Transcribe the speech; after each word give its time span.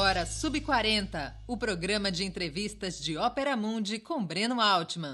agora 0.00 0.24
Sub40, 0.24 1.34
o 1.46 1.58
programa 1.58 2.10
de 2.10 2.24
entrevistas 2.24 2.98
de 2.98 3.18
Ópera 3.18 3.54
Mundi 3.54 3.98
com 3.98 4.24
Breno 4.24 4.58
Altman. 4.58 5.12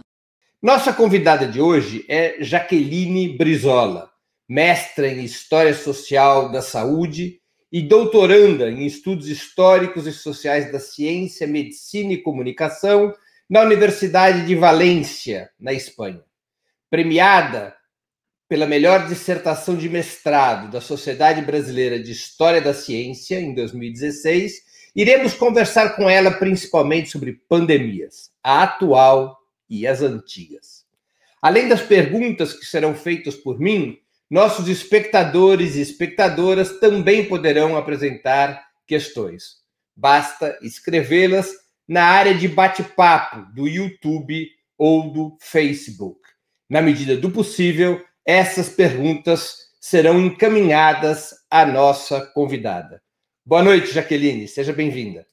Nossa 0.62 0.92
convidada 0.92 1.44
de 1.44 1.60
hoje 1.60 2.04
é 2.08 2.36
Jaqueline 2.38 3.36
Brizola, 3.36 4.08
mestra 4.48 5.08
em 5.08 5.24
História 5.24 5.74
Social 5.74 6.52
da 6.52 6.62
Saúde 6.62 7.40
e 7.72 7.82
doutoranda 7.82 8.70
em 8.70 8.86
Estudos 8.86 9.28
Históricos 9.28 10.06
e 10.06 10.12
Sociais 10.12 10.70
da 10.70 10.78
Ciência, 10.78 11.48
Medicina 11.48 12.12
e 12.12 12.22
Comunicação 12.22 13.12
na 13.50 13.62
Universidade 13.62 14.46
de 14.46 14.54
Valência, 14.54 15.50
na 15.58 15.72
Espanha. 15.72 16.22
Premiada 16.88 17.74
pela 18.48 18.66
melhor 18.66 19.08
dissertação 19.08 19.76
de 19.76 19.88
mestrado 19.88 20.70
da 20.70 20.80
Sociedade 20.80 21.42
Brasileira 21.42 21.98
de 21.98 22.12
História 22.12 22.60
da 22.60 22.72
Ciência, 22.72 23.40
em 23.40 23.52
2016, 23.52 24.65
iremos 24.96 25.34
conversar 25.34 25.90
com 25.90 26.08
ela 26.08 26.30
principalmente 26.30 27.10
sobre 27.10 27.34
pandemias, 27.48 28.30
a 28.42 28.62
atual 28.62 29.38
e 29.68 29.86
as 29.86 30.00
antigas. 30.00 30.86
Além 31.42 31.68
das 31.68 31.82
perguntas 31.82 32.54
que 32.54 32.64
serão 32.64 32.94
feitas 32.94 33.34
por 33.34 33.60
mim, 33.60 33.98
nossos 34.28 34.68
espectadores 34.68 35.76
e 35.76 35.82
espectadoras 35.82 36.80
também 36.80 37.26
poderão 37.28 37.76
apresentar 37.76 38.66
questões. 38.86 39.58
Basta 39.94 40.58
escrevê-las 40.62 41.52
na 41.86 42.04
área 42.04 42.34
de 42.34 42.48
bate-papo 42.48 43.52
do 43.54 43.68
YouTube 43.68 44.48
ou 44.78 45.12
do 45.12 45.36
Facebook. 45.40 46.20
Na 46.68 46.80
medida 46.80 47.16
do 47.16 47.30
possível, 47.30 48.02
essas 48.24 48.68
perguntas 48.68 49.66
serão 49.78 50.18
encaminhadas 50.20 51.34
à 51.50 51.64
nossa 51.64 52.20
convidada. 52.20 53.00
Boa 53.46 53.62
noite, 53.62 53.92
Jaqueline, 53.92 54.48
seja 54.48 54.72
bem-vinda. 54.72 55.24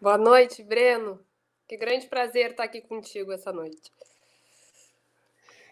Boa 0.00 0.16
noite, 0.16 0.62
Breno. 0.62 1.20
Que 1.68 1.76
grande 1.76 2.06
prazer 2.06 2.52
estar 2.52 2.64
aqui 2.64 2.80
contigo 2.80 3.34
essa 3.34 3.52
noite. 3.52 3.92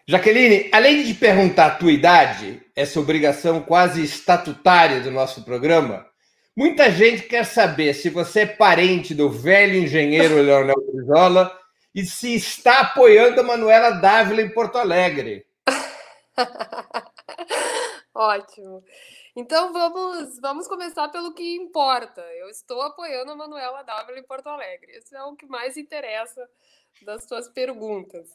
Jaqueline, 0.07 0.69
além 0.71 1.01
de 1.01 1.15
perguntar 1.15 1.65
a 1.65 1.75
tua 1.77 1.91
idade, 1.91 2.61
essa 2.75 2.99
obrigação 2.99 3.63
quase 3.63 4.03
estatutária 4.03 5.01
do 5.01 5.09
nosso 5.09 5.43
programa, 5.43 6.07
muita 6.55 6.91
gente 6.91 7.23
quer 7.23 7.43
saber 7.43 7.95
se 7.95 8.11
você 8.11 8.41
é 8.41 8.45
parente 8.45 9.15
do 9.15 9.31
velho 9.31 9.79
engenheiro 9.79 10.35
Leonel 10.43 10.79
Brizola 10.93 11.59
e 11.95 12.05
se 12.05 12.35
está 12.35 12.81
apoiando 12.81 13.41
a 13.41 13.43
Manuela 13.43 13.89
Dávila 13.89 14.43
em 14.43 14.49
Porto 14.49 14.77
Alegre. 14.77 15.43
Ótimo. 18.13 18.83
Então 19.35 19.73
vamos, 19.73 20.39
vamos 20.39 20.65
começar 20.65 21.09
pelo 21.09 21.33
que 21.33 21.55
importa. 21.57 22.21
Eu 22.35 22.49
estou 22.49 22.81
apoiando 22.81 23.33
a 23.33 23.35
Manuela 23.35 23.83
Dávila 23.83 24.17
em 24.17 24.23
Porto 24.23 24.47
Alegre. 24.47 24.97
Isso 24.97 25.13
é 25.13 25.21
o 25.23 25.35
que 25.35 25.45
mais 25.45 25.75
interessa 25.75 26.49
das 27.01 27.25
suas 27.25 27.49
perguntas. 27.49 28.29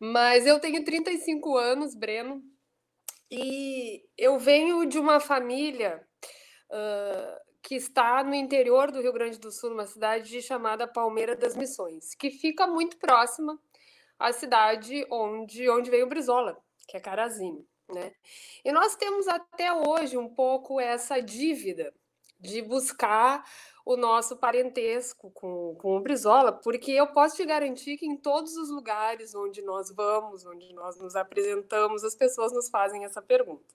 Mas 0.00 0.46
eu 0.46 0.58
tenho 0.58 0.82
35 0.82 1.58
anos, 1.58 1.94
Breno, 1.94 2.42
e 3.30 4.02
eu 4.16 4.38
venho 4.38 4.86
de 4.86 4.98
uma 4.98 5.20
família 5.20 6.02
uh, 6.70 7.40
que 7.62 7.74
está 7.74 8.24
no 8.24 8.34
interior 8.34 8.90
do 8.90 9.02
Rio 9.02 9.12
Grande 9.12 9.38
do 9.38 9.52
Sul, 9.52 9.70
numa 9.70 9.86
cidade 9.86 10.40
chamada 10.40 10.88
Palmeira 10.88 11.36
das 11.36 11.54
Missões, 11.54 12.14
que 12.14 12.30
fica 12.30 12.66
muito 12.66 12.96
próxima 12.96 13.60
à 14.18 14.32
cidade 14.32 15.06
onde, 15.10 15.68
onde 15.68 15.90
veio 15.90 16.06
o 16.06 16.08
Brizola, 16.08 16.56
que 16.88 16.96
é 16.96 17.00
Carazinho. 17.00 17.66
Né? 17.88 18.12
E 18.64 18.72
nós 18.72 18.96
temos 18.96 19.28
até 19.28 19.72
hoje 19.72 20.16
um 20.16 20.28
pouco 20.28 20.80
essa 20.80 21.20
dívida 21.20 21.92
de 22.38 22.60
buscar 22.62 23.44
o 23.84 23.96
nosso 23.96 24.36
parentesco 24.36 25.30
com, 25.30 25.76
com 25.76 25.96
o 25.96 26.00
Brizola, 26.00 26.52
porque 26.52 26.90
eu 26.90 27.06
posso 27.06 27.36
te 27.36 27.44
garantir 27.44 27.96
que 27.96 28.06
em 28.06 28.16
todos 28.16 28.56
os 28.56 28.68
lugares 28.68 29.34
onde 29.34 29.62
nós 29.62 29.92
vamos, 29.92 30.44
onde 30.44 30.72
nós 30.74 30.98
nos 30.98 31.14
apresentamos, 31.14 32.02
as 32.02 32.14
pessoas 32.14 32.52
nos 32.52 32.68
fazem 32.68 33.04
essa 33.04 33.22
pergunta. 33.22 33.74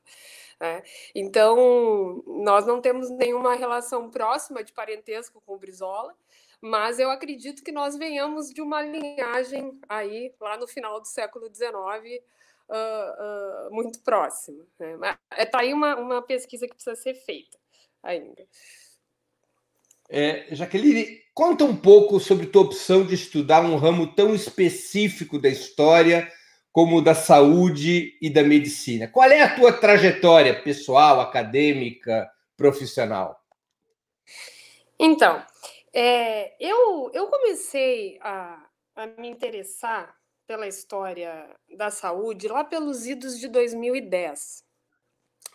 Né? 0.60 0.84
Então, 1.16 2.22
nós 2.28 2.66
não 2.68 2.82
temos 2.82 3.10
nenhuma 3.10 3.56
relação 3.56 4.10
próxima 4.12 4.64
de 4.64 4.74
parentesco 4.74 5.42
com 5.46 5.56
o 5.56 5.58
Brizola, 5.58 6.14
mas 6.60 7.00
eu 7.00 7.10
acredito 7.10 7.64
que 7.64 7.72
nós 7.72 7.98
venhamos 7.98 8.50
de 8.50 8.62
uma 8.62 8.82
linhagem 8.82 9.80
aí, 9.88 10.34
lá 10.40 10.58
no 10.58 10.68
final 10.68 11.00
do 11.00 11.08
século 11.08 11.48
XIX, 11.52 12.22
uh, 12.72 13.68
uh, 13.68 13.76
muito 13.76 14.02
próxima. 14.02 14.66
Né? 14.80 15.18
Está 15.38 15.60
aí 15.60 15.74
uma, 15.74 15.96
uma 15.96 16.22
pesquisa 16.22 16.68
que 16.68 16.74
precisa 16.74 16.96
ser 16.96 17.14
feita 17.14 17.58
ainda. 18.02 18.48
É, 20.10 20.48
Jaqueline, 20.54 21.22
conta 21.34 21.64
um 21.64 21.76
pouco 21.76 22.20
sobre 22.20 22.48
tua 22.48 22.64
opção 22.64 23.06
de 23.06 23.16
estudar 23.16 23.62
um 23.62 23.78
ramo 23.78 24.14
tão 24.14 24.36
específico 24.36 25.40
da 25.40 25.48
história 25.48 26.30
como 26.72 26.98
o 26.98 27.02
da 27.02 27.14
saúde 27.14 28.18
e 28.22 28.30
da 28.30 28.44
medicina. 28.44 29.08
Qual 29.08 29.30
é 29.30 29.42
a 29.42 29.56
tua 29.56 29.74
trajetória 29.74 30.62
pessoal, 30.64 31.20
acadêmica, 31.20 32.30
profissional? 32.58 33.40
Então, 35.00 35.44
é, 35.94 36.56
eu, 36.60 37.12
eu 37.14 37.28
comecei 37.28 38.18
a, 38.22 38.66
a 38.96 39.08
me 39.08 39.30
interessar 39.30 40.16
pela 40.52 40.68
história 40.68 41.50
da 41.78 41.90
saúde 41.90 42.50
lá 42.50 42.62
pelos 42.62 43.08
idos 43.08 43.40
de 43.40 43.48
2010, 43.48 44.66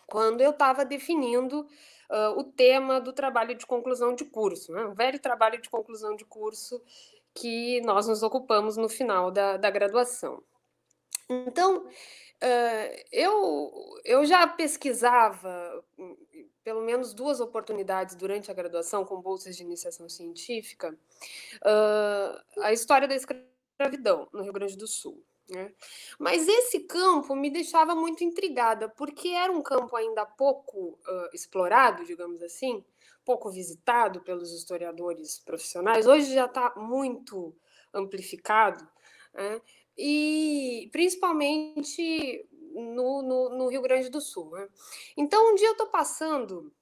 quando 0.07 0.41
eu 0.41 0.53
estava 0.53 0.87
definindo 0.87 1.69
uh, 2.11 2.39
o 2.39 2.43
tema 2.43 2.99
do 2.99 3.13
trabalho 3.13 3.55
de 3.55 3.67
conclusão 3.67 4.15
de 4.15 4.25
curso, 4.25 4.73
né? 4.73 4.87
um 4.87 4.95
velho 4.95 5.19
trabalho 5.19 5.61
de 5.61 5.69
conclusão 5.69 6.17
de 6.17 6.25
curso 6.25 6.83
que 7.35 7.83
nós 7.83 8.09
nos 8.09 8.23
ocupamos 8.23 8.79
no 8.79 8.89
final 8.89 9.31
da, 9.31 9.59
da 9.59 9.69
graduação. 9.71 10.43
Então, 11.29 11.85
uh, 11.85 13.05
eu, 13.13 14.01
eu 14.03 14.25
já 14.25 14.47
pesquisava 14.47 15.85
pelo 16.65 16.81
menos 16.81 17.13
duas 17.13 17.39
oportunidades 17.39 18.15
durante 18.15 18.51
a 18.51 18.55
graduação 18.55 19.05
com 19.05 19.21
bolsas 19.21 19.59
de 19.59 19.63
iniciação 19.63 20.09
científica 20.09 20.99
uh, 21.57 22.63
a 22.63 22.73
história 22.73 23.07
da 23.07 23.15
escravidão 23.15 23.56
no 24.33 24.43
Rio 24.43 24.53
Grande 24.53 24.77
do 24.77 24.87
Sul. 24.87 25.23
Né? 25.49 25.73
Mas 26.19 26.49
esse 26.49 26.81
campo 26.81 27.35
me 27.37 27.51
deixava 27.51 27.95
muito 27.95 28.25
intrigada, 28.25 28.89
porque 28.89 29.29
era 29.29 29.53
um 29.53 29.63
campo 29.63 29.95
ainda 29.97 30.27
pouco 30.27 30.99
uh, 31.07 31.29
explorado, 31.33 32.05
digamos 32.05 32.43
assim, 32.43 32.85
pouco 33.25 33.51
visitado 33.51 34.21
pelos 34.23 34.53
historiadores 34.53 35.39
profissionais. 35.39 36.07
Hoje 36.07 36.35
já 36.35 36.47
está 36.47 36.75
muito 36.77 37.55
amplificado, 37.93 38.87
né? 39.33 39.61
e 39.97 40.89
principalmente 40.93 42.49
no, 42.75 43.23
no, 43.23 43.49
no, 43.51 43.69
Rio 43.69 43.83
Grande 43.83 44.09
do 44.09 44.21
Sul. 44.21 44.51
Né? 44.51 44.69
Então, 45.17 45.53
um 45.53 45.55
dia 45.55 45.69
eu 45.69 45.73
estou 45.73 45.87
passando 45.87 46.73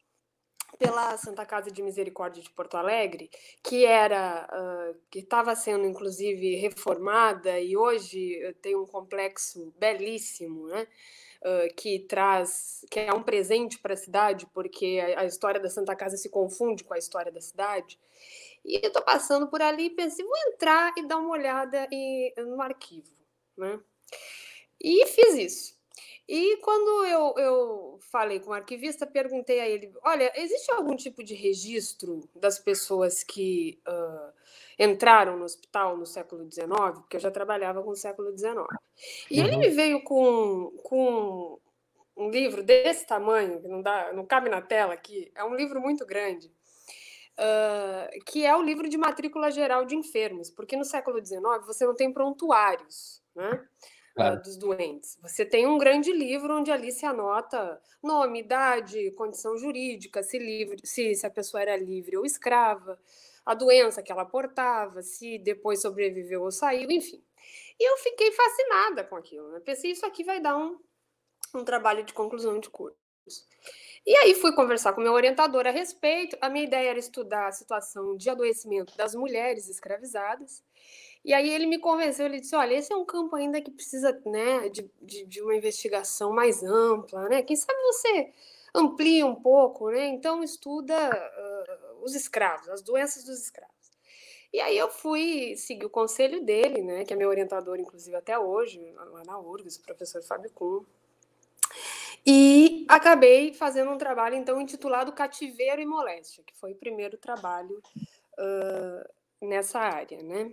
pela 0.79 1.17
Santa 1.17 1.45
Casa 1.45 1.71
de 1.71 1.83
Misericórdia 1.83 2.43
de 2.43 2.51
Porto 2.51 2.77
Alegre, 2.77 3.31
que 3.63 3.85
era 3.85 4.49
uh, 4.51 5.01
que 5.11 5.21
estava 5.21 5.55
sendo 5.55 5.87
inclusive 5.87 6.57
reformada 6.57 7.61
e 7.61 7.77
hoje 7.77 8.55
tem 8.61 8.77
um 8.77 8.87
complexo 8.87 9.73
belíssimo, 9.79 10.67
né? 10.67 10.87
Uh, 11.43 11.75
que 11.77 11.99
traz, 12.01 12.87
que 12.91 13.01
é 13.01 13.13
um 13.13 13.23
presente 13.23 13.79
para 13.79 13.93
a 13.93 13.99
cidade, 13.99 14.47
porque 14.55 14.99
a, 15.15 15.21
a, 15.21 15.25
história 15.27 15.61
da 15.61 15.69
Santa 15.69 15.95
Casa 15.95 16.17
se 16.17 16.31
confunde 16.31 16.83
com 16.83 16.95
a 16.95 16.99
história 16.99 17.31
da 17.31 17.41
cidade. 17.41 17.99
E 18.65 18.77
eu 18.77 18.89
estou 18.89 19.03
passando 19.03 19.47
por 19.49 19.61
ali 19.61 19.87
e 19.87 19.91
pensei, 19.91 20.25
vou 20.25 20.37
entrar 20.49 20.95
e 20.97 21.07
dar 21.07 21.19
uma 21.19 21.29
olhada 21.29 21.87
e, 21.93 22.33
no 22.39 22.63
arquivo, 22.63 23.13
né? 23.59 23.79
E 24.81 25.07
fiz 25.07 25.35
isso. 25.35 25.84
E 26.27 26.57
quando 26.59 27.05
eu, 27.05 27.35
eu 27.37 27.99
falei 28.01 28.41
com 28.41 28.51
o 28.51 28.55
arquivista, 28.55 29.07
perguntei 29.07 29.61
a 29.61 29.69
ele: 29.69 29.93
olha, 30.03 30.33
existe 30.37 30.73
algum 30.73 30.97
tipo 30.97 31.23
de 31.23 31.35
registro 31.35 32.29
das 32.35 32.59
pessoas 32.59 33.23
que 33.23 33.79
uh, 33.87 34.33
entraram 34.79 35.37
no 35.37 35.45
hospital 35.45 35.97
no 35.99 36.07
século 36.07 36.51
XIX? 36.51 36.69
Porque 36.95 37.17
eu 37.17 37.21
já 37.21 37.31
trabalhava 37.31 37.83
com 37.83 37.91
o 37.91 37.97
século 37.97 38.37
XIX. 38.37 38.55
E 39.31 39.39
uhum. 39.39 39.47
ele 39.47 39.57
me 39.59 39.69
veio 39.69 40.03
com, 40.03 40.73
com 40.83 41.61
um 42.17 42.31
livro 42.31 42.63
desse 42.63 43.07
tamanho, 43.07 43.61
que 43.61 43.69
não, 43.69 43.83
dá, 43.83 44.13
não 44.13 44.25
cabe 44.25 44.49
na 44.49 44.63
tela 44.63 44.95
aqui, 44.95 45.31
é 45.35 45.45
um 45.45 45.55
livro 45.55 45.81
muito 45.81 46.07
grande. 46.07 46.51
Uh, 47.37 48.25
que 48.27 48.47
é 48.47 48.57
o 48.57 48.63
livro 48.63 48.89
de 48.89 48.97
matrícula 48.97 49.51
geral 49.51 49.85
de 49.85 49.97
enfermos, 49.97 50.51
porque 50.51 50.77
no 50.77 50.85
século 50.85 51.19
XIX 51.19 51.43
você 51.67 51.85
não 51.85 51.95
tem 51.95 52.13
prontuários, 52.13 53.21
né? 53.35 53.61
Claro. 54.15 54.43
dos 54.43 54.57
doentes. 54.57 55.19
Você 55.23 55.45
tem 55.45 55.67
um 55.67 55.79
grande 55.79 56.13
livro 56.13 56.57
onde 56.57 56.71
ali 56.71 56.93
se 56.93 57.05
anota 57.05 57.81
nome, 58.03 58.41
idade, 58.41 59.11
condição 59.13 59.57
jurídica, 59.57 60.23
se, 60.23 60.39
livre, 60.39 60.79
se, 60.85 61.15
se 61.15 61.27
a 61.27 61.31
pessoa 61.31 61.63
era 61.63 61.77
livre 61.77 62.17
ou 62.17 62.25
escrava, 62.25 62.99
a 63.45 63.55
doença 63.55 64.03
que 64.03 64.13
ela 64.13 64.25
portava, 64.25 65.03
se 65.03 65.39
depois 65.39 65.83
sobreviveu 65.83 66.43
ou 66.43 66.51
saiu, 66.51 66.91
enfim. 66.91 67.23
E 67.79 67.91
eu 67.91 67.97
fiquei 67.99 68.31
fascinada 68.33 69.05
com 69.05 69.17
aquilo. 69.17 69.51
Né? 69.53 69.61
Pensei, 69.61 69.91
isso 69.91 70.07
aqui 70.07 70.25
vai 70.25 70.41
dar 70.41 70.57
um, 70.57 70.79
um 71.55 71.65
trabalho 71.65 72.05
de 72.05 72.15
conclusão 72.15 72.59
de 72.59 72.71
curso. 72.71 72.97
E 74.07 74.15
aí 74.17 74.35
fui 74.35 74.55
conversar 74.55 74.93
com 74.93 75.01
meu 75.01 75.13
orientador 75.13 75.67
a 75.67 75.71
respeito. 75.71 76.37
A 76.41 76.51
minha 76.51 76.65
ideia 76.65 76.91
era 76.91 76.99
estudar 76.99 77.49
a 77.49 77.53
situação 77.53 78.17
de 78.17 78.29
adoecimento 78.29 78.95
das 78.97 79.15
mulheres 79.15 79.69
escravizadas. 79.69 80.63
E 81.25 81.33
aí 81.33 81.49
ele 81.49 81.67
me 81.67 81.79
convenceu, 81.79 82.27
ele 82.27 82.41
disse, 82.41 82.55
olha, 82.55 82.75
esse 82.75 82.93
é 82.93 82.97
um 82.97 83.05
campo 83.05 83.35
ainda 83.35 83.61
que 83.61 83.71
precisa 83.71 84.21
né, 84.27 84.69
de, 84.69 84.91
de, 85.01 85.25
de 85.25 85.43
uma 85.43 85.55
investigação 85.55 86.33
mais 86.33 86.63
ampla, 86.63 87.29
né? 87.31 87.43
Quem 87.43 87.57
sabe 87.57 87.79
você 87.85 88.31
amplia 88.75 89.25
um 89.25 89.35
pouco, 89.35 89.91
né? 89.91 90.07
Então 90.07 90.43
estuda 90.43 90.95
uh, 90.95 92.05
os 92.05 92.15
escravos, 92.15 92.69
as 92.69 92.83
doenças 92.83 93.25
dos 93.25 93.41
escravos. 93.41 93.75
E 94.53 94.61
aí 94.61 94.77
eu 94.77 94.91
fui 94.91 95.57
seguir 95.57 95.87
o 95.87 95.91
conselho 95.91 96.45
dele, 96.45 96.83
né? 96.83 97.05
Que 97.05 97.15
é 97.15 97.17
meu 97.17 97.29
orientador, 97.29 97.79
inclusive, 97.81 98.15
até 98.17 98.39
hoje, 98.39 98.81
lá 98.95 99.25
na 99.25 99.39
URGS, 99.39 99.79
o 99.79 99.83
professor 99.83 100.23
Fábio 100.23 100.51
Kuhn. 100.53 100.85
E 102.27 102.87
acabei 102.89 103.53
fazendo 103.53 103.91
um 103.91 103.99
trabalho, 103.99 104.37
então, 104.37 104.61
intitulado 104.61 105.13
Cativeiro 105.13 105.81
e 105.81 105.87
Moléstia, 105.87 106.45
que 106.45 106.55
foi 106.55 106.73
o 106.73 106.77
primeiro 106.77 107.17
trabalho 107.17 107.83
uh, 108.39 109.47
nessa 109.47 109.81
área, 109.81 110.23
né? 110.23 110.53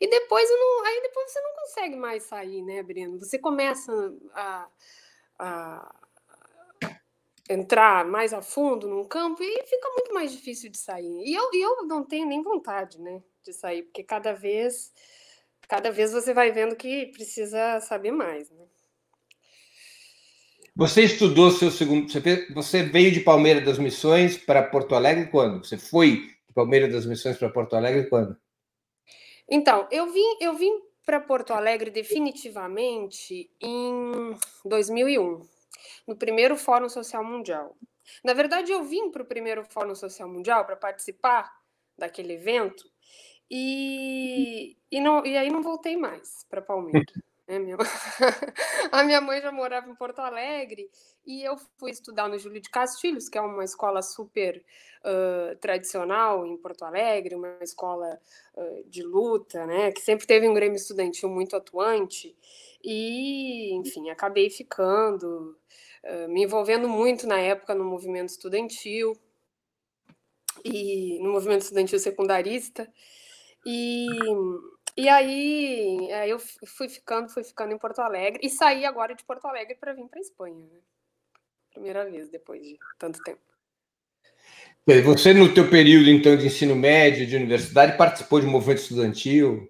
E 0.00 0.08
depois, 0.08 0.48
não, 0.50 0.84
aí 0.84 1.02
depois 1.02 1.30
você 1.30 1.40
não 1.40 1.54
consegue 1.54 1.96
mais 1.96 2.24
sair, 2.24 2.62
né, 2.62 2.82
Breno? 2.82 3.18
Você 3.18 3.38
começa 3.38 3.92
a, 4.34 4.68
a 5.38 5.94
entrar 7.48 8.04
mais 8.04 8.32
a 8.32 8.42
fundo 8.42 8.88
num 8.88 9.04
campo 9.04 9.42
e 9.42 9.66
fica 9.66 9.88
muito 9.90 10.12
mais 10.14 10.32
difícil 10.32 10.70
de 10.70 10.78
sair. 10.78 11.24
E 11.24 11.34
eu, 11.34 11.50
eu 11.52 11.86
não 11.86 12.04
tenho 12.04 12.26
nem 12.26 12.42
vontade, 12.42 13.00
né, 13.00 13.22
de 13.42 13.52
sair, 13.52 13.82
porque 13.82 14.02
cada 14.02 14.32
vez, 14.32 14.92
cada 15.68 15.90
vez 15.90 16.12
você 16.12 16.32
vai 16.32 16.50
vendo 16.52 16.76
que 16.76 17.06
precisa 17.06 17.80
saber 17.80 18.12
mais, 18.12 18.50
né? 18.50 18.64
Você 20.76 21.02
estudou 21.02 21.52
seu 21.52 21.70
segundo. 21.70 22.08
Você 22.52 22.82
veio 22.82 23.12
de 23.12 23.20
Palmeira 23.20 23.60
das 23.60 23.78
Missões 23.78 24.36
para 24.36 24.60
Porto 24.60 24.96
Alegre 24.96 25.30
quando? 25.30 25.64
Você 25.64 25.78
foi 25.78 26.16
de 26.48 26.52
Palmeira 26.52 26.88
das 26.88 27.06
Missões 27.06 27.38
para 27.38 27.48
Porto 27.48 27.76
Alegre 27.76 28.08
quando? 28.08 28.36
Então, 29.48 29.86
eu 29.90 30.10
vim, 30.10 30.36
eu 30.40 30.54
vim 30.54 30.72
para 31.04 31.20
Porto 31.20 31.52
Alegre 31.52 31.90
definitivamente 31.90 33.50
em 33.60 34.36
2001, 34.64 35.46
no 36.06 36.16
primeiro 36.16 36.56
Fórum 36.56 36.88
Social 36.88 37.22
Mundial. 37.22 37.76
Na 38.22 38.32
verdade, 38.32 38.72
eu 38.72 38.82
vim 38.84 39.10
para 39.10 39.22
o 39.22 39.26
primeiro 39.26 39.64
Fórum 39.64 39.94
Social 39.94 40.28
Mundial 40.28 40.64
para 40.64 40.76
participar 40.76 41.50
daquele 41.96 42.34
evento 42.34 42.84
e, 43.50 44.76
e, 44.90 45.00
não, 45.00 45.24
e 45.24 45.36
aí 45.36 45.50
não 45.50 45.62
voltei 45.62 45.96
mais 45.96 46.44
para 46.48 46.62
Palmeiras. 46.62 47.04
Né, 47.46 47.58
minha... 47.58 47.76
a 48.90 49.04
minha 49.04 49.20
mãe 49.20 49.40
já 49.40 49.52
morava 49.52 49.88
em 49.88 49.94
Porto 49.94 50.20
Alegre 50.20 50.90
e 51.26 51.42
eu 51.42 51.56
fui 51.78 51.90
estudar 51.90 52.28
no 52.28 52.38
Júlio 52.38 52.60
de 52.60 52.68
Castilhos, 52.68 53.28
que 53.28 53.38
é 53.38 53.40
uma 53.40 53.64
escola 53.64 54.02
super 54.02 54.62
uh, 55.02 55.56
tradicional 55.56 56.46
em 56.46 56.56
Porto 56.56 56.84
Alegre, 56.84 57.34
uma 57.34 57.58
escola 57.62 58.20
uh, 58.54 58.84
de 58.88 59.02
luta, 59.02 59.66
né, 59.66 59.92
que 59.92 60.00
sempre 60.00 60.26
teve 60.26 60.48
um 60.48 60.54
grêmio 60.54 60.76
estudantil 60.76 61.28
muito 61.28 61.56
atuante. 61.56 62.36
E, 62.82 63.74
enfim, 63.74 64.10
acabei 64.10 64.50
ficando, 64.50 65.56
uh, 66.04 66.28
me 66.28 66.44
envolvendo 66.44 66.88
muito 66.88 67.26
na 67.26 67.38
época 67.38 67.74
no 67.74 67.84
movimento 67.84 68.28
estudantil 68.28 69.16
e 70.64 71.18
no 71.22 71.32
movimento 71.32 71.62
estudantil 71.62 71.98
secundarista. 71.98 72.90
E 73.66 74.06
e 74.96 75.08
aí, 75.08 76.12
aí 76.12 76.30
eu 76.30 76.38
fui 76.38 76.88
ficando, 76.88 77.28
fui 77.28 77.42
ficando 77.42 77.72
em 77.72 77.78
Porto 77.78 77.98
Alegre 77.98 78.40
e 78.44 78.48
saí 78.48 78.84
agora 78.84 79.12
de 79.14 79.24
Porto 79.24 79.46
Alegre 79.46 79.74
para 79.74 79.92
vir 79.92 80.06
para 80.06 80.20
Espanha, 80.20 80.64
né? 80.66 80.78
Primeira 81.74 82.08
vez 82.08 82.30
depois 82.30 82.62
de 82.62 82.78
tanto 82.98 83.22
tempo. 83.22 83.42
Você, 85.04 85.34
no 85.34 85.52
teu 85.52 85.68
período, 85.68 86.08
então, 86.08 86.36
de 86.36 86.46
ensino 86.46 86.76
médio, 86.76 87.26
de 87.26 87.36
universidade, 87.36 87.96
participou 87.96 88.40
de 88.40 88.46
movimento 88.46 88.78
estudantil? 88.78 89.68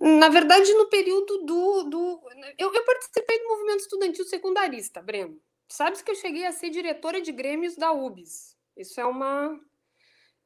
Na 0.00 0.28
verdade, 0.28 0.72
no 0.74 0.88
período 0.88 1.38
do... 1.44 1.82
do 1.84 2.20
eu, 2.58 2.72
eu 2.72 2.84
participei 2.84 3.38
do 3.40 3.48
movimento 3.48 3.80
estudantil 3.80 4.24
secundarista, 4.24 5.02
Breno. 5.02 5.38
Sabes 5.68 6.02
que 6.02 6.10
eu 6.10 6.14
cheguei 6.14 6.46
a 6.46 6.52
ser 6.52 6.70
diretora 6.70 7.20
de 7.20 7.30
grêmios 7.30 7.76
da 7.76 7.92
UBS. 7.92 8.56
Isso 8.76 9.00
é 9.00 9.04
uma... 9.04 9.60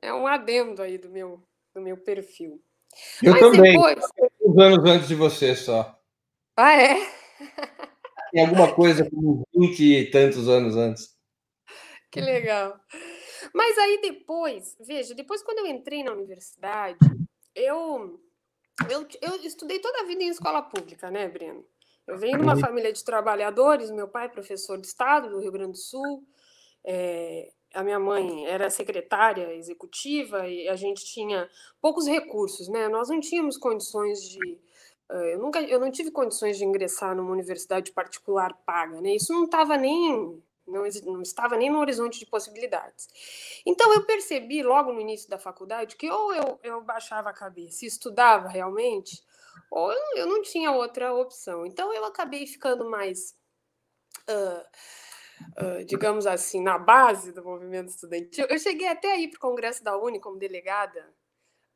É 0.03 0.13
um 0.13 0.27
adendo 0.27 0.83
aí 0.83 0.99
do 0.99 1.09
meu, 1.09 1.43
do 1.75 1.81
meu 1.81 1.97
perfil. 1.97 2.61
Eu 3.23 3.33
Mas 3.33 3.41
também. 3.41 3.73
Depois... 3.73 4.05
Uns 4.41 4.59
anos 4.59 4.91
antes 4.91 5.09
de 5.09 5.15
você 5.15 5.55
só. 5.55 5.99
Ah, 6.57 6.75
é? 6.75 6.97
Tem 8.35 8.45
alguma 8.45 8.75
coisa 8.75 9.09
como 9.09 9.47
20 9.55 9.81
e 9.81 10.11
tantos 10.11 10.49
anos 10.49 10.75
antes. 10.75 11.17
Que 12.11 12.21
legal. 12.21 12.77
Mas 13.55 13.79
aí 13.79 14.01
depois, 14.03 14.77
veja, 14.81 15.15
depois 15.15 15.41
quando 15.41 15.61
eu 15.61 15.67
entrei 15.69 16.03
na 16.03 16.11
universidade, 16.11 16.99
eu, 17.55 18.21
eu, 18.91 19.07
eu 19.23 19.37
estudei 19.45 19.79
toda 19.79 20.01
a 20.01 20.07
vida 20.07 20.25
em 20.25 20.31
escola 20.31 20.63
pública, 20.63 21.13
né, 21.13 21.29
Breno? 21.29 21.65
Eu 22.09 22.19
venho 22.19 22.37
de 22.37 22.43
uma 22.43 22.55
uhum. 22.55 22.61
família 22.61 22.93
de 22.93 23.05
trabalhadores, 23.05 23.89
meu 23.93 24.09
pai 24.09 24.27
é 24.27 24.29
professor 24.29 24.81
de 24.81 24.89
Estado 24.89 25.31
do 25.31 25.39
Rio 25.39 25.53
Grande 25.53 25.73
do 25.73 25.79
Sul, 25.79 26.27
é, 26.85 27.53
a 27.73 27.85
minha 27.85 28.01
mãe 28.01 28.47
era 28.47 28.69
secretária 28.69 29.55
executiva 29.55 30.49
e 30.49 30.69
a 30.69 30.75
gente 30.75 31.05
tinha 31.05 31.49
poucos 31.81 32.09
recursos, 32.09 32.67
né? 32.67 32.89
Nós 32.89 33.09
não 33.09 33.21
tínhamos 33.21 33.57
condições 33.57 34.29
de 34.29 34.59
eu 35.17 35.39
nunca 35.39 35.61
eu 35.63 35.79
não 35.79 35.91
tive 35.91 36.11
condições 36.11 36.57
de 36.57 36.65
ingressar 36.65 37.15
numa 37.15 37.31
universidade 37.31 37.93
particular 37.93 38.55
paga, 38.67 39.01
né? 39.01 39.15
Isso 39.15 39.33
não 39.33 39.45
estava 39.45 39.77
nem 39.77 40.43
não, 40.67 40.83
não 41.05 41.23
estava 41.23 41.57
nem 41.57 41.71
no 41.71 41.79
horizonte 41.79 42.19
de 42.19 42.27
possibilidades. 42.27 43.09
Então 43.67 43.93
eu 43.93 44.05
percebi 44.05 44.63
logo 44.63 44.93
no 44.93 45.01
início 45.01 45.29
da 45.29 45.39
faculdade 45.39 45.97
que 45.97 46.11
ou 46.11 46.33
eu, 46.33 46.59
eu 46.63 46.81
baixava 46.83 47.31
a 47.31 47.35
cabeça 47.35 47.85
e 47.85 47.89
estudava 47.89 48.49
realmente, 48.49 49.23
ou 49.71 49.93
eu, 49.93 50.17
eu 50.17 50.27
não 50.27 50.43
tinha 50.43 50.73
outra 50.73 51.13
opção. 51.13 51.67
Então 51.67 51.93
eu 51.93 52.05
acabei 52.05 52.47
ficando 52.47 52.89
mais 52.89 53.37
uh, 54.29 54.65
uh, 55.63 55.85
digamos 55.85 56.27
assim, 56.27 56.63
na 56.63 56.79
base 56.79 57.33
do 57.33 57.45
movimento 57.45 57.89
estudantil. 57.89 58.47
Eu 58.49 58.59
cheguei 58.59 58.89
até 58.89 59.13
aí 59.13 59.29
para 59.29 59.37
o 59.37 59.41
Congresso 59.41 59.83
da 59.83 59.97
Uni 59.97 60.21
como 60.21 60.39
delegada, 60.39 61.15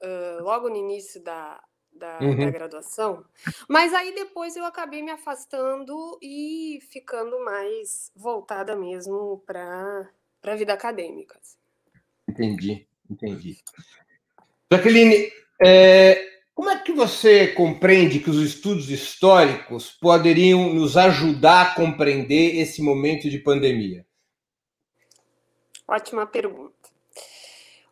uh, 0.02 0.42
logo 0.42 0.68
no 0.68 0.76
início 0.76 1.22
da, 1.22 1.62
da, 1.98 2.18
uhum. 2.20 2.36
da, 2.36 2.50
graduação, 2.50 3.24
mas 3.68 3.92
aí 3.92 4.14
depois 4.14 4.56
eu 4.56 4.64
acabei 4.64 5.02
me 5.02 5.10
afastando 5.10 6.18
e 6.22 6.78
ficando 6.90 7.44
mais 7.44 8.10
voltada 8.14 8.76
mesmo 8.76 9.42
para 9.46 10.08
a 10.42 10.54
vida 10.54 10.72
acadêmica. 10.72 11.38
Assim. 11.38 11.58
Entendi, 12.28 12.86
entendi. 13.10 13.58
Jaqueline, 14.70 15.32
é, 15.60 16.28
como 16.54 16.70
é 16.70 16.78
que 16.78 16.92
você 16.92 17.48
compreende 17.48 18.18
que 18.18 18.30
os 18.30 18.42
estudos 18.42 18.90
históricos 18.90 19.90
poderiam 19.90 20.74
nos 20.74 20.96
ajudar 20.96 21.62
a 21.62 21.74
compreender 21.74 22.56
esse 22.56 22.82
momento 22.82 23.30
de 23.30 23.38
pandemia? 23.38 24.04
Ótima 25.86 26.26
pergunta. 26.26 26.77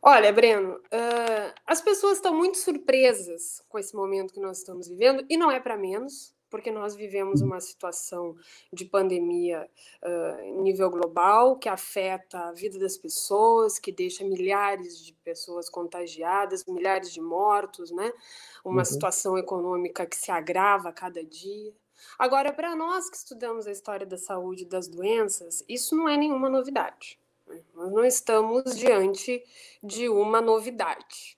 Olha, 0.08 0.32
Breno, 0.32 0.76
uh, 0.76 1.54
as 1.66 1.80
pessoas 1.80 2.18
estão 2.18 2.32
muito 2.32 2.58
surpresas 2.58 3.60
com 3.68 3.76
esse 3.76 3.92
momento 3.92 4.32
que 4.32 4.38
nós 4.38 4.58
estamos 4.58 4.86
vivendo, 4.86 5.26
e 5.28 5.36
não 5.36 5.50
é 5.50 5.58
para 5.58 5.76
menos 5.76 6.32
porque 6.48 6.70
nós 6.70 6.94
vivemos 6.94 7.42
uma 7.42 7.58
situação 7.58 8.36
de 8.72 8.84
pandemia 8.84 9.68
uh, 10.04 10.40
em 10.42 10.62
nível 10.62 10.88
global 10.90 11.58
que 11.58 11.68
afeta 11.68 12.38
a 12.38 12.52
vida 12.52 12.78
das 12.78 12.96
pessoas, 12.96 13.80
que 13.80 13.90
deixa 13.90 14.22
milhares 14.22 15.04
de 15.04 15.12
pessoas 15.24 15.68
contagiadas, 15.68 16.64
milhares 16.66 17.12
de 17.12 17.20
mortos, 17.20 17.90
né? 17.90 18.12
Uma 18.64 18.82
uhum. 18.82 18.84
situação 18.84 19.36
econômica 19.36 20.06
que 20.06 20.16
se 20.16 20.30
agrava 20.30 20.90
a 20.90 20.92
cada 20.92 21.24
dia. 21.24 21.74
Agora, 22.16 22.52
para 22.52 22.76
nós 22.76 23.10
que 23.10 23.16
estudamos 23.16 23.66
a 23.66 23.72
história 23.72 24.06
da 24.06 24.16
saúde 24.16 24.62
e 24.62 24.68
das 24.68 24.86
doenças, 24.86 25.64
isso 25.68 25.96
não 25.96 26.08
é 26.08 26.16
nenhuma 26.16 26.48
novidade. 26.48 27.18
Né? 27.56 27.64
Nós 27.74 27.92
não 27.92 28.04
estamos 28.04 28.76
diante 28.76 29.42
de 29.82 30.08
uma 30.08 30.40
novidade 30.40 31.36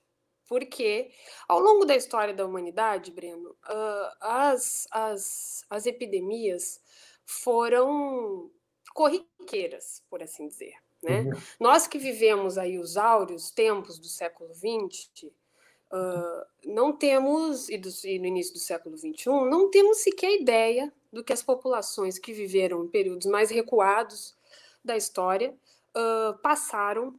porque 0.48 1.10
ao 1.46 1.60
longo 1.60 1.84
da 1.84 1.94
história 1.94 2.32
da 2.32 2.44
humanidade, 2.44 3.12
Breno, 3.12 3.50
uh, 3.50 4.16
as, 4.18 4.88
as, 4.90 5.64
as 5.68 5.84
epidemias 5.84 6.80
foram 7.24 8.50
corriqueiras, 8.94 10.02
por 10.08 10.22
assim 10.22 10.48
dizer. 10.48 10.72
Né? 11.02 11.20
Uhum. 11.20 11.32
Nós 11.60 11.86
que 11.86 11.98
vivemos 11.98 12.56
aí 12.56 12.78
os 12.78 12.96
áureos 12.96 13.50
tempos 13.50 13.98
do 13.98 14.06
século 14.06 14.52
XX, 14.54 15.24
uh, 15.24 16.46
não 16.64 16.96
temos, 16.96 17.68
e, 17.68 17.76
do, 17.76 17.90
e 18.04 18.18
no 18.18 18.26
início 18.26 18.54
do 18.54 18.58
século 18.58 18.96
XXI, 18.96 19.26
não 19.26 19.70
temos 19.70 19.98
sequer 19.98 20.40
ideia 20.40 20.90
do 21.12 21.22
que 21.22 21.32
as 21.32 21.42
populações 21.42 22.18
que 22.18 22.32
viveram 22.32 22.84
em 22.84 22.88
períodos 22.88 23.26
mais 23.26 23.50
recuados 23.50 24.34
da 24.82 24.96
história 24.96 25.54
uh, 25.98 26.38
passaram 26.38 27.18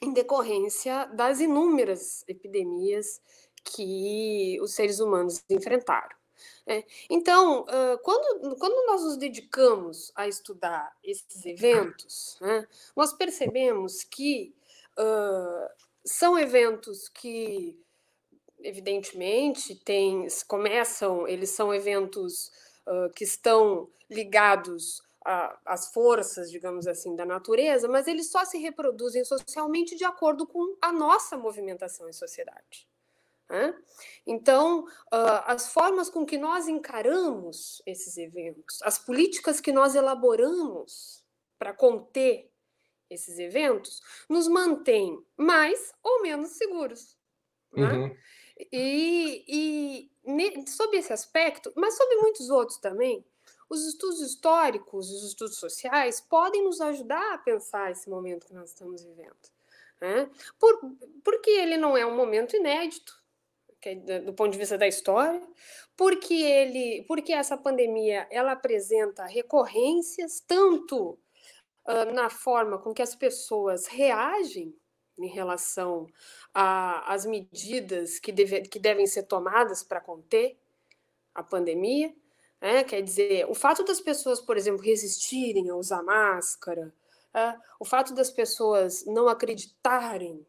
em 0.00 0.12
decorrência 0.12 1.06
das 1.06 1.40
inúmeras 1.40 2.24
epidemias 2.28 3.20
que 3.64 4.58
os 4.60 4.72
seres 4.72 5.00
humanos 5.00 5.42
enfrentaram. 5.50 6.14
É. 6.66 6.84
Então, 7.08 7.64
quando, 8.02 8.56
quando 8.56 8.86
nós 8.86 9.02
nos 9.02 9.16
dedicamos 9.16 10.12
a 10.14 10.26
estudar 10.26 10.94
esses 11.02 11.46
eventos, 11.46 12.36
né, 12.40 12.66
nós 12.94 13.12
percebemos 13.14 14.02
que 14.02 14.54
uh, 14.98 15.68
são 16.04 16.38
eventos 16.38 17.08
que, 17.08 17.78
evidentemente, 18.60 19.74
tem, 19.74 20.26
começam, 20.46 21.26
eles 21.26 21.50
são 21.50 21.72
eventos 21.72 22.52
uh, 22.86 23.12
que 23.14 23.24
estão 23.24 23.88
ligados 24.10 25.02
às 25.24 25.90
forças, 25.92 26.50
digamos 26.50 26.86
assim, 26.86 27.16
da 27.16 27.24
natureza, 27.24 27.88
mas 27.88 28.06
eles 28.06 28.30
só 28.30 28.44
se 28.44 28.58
reproduzem 28.58 29.24
socialmente 29.24 29.96
de 29.96 30.04
acordo 30.04 30.46
com 30.46 30.76
a 30.82 30.92
nossa 30.92 31.36
movimentação 31.36 32.08
em 32.08 32.12
sociedade. 32.12 32.86
Né? 33.48 33.74
Então, 34.26 34.84
uh, 34.84 35.44
as 35.46 35.72
formas 35.72 36.10
com 36.10 36.26
que 36.26 36.36
nós 36.36 36.68
encaramos 36.68 37.82
esses 37.86 38.16
eventos, 38.16 38.82
as 38.82 38.98
políticas 38.98 39.60
que 39.60 39.72
nós 39.72 39.94
elaboramos 39.94 41.24
para 41.58 41.72
conter 41.72 42.50
esses 43.08 43.38
eventos, 43.38 44.02
nos 44.28 44.48
mantêm 44.48 45.22
mais 45.36 45.92
ou 46.02 46.22
menos 46.22 46.50
seguros. 46.50 47.16
Né? 47.72 47.92
Uhum. 47.92 48.16
E, 48.72 49.44
e 49.48 50.66
sob 50.68 50.96
esse 50.96 51.12
aspecto, 51.12 51.72
mas 51.76 51.96
sobre 51.96 52.16
muitos 52.16 52.50
outros 52.50 52.78
também, 52.78 53.24
os 53.68 53.86
estudos 53.86 54.20
históricos, 54.20 55.10
os 55.10 55.24
estudos 55.24 55.56
sociais 55.56 56.20
podem 56.20 56.64
nos 56.64 56.80
ajudar 56.80 57.34
a 57.34 57.38
pensar 57.38 57.90
esse 57.90 58.08
momento 58.08 58.46
que 58.46 58.54
nós 58.54 58.70
estamos 58.70 59.02
vivendo. 59.02 59.36
Né? 60.00 60.30
Por, 60.58 60.78
porque 61.22 61.50
ele 61.50 61.76
não 61.76 61.96
é 61.96 62.04
um 62.04 62.16
momento 62.16 62.56
inédito, 62.56 63.22
é 63.82 64.20
do 64.20 64.32
ponto 64.32 64.52
de 64.52 64.58
vista 64.58 64.78
da 64.78 64.88
história, 64.88 65.42
porque 65.96 66.34
ele, 66.34 67.04
porque 67.06 67.32
essa 67.32 67.56
pandemia 67.56 68.26
ela 68.30 68.52
apresenta 68.52 69.26
recorrências 69.26 70.40
tanto 70.40 71.18
uh, 71.86 72.12
na 72.12 72.30
forma 72.30 72.78
com 72.78 72.94
que 72.94 73.02
as 73.02 73.14
pessoas 73.14 73.86
reagem 73.86 74.74
em 75.18 75.28
relação 75.28 76.08
às 76.52 77.24
medidas 77.24 78.18
que, 78.18 78.32
deve, 78.32 78.62
que 78.62 78.78
devem 78.78 79.06
ser 79.06 79.24
tomadas 79.24 79.82
para 79.82 80.00
conter 80.00 80.58
a 81.34 81.42
pandemia. 81.42 82.14
Né? 82.64 82.82
Quer 82.82 83.02
dizer, 83.02 83.44
o 83.46 83.54
fato 83.54 83.84
das 83.84 84.00
pessoas, 84.00 84.40
por 84.40 84.56
exemplo, 84.56 84.82
resistirem 84.82 85.68
a 85.68 85.76
usar 85.76 86.02
máscara, 86.02 86.94
é, 87.34 87.54
o 87.78 87.84
fato 87.84 88.14
das 88.14 88.30
pessoas 88.30 89.04
não 89.04 89.28
acreditarem 89.28 90.46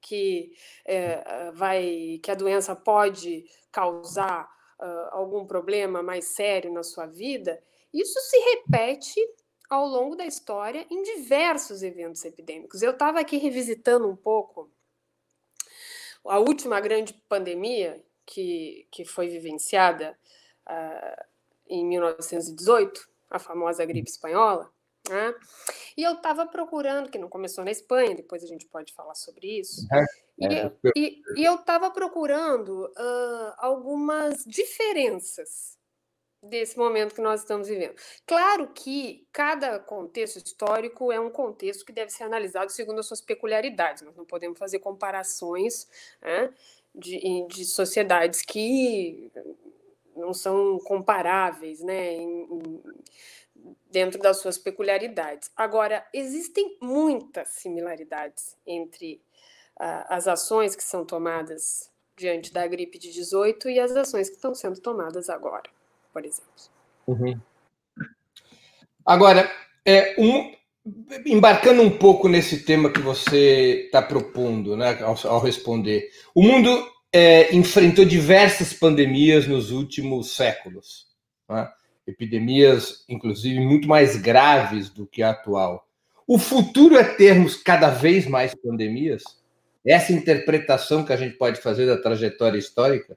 que 0.00 0.52
é, 0.84 1.52
vai 1.52 2.18
que 2.20 2.32
a 2.32 2.34
doença 2.34 2.74
pode 2.74 3.44
causar 3.70 4.50
uh, 4.80 5.08
algum 5.12 5.46
problema 5.46 6.02
mais 6.02 6.24
sério 6.34 6.72
na 6.72 6.82
sua 6.82 7.06
vida, 7.06 7.62
isso 7.94 8.18
se 8.18 8.36
repete 8.38 9.20
ao 9.70 9.86
longo 9.86 10.16
da 10.16 10.26
história 10.26 10.84
em 10.90 11.02
diversos 11.04 11.84
eventos 11.84 12.24
epidêmicos. 12.24 12.82
Eu 12.82 12.92
estava 12.92 13.20
aqui 13.20 13.36
revisitando 13.36 14.08
um 14.08 14.16
pouco 14.16 14.68
a 16.24 16.38
última 16.40 16.80
grande 16.80 17.12
pandemia 17.28 18.02
que, 18.26 18.88
que 18.90 19.04
foi 19.04 19.28
vivenciada 19.28 20.18
uh, 20.68 21.27
em 21.68 21.86
1918, 21.86 23.08
a 23.30 23.38
famosa 23.38 23.84
gripe 23.84 24.10
espanhola, 24.10 24.70
né? 25.08 25.34
E 25.96 26.02
eu 26.02 26.14
estava 26.14 26.46
procurando, 26.46 27.10
que 27.10 27.18
não 27.18 27.28
começou 27.28 27.64
na 27.64 27.70
Espanha, 27.70 28.14
depois 28.14 28.42
a 28.42 28.46
gente 28.46 28.66
pode 28.66 28.92
falar 28.92 29.14
sobre 29.14 29.58
isso. 29.58 29.86
É, 29.92 30.54
é, 30.54 30.72
e, 30.96 31.20
e, 31.36 31.44
eu 31.44 31.56
estava 31.56 31.90
procurando 31.90 32.86
uh, 32.86 33.54
algumas 33.58 34.44
diferenças 34.44 35.76
desse 36.42 36.78
momento 36.78 37.14
que 37.14 37.20
nós 37.20 37.40
estamos 37.40 37.68
vivendo. 37.68 37.94
Claro 38.24 38.68
que 38.68 39.26
cada 39.32 39.78
contexto 39.80 40.36
histórico 40.36 41.10
é 41.10 41.18
um 41.18 41.30
contexto 41.30 41.84
que 41.84 41.92
deve 41.92 42.12
ser 42.12 42.24
analisado 42.24 42.70
segundo 42.70 43.00
as 43.00 43.06
suas 43.06 43.20
peculiaridades. 43.20 44.02
Nós 44.02 44.16
não 44.16 44.24
podemos 44.24 44.58
fazer 44.58 44.78
comparações 44.78 45.88
né, 46.22 46.52
de, 46.94 47.46
de 47.48 47.64
sociedades 47.64 48.42
que 48.42 49.32
não 50.18 50.34
são 50.34 50.78
comparáveis, 50.80 51.80
né? 51.80 52.14
Em, 52.14 52.42
em, 52.42 52.82
dentro 53.90 54.20
das 54.20 54.38
suas 54.40 54.58
peculiaridades. 54.58 55.50
Agora, 55.56 56.04
existem 56.12 56.76
muitas 56.80 57.48
similaridades 57.48 58.56
entre 58.66 59.20
uh, 59.80 60.04
as 60.08 60.28
ações 60.28 60.76
que 60.76 60.84
são 60.84 61.04
tomadas 61.04 61.90
diante 62.16 62.52
da 62.52 62.66
gripe 62.66 62.98
de 62.98 63.12
18 63.12 63.70
e 63.70 63.80
as 63.80 63.96
ações 63.96 64.28
que 64.28 64.36
estão 64.36 64.54
sendo 64.54 64.80
tomadas 64.80 65.30
agora, 65.30 65.70
por 66.12 66.24
exemplo. 66.24 66.50
Uhum. 67.06 67.40
Agora, 69.06 69.50
é, 69.86 70.14
um, 70.18 70.52
embarcando 71.24 71.82
um 71.82 71.96
pouco 71.96 72.28
nesse 72.28 72.64
tema 72.64 72.92
que 72.92 73.00
você 73.00 73.84
está 73.84 74.02
propondo, 74.02 74.76
né, 74.76 74.98
ao, 75.02 75.16
ao, 75.32 75.40
responder, 75.40 76.10
o 76.34 76.42
mundo 76.42 76.86
é, 77.12 77.54
enfrentou 77.54 78.04
diversas 78.04 78.72
pandemias 78.72 79.46
nos 79.46 79.70
últimos 79.70 80.34
séculos. 80.34 81.06
Né? 81.48 81.70
epidemias, 82.08 83.04
inclusive, 83.08 83.60
muito 83.60 83.86
mais 83.86 84.16
graves 84.16 84.88
do 84.88 85.06
que 85.06 85.22
a 85.22 85.30
atual. 85.30 85.86
O 86.26 86.38
futuro 86.38 86.96
é 86.96 87.04
termos 87.04 87.56
cada 87.56 87.90
vez 87.90 88.26
mais 88.26 88.54
pandemias? 88.54 89.22
Essa 89.86 90.12
interpretação 90.12 91.04
que 91.04 91.12
a 91.12 91.16
gente 91.16 91.36
pode 91.36 91.60
fazer 91.60 91.86
da 91.86 92.00
trajetória 92.00 92.58
histórica? 92.58 93.16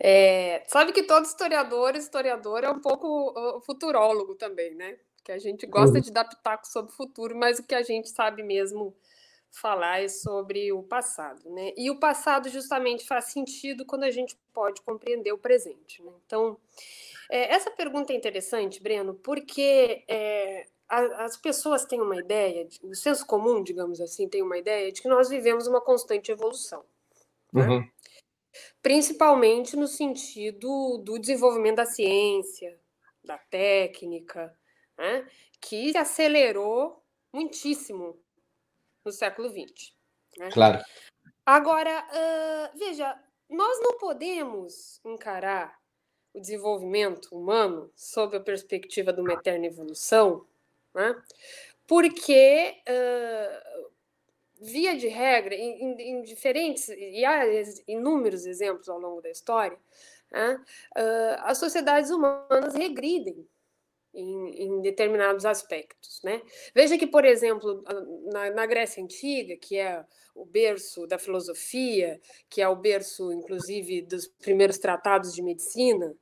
É, 0.00 0.62
sabe 0.68 0.92
que 0.92 1.02
todo 1.02 1.24
historiador, 1.24 1.96
historiador 1.96 2.62
é 2.62 2.70
um 2.70 2.80
pouco 2.80 3.60
futurólogo 3.62 4.34
também, 4.36 4.74
né? 4.74 4.96
Que 5.28 5.32
a 5.32 5.38
gente 5.38 5.66
gosta 5.66 5.96
uhum. 5.96 6.00
de 6.00 6.10
dar 6.10 6.24
pitaco 6.24 6.66
sobre 6.66 6.90
o 6.90 6.96
futuro, 6.96 7.36
mas 7.36 7.58
o 7.58 7.62
que 7.62 7.74
a 7.74 7.82
gente 7.82 8.08
sabe 8.08 8.42
mesmo 8.42 8.96
falar 9.50 10.02
é 10.02 10.08
sobre 10.08 10.72
o 10.72 10.82
passado, 10.82 11.50
né? 11.50 11.74
E 11.76 11.90
o 11.90 12.00
passado 12.00 12.48
justamente 12.48 13.06
faz 13.06 13.26
sentido 13.26 13.84
quando 13.84 14.04
a 14.04 14.10
gente 14.10 14.38
pode 14.54 14.80
compreender 14.80 15.30
o 15.30 15.36
presente. 15.36 16.02
Né? 16.02 16.10
Então, 16.24 16.56
é, 17.30 17.52
essa 17.52 17.70
pergunta 17.70 18.10
é 18.10 18.16
interessante, 18.16 18.82
Breno, 18.82 19.12
porque 19.16 20.02
é, 20.08 20.66
a, 20.88 21.26
as 21.26 21.36
pessoas 21.36 21.84
têm 21.84 22.00
uma 22.00 22.16
ideia, 22.16 22.64
de, 22.64 22.80
o 22.82 22.94
senso 22.94 23.26
comum, 23.26 23.62
digamos 23.62 24.00
assim, 24.00 24.26
tem 24.30 24.40
uma 24.40 24.56
ideia 24.56 24.90
de 24.90 25.02
que 25.02 25.08
nós 25.08 25.28
vivemos 25.28 25.66
uma 25.66 25.82
constante 25.82 26.32
evolução. 26.32 26.82
Né? 27.52 27.68
Uhum. 27.68 27.90
Principalmente 28.80 29.76
no 29.76 29.86
sentido 29.86 30.96
do 31.04 31.18
desenvolvimento 31.18 31.76
da 31.76 31.84
ciência, 31.84 32.80
da 33.22 33.36
técnica, 33.36 34.56
né? 34.98 35.26
que 35.60 35.92
se 35.92 35.98
acelerou 35.98 37.02
muitíssimo 37.32 38.18
no 39.04 39.12
século 39.12 39.48
XX. 39.48 39.92
Né? 40.36 40.50
Claro. 40.52 40.84
Agora, 41.46 42.04
uh, 42.04 42.78
veja, 42.78 43.18
nós 43.48 43.80
não 43.80 43.96
podemos 43.98 45.00
encarar 45.04 45.78
o 46.34 46.40
desenvolvimento 46.40 47.34
humano 47.34 47.90
sob 47.96 48.36
a 48.36 48.40
perspectiva 48.40 49.12
de 49.12 49.20
uma 49.20 49.32
eterna 49.32 49.66
evolução, 49.66 50.46
né? 50.94 51.20
porque, 51.86 52.76
uh, 52.86 53.88
via 54.60 54.96
de 54.96 55.08
regra, 55.08 55.54
em, 55.54 55.94
em, 55.98 56.22
diferentes, 56.22 56.88
e 56.88 57.24
há 57.24 57.44
inúmeros 57.86 58.44
exemplos 58.44 58.88
ao 58.88 58.98
longo 58.98 59.22
da 59.22 59.30
história, 59.30 59.78
né? 60.30 60.62
uh, 60.96 61.40
as 61.44 61.56
sociedades 61.56 62.10
humanas 62.10 62.74
regridem 62.74 63.48
em, 64.14 64.64
em, 64.64 64.80
determinados 64.80 65.44
aspectos. 65.44 66.20
Né? 66.22 66.42
Veja 66.74 66.98
que, 66.98 67.06
por 67.06 67.24
exemplo, 67.24 67.82
na, 68.32 68.50
na, 68.50 68.66
Grécia 68.66 69.02
Antiga, 69.02 69.56
que 69.56 69.76
é 69.76 70.04
o 70.34 70.44
berço 70.44 71.06
da 71.06 71.18
filosofia, 71.18 72.20
que 72.48 72.60
é 72.60 72.68
o 72.68 72.76
berço, 72.76 73.32
inclusive, 73.32 74.02
dos 74.02 74.26
primeiros 74.26 74.78
tratados 74.78 75.34
de 75.34 75.42
medicina, 75.42 76.14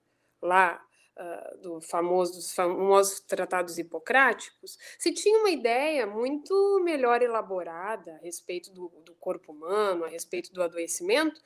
lá 0.43 0.81
uh, 1.16 1.59
do 1.59 1.81
famoso, 1.81 2.35
dos 2.35 2.55
famosos 2.55 3.21
tratados 3.21 3.78
hipocráticos, 3.78 4.78
se 4.99 5.12
tinha 5.12 5.38
uma 5.38 5.50
ideia 5.50 6.07
muito 6.07 6.81
melhor 6.83 7.23
elaborada 7.23 8.14
a 8.14 8.19
respeito 8.19 8.73
do, 8.73 8.88
do 9.05 9.14
corpo 9.14 9.52
humano, 9.52 10.05
a 10.05 10.09
respeito 10.09 10.52
do 10.52 10.62
adoecimento, 10.62 11.40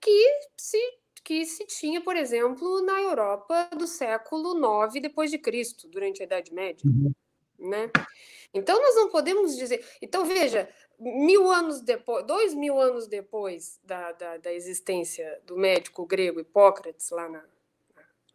que 0.00 0.48
se 0.56 0.78
que 1.24 1.46
se 1.46 1.64
tinha, 1.66 2.02
por 2.02 2.14
exemplo, 2.14 2.82
na 2.82 3.00
Europa 3.00 3.70
do 3.76 3.86
século 3.86 4.54
IX 4.84 5.00
depois 5.00 5.30
de 5.30 5.38
Cristo, 5.38 5.88
durante 5.88 6.20
a 6.20 6.26
Idade 6.26 6.52
Média, 6.52 6.86
uhum. 6.86 7.12
né? 7.58 7.90
Então 8.52 8.80
nós 8.80 8.94
não 8.94 9.08
podemos 9.08 9.56
dizer. 9.56 9.84
Então 10.02 10.26
veja, 10.26 10.68
mil 11.00 11.50
anos 11.50 11.80
depois, 11.80 12.24
dois 12.26 12.54
mil 12.54 12.78
anos 12.78 13.08
depois 13.08 13.80
da, 13.82 14.12
da, 14.12 14.36
da 14.36 14.52
existência 14.52 15.40
do 15.44 15.56
médico 15.56 16.06
grego 16.06 16.38
Hipócrates 16.38 17.10
lá 17.10 17.28
na, 17.28 17.44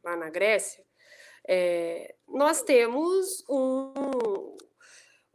lá 0.04 0.16
na 0.18 0.30
Grécia, 0.30 0.84
é, 1.48 2.16
nós 2.28 2.64
temos 2.64 3.46
um 3.48 4.58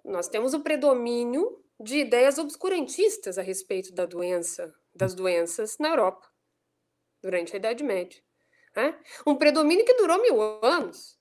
nós 0.05 0.29
temos 0.29 0.53
o 0.53 0.61
predomínio 0.61 1.65
de 1.81 2.01
ideias 2.01 2.37
obscurantistas 2.37 3.39
a 3.39 3.43
respeito 3.43 3.95
da 3.95 4.05
doença 4.05 4.75
das 4.95 5.15
doenças 5.15 5.79
na 5.79 5.89
Europa 5.89 6.34
durante 7.25 7.55
a 7.55 7.57
Idade 7.57 7.83
Média. 7.83 8.23
Né? 8.77 8.95
Um 9.27 9.35
predomínio 9.35 9.87
que 9.87 9.95
durou 9.95 10.21
mil 10.21 10.43
anos. 10.63 11.19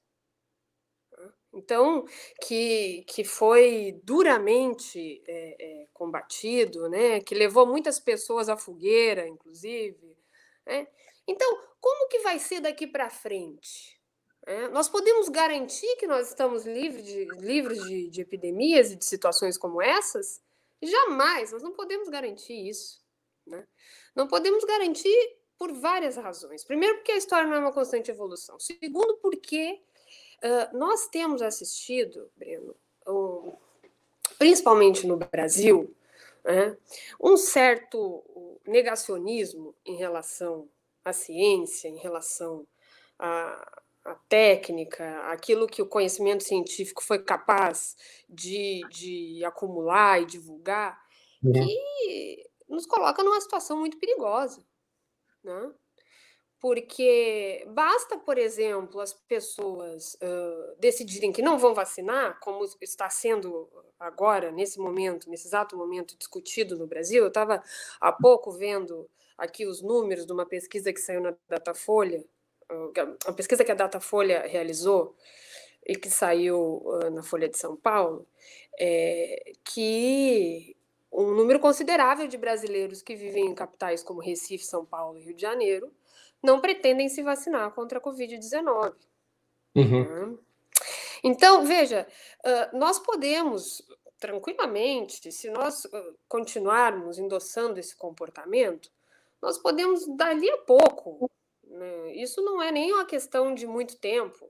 Então, 1.53 2.05
que, 2.41 3.05
que 3.07 3.23
foi 3.23 4.01
duramente 4.03 5.23
é, 5.25 5.55
é, 5.59 5.87
combatido, 5.93 6.89
né? 6.89 7.21
que 7.21 7.33
levou 7.33 7.65
muitas 7.65 7.99
pessoas 7.99 8.49
à 8.49 8.57
fogueira, 8.57 9.27
inclusive. 9.27 10.17
Né? 10.65 10.87
Então, 11.25 11.57
como 11.79 12.09
que 12.09 12.19
vai 12.19 12.37
ser 12.37 12.59
daqui 12.59 12.85
para 12.85 13.09
frente? 13.09 13.97
É, 14.45 14.67
nós 14.69 14.89
podemos 14.89 15.29
garantir 15.29 15.95
que 15.95 16.07
nós 16.07 16.27
estamos 16.27 16.65
livres 16.65 17.05
de, 17.05 17.25
livres 17.39 17.81
de, 17.83 18.09
de 18.09 18.21
epidemias 18.21 18.91
e 18.91 18.97
de 18.97 19.05
situações 19.05 19.57
como 19.57 19.81
essas? 19.81 20.41
Jamais, 20.81 21.53
nós 21.53 21.63
não 21.63 21.71
podemos 21.71 22.09
garantir 22.09 22.67
isso. 22.67 23.01
Né? 23.47 23.65
Não 24.13 24.27
podemos 24.27 24.65
garantir 24.65 25.42
por 25.63 25.71
várias 25.71 26.17
razões. 26.17 26.65
Primeiro, 26.65 26.97
porque 26.97 27.13
a 27.13 27.17
história 27.17 27.47
não 27.47 27.55
é 27.55 27.59
uma 27.59 27.71
constante 27.71 28.11
evolução. 28.11 28.59
Segundo, 28.59 29.15
porque 29.21 29.79
uh, 30.43 30.77
nós 30.77 31.07
temos 31.07 31.41
assistido, 31.41 32.29
Breno, 32.35 32.75
um, 33.07 33.53
principalmente 34.37 35.07
no 35.07 35.15
Brasil, 35.15 35.95
né, 36.43 36.75
um 37.17 37.37
certo 37.37 38.59
negacionismo 38.67 39.73
em 39.85 39.95
relação 39.95 40.67
à 41.05 41.13
ciência, 41.13 41.87
em 41.87 41.95
relação 41.95 42.67
à, 43.17 43.81
à 44.03 44.15
técnica, 44.27 45.17
aquilo 45.31 45.65
que 45.65 45.81
o 45.81 45.87
conhecimento 45.87 46.43
científico 46.43 47.01
foi 47.01 47.19
capaz 47.19 47.95
de, 48.27 48.81
de 48.89 49.45
acumular 49.45 50.21
e 50.21 50.25
divulgar, 50.25 51.01
uhum. 51.41 51.53
que 51.53 52.49
nos 52.67 52.85
coloca 52.85 53.23
numa 53.23 53.39
situação 53.39 53.79
muito 53.79 53.97
perigosa 53.97 54.61
né? 55.43 55.71
Porque 56.59 57.65
basta, 57.67 58.17
por 58.17 58.37
exemplo, 58.37 59.01
as 59.01 59.13
pessoas 59.13 60.15
uh, 60.15 60.75
decidirem 60.79 61.33
que 61.33 61.41
não 61.41 61.57
vão 61.57 61.73
vacinar, 61.73 62.39
como 62.39 62.63
está 62.79 63.09
sendo 63.09 63.69
agora, 63.99 64.49
nesse 64.49 64.79
momento, 64.79 65.29
nesse 65.29 65.47
exato 65.47 65.75
momento, 65.75 66.17
discutido 66.17 66.77
no 66.77 66.87
Brasil. 66.87 67.21
Eu 67.21 67.27
estava 67.27 67.61
há 67.99 68.11
pouco 68.13 68.49
vendo 68.51 69.09
aqui 69.37 69.65
os 69.65 69.81
números 69.81 70.25
de 70.25 70.31
uma 70.31 70.45
pesquisa 70.45 70.93
que 70.93 71.01
saiu 71.01 71.19
na 71.19 71.35
Datafolha, 71.49 72.23
uma 73.25 73.33
pesquisa 73.35 73.65
que 73.65 73.71
a 73.71 73.75
Datafolha 73.75 74.47
realizou 74.47 75.17
e 75.85 75.97
que 75.97 76.09
saiu 76.09 76.81
na 77.11 77.21
Folha 77.21 77.49
de 77.49 77.57
São 77.57 77.75
Paulo, 77.75 78.25
é, 78.79 79.51
que 79.65 80.77
um 81.13 81.31
número 81.33 81.59
considerável 81.59 82.27
de 82.27 82.37
brasileiros 82.37 83.01
que 83.01 83.15
vivem 83.15 83.45
em 83.45 83.55
capitais 83.55 84.03
como 84.03 84.19
Recife, 84.19 84.65
São 84.65 84.83
Paulo 84.83 85.17
e 85.17 85.21
Rio 85.21 85.35
de 85.35 85.41
Janeiro 85.41 85.91
não 86.41 86.59
pretendem 86.59 87.07
se 87.07 87.21
vacinar 87.21 87.71
contra 87.71 87.99
a 87.99 88.01
Covid-19. 88.01 88.93
Uhum. 89.75 90.31
Né? 90.31 90.37
Então, 91.23 91.63
veja, 91.65 92.05
nós 92.73 92.99
podemos 92.99 93.81
tranquilamente, 94.19 95.31
se 95.33 95.49
nós 95.49 95.85
continuarmos 96.29 97.19
endossando 97.19 97.77
esse 97.77 97.93
comportamento, 97.93 98.89
nós 99.41 99.57
podemos, 99.57 100.07
dali 100.15 100.49
a 100.49 100.57
pouco, 100.59 101.29
né? 101.65 102.15
isso 102.15 102.41
não 102.41 102.61
é 102.61 102.71
nem 102.71 102.93
uma 102.93 103.05
questão 103.05 103.53
de 103.53 103.67
muito 103.67 103.97
tempo, 103.97 104.49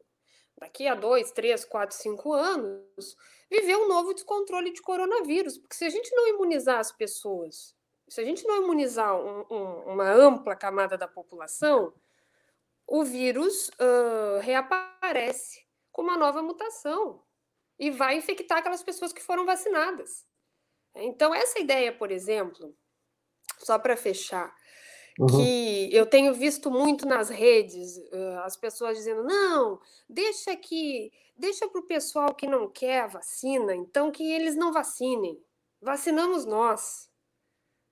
daqui 0.57 0.87
a 0.87 0.95
dois, 0.95 1.31
três, 1.31 1.65
quatro, 1.65 1.95
cinco 1.95 2.33
anos, 2.33 3.17
viver 3.49 3.75
um 3.75 3.87
novo 3.87 4.13
descontrole 4.13 4.71
de 4.71 4.81
coronavírus. 4.81 5.57
Porque 5.57 5.75
se 5.75 5.85
a 5.85 5.89
gente 5.89 6.13
não 6.15 6.27
imunizar 6.27 6.79
as 6.79 6.91
pessoas, 6.91 7.75
se 8.07 8.21
a 8.21 8.23
gente 8.23 8.45
não 8.45 8.63
imunizar 8.63 9.15
um, 9.15 9.45
um, 9.49 9.93
uma 9.93 10.11
ampla 10.11 10.55
camada 10.55 10.97
da 10.97 11.07
população, 11.07 11.93
o 12.85 13.03
vírus 13.03 13.69
uh, 13.69 14.39
reaparece 14.41 15.65
com 15.91 16.01
uma 16.01 16.17
nova 16.17 16.41
mutação 16.41 17.23
e 17.79 17.89
vai 17.89 18.17
infectar 18.17 18.59
aquelas 18.59 18.83
pessoas 18.83 19.13
que 19.13 19.21
foram 19.21 19.45
vacinadas. 19.45 20.25
Então, 20.95 21.33
essa 21.33 21.59
ideia, 21.59 21.91
por 21.91 22.11
exemplo, 22.11 22.75
só 23.59 23.79
para 23.79 23.97
fechar, 23.97 24.53
Uhum. 25.19 25.27
que 25.27 25.95
eu 25.95 26.07
tenho 26.07 26.33
visto 26.33 26.71
muito 26.71 27.05
nas 27.05 27.29
redes 27.29 27.97
uh, 27.97 28.39
as 28.45 28.57
pessoas 28.57 28.97
dizendo 28.97 29.23
não 29.23 29.79
deixa 30.09 30.55
que 30.55 31.11
deixa 31.37 31.67
para 31.67 31.79
o 31.79 31.85
pessoal 31.85 32.33
que 32.33 32.47
não 32.47 32.67
quer 32.67 33.01
a 33.01 33.07
vacina 33.07 33.75
então 33.75 34.11
que 34.11 34.23
eles 34.23 34.55
não 34.55 34.73
vacinem 34.73 35.39
vacinamos 35.79 36.47
nós 36.47 37.11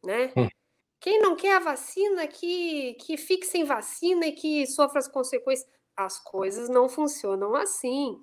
né 0.03 0.33
uhum. 0.35 0.49
quem 0.99 1.21
não 1.21 1.35
quer 1.35 1.57
a 1.57 1.59
vacina 1.59 2.25
que 2.25 2.95
que 2.95 3.15
fique 3.17 3.45
sem 3.45 3.65
vacina 3.65 4.25
e 4.25 4.31
que 4.31 4.65
sofra 4.65 4.97
as 4.97 5.07
consequências 5.07 5.69
as 5.95 6.17
coisas 6.17 6.69
não 6.69 6.89
funcionam 6.89 7.53
assim 7.53 8.19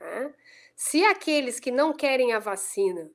né? 0.00 0.34
se 0.74 1.04
aqueles 1.04 1.60
que 1.60 1.70
não 1.70 1.92
querem 1.92 2.32
a 2.32 2.40
vacina 2.40 3.08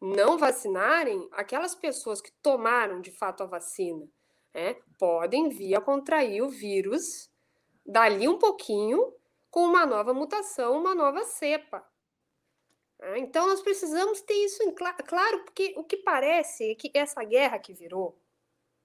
não 0.00 0.36
vacinarem 0.36 1.28
aquelas 1.30 1.76
pessoas 1.76 2.20
que 2.20 2.32
tomaram 2.42 3.00
de 3.00 3.12
fato 3.12 3.44
a 3.44 3.46
vacina 3.46 4.04
né, 4.54 4.76
podem 4.98 5.48
vir 5.48 5.74
a 5.74 5.80
contrair 5.80 6.42
o 6.42 6.48
vírus 6.48 7.30
dali 7.84 8.28
um 8.28 8.38
pouquinho 8.38 9.12
com 9.50 9.64
uma 9.64 9.84
nova 9.84 10.14
mutação, 10.14 10.78
uma 10.78 10.94
nova 10.94 11.24
cepa. 11.24 11.84
Né. 12.98 13.18
Então, 13.18 13.46
nós 13.46 13.60
precisamos 13.60 14.20
ter 14.20 14.34
isso 14.34 14.62
em 14.62 14.74
cl 14.74 14.94
claro, 15.06 15.44
porque 15.44 15.74
o 15.76 15.84
que 15.84 15.96
parece 15.98 16.70
é 16.70 16.74
que 16.74 16.90
essa 16.94 17.22
guerra 17.24 17.58
que 17.58 17.72
virou, 17.72 18.16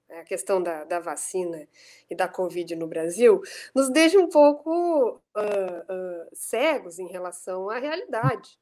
né, 0.10 0.19
a 0.19 0.23
questão 0.23 0.62
da, 0.62 0.84
da 0.84 0.99
vacina 0.99 1.67
e 2.10 2.15
da 2.15 2.27
Covid 2.27 2.75
no 2.75 2.88
Brasil, 2.88 3.41
nos 3.73 3.89
deixa 3.89 4.19
um 4.19 4.30
pouco 4.30 5.12
uh, 5.12 5.12
uh, 5.13 6.30
cegos 6.34 6.99
em 6.99 7.08
relação 7.08 7.69
à 7.69 7.77
realidade. 7.77 8.60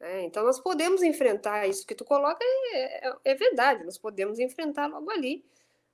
Né. 0.00 0.24
Então, 0.24 0.44
nós 0.44 0.58
podemos 0.58 1.02
enfrentar 1.02 1.68
isso 1.68 1.86
que 1.86 1.94
tu 1.94 2.04
coloca, 2.04 2.42
é, 2.72 3.08
é, 3.08 3.16
é 3.24 3.34
verdade, 3.34 3.84
nós 3.84 3.98
podemos 3.98 4.38
enfrentar 4.38 4.86
logo 4.86 5.10
ali 5.10 5.44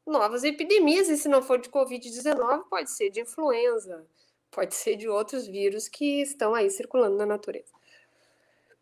novas 0.06 0.44
epidemias, 0.44 1.08
e 1.08 1.16
se 1.16 1.28
não 1.28 1.42
for 1.42 1.60
de 1.60 1.68
Covid-19, 1.68 2.64
pode 2.68 2.90
ser 2.90 3.10
de 3.10 3.20
influenza, 3.20 4.04
pode 4.50 4.74
ser 4.74 4.96
de 4.96 5.08
outros 5.08 5.46
vírus 5.46 5.88
que 5.88 6.22
estão 6.22 6.54
aí 6.54 6.70
circulando 6.70 7.16
na 7.16 7.26
natureza. 7.26 7.72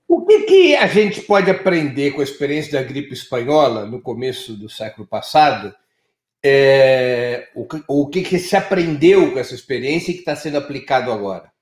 O 0.07 0.25
que, 0.25 0.41
que 0.45 0.77
a 0.77 0.87
gente 0.87 1.21
pode 1.21 1.51
aprender 1.51 2.13
com 2.13 2.23
a 2.23 2.25
experiência 2.25 2.73
da 2.73 2.83
gripe 2.83 3.13
espanhola 3.13 3.85
no 3.85 4.01
começo 4.01 4.57
do 4.57 4.69
século 4.69 5.07
passado? 5.07 5.75
É, 6.43 7.51
o, 7.55 7.67
que, 7.67 7.85
o 7.87 8.09
que, 8.09 8.23
que 8.23 8.39
se 8.39 8.57
aprendeu 8.57 9.33
com 9.33 9.39
essa 9.39 9.55
experiência 9.55 10.11
e 10.11 10.15
que 10.15 10.21
está 10.21 10.35
sendo 10.35 10.57
aplicado 10.57 11.13
agora? 11.13 11.53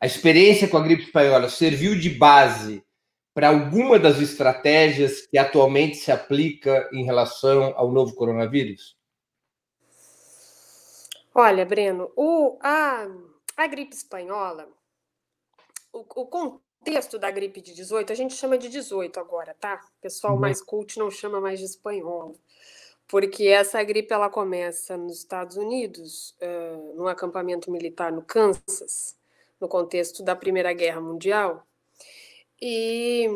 A 0.00 0.06
experiência 0.06 0.68
com 0.68 0.76
a 0.76 0.82
gripe 0.82 1.04
espanhola 1.04 1.48
serviu 1.48 1.98
de 1.98 2.10
base 2.10 2.84
para 3.34 3.48
alguma 3.48 3.98
das 3.98 4.20
estratégias 4.20 5.26
que 5.26 5.36
atualmente 5.36 5.96
se 5.96 6.12
aplica 6.12 6.88
em 6.92 7.04
relação 7.04 7.74
ao 7.76 7.90
novo 7.90 8.14
coronavírus? 8.14 8.96
Olha, 11.34 11.66
Breno, 11.66 12.12
o, 12.14 12.56
a, 12.62 13.08
a 13.56 13.66
gripe 13.66 13.92
espanhola, 13.92 14.68
o, 15.92 15.98
o, 15.98 16.26
contexto 16.26 17.18
da 17.18 17.28
gripe 17.28 17.60
de 17.60 17.74
18, 17.74 18.12
a 18.12 18.14
gente 18.14 18.34
chama 18.34 18.56
de 18.56 18.68
18 18.68 19.18
agora, 19.18 19.52
tá? 19.58 19.80
O 19.98 20.00
pessoal 20.00 20.34
uhum. 20.34 20.40
mais 20.40 20.62
cult 20.62 20.96
não 20.96 21.10
chama 21.10 21.40
mais 21.40 21.58
de 21.58 21.64
espanhola. 21.64 22.34
Porque 23.08 23.48
essa 23.48 23.82
gripe 23.82 24.12
ela 24.14 24.30
começa 24.30 24.96
nos 24.96 25.18
Estados 25.18 25.56
Unidos, 25.56 26.36
uh, 26.40 26.96
num 26.96 27.08
acampamento 27.08 27.68
militar 27.68 28.12
no 28.12 28.22
Kansas, 28.22 29.16
no 29.60 29.66
contexto 29.66 30.22
da 30.22 30.36
Primeira 30.36 30.72
Guerra 30.72 31.00
Mundial, 31.00 31.66
e 32.60 33.28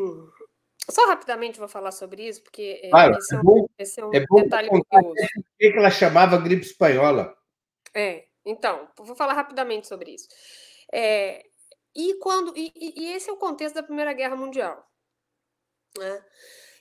só 0.90 1.06
rapidamente 1.06 1.58
vou 1.58 1.68
falar 1.68 1.92
sobre 1.92 2.26
isso, 2.26 2.42
porque 2.42 2.80
é, 2.82 2.90
claro, 2.90 3.16
esse, 3.18 3.34
é, 3.34 3.38
é 3.38 3.42
bom, 3.42 3.66
esse 3.78 4.00
é 4.00 4.04
um 4.04 4.14
é 4.14 4.20
detalhe 4.20 4.68
curioso. 4.68 5.14
Por 5.14 5.58
que 5.58 5.78
ela 5.78 5.90
chamava 5.90 6.38
gripe 6.38 6.64
espanhola? 6.64 7.36
É, 7.94 8.26
então, 8.44 8.88
vou 8.96 9.14
falar 9.14 9.34
rapidamente 9.34 9.86
sobre 9.86 10.12
isso. 10.12 10.28
É, 10.92 11.44
e 11.94 12.14
quando 12.14 12.56
e, 12.56 12.72
e, 12.74 13.12
esse 13.12 13.28
é 13.28 13.32
o 13.32 13.36
contexto 13.36 13.74
da 13.74 13.82
Primeira 13.82 14.12
Guerra 14.12 14.36
Mundial. 14.36 14.88
Né? 15.98 16.24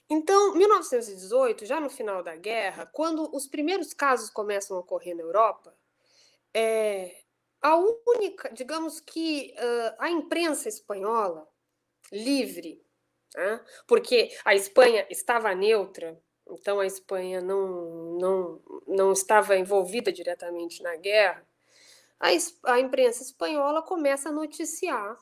Então, 0.08 0.54
1918, 0.54 1.66
já 1.66 1.78
no 1.78 1.90
final 1.90 2.22
da 2.22 2.34
guerra, 2.34 2.86
quando 2.86 3.28
os 3.34 3.46
primeiros 3.46 3.92
casos 3.92 4.30
começam 4.30 4.76
a 4.76 4.80
ocorrer 4.80 5.14
na 5.14 5.22
Europa, 5.22 5.76
é, 6.54 7.14
a 7.60 7.76
única, 7.76 8.48
digamos 8.54 9.00
que 9.00 9.54
uh, 9.58 9.94
a 9.98 10.10
imprensa 10.10 10.68
espanhola 10.68 11.46
livre, 12.12 12.82
né? 13.34 13.60
porque 13.86 14.36
a 14.44 14.54
Espanha 14.54 15.06
estava 15.10 15.54
neutra, 15.54 16.20
então 16.46 16.80
a 16.80 16.86
Espanha 16.86 17.40
não, 17.40 18.18
não, 18.18 18.62
não 18.86 19.12
estava 19.12 19.56
envolvida 19.56 20.10
diretamente 20.12 20.82
na 20.82 20.96
guerra. 20.96 21.46
A, 22.18 22.28
a 22.72 22.80
imprensa 22.80 23.22
espanhola 23.22 23.82
começa 23.82 24.28
a 24.28 24.32
noticiar 24.32 25.16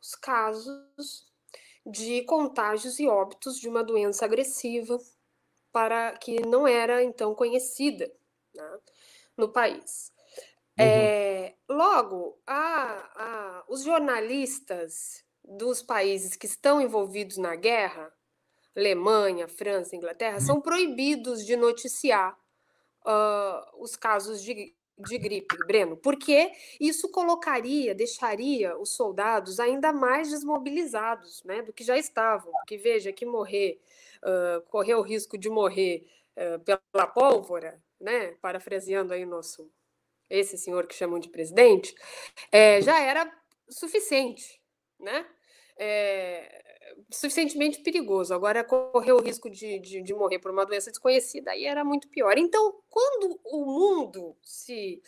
os 0.00 0.14
casos 0.14 1.30
de 1.86 2.22
contágios 2.24 2.98
e 2.98 3.06
óbitos 3.06 3.58
de 3.58 3.68
uma 3.68 3.84
doença 3.84 4.24
agressiva 4.24 4.98
para 5.72 6.12
que 6.12 6.44
não 6.46 6.66
era 6.66 7.02
então 7.02 7.34
conhecida 7.34 8.12
né, 8.54 8.78
no 9.36 9.48
país. 9.48 10.12
Uhum. 10.78 10.84
É, 10.86 11.54
logo, 11.68 12.40
a, 12.46 13.10
a, 13.14 13.64
os 13.68 13.82
jornalistas 13.82 15.24
dos 15.50 15.82
países 15.82 16.36
que 16.36 16.46
estão 16.46 16.80
envolvidos 16.80 17.36
na 17.36 17.56
guerra, 17.56 18.12
Alemanha, 18.76 19.48
França, 19.48 19.96
Inglaterra, 19.96 20.36
uhum. 20.36 20.46
são 20.46 20.60
proibidos 20.60 21.44
de 21.44 21.56
noticiar 21.56 22.38
uh, 23.04 23.82
os 23.82 23.96
casos 23.96 24.42
de, 24.42 24.74
de 24.96 25.18
gripe, 25.18 25.56
Breno, 25.66 25.96
porque 25.96 26.52
isso 26.80 27.10
colocaria, 27.10 27.94
deixaria 27.94 28.78
os 28.78 28.92
soldados 28.92 29.58
ainda 29.58 29.92
mais 29.92 30.30
desmobilizados 30.30 31.42
né, 31.44 31.62
do 31.62 31.72
que 31.72 31.82
já 31.82 31.98
estavam. 31.98 32.52
Porque 32.52 32.76
veja 32.76 33.12
que 33.12 33.26
morrer, 33.26 33.80
uh, 34.22 34.62
correr 34.68 34.94
o 34.94 35.02
risco 35.02 35.36
de 35.36 35.50
morrer 35.50 36.06
uh, 36.36 36.78
pela 36.92 37.06
pólvora, 37.08 37.82
né, 38.00 38.36
parafraseando 38.40 39.12
aí 39.12 39.26
nosso 39.26 39.68
esse 40.30 40.56
senhor 40.56 40.86
que 40.86 40.94
chamam 40.94 41.18
de 41.18 41.28
presidente, 41.28 41.92
é, 42.52 42.80
já 42.80 43.00
era 43.00 43.28
suficiente, 43.68 44.62
né? 44.96 45.26
É, 45.82 46.60
suficientemente 47.10 47.80
perigoso. 47.80 48.34
Agora, 48.34 48.64
correr 48.64 49.12
o 49.12 49.20
risco 49.20 49.48
de, 49.48 49.78
de, 49.78 50.02
de, 50.02 50.14
morrer 50.14 50.38
por 50.38 50.50
uma 50.50 50.66
doença 50.66 50.90
desconhecida 50.90 51.52
aí 51.52 51.64
era 51.64 51.84
muito 51.84 52.08
pior. 52.08 52.36
Então, 52.36 52.80
quando 52.88 53.40
o 53.44 53.64
mundo 53.64 54.36
se, 54.42 55.02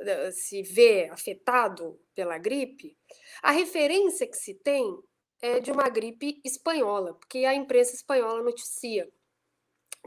eh, 0.00 0.30
se 0.30 0.62
vê 0.62 1.08
afetado 1.10 1.98
pela 2.14 2.38
gripe, 2.38 2.96
a 3.42 3.50
referência 3.50 4.26
que 4.26 4.36
se 4.36 4.54
tem 4.54 4.98
é 5.40 5.60
de 5.60 5.70
uma 5.70 5.88
gripe 5.88 6.40
espanhola, 6.44 7.14
porque 7.14 7.44
a 7.44 7.54
imprensa 7.54 7.94
espanhola 7.94 8.42
noticia, 8.42 9.08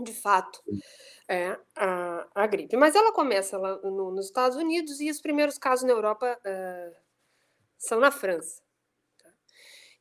de 0.01 0.13
fato, 0.13 0.61
é, 1.27 1.57
a, 1.75 2.27
a 2.35 2.47
gripe. 2.47 2.75
Mas 2.75 2.95
ela 2.95 3.13
começa 3.13 3.57
lá 3.57 3.77
no, 3.77 4.11
nos 4.11 4.25
Estados 4.25 4.57
Unidos 4.57 4.99
e 4.99 5.09
os 5.09 5.21
primeiros 5.21 5.57
casos 5.57 5.85
na 5.85 5.93
Europa 5.93 6.37
uh, 6.45 6.95
são 7.77 7.99
na 7.99 8.11
França. 8.11 8.61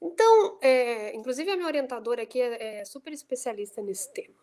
Então, 0.03 0.59
é, 0.63 1.15
inclusive 1.15 1.51
a 1.51 1.57
minha 1.57 1.67
orientadora 1.67 2.23
aqui 2.23 2.41
é, 2.41 2.81
é 2.81 2.85
super 2.85 3.13
especialista 3.13 3.83
nesse 3.83 4.13
tema. 4.13 4.35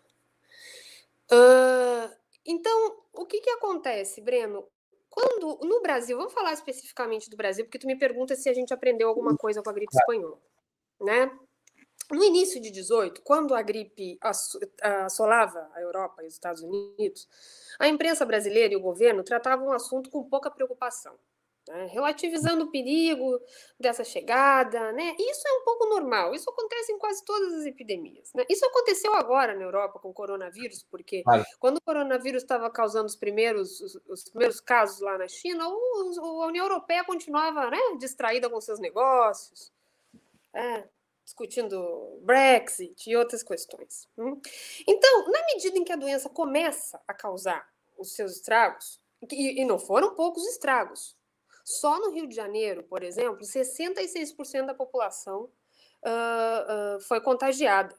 Uh, 1.31 2.15
então, 2.45 2.97
o 3.13 3.25
que, 3.25 3.41
que 3.41 3.49
acontece, 3.49 4.21
Breno? 4.21 4.67
Quando 5.09 5.59
no 5.63 5.81
Brasil, 5.81 6.15
vamos 6.15 6.33
falar 6.33 6.53
especificamente 6.53 7.29
do 7.29 7.35
Brasil, 7.35 7.65
porque 7.65 7.79
tu 7.79 7.87
me 7.87 7.97
pergunta 7.97 8.35
se 8.35 8.47
a 8.47 8.53
gente 8.53 8.73
aprendeu 8.73 9.09
alguma 9.09 9.35
coisa 9.35 9.63
com 9.63 9.69
a 9.69 9.73
gripe 9.73 9.95
espanhola, 9.95 10.39
né? 11.01 11.31
No 12.11 12.23
início 12.23 12.61
de 12.61 12.71
18, 12.71 13.21
quando 13.21 13.53
a 13.53 13.61
gripe 13.61 14.17
assolava 14.81 15.69
a 15.73 15.81
Europa 15.81 16.23
e 16.23 16.27
os 16.27 16.33
Estados 16.33 16.61
Unidos, 16.61 17.27
a 17.77 17.87
imprensa 17.87 18.25
brasileira 18.25 18.73
e 18.73 18.77
o 18.77 18.81
governo 18.81 19.23
tratavam 19.23 19.67
o 19.67 19.73
assunto 19.73 20.09
com 20.09 20.23
pouca 20.23 20.49
preocupação, 20.49 21.17
né? 21.67 21.87
relativizando 21.87 22.65
o 22.65 22.71
perigo 22.71 23.39
dessa 23.79 24.03
chegada. 24.03 24.91
Né? 24.91 25.15
Isso 25.19 25.47
é 25.47 25.51
um 25.53 25.63
pouco 25.63 25.85
normal, 25.87 26.33
isso 26.33 26.49
acontece 26.49 26.91
em 26.91 26.97
quase 26.97 27.23
todas 27.25 27.53
as 27.53 27.65
epidemias. 27.65 28.31
Né? 28.33 28.45
Isso 28.49 28.65
aconteceu 28.65 29.13
agora 29.15 29.55
na 29.55 29.63
Europa 29.63 29.99
com 29.99 30.09
o 30.09 30.13
coronavírus, 30.13 30.83
porque 30.89 31.23
quando 31.59 31.77
o 31.77 31.81
coronavírus 31.81 32.43
estava 32.43 32.69
causando 32.69 33.05
os 33.05 33.15
primeiros, 33.15 33.79
os, 33.81 33.99
os, 34.07 34.23
primeiros 34.25 34.59
casos 34.59 34.99
lá 34.99 35.17
na 35.17 35.27
China, 35.27 35.67
o, 35.67 36.41
a 36.43 36.47
União 36.47 36.65
Europeia 36.65 37.03
continuava 37.03 37.69
né, 37.69 37.79
distraída 37.99 38.49
com 38.49 38.59
seus 38.61 38.79
negócios. 38.79 39.71
É, 40.53 40.87
discutindo 41.27 42.19
Brexit 42.21 43.09
e 43.09 43.15
outras 43.17 43.43
questões. 43.43 44.07
Hum? 44.17 44.39
Então, 44.87 45.29
na 45.29 45.45
medida 45.53 45.77
em 45.77 45.83
que 45.83 45.91
a 45.91 45.97
doença 45.97 46.29
começa 46.29 47.01
a 47.05 47.13
causar 47.13 47.67
os 47.97 48.13
seus 48.13 48.31
estragos, 48.31 49.01
e, 49.29 49.65
não 49.65 49.77
foram 49.77 50.15
poucos 50.15 50.45
estragos, 50.47 51.16
só 51.67 51.99
no 51.99 52.11
Rio 52.11 52.25
de 52.25 52.33
Janeiro, 52.33 52.81
por 52.81 53.03
exemplo, 53.03 53.41
66% 53.41 54.65
da 54.65 54.73
população 54.73 55.49
uh, 56.01 56.95
uh, 56.95 57.01
foi 57.01 57.19
contagiada. 57.19 57.93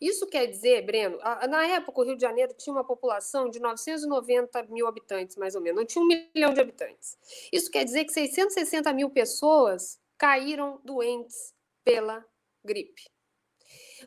Isso 0.00 0.26
quer 0.26 0.46
dizer, 0.46 0.80
Breno, 0.86 1.18
na 1.50 1.66
época 1.66 2.00
o 2.00 2.04
Rio 2.04 2.16
de 2.16 2.22
Janeiro 2.22 2.54
tinha 2.56 2.72
uma 2.72 2.86
população 2.86 3.50
de 3.50 3.60
990 3.60 4.62
mil 4.70 4.86
habitantes, 4.86 5.36
mais 5.36 5.54
ou 5.54 5.60
menos, 5.60 5.78
não 5.78 5.86
tinha 5.86 6.02
um 6.02 6.08
milhão 6.08 6.54
de 6.54 6.60
habitantes. 6.60 7.18
Isso 7.52 7.70
quer 7.70 7.84
dizer 7.84 8.06
que 8.06 8.12
660 8.12 8.90
mil 8.94 9.10
pessoas 9.10 10.00
caíram 10.16 10.80
doentes 10.82 11.52
pela 11.84 12.24
gripe. 12.64 13.02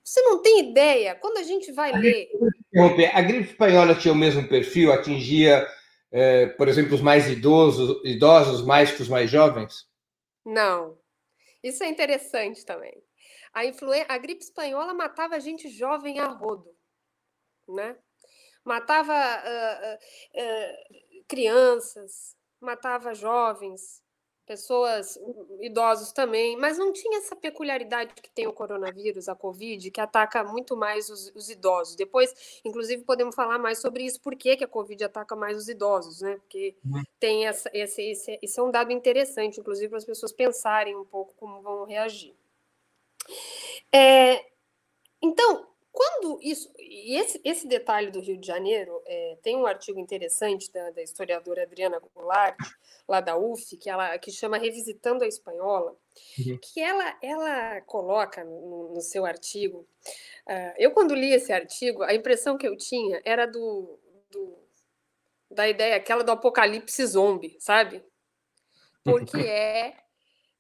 Você 0.04 0.20
não 0.24 0.42
tem 0.42 0.72
ideia, 0.72 1.14
quando 1.14 1.38
a 1.38 1.44
gente 1.44 1.72
vai 1.72 1.94
a 1.94 1.98
ler. 1.98 2.28
A 3.14 3.22
gripe 3.22 3.52
espanhola 3.52 3.94
tinha 3.94 4.14
o 4.14 4.18
mesmo 4.18 4.48
perfil, 4.48 4.92
atingia, 4.92 5.68
eh, 6.18 6.48
por 6.48 6.70
exemplo, 6.70 6.96
os 6.96 7.02
mais 7.02 7.28
idosos, 7.28 8.02
idosos 8.06 8.66
mais 8.66 8.90
que 8.90 9.02
os 9.02 9.10
mais 9.10 9.30
jovens? 9.30 9.86
Não. 10.46 10.98
Isso 11.62 11.84
é 11.84 11.90
interessante 11.90 12.64
também. 12.64 13.04
A, 13.54 13.66
influen... 13.66 14.06
a 14.08 14.18
gripe 14.18 14.42
espanhola 14.42 14.94
matava 14.94 15.38
gente 15.42 15.68
jovem 15.68 16.20
a 16.20 16.28
rodo, 16.28 16.74
né? 17.68 17.98
Matava 18.64 19.14
uh, 19.14 19.94
uh, 19.94 20.42
uh, 20.42 21.26
crianças, 21.28 22.38
matava 22.62 23.14
jovens, 23.14 24.02
pessoas 24.46 25.20
idosos 25.60 26.12
também, 26.12 26.56
mas 26.56 26.78
não 26.78 26.94
tinha 26.94 27.18
essa 27.18 27.36
peculiaridade 27.36 28.14
que 28.14 28.30
tem 28.30 28.48
o 28.48 28.54
coronavírus, 28.54 29.28
a 29.28 29.36
Covid, 29.36 29.90
que 29.90 30.00
ataca 30.00 30.44
muito 30.44 30.78
mais 30.78 31.10
os, 31.10 31.32
os 31.36 31.50
idosos. 31.50 31.96
Depois, 31.96 32.62
inclusive, 32.64 33.04
podemos 33.04 33.36
falar 33.36 33.58
mais 33.58 33.80
sobre 33.80 34.04
isso, 34.04 34.22
por 34.22 34.36
que, 34.36 34.56
que 34.56 34.64
a 34.64 34.68
Covid 34.68 35.04
ataca 35.04 35.36
mais 35.36 35.58
os 35.58 35.68
idosos, 35.68 36.22
né? 36.22 36.36
Porque 36.36 36.76
uhum. 36.86 37.04
tem 37.20 37.48
essa, 37.48 37.70
esse, 37.74 38.02
esse, 38.02 38.40
esse 38.42 38.60
é 38.60 38.64
um 38.64 38.72
dado 38.72 38.92
interessante, 38.92 39.60
inclusive, 39.60 39.90
para 39.90 39.98
as 39.98 40.06
pessoas 40.06 40.32
pensarem 40.32 40.96
um 40.96 41.06
pouco 41.06 41.34
como 41.36 41.62
vão 41.62 41.86
reagir. 41.86 42.36
É, 43.92 44.46
então, 45.22 45.68
quando 45.96 46.38
isso. 46.42 46.70
E 46.78 47.16
esse, 47.16 47.40
esse 47.42 47.66
detalhe 47.66 48.12
do 48.12 48.20
Rio 48.20 48.38
de 48.38 48.46
Janeiro, 48.46 49.02
é, 49.06 49.38
tem 49.42 49.56
um 49.56 49.66
artigo 49.66 49.98
interessante 49.98 50.70
da, 50.70 50.92
da, 50.92 51.02
historiadora 51.02 51.64
Adriana 51.64 52.02
Goulart, 52.14 52.58
lá 53.08 53.22
da 53.22 53.38
UF, 53.38 53.78
que, 53.78 53.90
ela, 53.90 54.18
que 54.20 54.30
chama 54.30 54.58
Revisitando 54.58 55.24
a 55.24 55.28
Espanhola, 55.28 55.96
uhum. 56.38 56.60
que 56.62 56.82
ela, 56.82 57.18
ela 57.22 57.80
coloca 57.82 58.44
no, 58.44 58.94
no 58.94 59.00
seu 59.00 59.26
artigo. 59.26 59.88
Uh, 60.46 60.76
eu, 60.78 60.92
quando 60.92 61.16
li 61.16 61.32
esse 61.32 61.54
artigo, 61.54 62.04
a 62.04 62.14
impressão 62.14 62.58
que 62.58 62.68
eu 62.68 62.76
tinha 62.76 63.22
era 63.24 63.46
do, 63.46 63.98
do 64.30 64.60
da 65.50 65.70
ideia 65.70 65.96
aquela 65.96 66.26
do 66.26 66.32
apocalipse 66.32 67.06
zombie, 67.06 67.56
sabe? 67.58 68.04
Porque 69.02 69.38
é. 69.48 69.96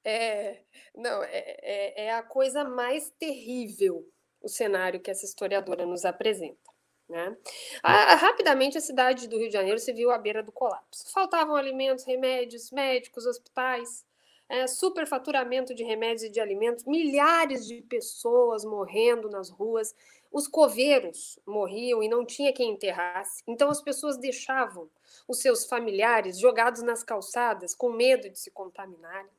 é 0.05 0.61
não, 0.95 1.21
é, 1.23 1.57
é, 1.61 2.05
é 2.05 2.13
a 2.13 2.23
coisa 2.23 2.63
mais 2.63 3.09
terrível 3.19 4.09
o 4.45 4.49
cenário 4.49 4.99
que 4.99 5.09
essa 5.09 5.25
historiadora 5.25 5.85
nos 5.85 6.05
apresenta. 6.05 6.71
Né? 7.09 7.35
A, 7.83 8.15
rapidamente, 8.15 8.77
a 8.77 8.81
cidade 8.81 9.27
do 9.27 9.37
Rio 9.37 9.47
de 9.47 9.53
Janeiro 9.53 9.79
se 9.79 9.91
viu 9.91 10.11
à 10.11 10.17
beira 10.17 10.43
do 10.43 10.51
colapso. 10.51 11.11
Faltavam 11.11 11.55
alimentos, 11.55 12.05
remédios, 12.05 12.71
médicos, 12.71 13.25
hospitais, 13.25 14.05
é, 14.47 14.67
superfaturamento 14.67 15.73
de 15.73 15.83
remédios 15.83 16.23
e 16.23 16.29
de 16.29 16.39
alimentos, 16.39 16.85
milhares 16.85 17.67
de 17.67 17.81
pessoas 17.81 18.63
morrendo 18.63 19.29
nas 19.29 19.49
ruas, 19.49 19.95
os 20.31 20.47
coveiros 20.47 21.39
morriam 21.45 22.03
e 22.03 22.07
não 22.07 22.25
tinha 22.25 22.53
quem 22.53 22.71
enterrasse, 22.71 23.41
então 23.47 23.69
as 23.69 23.81
pessoas 23.81 24.17
deixavam 24.17 24.89
os 25.27 25.39
seus 25.39 25.65
familiares 25.65 26.37
jogados 26.37 26.83
nas 26.83 27.03
calçadas 27.03 27.73
com 27.73 27.89
medo 27.89 28.29
de 28.29 28.37
se 28.37 28.51
contaminarem. 28.51 29.31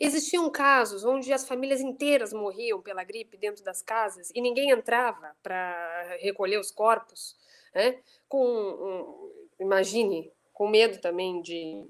Existiam 0.00 0.48
casos 0.50 1.04
onde 1.04 1.32
as 1.32 1.46
famílias 1.46 1.80
inteiras 1.80 2.32
morriam 2.32 2.80
pela 2.80 3.04
gripe 3.04 3.36
dentro 3.36 3.64
das 3.64 3.82
casas 3.82 4.30
e 4.34 4.40
ninguém 4.40 4.70
entrava 4.70 5.34
para 5.42 6.16
recolher 6.20 6.58
os 6.58 6.70
corpos, 6.70 7.36
né? 7.74 7.98
com, 8.28 8.46
um, 8.46 9.64
imagine, 9.64 10.32
com 10.52 10.68
medo 10.68 10.98
também 10.98 11.40
de, 11.42 11.84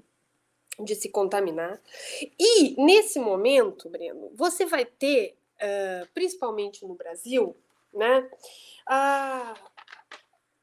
de 0.79 0.95
se 0.95 1.09
contaminar. 1.09 1.81
E, 2.39 2.81
nesse 2.81 3.19
momento, 3.19 3.89
Breno, 3.89 4.31
você 4.33 4.65
vai 4.65 4.85
ter, 4.85 5.37
uh, 5.57 6.07
principalmente 6.13 6.85
no 6.85 6.95
Brasil, 6.95 7.55
né, 7.93 8.29
uh, 8.89 9.72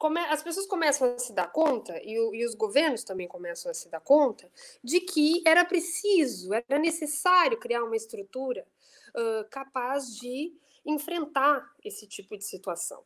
come, 0.00 0.18
as 0.18 0.42
pessoas 0.42 0.66
começam 0.66 1.14
a 1.14 1.18
se 1.18 1.32
dar 1.34 1.52
conta, 1.52 2.00
e, 2.02 2.14
e, 2.14 2.46
os 2.46 2.54
governos 2.54 3.04
também 3.04 3.28
começam 3.28 3.70
a 3.70 3.74
se 3.74 3.88
dar 3.90 4.00
conta, 4.00 4.50
de 4.82 4.98
que 4.98 5.42
era 5.46 5.62
preciso, 5.62 6.54
era 6.54 6.78
necessário 6.78 7.58
criar 7.58 7.84
uma 7.84 7.94
estrutura 7.94 8.66
uh, 9.10 9.48
capaz 9.50 10.16
de 10.16 10.52
enfrentar 10.86 11.70
esse 11.84 12.06
tipo 12.08 12.36
de 12.36 12.44
situação. 12.44 13.04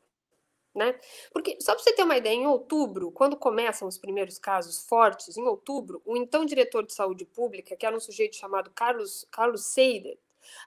Né? 0.73 0.99
Porque, 1.33 1.59
só 1.61 1.75
para 1.75 1.83
você 1.83 1.93
ter 1.93 2.05
uma 2.05 2.17
ideia, 2.17 2.35
em 2.35 2.47
outubro, 2.47 3.11
quando 3.11 3.37
começam 3.37 3.87
os 3.89 3.99
primeiros 3.99 4.39
casos 4.39 4.87
fortes, 4.87 5.37
em 5.37 5.47
outubro, 5.47 6.01
o 6.05 6.17
então 6.17 6.45
diretor 6.45 6.87
de 6.87 6.93
saúde 6.93 7.25
pública, 7.25 7.77
que 7.77 7.87
era 7.87 7.97
um 7.97 8.01
sujeito 8.01 8.37
chamado 8.37 8.71
Carlos, 8.71 9.27
Carlos 9.33 9.67
Seider, 9.67 10.17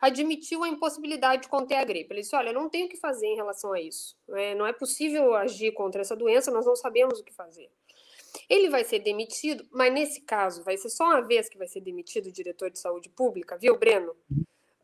admitiu 0.01 0.63
a 0.63 0.67
impossibilidade 0.67 1.43
de 1.43 1.49
conter 1.49 1.75
a 1.75 1.83
gripe. 1.83 2.13
Ele 2.13 2.21
disse: 2.21 2.35
Olha, 2.35 2.53
não 2.53 2.69
tenho 2.69 2.85
o 2.85 2.89
que 2.89 2.97
fazer 2.97 3.27
em 3.27 3.35
relação 3.35 3.73
a 3.73 3.81
isso. 3.81 4.15
É, 4.31 4.55
não 4.55 4.65
é 4.65 4.73
possível 4.73 5.35
agir 5.35 5.71
contra 5.73 6.01
essa 6.01 6.15
doença, 6.15 6.51
nós 6.51 6.65
não 6.65 6.75
sabemos 6.75 7.19
o 7.19 7.23
que 7.23 7.33
fazer. 7.33 7.69
Ele 8.49 8.69
vai 8.69 8.83
ser 8.83 8.99
demitido, 8.99 9.65
mas 9.71 9.93
nesse 9.93 10.21
caso 10.21 10.63
vai 10.63 10.77
ser 10.77 10.89
só 10.89 11.05
uma 11.05 11.21
vez 11.21 11.49
que 11.49 11.57
vai 11.57 11.67
ser 11.67 11.81
demitido 11.81 12.27
o 12.27 12.31
diretor 12.31 12.69
de 12.69 12.79
saúde 12.79 13.09
pública, 13.09 13.57
viu, 13.57 13.77
Breno? 13.77 14.15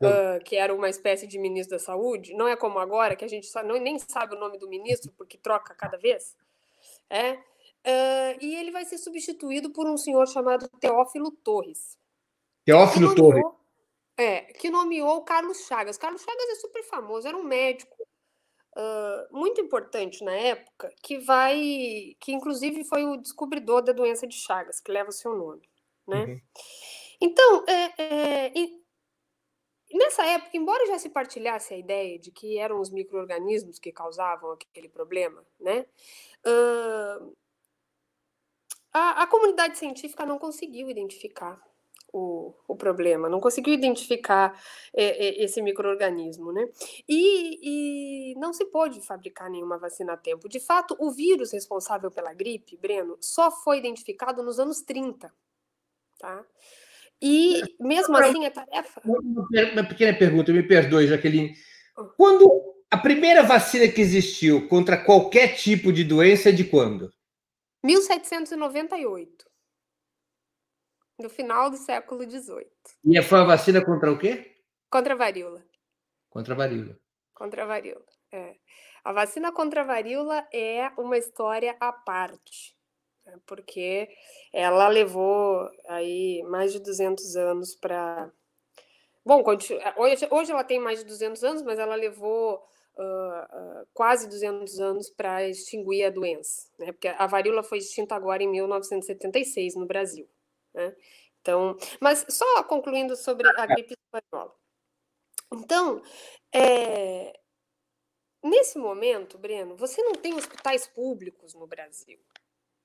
Uh, 0.00 0.42
que 0.44 0.56
era 0.56 0.74
uma 0.74 0.90
espécie 0.90 1.26
de 1.26 1.38
ministro 1.38 1.78
da 1.78 1.82
saúde. 1.82 2.34
Não 2.34 2.46
é 2.46 2.56
como 2.56 2.78
agora, 2.78 3.16
que 3.16 3.24
a 3.24 3.28
gente 3.28 3.46
sabe, 3.46 3.68
não, 3.68 3.78
nem 3.78 3.98
sabe 3.98 4.34
o 4.34 4.38
nome 4.38 4.58
do 4.58 4.68
ministro, 4.68 5.12
porque 5.16 5.38
troca 5.38 5.74
cada 5.74 5.96
vez. 5.96 6.36
É. 7.08 7.34
Uh, 7.34 8.36
e 8.40 8.56
ele 8.56 8.70
vai 8.70 8.84
ser 8.84 8.98
substituído 8.98 9.70
por 9.70 9.86
um 9.86 9.96
senhor 9.96 10.26
chamado 10.26 10.68
Teófilo 10.80 11.30
Torres. 11.30 11.96
Teófilo 12.64 13.14
nomeou, 13.14 13.42
Torres. 13.42 13.56
É, 14.16 14.42
que 14.42 14.70
nomeou 14.70 15.24
Carlos 15.24 15.66
Chagas. 15.66 15.98
Carlos 15.98 16.22
Chagas 16.22 16.48
é 16.50 16.54
super 16.56 16.84
famoso, 16.84 17.26
era 17.26 17.36
um 17.36 17.42
médico 17.42 17.96
uh, 18.76 19.36
muito 19.36 19.60
importante 19.60 20.22
na 20.24 20.32
época, 20.32 20.92
que 21.02 21.18
vai, 21.18 22.16
que 22.20 22.32
inclusive 22.32 22.84
foi 22.84 23.04
o 23.04 23.16
descobridor 23.16 23.82
da 23.82 23.92
doença 23.92 24.26
de 24.26 24.36
Chagas, 24.36 24.80
que 24.80 24.92
leva 24.92 25.10
o 25.10 25.12
seu 25.12 25.34
nome, 25.34 25.68
né? 26.06 26.24
Uhum. 26.24 26.40
Então, 27.20 27.64
é, 27.66 28.02
é, 28.02 28.52
nessa 29.92 30.24
época, 30.26 30.56
embora 30.56 30.86
já 30.86 30.98
se 30.98 31.08
partilhasse 31.08 31.74
a 31.74 31.78
ideia 31.78 32.18
de 32.18 32.30
que 32.30 32.58
eram 32.58 32.80
os 32.80 32.90
micro-organismos 32.90 33.78
que 33.78 33.92
causavam 33.92 34.52
aquele 34.52 34.88
problema, 34.88 35.44
né? 35.58 35.86
Uh, 36.46 37.34
a, 38.92 39.22
a 39.22 39.26
comunidade 39.26 39.78
científica 39.78 40.26
não 40.26 40.38
conseguiu 40.38 40.88
identificar 40.88 41.60
o, 42.14 42.54
o 42.68 42.76
problema, 42.76 43.28
não 43.28 43.40
conseguiu 43.40 43.74
identificar 43.74 44.56
é, 44.94 45.04
é, 45.04 45.44
esse 45.44 45.60
microorganismo, 45.60 46.52
né? 46.52 46.68
E, 47.08 48.30
e, 48.30 48.34
não 48.36 48.52
se 48.52 48.64
pôde 48.66 49.04
fabricar 49.04 49.50
nenhuma 49.50 49.76
vacina 49.76 50.12
a 50.12 50.16
tempo. 50.16 50.48
De 50.48 50.60
fato, 50.60 50.96
o 51.00 51.10
vírus 51.10 51.52
responsável 51.52 52.12
pela 52.12 52.32
gripe, 52.32 52.76
Breno, 52.76 53.18
só 53.20 53.50
foi 53.50 53.78
identificado 53.78 54.44
nos 54.44 54.60
anos 54.60 54.80
30, 54.82 55.32
tá? 56.20 56.44
E 57.20 57.62
mesmo 57.80 58.16
assim 58.16 58.46
a 58.46 58.50
tarefa. 58.50 59.02
Uma 59.04 59.84
pequena 59.84 60.16
pergunta, 60.16 60.52
me 60.52 60.62
perdoe, 60.62 61.08
Jaqueline. 61.08 61.52
Ah. 61.96 62.04
Quando 62.16 62.48
a 62.90 62.96
primeira 62.96 63.42
vacina 63.42 63.88
que 63.88 64.00
existiu 64.00 64.68
contra 64.68 64.96
qualquer 65.04 65.56
tipo 65.56 65.92
de 65.92 66.04
doença 66.04 66.50
é 66.50 66.52
de 66.52 66.62
quando? 66.62 67.12
1798 67.82 69.53
no 71.18 71.28
final 71.28 71.70
do 71.70 71.76
século 71.76 72.22
XVIII. 72.22 72.66
E 73.04 73.22
foi 73.22 73.40
a 73.40 73.44
vacina 73.44 73.84
contra 73.84 74.12
o 74.12 74.18
quê? 74.18 74.56
Contra 74.90 75.14
a 75.14 75.16
varíola. 75.16 75.64
Contra 76.28 76.54
a 76.54 76.56
varíola. 76.56 76.98
Contra 77.32 77.62
a 77.62 77.66
varíola, 77.66 78.04
é. 78.32 78.56
A 79.04 79.12
vacina 79.12 79.52
contra 79.52 79.82
a 79.82 79.84
varíola 79.84 80.46
é 80.52 80.90
uma 80.96 81.18
história 81.18 81.76
à 81.78 81.92
parte, 81.92 82.76
né? 83.26 83.38
porque 83.44 84.08
ela 84.52 84.88
levou 84.88 85.68
aí 85.88 86.42
mais 86.44 86.72
de 86.72 86.80
200 86.80 87.36
anos 87.36 87.74
para... 87.74 88.30
Bom, 89.24 89.42
hoje, 89.96 90.28
hoje 90.30 90.52
ela 90.52 90.64
tem 90.64 90.78
mais 90.78 91.00
de 91.00 91.06
200 91.06 91.44
anos, 91.44 91.62
mas 91.62 91.78
ela 91.78 91.94
levou 91.94 92.62
uh, 92.96 93.82
uh, 93.82 93.86
quase 93.92 94.28
200 94.28 94.78
anos 94.80 95.10
para 95.10 95.46
extinguir 95.48 96.04
a 96.04 96.10
doença, 96.10 96.68
né? 96.78 96.92
porque 96.92 97.08
a 97.08 97.26
varíola 97.26 97.62
foi 97.62 97.78
extinta 97.78 98.14
agora 98.14 98.42
em 98.42 98.50
1976 98.50 99.76
no 99.76 99.86
Brasil. 99.86 100.28
Né? 100.74 100.94
Então, 101.40 101.76
mas 102.00 102.24
só 102.28 102.62
concluindo 102.64 103.16
sobre 103.16 103.46
a 103.48 103.66
gripe 103.66 103.94
espanhola. 103.94 104.54
Então, 105.52 106.02
é, 106.52 107.38
nesse 108.42 108.78
momento, 108.78 109.38
Breno, 109.38 109.76
você 109.76 110.02
não 110.02 110.14
tem 110.14 110.34
hospitais 110.34 110.86
públicos 110.86 111.54
no 111.54 111.66
Brasil, 111.66 112.18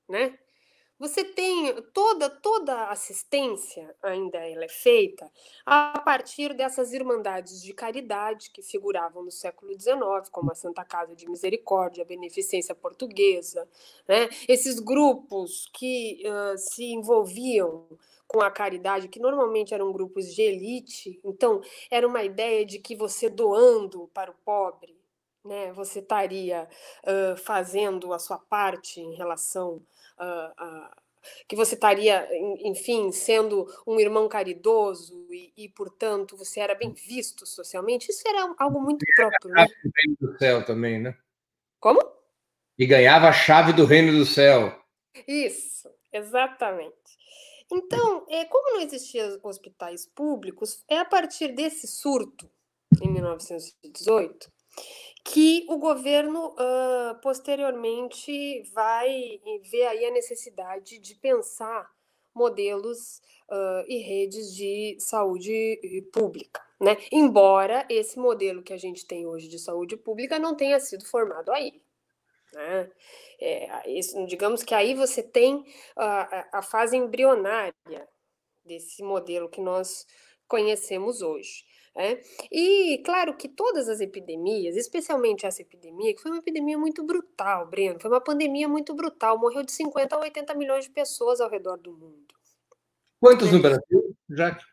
né? 0.08 0.38
Você 1.00 1.24
tem 1.24 1.74
toda 1.94 2.28
toda 2.28 2.88
assistência 2.90 3.96
ainda 4.02 4.36
ela 4.36 4.66
é 4.66 4.68
feita 4.68 5.32
a 5.64 5.98
partir 5.98 6.52
dessas 6.52 6.92
irmandades 6.92 7.62
de 7.62 7.72
caridade 7.72 8.50
que 8.50 8.60
figuravam 8.60 9.24
no 9.24 9.30
século 9.30 9.72
XIX, 9.72 10.28
como 10.30 10.52
a 10.52 10.54
Santa 10.54 10.84
Casa 10.84 11.16
de 11.16 11.26
Misericórdia, 11.26 12.04
a 12.04 12.06
Beneficência 12.06 12.74
Portuguesa, 12.74 13.66
né? 14.06 14.28
Esses 14.46 14.78
grupos 14.78 15.70
que 15.72 16.22
uh, 16.26 16.58
se 16.58 16.84
envolviam 16.92 17.86
com 18.28 18.42
a 18.42 18.50
caridade, 18.50 19.08
que 19.08 19.18
normalmente 19.18 19.72
eram 19.72 19.92
grupos 19.92 20.34
de 20.34 20.42
elite, 20.42 21.18
então 21.24 21.62
era 21.90 22.06
uma 22.06 22.22
ideia 22.22 22.64
de 22.66 22.78
que 22.78 22.94
você 22.94 23.30
doando 23.30 24.08
para 24.12 24.30
o 24.30 24.34
pobre, 24.44 25.00
né, 25.42 25.72
você 25.72 26.00
estaria 26.00 26.68
uh, 27.04 27.36
fazendo 27.38 28.12
a 28.12 28.18
sua 28.18 28.38
parte 28.38 29.00
em 29.00 29.14
relação 29.14 29.82
uh, 30.20 31.00
que 31.48 31.56
você 31.56 31.74
estaria, 31.74 32.26
enfim, 32.64 33.12
sendo 33.12 33.66
um 33.86 33.98
irmão 33.98 34.28
caridoso 34.28 35.26
e, 35.30 35.52
e, 35.56 35.68
portanto, 35.68 36.36
você 36.36 36.60
era 36.60 36.74
bem 36.74 36.92
visto 36.92 37.46
socialmente. 37.46 38.10
Isso 38.10 38.22
era 38.26 38.54
algo 38.58 38.80
muito 38.80 39.04
próprio. 39.14 39.50
Né? 39.50 39.66
Do 39.66 39.90
reino 39.94 40.16
do 40.20 40.38
céu 40.38 40.64
também, 40.64 40.98
né? 41.00 41.16
Como? 41.78 42.00
E 42.78 42.86
ganhava 42.86 43.28
a 43.28 43.32
chave 43.32 43.72
do 43.72 43.84
reino 43.84 44.12
do 44.16 44.24
céu. 44.24 44.78
Isso, 45.26 45.90
exatamente. 46.12 46.94
Então, 47.72 48.26
é, 48.28 48.44
como 48.46 48.74
não 48.74 48.80
existiam 48.80 49.38
hospitais 49.42 50.06
públicos, 50.06 50.82
é 50.88 50.98
a 50.98 51.04
partir 51.04 51.48
desse 51.48 51.86
surto, 51.86 52.50
em 53.00 53.12
1918, 53.12 54.50
que 55.24 55.66
o 55.68 55.78
governo 55.78 56.48
uh, 56.48 57.20
posteriormente 57.22 58.62
vai 58.72 59.40
ver 59.70 59.86
aí 59.86 60.04
a 60.06 60.10
necessidade 60.10 60.98
de 60.98 61.14
pensar 61.14 61.90
modelos 62.34 63.20
uh, 63.48 63.84
e 63.86 63.98
redes 63.98 64.54
de 64.54 64.96
saúde 64.98 65.80
pública, 66.12 66.62
né? 66.80 66.96
Embora 67.10 67.86
esse 67.88 68.18
modelo 68.18 68.62
que 68.62 68.72
a 68.72 68.78
gente 68.78 69.06
tem 69.06 69.26
hoje 69.26 69.48
de 69.48 69.58
saúde 69.58 69.96
pública 69.96 70.38
não 70.38 70.54
tenha 70.54 70.78
sido 70.80 71.04
formado 71.04 71.52
aí. 71.52 71.82
Né? 72.52 72.90
É, 73.40 73.90
isso, 73.90 74.26
digamos 74.26 74.62
que 74.62 74.74
aí 74.74 74.94
você 74.94 75.22
tem 75.22 75.64
a, 75.96 76.58
a 76.58 76.62
fase 76.62 76.96
embrionária 76.96 77.74
desse 78.64 79.02
modelo 79.02 79.48
que 79.48 79.60
nós 79.60 80.06
conhecemos 80.46 81.22
hoje. 81.22 81.64
É? 81.96 82.20
E 82.52 83.02
claro 83.04 83.36
que 83.36 83.48
todas 83.48 83.88
as 83.88 84.00
epidemias, 84.00 84.76
especialmente 84.76 85.44
essa 85.44 85.60
epidemia, 85.60 86.14
que 86.14 86.22
foi 86.22 86.30
uma 86.30 86.38
epidemia 86.38 86.78
muito 86.78 87.02
brutal, 87.02 87.66
Breno, 87.66 87.98
foi 88.00 88.10
uma 88.10 88.20
pandemia 88.20 88.68
muito 88.68 88.94
brutal, 88.94 89.38
morreu 89.38 89.64
de 89.64 89.72
50 89.72 90.14
a 90.14 90.20
80 90.20 90.54
milhões 90.54 90.84
de 90.84 90.90
pessoas 90.90 91.40
ao 91.40 91.50
redor 91.50 91.76
do 91.76 91.92
mundo. 91.92 92.34
Quantos 93.20 93.48
é. 93.48 93.52
no 93.52 93.60
Brasil, 93.60 94.16
Jaque? 94.30 94.64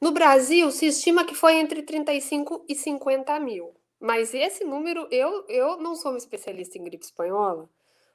No 0.00 0.12
Brasil, 0.12 0.70
se 0.70 0.86
estima 0.86 1.24
que 1.24 1.34
foi 1.34 1.54
entre 1.54 1.82
35 1.82 2.64
e 2.68 2.74
50 2.74 3.38
mil. 3.40 3.74
Mas 3.98 4.34
esse 4.34 4.62
número, 4.62 5.08
eu, 5.10 5.46
eu 5.48 5.78
não 5.78 5.94
sou 5.94 6.12
uma 6.12 6.18
especialista 6.18 6.78
em 6.78 6.84
gripe 6.84 7.04
espanhola, 7.04 7.68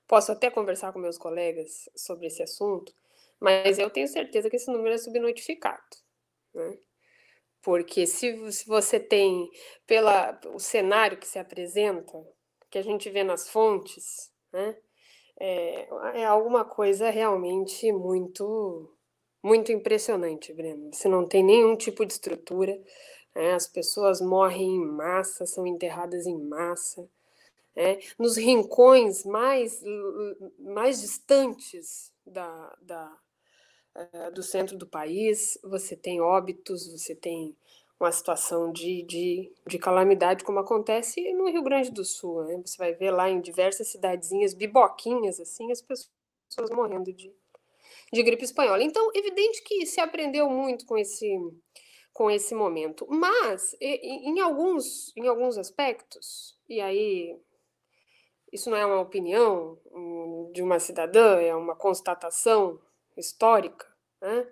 posso 0.08 0.32
até 0.32 0.50
conversar 0.52 0.94
com 0.94 1.00
meus 1.00 1.18
colegas 1.18 1.90
sobre 1.96 2.28
esse 2.28 2.44
assunto, 2.44 2.94
mas 3.40 3.80
eu 3.80 3.90
tenho 3.90 4.08
certeza 4.08 4.50
que 4.50 4.58
esse 4.58 4.72
número 4.72 4.94
é 4.94 4.98
subnotificado. 4.98 5.82
Né? 6.54 6.78
Porque 7.62 8.08
se, 8.08 8.52
se 8.52 8.66
você 8.68 9.00
tem, 9.00 9.50
pela 9.86 10.40
o 10.54 10.60
cenário 10.60 11.18
que 11.18 11.28
se 11.28 11.38
apresenta, 11.38 12.26
que 12.70 12.78
a 12.78 12.82
gente 12.82 13.10
vê 13.10 13.24
nas 13.24 13.50
fontes, 13.50 14.32
né, 14.52 14.76
é, 15.40 15.88
é 16.22 16.26
alguma 16.26 16.66
coisa 16.66 17.10
realmente 17.10 17.92
muito, 17.92 18.90
muito 19.44 19.72
impressionante, 19.72 20.54
Breno. 20.54 20.92
Você 20.94 21.08
não 21.08 21.28
tem 21.28 21.44
nenhum 21.44 21.76
tipo 21.76 22.06
de 22.06 22.14
estrutura, 22.14 22.80
né, 23.36 23.54
as 23.54 23.68
pessoas 23.68 24.22
morrem 24.22 24.76
em 24.76 24.86
massa, 24.86 25.46
são 25.46 25.68
enterradas 25.68 26.26
em 26.26 26.38
massa. 26.38 27.08
Né, 27.76 28.00
nos 28.18 28.38
rincões 28.38 29.24
mais, 29.24 29.82
mais 30.60 31.00
distantes 31.00 32.12
da, 32.26 32.78
da, 32.82 33.18
uh, 33.96 34.32
do 34.32 34.44
centro 34.44 34.78
do 34.78 34.88
país, 34.88 35.58
você 35.64 35.96
tem 35.96 36.22
óbitos, 36.22 36.88
você 36.88 37.16
tem 37.16 37.56
uma 38.00 38.12
situação 38.12 38.72
de, 38.72 39.04
de, 39.04 39.52
de 39.68 39.78
calamidade, 39.78 40.44
como 40.44 40.60
acontece 40.60 41.32
no 41.34 41.50
Rio 41.50 41.62
Grande 41.62 41.92
do 41.92 42.04
Sul. 42.04 42.44
Né? 42.46 42.62
Você 42.66 42.78
vai 42.78 42.94
ver 42.94 43.12
lá 43.12 43.30
em 43.30 43.40
diversas 43.40 43.90
cidadezinhas, 43.90 44.56
biboquinhas, 44.56 45.40
assim, 45.40 45.72
as 45.72 45.82
pessoas 45.82 46.72
morrendo 46.72 47.14
de, 47.14 47.32
de 48.12 48.24
gripe 48.24 48.44
espanhola. 48.44 48.82
Então, 48.84 49.12
evidente 49.14 49.64
que 49.64 49.86
se 49.86 50.02
aprendeu 50.02 50.50
muito 50.50 50.86
com 50.88 50.98
esse, 50.98 51.38
com 52.12 52.30
esse 52.32 52.56
momento. 52.56 53.06
Mas, 53.08 53.76
em, 53.80 54.40
alguns, 54.40 55.16
em 55.16 55.28
alguns 55.28 55.58
aspectos, 55.60 56.58
e 56.68 56.82
aí 56.82 57.38
isso 58.52 58.70
não 58.70 58.78
é 58.78 58.86
uma 58.86 59.00
opinião 59.00 59.78
de 60.52 60.62
uma 60.62 60.80
cidadã, 60.80 61.40
é 61.40 61.56
uma 61.56 61.76
constatação 61.76 62.80
histórica, 63.18 63.88
né? 64.22 64.48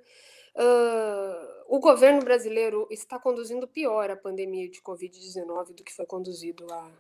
Uh, 0.56 1.60
o 1.68 1.80
governo 1.80 2.22
brasileiro 2.22 2.88
está 2.90 3.20
conduzindo 3.20 3.68
pior 3.68 4.10
a 4.10 4.18
pandemia 4.18 4.70
de 4.70 4.82
Covid-19 4.82 5.74
do 5.74 5.84
que 5.84 5.94
foi 5.94 6.06
conduzido 6.06 6.66
a, 6.74 6.92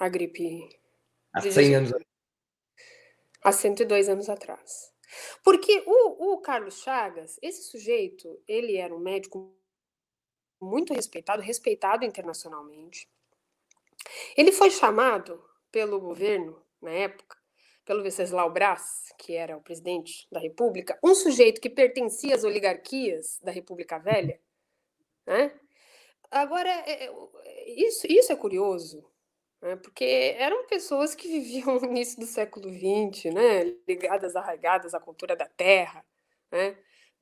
a 0.00 0.08
gripe. 0.08 0.68
Há 1.32 1.40
100 1.40 1.74
anos 1.74 1.92
Há 3.42 3.52
102 3.52 4.08
anos 4.08 4.28
atrás. 4.28 4.92
Porque 5.44 5.84
o, 5.86 6.34
o 6.34 6.38
Carlos 6.38 6.82
Chagas, 6.82 7.38
esse 7.40 7.62
sujeito, 7.70 8.42
ele 8.48 8.76
era 8.76 8.92
um 8.92 8.98
médico 8.98 9.54
muito 10.60 10.92
respeitado, 10.92 11.40
respeitado 11.40 12.04
internacionalmente. 12.04 13.08
Ele 14.36 14.50
foi 14.50 14.70
chamado 14.70 15.42
pelo 15.70 16.00
governo, 16.00 16.60
na 16.82 16.90
época, 16.90 17.36
pelo 17.86 18.02
Venceslau 18.02 18.52
Braz, 18.52 19.14
que 19.16 19.34
era 19.34 19.56
o 19.56 19.62
presidente 19.62 20.26
da 20.30 20.40
República, 20.40 20.98
um 21.02 21.14
sujeito 21.14 21.60
que 21.60 21.70
pertencia 21.70 22.34
às 22.34 22.42
oligarquias 22.42 23.38
da 23.42 23.52
República 23.52 23.96
Velha. 23.98 24.38
Né? 25.24 25.52
Agora, 26.30 26.68
é, 26.68 27.06
é, 27.06 27.70
isso, 27.70 28.06
isso 28.10 28.32
é 28.32 28.36
curioso, 28.36 29.08
né? 29.62 29.76
porque 29.76 30.34
eram 30.36 30.66
pessoas 30.66 31.14
que 31.14 31.28
viviam 31.28 31.78
no 31.80 31.86
início 31.86 32.18
do 32.18 32.26
século 32.26 32.68
XX, 32.68 33.32
né? 33.32 33.62
ligadas, 33.86 34.34
arraigadas 34.34 34.92
à 34.92 35.00
cultura 35.00 35.36
da 35.36 35.46
terra, 35.46 36.04
né? 36.50 36.76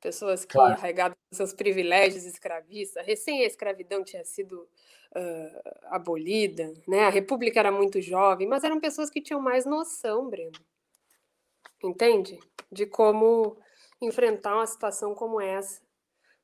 Pessoas 0.04 0.44
que, 0.44 0.52
claro. 0.52 0.74
arraigadas 0.74 1.16
aos 1.30 1.36
seus 1.38 1.54
privilégios 1.54 2.26
escravistas, 2.26 3.06
recém 3.06 3.42
a 3.42 3.46
escravidão 3.46 4.04
tinha 4.04 4.22
sido 4.22 4.68
uh, 5.16 5.86
abolida, 5.86 6.74
né? 6.86 7.06
A 7.06 7.08
República 7.08 7.58
era 7.58 7.72
muito 7.72 8.02
jovem, 8.02 8.46
mas 8.46 8.64
eram 8.64 8.78
pessoas 8.78 9.08
que 9.08 9.22
tinham 9.22 9.40
mais 9.40 9.64
noção, 9.64 10.28
Breno. 10.28 10.60
Entende? 11.82 12.38
De 12.70 12.84
como 12.84 13.56
enfrentar 13.98 14.56
uma 14.56 14.66
situação 14.66 15.14
como 15.14 15.40
essa, 15.40 15.80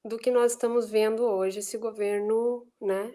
do 0.02 0.16
que 0.16 0.30
nós 0.30 0.52
estamos 0.52 0.88
vendo 0.88 1.22
hoje, 1.22 1.58
esse 1.58 1.76
governo, 1.76 2.66
né? 2.80 3.14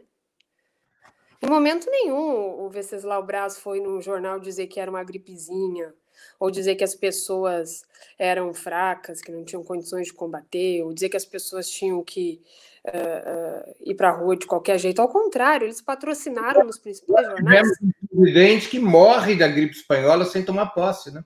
Em 1.42 1.50
momento 1.50 1.90
nenhum 1.90 2.62
o 2.64 2.70
Venceslau 2.70 3.24
Braz 3.24 3.58
foi 3.58 3.80
num 3.80 4.00
jornal 4.00 4.40
dizer 4.40 4.68
que 4.68 4.80
era 4.80 4.92
uma 4.92 5.04
gripezinha, 5.04 5.92
ou 6.40 6.52
dizer 6.52 6.76
que 6.76 6.84
as 6.84 6.96
pessoas 6.96 7.84
eram 8.18 8.54
fracas, 8.54 9.22
que 9.22 9.32
não 9.32 9.44
tinham 9.44 9.64
condições 9.64 10.08
de 10.08 10.14
combater, 10.14 10.84
ou 10.84 10.94
dizer 10.94 11.10
que 11.10 11.18
as 11.18 11.26
pessoas 11.26 11.70
tinham 11.70 12.04
que 12.04 12.42
uh, 12.86 13.70
uh, 13.70 13.76
ir 13.82 13.96
para 13.96 14.10
a 14.10 14.14
rua 14.14 14.36
de 14.36 14.46
qualquer 14.46 14.78
jeito. 14.78 15.02
Ao 15.02 15.10
contrário, 15.10 15.66
eles 15.66 15.82
patrocinaram 15.82 16.66
nos 16.66 16.78
principais 16.78 17.26
jornais. 17.28 17.68
Tivemos 17.68 17.78
um 17.82 18.08
presidente 18.08 18.70
que 18.70 18.80
morre 18.80 19.36
da 19.36 19.48
gripe 19.48 19.76
espanhola 19.76 20.26
sem 20.26 20.44
tomar 20.44 20.68
posse, 20.68 21.12
né? 21.12 21.24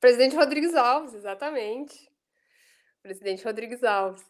Presidente 0.00 0.36
Rodrigues 0.36 0.74
Alves, 0.74 1.14
exatamente. 1.14 2.08
Presidente 3.02 3.44
Rodrigues 3.44 3.82
Alves. 3.82 4.24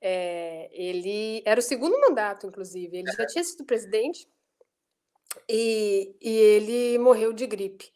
É, 0.00 0.70
ele 0.72 1.42
era 1.44 1.60
o 1.60 1.62
segundo 1.62 2.00
mandato, 2.00 2.46
inclusive. 2.46 2.96
Ele 2.96 3.12
já 3.12 3.26
tinha 3.26 3.44
sido 3.44 3.66
presidente 3.66 4.26
e, 5.48 6.16
e 6.20 6.30
ele 6.30 6.98
morreu 6.98 7.32
de 7.32 7.46
gripe. 7.46 7.92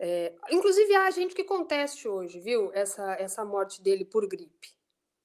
É, 0.00 0.32
inclusive, 0.50 0.94
há 0.94 1.10
gente 1.10 1.34
que 1.34 1.42
conteste 1.42 2.06
hoje, 2.06 2.38
viu, 2.38 2.70
essa, 2.72 3.14
essa 3.14 3.44
morte 3.44 3.82
dele 3.82 4.04
por 4.04 4.26
gripe. 4.28 4.68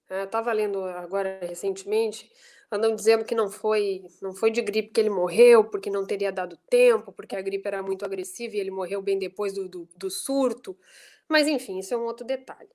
É, 0.09 0.23
Estava 0.23 0.51
lendo 0.51 0.83
agora 0.83 1.39
recentemente, 1.41 2.29
andam 2.71 2.95
dizendo 2.95 3.23
que 3.23 3.35
não 3.35 3.49
foi, 3.51 4.03
não 4.21 4.33
foi 4.33 4.49
de 4.49 4.61
gripe 4.61 4.89
que 4.89 4.99
ele 4.99 5.09
morreu, 5.09 5.63
porque 5.63 5.89
não 5.89 6.05
teria 6.05 6.31
dado 6.31 6.57
tempo, 6.69 7.11
porque 7.11 7.35
a 7.35 7.41
gripe 7.41 7.67
era 7.67 7.83
muito 7.83 8.03
agressiva 8.03 8.55
e 8.55 8.59
ele 8.59 8.71
morreu 8.71 9.01
bem 9.01 9.19
depois 9.19 9.53
do, 9.53 9.69
do, 9.69 9.87
do 9.95 10.09
surto. 10.09 10.75
Mas, 11.29 11.47
enfim, 11.47 11.79
isso 11.79 11.93
é 11.93 11.97
um 11.97 12.03
outro 12.03 12.25
detalhe. 12.25 12.69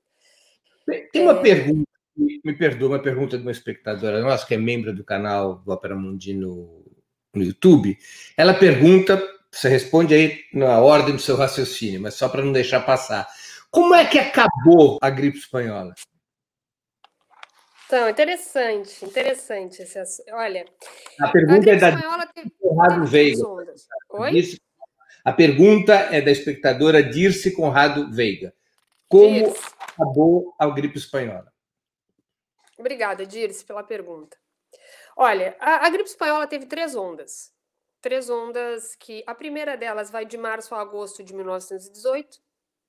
Tem 1.13 1.23
uma 1.23 1.39
é... 1.39 1.43
pergunta, 1.43 1.89
me 2.17 2.57
perdoa, 2.57 2.89
uma 2.91 3.03
pergunta 3.03 3.37
de 3.37 3.43
uma 3.43 3.51
espectadora 3.51 4.21
nossa, 4.21 4.47
que 4.47 4.55
é 4.55 4.59
membro 4.59 4.95
do 4.95 5.05
canal 5.05 5.57
do 5.57 5.73
Opera 5.73 5.97
Mundi 5.97 6.33
no, 6.33 6.85
no 7.35 7.43
YouTube. 7.43 7.99
Ela 8.37 8.55
pergunta 8.55 9.21
você 9.51 9.69
responde 9.69 10.15
aí 10.15 10.45
na 10.53 10.81
ordem 10.81 11.15
do 11.15 11.21
seu 11.21 11.37
raciocínio, 11.37 12.01
mas 12.01 12.15
só 12.15 12.29
para 12.29 12.43
não 12.43 12.53
deixar 12.53 12.81
passar. 12.81 13.29
Como 13.71 13.95
é 13.95 14.05
que 14.05 14.19
acabou 14.19 14.99
a 15.01 15.11
gripe 15.11 15.39
espanhola? 15.39 15.95
Então, 17.87 18.09
interessante, 18.09 19.05
interessante 19.05 19.83
esse 19.83 19.99
assunto. 19.99 20.31
Olha, 20.33 20.67
a 21.21 21.29
pergunta 21.29 21.71
a 21.71 21.73
é 21.73 21.77
da 21.77 22.27
teve, 22.27 22.51
Conrado 22.61 23.07
Veiga. 23.07 23.43
Oi? 24.11 24.59
A 25.25 25.33
pergunta 25.33 25.95
é 25.95 26.21
da 26.21 26.31
espectadora 26.31 27.03
Dirce 27.03 27.51
Conrado 27.53 28.13
Veiga. 28.13 28.55
Como 29.09 29.47
Dirce. 29.47 29.73
acabou 29.81 30.55
a 30.59 30.67
gripe 30.69 30.99
espanhola? 30.99 31.51
Obrigada, 32.79 33.27
Dirce, 33.27 33.65
pela 33.65 33.83
pergunta. 33.83 34.37
Olha, 35.17 35.57
a, 35.59 35.87
a 35.87 35.91
gripe 35.91 36.09
espanhola 36.09 36.47
teve 36.47 36.67
três 36.67 36.95
ondas 36.95 37.53
três 38.01 38.31
ondas 38.31 38.95
que 38.97 39.23
a 39.27 39.35
primeira 39.35 39.77
delas 39.77 40.11
vai 40.11 40.25
de 40.25 40.37
março 40.37 40.75
a 40.75 40.81
agosto 40.81 41.23
de 41.23 41.35
1918, 41.35 42.41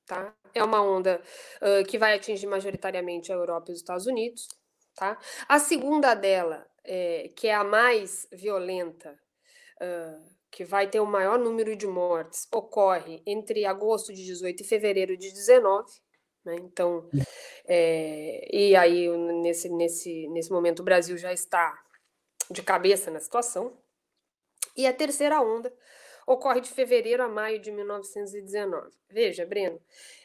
tá? 0.05 0.33
É 0.53 0.63
uma 0.63 0.81
onda 0.81 1.21
uh, 1.61 1.85
que 1.85 1.97
vai 1.97 2.15
atingir 2.15 2.47
majoritariamente 2.47 3.31
a 3.31 3.35
Europa 3.35 3.69
e 3.69 3.73
os 3.73 3.79
Estados 3.79 4.07
Unidos, 4.07 4.47
tá? 4.95 5.17
A 5.47 5.59
segunda 5.59 6.13
dela, 6.13 6.65
é, 6.83 7.29
que 7.35 7.47
é 7.47 7.53
a 7.53 7.63
mais 7.63 8.27
violenta, 8.31 9.17
uh, 9.81 10.39
que 10.51 10.65
vai 10.65 10.87
ter 10.87 10.99
o 10.99 11.05
maior 11.05 11.37
número 11.37 11.75
de 11.75 11.87
mortes, 11.87 12.47
ocorre 12.51 13.21
entre 13.25 13.65
agosto 13.65 14.13
de 14.13 14.25
18 14.25 14.61
e 14.61 14.65
fevereiro 14.65 15.15
de 15.15 15.31
19. 15.31 15.85
Né? 16.43 16.55
Então, 16.55 17.07
é, 17.67 18.49
e 18.51 18.75
aí 18.75 19.07
nesse, 19.41 19.69
nesse, 19.69 20.27
nesse 20.29 20.51
momento 20.51 20.79
o 20.79 20.83
Brasil 20.83 21.17
já 21.17 21.31
está 21.31 21.77
de 22.49 22.63
cabeça 22.63 23.11
na 23.11 23.19
situação, 23.19 23.77
e 24.79 24.87
a 24.87 24.93
terceira 24.93 25.41
onda 25.41 25.73
ocorre 26.25 26.61
de 26.61 26.69
fevereiro 26.69 27.21
a 27.21 27.27
maio 27.27 27.59
de 27.59 27.69
1919. 27.69 28.91
Veja, 29.09 29.45
Breno, 29.45 29.77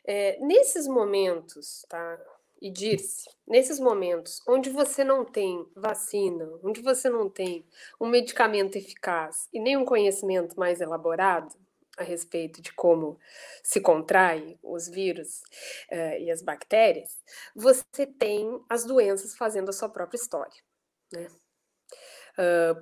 é, 0.06 0.38
nesses 0.38 0.86
momentos, 0.86 1.84
tá? 1.88 2.20
E 2.62 2.70
Dirce, 2.70 3.28
nesses 3.46 3.80
momentos 3.80 4.40
onde 4.46 4.70
você 4.70 5.02
não 5.02 5.24
tem 5.24 5.66
vacina, 5.74 6.48
onde 6.62 6.80
você 6.80 7.10
não 7.10 7.28
tem 7.28 7.66
um 8.00 8.06
medicamento 8.06 8.76
eficaz 8.76 9.48
e 9.52 9.58
nem 9.58 9.76
um 9.76 9.84
conhecimento 9.84 10.58
mais 10.58 10.80
elaborado 10.80 11.52
a 11.98 12.04
respeito 12.04 12.62
de 12.62 12.72
como 12.72 13.18
se 13.62 13.80
contrai 13.80 14.56
os 14.62 14.88
vírus 14.88 15.42
uh, 15.90 16.18
e 16.20 16.30
as 16.30 16.42
bactérias, 16.42 17.10
você 17.56 18.06
tem 18.06 18.60
as 18.68 18.84
doenças 18.84 19.36
fazendo 19.36 19.70
a 19.70 19.72
sua 19.72 19.88
própria 19.88 20.16
história, 20.16 20.62
né? 21.12 21.26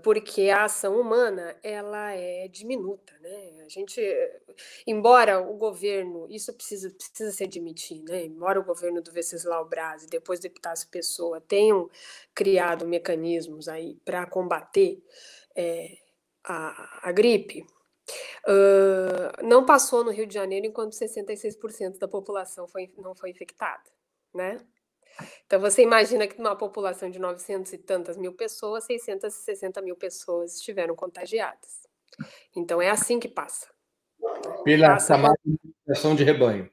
Porque 0.03 0.49
a 0.49 0.65
ação 0.65 0.99
humana 0.99 1.55
ela 1.63 2.13
é 2.13 2.49
diminuta, 2.49 3.13
né? 3.21 3.63
A 3.65 3.69
gente, 3.69 4.01
embora 4.87 5.41
o 5.41 5.57
governo, 5.57 6.27
isso 6.31 6.53
precisa, 6.55 6.91
precisa 6.91 7.31
se 7.31 7.45
admitir, 7.45 8.03
né? 8.05 8.25
Embora 8.25 8.59
o 8.59 8.65
governo 8.65 9.03
do 9.03 9.13
Venceslau 9.13 9.69
Braz 9.69 10.05
e 10.05 10.09
depois 10.09 10.41
do 10.41 10.47
Epitácio 10.47 10.89
Pessoa 10.89 11.41
tenham 11.41 11.91
criado 12.35 12.87
mecanismos 12.87 13.69
aí 13.69 13.97
para 14.05 14.27
combater 14.27 15.03
é, 15.55 15.99
a, 16.45 17.09
a 17.09 17.13
gripe, 17.13 17.67
uh, 18.47 19.47
não 19.47 19.65
passou 19.65 20.03
no 20.05 20.11
Rio 20.11 20.27
de 20.27 20.35
Janeiro 20.35 20.67
enquanto 20.67 20.93
66% 20.93 21.99
da 21.99 22.09
população 22.09 22.67
foi, 22.67 22.93
não 22.99 23.15
foi 23.15 23.31
infectada, 23.31 23.91
né? 24.35 24.59
Então 25.47 25.61
você 25.61 25.83
imagina 25.83 26.27
que 26.27 26.39
numa 26.39 26.57
população 26.57 27.11
de 27.11 27.19
900 27.19 27.73
e 27.73 27.79
tantas 27.79 28.17
mil 28.17 28.33
pessoas, 28.33 28.85
660 28.85 29.83
mil 29.83 29.97
pessoas 29.97 30.57
estiveram 30.57 30.95
contagiadas. 30.95 31.87
Então 32.55 32.81
é 32.81 32.91
assim 32.91 33.19
que 33.19 33.29
passa. 33.29 33.69
Pela 34.65 34.91
passa 34.91 35.15
chamada 35.15 36.15
de 36.17 36.25
rebanho. 36.25 36.71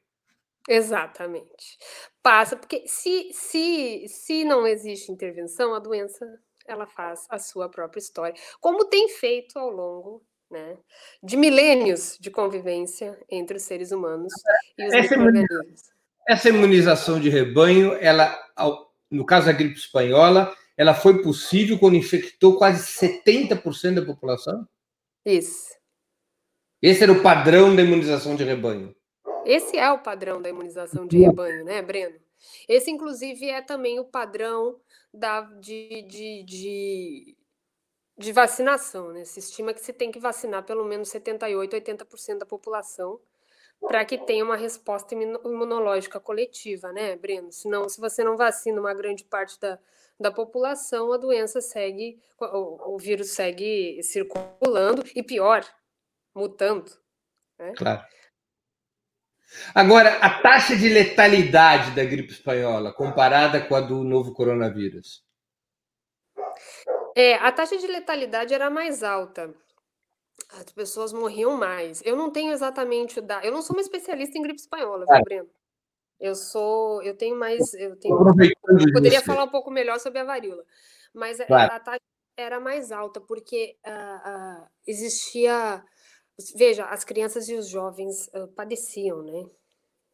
Exatamente. 0.68 1.78
Passa, 2.22 2.56
porque 2.56 2.88
se, 2.88 3.32
se, 3.34 4.08
se 4.08 4.44
não 4.44 4.68
existe 4.68 5.12
intervenção, 5.12 5.74
a 5.74 5.80
doença 5.80 6.26
ela 6.68 6.86
faz 6.86 7.26
a 7.30 7.40
sua 7.40 7.68
própria 7.68 8.00
história, 8.00 8.40
como 8.62 8.86
tem 8.86 9.10
feito 9.10 9.58
ao 9.58 9.72
longo 9.72 10.24
né, 10.52 10.78
de 11.24 11.36
milênios 11.36 12.18
de 12.20 12.30
convivência 12.30 13.20
entre 13.30 13.58
os 13.58 13.64
seres 13.64 13.92
humanos 13.92 14.32
e 14.78 14.86
os 14.86 14.94
micro-organismos 14.94 15.99
essa 16.30 16.48
imunização 16.48 17.20
de 17.20 17.28
rebanho, 17.28 17.94
ela, 17.94 18.40
no 19.10 19.26
caso 19.26 19.48
da 19.48 19.52
gripe 19.52 19.80
espanhola, 19.80 20.56
ela 20.78 20.94
foi 20.94 21.24
possível 21.24 21.80
quando 21.80 21.96
infectou 21.96 22.56
quase 22.56 22.86
70% 22.86 23.96
da 23.96 24.06
população? 24.06 24.68
Isso. 25.26 25.76
Esse 26.80 27.02
era 27.02 27.12
o 27.12 27.24
padrão 27.24 27.76
da 27.76 27.82
imunização 27.82 28.36
de 28.36 28.44
rebanho. 28.44 28.96
Esse 29.44 29.76
é 29.76 29.92
o 29.92 29.98
padrão 29.98 30.40
da 30.40 30.50
imunização 30.50 31.08
de 31.08 31.18
rebanho, 31.18 31.66
né, 31.66 31.82
Breno? 31.82 32.20
Esse, 32.68 32.92
inclusive, 32.92 33.50
é 33.50 33.64
também 33.64 34.00
o 34.00 34.06
padrão 34.06 34.80
da, 35.12 35.42
de, 35.42 36.04
de, 36.04 36.44
de, 36.44 37.38
de 38.16 38.32
vacinação, 38.32 39.12
né? 39.12 39.26
Se 39.26 39.40
estima 39.40 39.74
que 39.74 39.82
se 39.82 39.92
tem 39.92 40.12
que 40.12 40.20
vacinar 40.20 40.64
pelo 40.64 40.86
menos 40.86 41.10
78%, 41.10 41.72
80% 41.72 42.38
da 42.38 42.46
população 42.46 43.20
para 43.82 44.06
que 44.06 44.18
tenha 44.18 44.44
uma 44.44 44.56
resposta 44.56 45.16
imunológica 45.16 46.20
coletiva, 46.20 46.92
né, 46.92 47.16
Breno? 47.16 47.52
Senão, 47.52 47.88
se 47.88 48.00
você 48.00 48.24
não 48.24 48.36
vacina 48.36 48.80
uma 48.80 48.94
grande 48.94 49.24
parte 49.24 49.60
da, 49.60 49.80
da 50.20 50.32
população, 50.32 51.12
a 51.14 51.18
doença 51.18 51.62
segue, 51.62 52.22
o, 52.40 52.96
o 52.96 52.98
vírus 52.98 53.32
segue 53.32 54.02
circulando 54.04 55.04
e 55.16 55.24
pior, 55.24 55.66
mutando. 56.36 56.92
Né? 57.58 57.74
Claro. 57.76 58.04
Agora, 59.74 60.18
a 60.18 60.42
taxa 60.42 60.76
de 60.76 60.88
letalidade 60.90 61.92
da 61.92 62.04
gripe 62.04 62.32
espanhola 62.32 62.94
comparada 62.94 63.60
com 63.60 63.76
a 63.76 63.82
do 63.82 64.04
novo 64.04 64.34
coronavírus? 64.34 65.24
É, 67.16 67.36
a 67.36 67.52
taxa 67.52 67.78
de 67.78 67.88
letalidade 67.88 68.54
era 68.54 68.70
mais 68.70 69.04
alta. 69.04 69.54
As 70.50 70.72
pessoas 70.72 71.14
morriam 71.14 71.58
mais. 71.58 72.02
Eu 72.06 72.16
não 72.16 72.32
tenho 72.32 72.52
exatamente 72.52 73.20
o 73.20 73.22
da, 73.22 73.44
eu 73.44 73.52
não 73.52 73.62
sou 73.62 73.76
uma 73.76 73.82
especialista 73.82 74.38
em 74.38 74.42
gripe 74.42 74.60
espanhola, 74.60 75.06
viu, 75.08 75.24
Breno? 75.24 75.50
Eu 76.20 76.36
sou, 76.36 77.02
eu 77.02 77.16
tenho 77.16 77.36
mais, 77.36 77.74
eu 77.74 77.96
tenho, 77.96 78.16
eu 78.18 78.94
poderia 78.94 79.22
falar 79.22 79.46
um 79.46 79.50
pouco 79.50 79.72
melhor 79.72 80.00
sobre 80.00 80.20
a 80.20 80.26
varíola, 80.26 80.66
mas 81.14 81.38
claro. 81.38 81.74
a, 81.74 81.80
taxa 81.80 82.02
era 82.36 82.60
mais 82.60 82.92
alta 82.92 83.22
porque 83.22 83.78
uh, 83.88 84.62
uh, 84.62 84.68
existia, 84.86 85.82
veja, 86.56 86.86
as 86.86 87.06
crianças 87.06 87.48
e 87.48 87.56
os 87.56 87.70
jovens 87.70 88.28
uh, 88.34 88.50
padeciam, 88.50 89.24
né, 89.24 89.46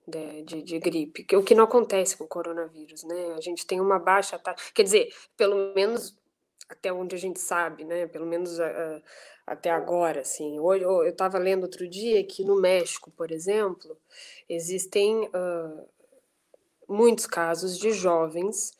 de, 0.07 0.43
de, 0.43 0.61
de, 0.61 0.79
gripe, 0.79 1.25
o 1.35 1.43
que 1.43 1.55
não 1.55 1.63
acontece 1.63 2.15
com 2.15 2.25
o 2.25 2.27
coronavírus, 2.27 3.03
né? 3.03 3.33
A 3.35 3.41
gente 3.41 3.65
tem 3.65 3.81
uma 3.81 3.97
baixa 3.97 4.37
taxa, 4.37 4.63
quer 4.75 4.83
dizer, 4.83 5.11
pelo 5.35 5.73
menos 5.73 6.15
até 6.69 6.91
onde 6.91 7.15
a 7.15 7.19
gente 7.19 7.39
sabe, 7.39 7.83
né? 7.83 8.07
Pelo 8.07 8.25
menos 8.25 8.59
até 9.45 9.69
agora, 9.69 10.21
assim. 10.21 10.59
Hoje, 10.59 10.83
eu 10.83 11.07
estava 11.07 11.37
lendo 11.37 11.63
outro 11.63 11.87
dia 11.87 12.23
que 12.23 12.43
no 12.43 12.59
México, 12.59 13.11
por 13.11 13.31
exemplo, 13.31 13.97
existem 14.49 15.25
uh, 15.27 15.87
muitos 16.87 17.27
casos 17.27 17.77
de 17.77 17.91
jovens 17.91 18.73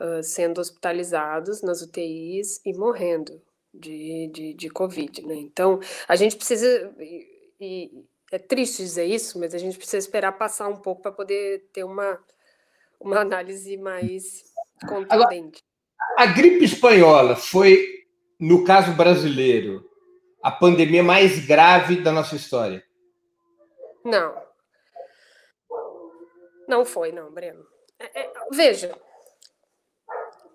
uh, 0.00 0.22
sendo 0.22 0.60
hospitalizados 0.60 1.60
nas 1.62 1.82
UTIs 1.82 2.60
e 2.64 2.72
morrendo 2.72 3.42
de, 3.74 4.30
de, 4.32 4.54
de 4.54 4.70
Covid, 4.70 5.26
né? 5.26 5.34
Então, 5.34 5.80
a 6.08 6.16
gente 6.16 6.36
precisa... 6.36 6.94
E, 6.98 7.36
e 7.60 8.04
é 8.32 8.38
triste 8.38 8.82
dizer 8.82 9.04
isso, 9.04 9.38
mas 9.38 9.54
a 9.54 9.58
gente 9.58 9.76
precisa 9.76 9.98
esperar 9.98 10.32
passar 10.32 10.68
um 10.68 10.76
pouco 10.76 11.02
para 11.02 11.12
poder 11.12 11.68
ter 11.72 11.84
uma, 11.84 12.18
uma 12.98 13.20
análise 13.20 13.76
mais 13.76 14.52
contundente. 14.80 15.08
Agora, 15.10 15.36
a 16.16 16.26
gripe 16.26 16.64
espanhola 16.64 17.36
foi, 17.36 18.06
no 18.38 18.64
caso 18.64 18.92
brasileiro, 18.92 19.88
a 20.42 20.50
pandemia 20.50 21.02
mais 21.02 21.44
grave 21.46 22.00
da 22.00 22.12
nossa 22.12 22.36
história? 22.36 22.82
Não. 24.04 24.46
Não 26.68 26.84
foi, 26.84 27.12
não, 27.12 27.30
Breno. 27.32 27.66
É, 27.98 28.22
é, 28.22 28.32
veja, 28.52 28.98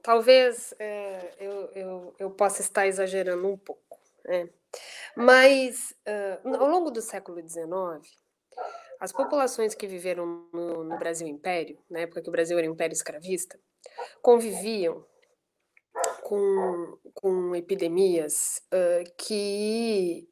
talvez 0.02 0.74
é, 0.80 1.34
eu, 1.40 1.72
eu, 1.76 2.16
eu 2.20 2.32
possa 2.32 2.62
estar 2.62 2.88
exagerando 2.88 3.48
um 3.48 3.58
pouco, 3.58 4.00
né? 4.26 4.50
mas 5.16 5.94
uh, 6.08 6.56
ao 6.56 6.68
longo 6.68 6.92
do 6.92 7.02
século 7.02 7.38
XIX, 7.42 7.68
as 9.00 9.12
populações 9.12 9.74
que 9.74 9.88
viveram 9.88 10.48
no, 10.54 10.84
no 10.84 10.98
Brasil 10.98 11.28
Império, 11.28 11.78
na 11.90 12.02
época 12.02 12.22
que 12.22 12.30
o 12.30 12.32
Brasil 12.32 12.58
era 12.58 12.68
um 12.68 12.74
império 12.74 12.94
escravista, 12.94 13.60
conviviam 14.22 15.06
com, 16.32 16.98
com 17.14 17.54
epidemias 17.54 18.66
uh, 18.74 19.14
que 19.18 20.30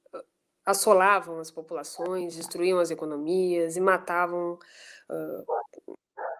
assolavam 0.66 1.40
as 1.40 1.52
populações, 1.52 2.38
destruíam 2.38 2.80
as 2.80 2.90
economias 2.90 3.76
e 3.76 3.82
matavam 3.82 4.58
uh, 5.10 5.98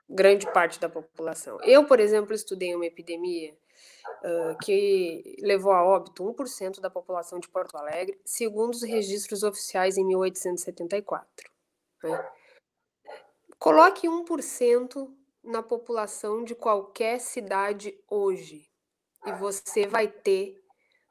grande 0.10 0.50
parte 0.54 0.80
da 0.80 0.88
população. 0.88 1.58
Eu, 1.62 1.86
por 1.86 2.00
exemplo, 2.00 2.34
estudei 2.34 2.74
uma 2.74 2.86
epidemia 2.86 3.54
uh, 4.24 4.58
que 4.64 5.36
levou 5.42 5.74
a 5.74 5.84
óbito 5.84 6.24
1% 6.24 6.80
da 6.80 6.90
população 6.90 7.38
de 7.38 7.50
Porto 7.50 7.76
Alegre, 7.76 8.18
segundo 8.24 8.76
os 8.76 8.84
registros 8.84 9.44
oficiais 9.44 9.98
em 9.98 10.06
1874. 10.06 11.52
Né? 12.02 12.30
Coloque 13.58 14.08
1% 14.08 15.14
na 15.44 15.62
população 15.62 16.46
de 16.46 16.56
qualquer 16.56 17.20
cidade 17.20 18.02
hoje 18.10 18.69
e 19.26 19.32
você 19.34 19.86
vai 19.88 20.08
ter, 20.08 20.56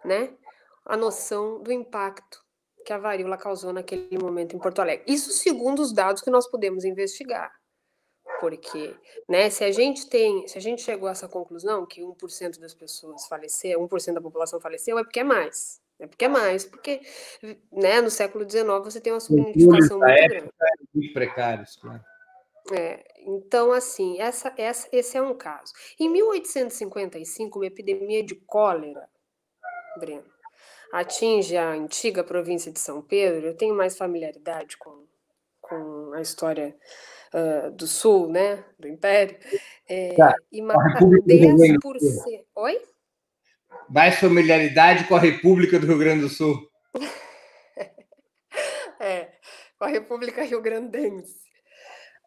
né, 0.05 0.37
a 0.85 0.97
noção 0.97 1.63
do 1.63 1.73
impacto 1.73 2.43
que 2.85 2.93
a 2.93 2.99
varíola 2.99 3.37
causou 3.37 3.73
naquele 3.73 4.19
momento 4.19 4.57
em 4.57 4.59
Porto 4.59 4.81
Alegre. 4.81 5.05
Isso 5.07 5.31
segundo 5.31 5.81
os 5.81 5.93
dados 5.93 6.23
que 6.23 6.31
nós 6.31 6.49
podemos 6.49 6.85
investigar. 6.85 7.53
Porque, 8.41 8.97
né, 9.29 9.51
se 9.51 9.65
a 9.65 9.73
gente 9.73 10.09
tem, 10.09 10.47
se 10.47 10.57
a 10.57 10.61
gente 10.61 10.83
chegou 10.83 11.09
a 11.09 11.13
essa 11.13 11.29
conclusão 11.29 11.85
que 11.85 12.01
1% 12.03 12.59
das 12.61 12.73
pessoas 12.73 13.27
faleceram, 13.27 13.87
1% 13.87 14.15
da 14.15 14.21
população 14.21 14.61
faleceu, 14.61 14.99
é 14.99 15.03
porque 15.03 15.21
é 15.21 15.25
mais. 15.25 15.81
É 15.99 16.07
porque 16.07 16.25
é 16.27 16.29
mais, 16.29 16.65
porque 16.65 17.01
né, 17.73 18.01
no 18.01 18.09
século 18.09 18.49
XIX 18.49 18.65
você 18.85 19.01
tem 19.01 19.13
uma 19.13 19.19
subnotificação 19.19 19.99
muito 19.99 20.29
grande. 20.29 20.51
Muito 20.95 21.13
precários, 21.13 21.77
claro. 21.77 22.01
É, 22.73 23.05
então, 23.37 23.73
assim, 23.73 24.21
essa, 24.21 24.53
essa, 24.57 24.89
esse 24.91 25.17
é 25.17 25.23
um 25.23 25.35
caso. 25.35 25.73
Em 26.01 26.09
1855, 26.09 27.59
uma 27.59 27.67
epidemia 27.67 28.23
de 28.23 28.35
cólera, 28.35 29.09
Breno, 29.99 30.25
atinge 30.93 31.57
a 31.57 31.71
antiga 31.71 32.25
província 32.25 32.73
de 32.73 32.81
São 32.81 33.03
Pedro. 33.03 33.47
Eu 33.47 33.57
tenho 33.57 33.75
mais 33.75 33.99
familiaridade 33.99 34.79
com, 34.79 35.05
com 35.61 36.13
a 36.15 36.23
história 36.23 36.75
uh, 37.35 37.71
do 37.71 37.87
Sul, 37.87 38.29
né, 38.29 38.65
do 38.79 38.89
Império, 38.89 39.37
é, 39.87 40.15
tá. 40.15 40.35
e 40.51 40.63
mata 40.63 41.01
10%. 41.01 42.45
Oi? 42.55 42.83
Mais 43.91 44.19
familiaridade 44.19 45.05
com 45.05 45.17
a 45.17 45.21
República 45.21 45.79
do 45.79 45.87
Rio 45.87 45.99
Grande 45.99 46.23
do 46.23 46.31
Sul. 46.31 46.67
é, 48.99 49.33
com 49.79 49.85
a 49.85 49.89
República 49.89 50.43
Rio 50.45 50.63
Grandense. 50.63 51.48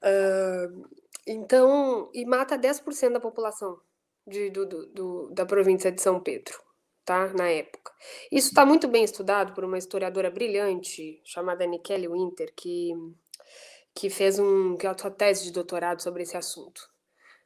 Uh, 0.03 0.89
então, 1.25 2.09
e 2.13 2.25
mata 2.25 2.57
10% 2.57 3.13
da 3.13 3.19
população 3.19 3.79
de, 4.25 4.49
do, 4.49 4.65
do, 4.65 5.29
da 5.31 5.45
província 5.45 5.91
de 5.91 6.01
São 6.01 6.19
Pedro, 6.19 6.59
tá? 7.05 7.27
Na 7.33 7.49
época. 7.49 7.91
Isso 8.31 8.49
está 8.49 8.65
muito 8.65 8.87
bem 8.87 9.03
estudado 9.03 9.53
por 9.53 9.63
uma 9.63 9.77
historiadora 9.77 10.31
brilhante 10.31 11.21
chamada 11.23 11.65
Nikele 11.65 12.07
Winter, 12.07 12.51
que, 12.55 12.91
que 13.93 14.09
fez 14.09 14.39
um 14.39 14.75
que 14.75 14.87
é 14.87 14.89
a 14.89 14.97
sua 14.97 15.11
tese 15.11 15.43
de 15.43 15.51
doutorado 15.51 16.01
sobre 16.01 16.23
esse 16.23 16.35
assunto. 16.35 16.89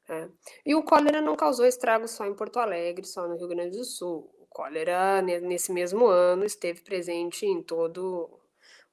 Né? 0.07 0.29
E 0.65 0.75
o 0.75 0.83
cólera 0.83 1.21
não 1.21 1.35
causou 1.35 1.65
estragos 1.65 2.11
só 2.11 2.25
em 2.25 2.35
Porto 2.35 2.59
Alegre, 2.59 3.05
só 3.05 3.27
no 3.27 3.35
Rio 3.35 3.47
Grande 3.47 3.77
do 3.77 3.83
Sul. 3.83 4.31
O 4.39 4.47
cólera, 4.47 5.21
nesse 5.21 5.73
mesmo 5.73 6.07
ano, 6.07 6.45
esteve 6.45 6.81
presente 6.81 7.45
em 7.45 7.61
todo 7.61 8.39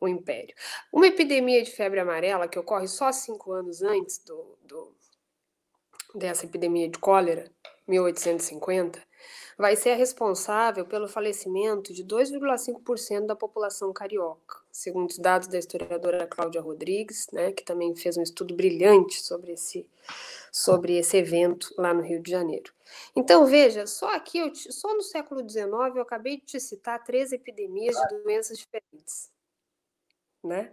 o 0.02 0.08
império. 0.08 0.54
Uma 0.92 1.06
epidemia 1.06 1.62
de 1.62 1.70
febre 1.70 2.00
amarela 2.00 2.48
que 2.48 2.58
ocorre 2.58 2.88
só 2.88 3.12
cinco 3.12 3.52
anos 3.52 3.82
antes 3.82 4.18
do, 4.18 4.58
do 4.64 4.92
dessa 6.14 6.44
epidemia 6.44 6.88
de 6.88 6.98
cólera, 6.98 7.50
1850, 7.88 9.00
vai 9.56 9.76
ser 9.76 9.90
a 9.90 9.96
responsável 9.96 10.84
pelo 10.84 11.08
falecimento 11.08 11.92
de 11.92 12.04
2,5% 12.04 13.26
da 13.26 13.36
população 13.36 13.92
carioca, 13.92 14.58
segundo 14.70 15.08
os 15.08 15.18
dados 15.18 15.48
da 15.48 15.58
historiadora 15.58 16.26
Cláudia 16.26 16.60
Rodrigues, 16.60 17.28
né, 17.32 17.52
que 17.52 17.64
também 17.64 17.94
fez 17.94 18.16
um 18.16 18.22
estudo 18.22 18.54
brilhante 18.54 19.22
sobre 19.22 19.52
esse, 19.52 19.88
sobre 20.50 20.98
esse 20.98 21.16
evento 21.16 21.72
lá 21.78 21.94
no 21.94 22.02
Rio 22.02 22.20
de 22.20 22.30
Janeiro. 22.30 22.72
Então, 23.16 23.46
veja, 23.46 23.86
só 23.86 24.14
aqui, 24.14 24.38
eu, 24.38 24.54
só 24.54 24.94
no 24.94 25.02
século 25.02 25.48
XIX, 25.48 25.66
eu 25.94 26.02
acabei 26.02 26.36
de 26.36 26.44
te 26.44 26.60
citar 26.60 27.02
três 27.02 27.32
epidemias 27.32 27.96
de 27.96 28.22
doenças 28.22 28.58
diferentes 28.58 29.31
né? 30.42 30.70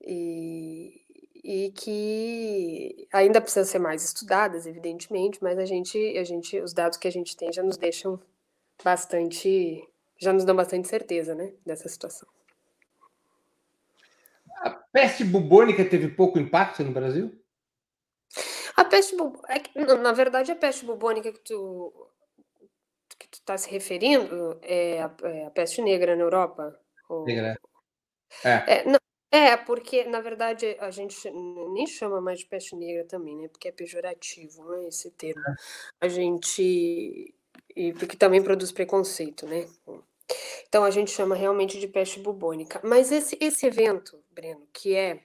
E, 0.00 1.02
e 1.42 1.72
que 1.72 3.08
ainda 3.12 3.40
precisam 3.40 3.64
ser 3.64 3.78
mais 3.78 4.04
estudadas, 4.04 4.66
evidentemente, 4.66 5.42
mas 5.42 5.58
a 5.58 5.64
gente, 5.64 5.98
a 6.16 6.24
gente, 6.24 6.60
os 6.60 6.72
dados 6.72 6.98
que 6.98 7.08
a 7.08 7.12
gente 7.12 7.36
tem 7.36 7.52
já 7.52 7.62
nos 7.62 7.76
deixam 7.76 8.20
bastante, 8.82 9.86
já 10.18 10.32
nos 10.32 10.44
dão 10.44 10.54
bastante 10.54 10.88
certeza, 10.88 11.34
né, 11.34 11.52
dessa 11.64 11.88
situação. 11.88 12.28
A 14.58 14.70
peste 14.70 15.24
bubônica 15.24 15.84
teve 15.84 16.08
pouco 16.08 16.38
impacto 16.38 16.82
no 16.82 16.92
Brasil? 16.92 17.32
A 18.76 18.84
peste 18.84 19.16
bubônica, 19.16 19.70
é 19.74 19.96
na 19.96 20.12
verdade, 20.12 20.52
a 20.52 20.56
peste 20.56 20.84
bubônica 20.84 21.32
que 21.32 21.40
tu 21.40 21.92
que 23.18 23.28
tu 23.28 23.34
está 23.34 23.58
se 23.58 23.68
referindo 23.68 24.58
é 24.62 25.02
a, 25.02 25.10
é 25.24 25.46
a, 25.46 25.50
peste 25.50 25.82
negra 25.82 26.14
na 26.14 26.22
Europa. 26.22 26.78
Negra. 27.26 27.58
É. 28.44 28.78
É, 28.78 28.84
não, 28.84 28.98
é, 29.30 29.56
porque, 29.56 30.04
na 30.04 30.20
verdade, 30.20 30.76
a 30.80 30.90
gente 30.90 31.30
nem 31.30 31.86
chama 31.86 32.20
mais 32.20 32.40
de 32.40 32.46
peste 32.46 32.74
negra 32.74 33.04
também, 33.04 33.36
né? 33.36 33.48
Porque 33.48 33.68
é 33.68 33.72
pejorativo, 33.72 34.64
né? 34.70 34.88
Esse 34.88 35.10
termo. 35.10 35.40
É. 35.40 35.54
A 36.00 36.08
gente. 36.08 37.34
E 37.76 37.92
porque 37.92 38.16
também 38.16 38.42
produz 38.42 38.72
preconceito, 38.72 39.46
né? 39.46 39.66
Então 40.68 40.84
a 40.84 40.90
gente 40.90 41.10
chama 41.10 41.34
realmente 41.34 41.78
de 41.78 41.86
peste 41.86 42.20
bubônica. 42.20 42.80
Mas 42.82 43.12
esse, 43.12 43.36
esse 43.40 43.66
evento, 43.66 44.18
Breno, 44.30 44.66
que 44.72 44.94
é 44.94 45.20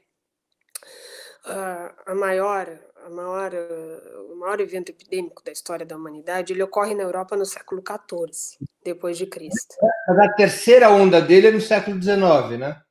uh, 1.46 1.94
a 2.06 2.16
maior, 2.16 2.68
a 3.06 3.10
maior, 3.10 3.54
uh, 3.54 4.34
o 4.34 4.36
maior 4.36 4.60
evento 4.60 4.90
epidêmico 4.90 5.44
da 5.44 5.52
história 5.52 5.86
da 5.86 5.98
humanidade, 5.98 6.54
ele 6.54 6.64
ocorre 6.64 6.94
na 6.94 7.04
Europa 7.04 7.36
no 7.36 7.46
século 7.46 7.82
XIV, 7.82 8.58
depois 8.84 9.18
de 9.18 9.26
Cristo. 9.26 9.76
a 10.08 10.34
terceira 10.34 10.90
onda 10.90 11.22
dele 11.22 11.48
é 11.48 11.52
no 11.52 11.62
século 11.62 12.02
XIX, 12.02 12.60
né? 12.60 12.82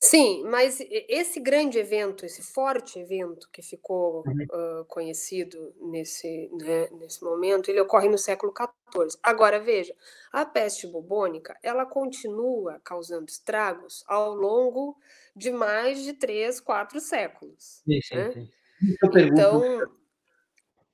Sim, 0.00 0.44
mas 0.44 0.78
esse 0.90 1.40
grande 1.40 1.76
evento, 1.76 2.24
esse 2.24 2.40
forte 2.40 3.00
evento 3.00 3.48
que 3.52 3.60
ficou 3.60 4.20
uh, 4.20 4.84
conhecido 4.86 5.74
nesse, 5.80 6.48
né, 6.52 6.88
nesse 6.92 7.24
momento, 7.24 7.68
ele 7.68 7.80
ocorre 7.80 8.08
no 8.08 8.16
século 8.16 8.52
XIV. 8.52 9.18
Agora, 9.20 9.58
veja, 9.58 9.92
a 10.32 10.46
peste 10.46 10.86
bubônica, 10.86 11.58
ela 11.64 11.84
continua 11.84 12.80
causando 12.84 13.28
estragos 13.28 14.04
ao 14.06 14.34
longo 14.34 14.96
de 15.34 15.50
mais 15.50 16.04
de 16.04 16.12
três, 16.12 16.60
quatro 16.60 17.00
séculos. 17.00 17.82
Sim, 17.84 18.00
sim, 18.00 18.14
né? 18.14 18.32
sim. 18.32 18.48
Então, 19.16 19.60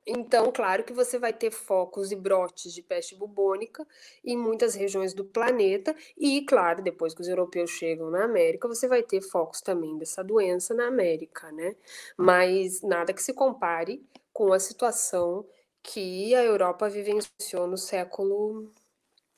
então, 0.07 0.53
claro 0.53 0.85
que 0.85 0.93
você 0.93 1.19
vai 1.19 1.33
ter 1.33 1.51
focos 1.51 2.13
e 2.13 2.17
brotes 2.17 2.75
de 2.75 2.83
peste 2.83 3.15
bubônica 3.15 3.87
em 4.23 4.37
muitas 4.37 4.75
regiões 4.75 5.15
do 5.15 5.25
planeta, 5.25 5.97
e, 6.17 6.45
claro, 6.45 6.83
depois 6.83 7.15
que 7.15 7.23
os 7.23 7.29
europeus 7.29 7.71
chegam 7.71 8.11
na 8.11 8.25
América, 8.25 8.69
você 8.69 8.87
vai 8.87 9.03
ter 9.03 9.23
focos 9.23 9.63
também 9.63 9.97
dessa 9.97 10.23
doença 10.23 10.75
na 10.75 10.89
América, 10.89 11.51
né? 11.53 11.75
Mas 12.17 12.83
nada 12.83 13.13
que 13.15 13.23
se 13.23 13.33
compare 13.33 14.05
com 14.33 14.53
a 14.53 14.59
situação 14.59 15.47
que 15.83 16.35
a 16.35 16.43
Europa 16.43 16.89
vivenciou 16.89 17.67
no 17.67 17.79
século 17.79 18.71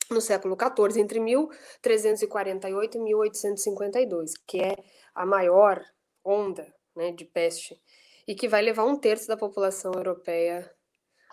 no 0.08 0.20
século 0.20 0.56
XIV, 0.56 1.00
entre 1.00 1.18
1348 1.18 2.96
e 2.96 3.00
1852, 3.00 4.34
que 4.46 4.60
é 4.60 4.76
a 5.12 5.26
maior 5.26 5.84
onda 6.24 6.72
né, 6.94 7.10
de 7.10 7.24
peste 7.24 7.80
e 8.26 8.34
que 8.34 8.48
vai 8.48 8.62
levar 8.62 8.84
um 8.84 8.98
terço 8.98 9.28
da 9.28 9.36
população 9.36 9.92
europeia 9.92 10.70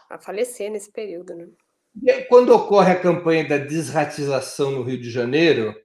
a 0.09 0.19
falecer 0.19 0.69
nesse 0.69 0.91
período. 0.91 1.35
Né? 1.35 2.21
Quando 2.29 2.53
ocorre 2.53 2.91
a 2.91 2.99
campanha 2.99 3.47
da 3.47 3.57
desratização 3.57 4.71
no 4.71 4.83
Rio 4.83 4.99
de 4.99 5.09
Janeiro, 5.09 5.75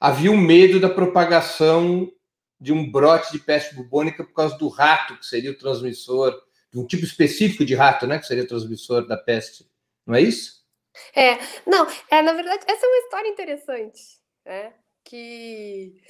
havia 0.00 0.30
um 0.30 0.40
medo 0.40 0.80
da 0.80 0.88
propagação 0.88 2.10
de 2.58 2.72
um 2.72 2.90
brote 2.90 3.32
de 3.32 3.38
peste 3.38 3.74
bubônica 3.74 4.24
por 4.24 4.32
causa 4.32 4.56
do 4.56 4.68
rato, 4.68 5.18
que 5.18 5.26
seria 5.26 5.50
o 5.50 5.58
transmissor, 5.58 6.34
de 6.72 6.78
um 6.78 6.86
tipo 6.86 7.04
específico 7.04 7.64
de 7.64 7.74
rato, 7.74 8.06
né, 8.06 8.18
que 8.18 8.26
seria 8.26 8.44
o 8.44 8.48
transmissor 8.48 9.06
da 9.06 9.16
peste. 9.16 9.70
Não 10.06 10.14
é 10.14 10.22
isso? 10.22 10.64
É, 11.14 11.38
não, 11.66 11.86
é, 12.10 12.22
na 12.22 12.32
verdade, 12.32 12.64
essa 12.66 12.86
é 12.86 12.88
uma 12.88 12.98
história 12.98 13.28
interessante, 13.28 14.00
né? 14.44 14.72
Que 15.04 16.00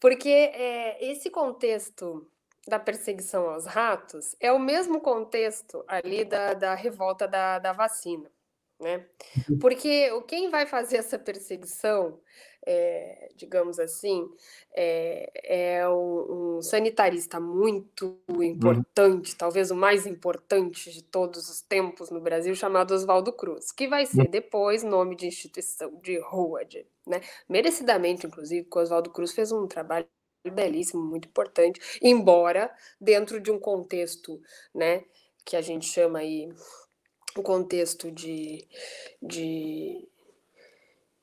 porque 0.00 0.28
é, 0.28 1.10
esse 1.10 1.30
contexto 1.30 2.28
da 2.66 2.78
perseguição 2.78 3.48
aos 3.48 3.64
ratos 3.64 4.34
é 4.40 4.50
o 4.50 4.58
mesmo 4.58 5.00
contexto 5.00 5.84
ali 5.86 6.24
da, 6.24 6.52
da 6.52 6.74
revolta 6.74 7.28
da, 7.28 7.58
da 7.58 7.72
vacina, 7.72 8.28
né? 8.80 9.06
Uhum. 9.48 9.58
Porque 9.58 10.10
quem 10.26 10.50
vai 10.50 10.66
fazer 10.66 10.96
essa 10.96 11.16
perseguição, 11.16 12.18
é, 12.66 13.28
digamos 13.36 13.78
assim, 13.78 14.28
é, 14.74 15.78
é 15.78 15.88
um, 15.88 16.56
um, 16.56 16.62
sanitarista 16.62 17.38
muito 17.38 18.20
importante, 18.40 19.30
uhum. 19.30 19.38
talvez 19.38 19.70
o 19.70 19.76
mais 19.76 20.04
importante 20.04 20.90
de 20.90 21.02
todos 21.02 21.48
os 21.48 21.60
tempos 21.62 22.10
no 22.10 22.20
Brasil, 22.20 22.54
chamado 22.56 22.92
Oswaldo 22.92 23.32
Cruz, 23.32 23.70
que 23.70 23.86
vai 23.86 24.04
ser 24.06 24.22
uhum. 24.22 24.30
depois 24.30 24.82
nome 24.82 25.14
de 25.14 25.28
instituição 25.28 26.00
de 26.02 26.18
rua, 26.18 26.64
de, 26.64 26.84
né? 27.06 27.20
merecidamente, 27.48 28.26
inclusive, 28.26 28.64
porque 28.64 28.78
o 28.80 28.82
Oswaldo 28.82 29.10
Cruz 29.10 29.32
fez 29.32 29.52
um 29.52 29.68
trabalho 29.68 30.08
belíssimo, 30.50 31.02
muito 31.02 31.28
importante, 31.28 31.80
embora 32.02 32.72
dentro 33.00 33.40
de 33.40 33.50
um 33.50 33.58
contexto, 33.58 34.40
né, 34.74 35.04
que 35.44 35.56
a 35.56 35.60
gente 35.60 35.86
chama 35.86 36.20
aí 36.20 36.52
o 37.36 37.42
contexto 37.42 38.10
de, 38.10 38.66
de 39.22 40.08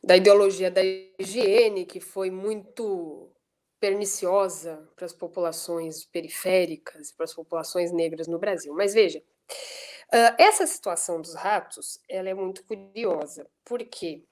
da 0.03 0.17
ideologia 0.17 0.69
da 0.69 0.81
higiene, 0.83 1.85
que 1.85 1.99
foi 1.99 2.29
muito 2.29 3.31
perniciosa 3.79 4.89
para 4.95 5.05
as 5.05 5.13
populações 5.13 6.05
periféricas, 6.05 7.11
para 7.11 7.25
as 7.25 7.33
populações 7.33 7.91
negras 7.91 8.27
no 8.27 8.39
Brasil. 8.39 8.73
Mas 8.73 8.93
veja, 8.93 9.19
uh, 9.19 10.35
essa 10.37 10.65
situação 10.67 11.21
dos 11.21 11.33
ratos, 11.35 11.99
ela 12.07 12.29
é 12.29 12.33
muito 12.33 12.63
curiosa. 12.63 13.45
Por 13.65 13.83
quê? 13.83 14.23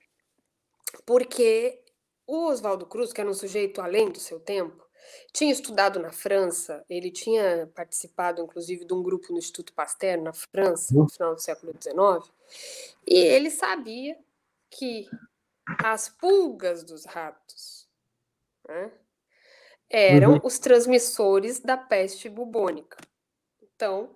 Porque 1.06 1.82
o 2.32 2.48
Oswaldo 2.48 2.86
Cruz, 2.86 3.12
que 3.12 3.20
era 3.20 3.30
um 3.30 3.34
sujeito 3.34 3.82
além 3.82 4.10
do 4.10 4.18
seu 4.18 4.40
tempo, 4.40 4.88
tinha 5.34 5.52
estudado 5.52 6.00
na 6.00 6.14
França, 6.14 6.86
ele 6.90 7.12
tinha 7.12 7.70
participado, 7.76 8.42
inclusive, 8.42 8.86
de 8.86 8.94
um 8.94 9.04
grupo 9.04 9.34
no 9.34 9.38
Instituto 9.38 9.74
Pasteur, 9.74 10.22
na 10.22 10.32
França, 10.32 10.94
no 10.94 11.10
final 11.10 11.36
do 11.36 11.42
século 11.42 11.74
XIX, 11.74 12.34
e 13.06 13.18
ele 13.18 13.52
sabia 13.52 14.18
que 14.70 15.10
as 15.84 16.08
pulgas 16.08 16.86
dos 16.86 17.04
ratos 17.04 17.90
né, 18.66 18.94
eram 19.90 20.36
uhum. 20.36 20.42
os 20.42 20.58
transmissores 20.58 21.60
da 21.60 21.76
peste 21.76 22.30
bubônica. 22.30 22.98
Então, 23.62 24.16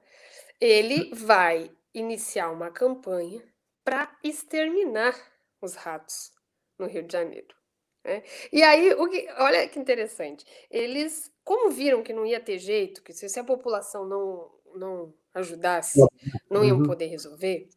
ele 0.62 1.14
vai 1.14 1.70
iniciar 1.94 2.50
uma 2.50 2.72
campanha 2.72 3.44
para 3.84 4.18
exterminar 4.24 5.20
os 5.62 5.76
ratos 5.76 6.32
no 6.80 6.88
Rio 6.88 7.04
de 7.04 7.12
Janeiro. 7.12 7.65
Né? 8.06 8.22
E 8.54 8.62
aí, 8.62 8.94
o 8.94 9.10
que, 9.10 9.28
olha 9.40 9.68
que 9.68 9.80
interessante, 9.80 10.46
eles, 10.70 11.32
como 11.44 11.72
viram 11.72 12.04
que 12.04 12.14
não 12.14 12.26
ia 12.26 12.40
ter 12.40 12.60
jeito, 12.60 13.02
que 13.02 13.12
se, 13.12 13.28
se 13.28 13.40
a 13.40 13.44
população 13.44 14.08
não, 14.08 14.52
não 14.76 15.14
ajudasse, 15.34 16.00
não 16.50 16.64
iam 16.64 16.78
uhum. 16.78 16.84
poder 16.84 17.08
resolver, 17.08 17.68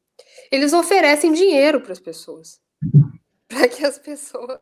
eles 0.53 0.75
oferecem 0.75 1.33
dinheiro 1.33 1.81
para 1.81 1.93
as 1.93 2.01
pessoas, 2.01 2.61
para 3.49 3.67
que 3.69 3.85
as 3.85 3.99
pessoas 3.99 4.61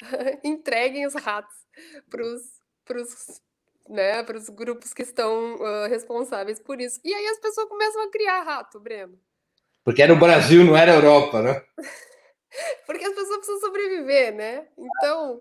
entreguem 0.44 1.06
os 1.06 1.14
ratos 1.14 1.56
para 2.10 2.22
os 2.22 2.60
né, 3.88 4.22
para 4.22 4.36
os 4.36 4.48
grupos 4.48 4.92
que 4.92 5.02
estão 5.02 5.56
uh, 5.56 5.88
responsáveis 5.88 6.60
por 6.60 6.80
isso. 6.80 7.00
E 7.04 7.12
aí 7.12 7.26
as 7.26 7.38
pessoas 7.38 7.68
começam 7.68 8.02
a 8.02 8.10
criar 8.10 8.42
rato, 8.42 8.78
Breno. 8.78 9.18
Porque 9.84 10.02
era 10.02 10.12
o 10.12 10.18
Brasil, 10.18 10.64
não 10.64 10.76
era 10.76 10.92
a 10.92 10.94
Europa, 10.94 11.42
né? 11.42 11.62
Porque 12.86 13.04
as 13.04 13.14
pessoas 13.14 13.38
precisam 13.38 13.60
sobreviver, 13.60 14.34
né? 14.34 14.66
Então, 14.76 15.40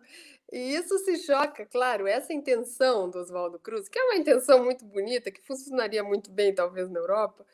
e 0.52 0.76
isso 0.76 0.98
se 1.00 1.18
choca, 1.18 1.66
claro, 1.66 2.08
essa 2.08 2.34
intenção 2.34 3.10
do 3.10 3.20
Oswaldo 3.20 3.60
Cruz, 3.60 3.88
que 3.88 4.00
é 4.00 4.04
uma 4.04 4.16
intenção 4.16 4.64
muito 4.64 4.84
bonita, 4.86 5.32
que 5.32 5.42
funcionaria 5.42 6.04
muito 6.04 6.32
bem, 6.32 6.54
talvez, 6.54 6.90
na 6.90 7.00
Europa, 7.00 7.46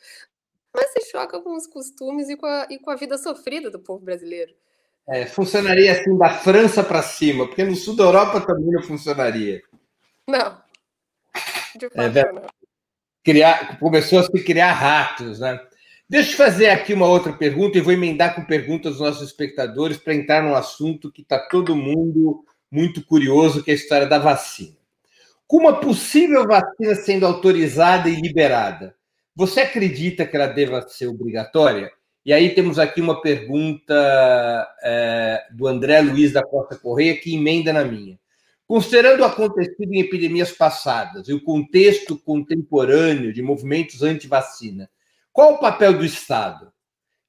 mas 0.74 0.92
se 0.92 1.12
choca 1.12 1.42
com 1.42 1.56
os 1.56 1.68
costumes 1.68 2.30
e 2.30 2.38
com 2.38 2.46
a, 2.46 2.68
e 2.70 2.80
com 2.80 2.92
a 2.92 2.96
vida 2.96 3.18
sofrida 3.18 3.70
do 3.70 3.80
povo 3.80 4.04
brasileiro. 4.04 4.54
É, 5.08 5.26
funcionaria 5.26 5.92
assim 5.92 6.18
da 6.18 6.30
França 6.30 6.84
para 6.84 7.04
cima, 7.04 7.46
porque 7.48 7.64
no 7.64 7.76
sul 7.76 7.96
da 7.96 8.04
Europa 8.04 8.42
também 8.42 8.72
não 8.72 8.82
funcionaria. 8.82 9.62
Não. 10.28 10.62
De 11.76 11.86
é 11.86 11.90
fato, 11.90 12.18
é, 12.18 12.32
não. 12.32 12.48
Criar, 13.24 13.80
começou 13.80 14.20
a 14.20 14.24
se 14.24 14.44
criar 14.44 14.72
ratos, 14.72 15.40
né? 15.40 15.60
Deixa 16.08 16.34
eu 16.34 16.38
fazer 16.38 16.68
aqui 16.68 16.94
uma 16.94 17.08
outra 17.08 17.34
pergunta 17.34 17.80
e 17.80 17.82
vou 17.82 17.92
emendar 17.92 18.36
com 18.36 18.46
perguntas 18.46 18.94
dos 18.94 19.02
nossos 19.02 19.28
espectadores 19.28 19.98
para 19.98 20.14
entrar 20.14 20.44
num 20.44 20.54
assunto 20.54 21.12
que 21.12 21.24
está 21.24 21.40
todo 21.40 21.76
mundo 21.76 22.46
muito 22.72 23.04
curioso, 23.04 23.64
que 23.64 23.72
é 23.72 23.74
a 23.74 23.78
história 23.78 24.06
da 24.06 24.20
vacina. 24.20 24.78
Com 25.48 25.58
uma 25.58 25.80
possível 25.80 26.46
vacina 26.46 26.94
sendo 26.94 27.26
autorizada 27.26 28.08
e 28.08 28.22
liberada, 28.22 28.96
você 29.36 29.62
acredita 29.62 30.28
que 30.28 30.36
ela 30.36 30.46
deva 30.46 30.88
ser 30.88 31.08
obrigatória? 31.08 31.92
E 32.24 32.32
aí 32.32 32.54
temos 32.54 32.78
aqui 32.78 33.02
uma 33.02 33.20
pergunta 33.20 33.94
é, 34.84 35.44
do 35.52 35.68
André 35.68 36.02
Luiz 36.02 36.32
da 36.32 36.44
Costa 36.44 36.76
Correia 36.76 37.20
que 37.20 37.36
emenda 37.36 37.74
na 37.74 37.84
minha. 37.84 38.20
Considerando 38.68 39.22
o 39.22 39.26
acontecido 39.26 39.92
em 39.92 40.02
epidemias 40.02 40.52
passadas 40.52 41.28
e 41.28 41.34
o 41.34 41.44
contexto 41.44 42.16
contemporâneo 42.18 43.34
de 43.34 43.42
movimentos 43.42 44.04
anti-vacina, 44.04 44.90
qual 45.36 45.56
o 45.56 45.60
papel 45.60 45.98
do 45.98 46.06
Estado? 46.06 46.72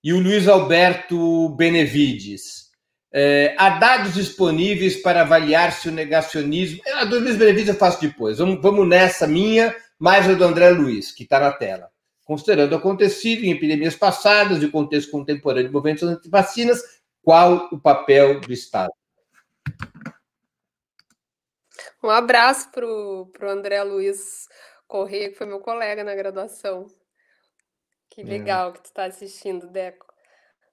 E 0.03 0.13
o 0.13 0.21
Luiz 0.21 0.47
Alberto 0.47 1.49
Benevides. 1.57 2.71
É, 3.13 3.57
há 3.59 3.81
dados 3.81 4.15
disponíveis 4.15 5.03
para 5.03 5.23
avaliar 5.23 5.73
se 5.73 5.89
o 5.89 5.93
negacionismo. 5.93 6.81
A 6.95 7.05
do 7.05 7.19
Luiz 7.19 7.35
Benevides 7.35 7.71
eu 7.71 7.75
faço 7.75 8.01
depois. 8.01 8.39
Vamos, 8.39 8.63
vamos 8.63 8.87
nessa 8.87 9.27
minha, 9.27 9.75
mais 9.99 10.31
a 10.31 10.35
do 10.35 10.45
André 10.45 10.71
Luiz, 10.71 11.11
que 11.11 11.25
está 11.25 11.41
na 11.41 11.51
tela. 11.51 11.91
Considerando 12.25 12.75
o 12.75 12.77
acontecido 12.77 13.45
em 13.45 13.51
epidemias 13.51 13.97
passadas 13.97 14.63
e 14.63 14.67
o 14.67 14.71
contexto 14.71 15.11
contemporâneo 15.11 15.67
de 15.67 15.75
movimentos 15.75 16.05
anti-vacinas, 16.05 16.81
qual 17.25 17.69
o 17.73 17.81
papel 17.81 18.39
do 18.39 18.53
Estado? 18.53 18.93
Um 22.05 22.11
abraço 22.11 22.71
para 22.71 22.87
o 22.87 23.33
André 23.43 23.83
Luiz 23.83 24.47
Corrêa, 24.87 25.29
que 25.29 25.35
foi 25.35 25.49
meu 25.49 25.59
colega 25.59 26.05
na 26.05 26.15
graduação. 26.15 26.87
Que 28.17 28.23
é. 28.23 28.25
legal 28.25 28.73
que 28.73 28.81
tu 28.81 28.93
tá 28.95 29.05
assistindo, 29.05 29.67
Deco. 29.67 30.07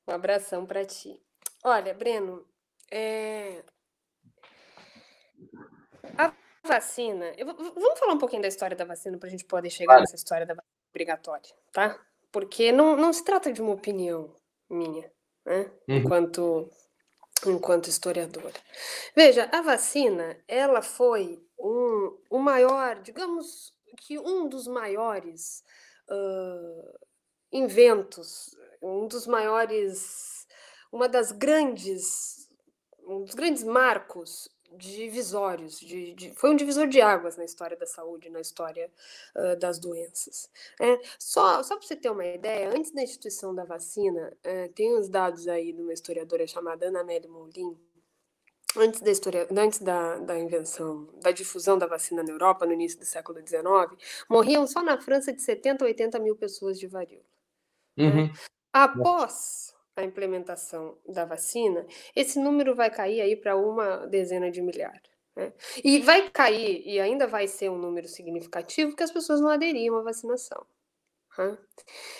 Um 0.07 0.13
abração 0.13 0.65
para 0.65 0.85
ti. 0.85 1.21
Olha, 1.61 1.93
Breno, 1.93 2.47
é... 2.89 3.61
a 6.17 6.33
vacina. 6.65 7.33
Eu, 7.37 7.45
vamos 7.47 7.99
falar 7.99 8.13
um 8.13 8.17
pouquinho 8.17 8.41
da 8.41 8.47
história 8.47 8.77
da 8.77 8.85
vacina 8.85 9.17
para 9.17 9.27
a 9.27 9.29
gente 9.29 9.43
poder 9.43 9.69
chegar 9.69 9.99
nessa 9.99 10.15
história 10.15 10.45
da 10.45 10.53
vacina 10.53 10.73
obrigatória, 10.89 11.53
tá? 11.73 11.99
Porque 12.31 12.71
não, 12.71 12.95
não 12.95 13.11
se 13.11 13.25
trata 13.25 13.51
de 13.51 13.61
uma 13.61 13.73
opinião 13.73 14.33
minha, 14.69 15.11
né? 15.45 15.69
Uhum. 15.89 15.97
Enquanto, 15.97 16.69
enquanto 17.45 17.89
historiadora. 17.89 18.57
Veja, 19.13 19.49
a 19.51 19.61
vacina, 19.61 20.41
ela 20.47 20.81
foi 20.81 21.45
um, 21.59 22.17
o 22.29 22.39
maior, 22.39 23.01
digamos 23.01 23.73
que 23.97 24.17
um 24.17 24.47
dos 24.47 24.65
maiores 24.65 25.61
uh, 26.09 26.99
inventos, 27.53 28.57
um 28.81 29.07
dos 29.07 29.27
maiores, 29.27 30.47
uma 30.91 31.07
das 31.07 31.31
grandes, 31.31 32.49
um 33.07 33.23
dos 33.23 33.35
grandes 33.35 33.63
marcos 33.63 34.49
divisórios, 34.75 35.79
de, 35.79 36.15
de, 36.15 36.33
foi 36.33 36.49
um 36.49 36.55
divisor 36.55 36.87
de 36.87 36.99
águas 36.99 37.37
na 37.37 37.45
história 37.45 37.77
da 37.77 37.85
saúde, 37.85 38.29
na 38.31 38.41
história 38.41 38.91
uh, 39.35 39.55
das 39.57 39.77
doenças. 39.77 40.49
É, 40.81 40.99
só 41.19 41.61
só 41.61 41.77
para 41.77 41.87
você 41.87 41.95
ter 41.95 42.09
uma 42.09 42.25
ideia, 42.25 42.69
antes 42.69 42.91
da 42.91 43.03
instituição 43.03 43.53
da 43.53 43.63
vacina, 43.63 44.35
tem 44.73 44.97
uns 44.97 45.07
dados 45.07 45.47
aí 45.47 45.71
de 45.71 45.81
uma 45.81 45.93
historiadora 45.93 46.47
chamada 46.47 46.87
Ana 46.87 47.01
Amélie 47.01 47.29
Moulin, 47.29 47.77
antes 48.75 49.01
da 49.01 49.11
história, 49.11 49.47
antes 49.51 49.79
da, 49.79 50.17
da 50.17 50.39
invenção, 50.39 51.07
da 51.21 51.31
difusão 51.31 51.77
da 51.77 51.85
vacina 51.85 52.23
na 52.23 52.31
Europa, 52.31 52.65
no 52.65 52.73
início 52.73 52.99
do 52.99 53.05
século 53.05 53.39
XIX, 53.39 53.63
morriam 54.29 54.65
só 54.65 54.81
na 54.81 54.99
França 54.99 55.31
de 55.31 55.41
70 55.41 55.83
a 55.83 55.87
80 55.87 56.19
mil 56.19 56.35
pessoas 56.35 56.79
de 56.79 56.87
varíola. 56.87 57.32
Né? 57.95 58.05
Uhum. 58.05 58.27
Né? 58.27 58.33
Após 58.71 59.73
a 59.95 60.03
implementação 60.03 60.97
da 61.07 61.25
vacina, 61.25 61.85
esse 62.15 62.39
número 62.39 62.75
vai 62.75 62.89
cair 62.89 63.21
aí 63.21 63.35
para 63.35 63.55
uma 63.55 64.07
dezena 64.07 64.49
de 64.49 64.61
milhares. 64.61 65.13
Né? 65.35 65.53
E 65.83 65.99
vai 65.99 66.29
cair, 66.29 66.83
e 66.85 66.99
ainda 66.99 67.27
vai 67.27 67.47
ser 67.47 67.69
um 67.69 67.77
número 67.77 68.07
significativo, 68.07 68.91
porque 68.91 69.03
as 69.03 69.11
pessoas 69.11 69.39
não 69.39 69.49
aderiam 69.49 69.95
à 69.97 70.01
vacinação. 70.01 70.65
Né? 71.37 71.57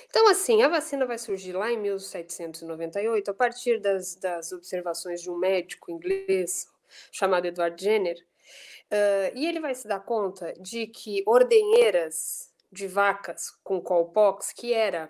Então, 0.10 0.30
assim, 0.30 0.62
a 0.64 0.68
vacina 0.68 1.06
vai 1.06 1.18
surgir 1.18 1.54
lá 1.54 1.72
em 1.72 1.78
1798, 1.78 3.32
a 3.32 3.34
partir 3.34 3.80
das, 3.80 4.16
das 4.16 4.52
observações 4.52 5.22
de 5.22 5.30
um 5.30 5.38
médico 5.38 5.92
inglês 5.92 6.68
chamado 7.12 7.46
Edward 7.46 7.82
Jenner, 7.82 8.18
uh, 8.18 9.36
e 9.36 9.46
ele 9.48 9.60
vai 9.60 9.74
se 9.76 9.88
dar 9.88 10.00
conta 10.00 10.54
de 10.60 10.88
que 10.88 11.24
ordenheiras 11.26 12.52
de 12.72 12.88
vacas 12.88 13.52
com 13.64 13.80
colpox, 13.80 14.52
que 14.52 14.74
era 14.74 15.10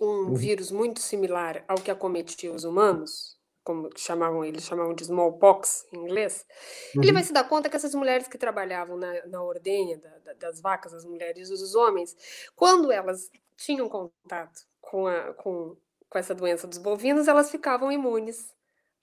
um 0.00 0.06
uhum. 0.06 0.34
vírus 0.34 0.70
muito 0.70 1.00
similar 1.00 1.64
ao 1.66 1.76
que 1.76 1.90
acometia 1.90 2.52
os 2.52 2.64
humanos, 2.64 3.38
como 3.62 3.90
chamavam 3.96 4.44
eles 4.44 4.64
chamavam 4.64 4.94
de 4.94 5.02
smallpox 5.02 5.86
em 5.92 5.98
inglês, 5.98 6.46
uhum. 6.94 7.02
ele 7.02 7.12
vai 7.12 7.22
se 7.22 7.32
dar 7.32 7.44
conta 7.48 7.68
que 7.68 7.76
essas 7.76 7.94
mulheres 7.94 8.26
que 8.28 8.38
trabalhavam 8.38 8.96
na, 8.96 9.26
na 9.26 9.42
ordenha 9.42 9.98
da, 9.98 10.18
da, 10.18 10.32
das 10.34 10.60
vacas, 10.60 10.92
as 10.94 11.04
mulheres 11.04 11.50
e 11.50 11.52
os 11.52 11.74
homens, 11.74 12.16
quando 12.56 12.90
elas 12.90 13.30
tinham 13.56 13.88
contato 13.88 14.62
com, 14.80 15.06
a, 15.06 15.34
com, 15.34 15.76
com 16.08 16.18
essa 16.18 16.34
doença 16.34 16.66
dos 16.66 16.78
bovinos, 16.78 17.28
elas 17.28 17.50
ficavam 17.50 17.92
imunes 17.92 18.54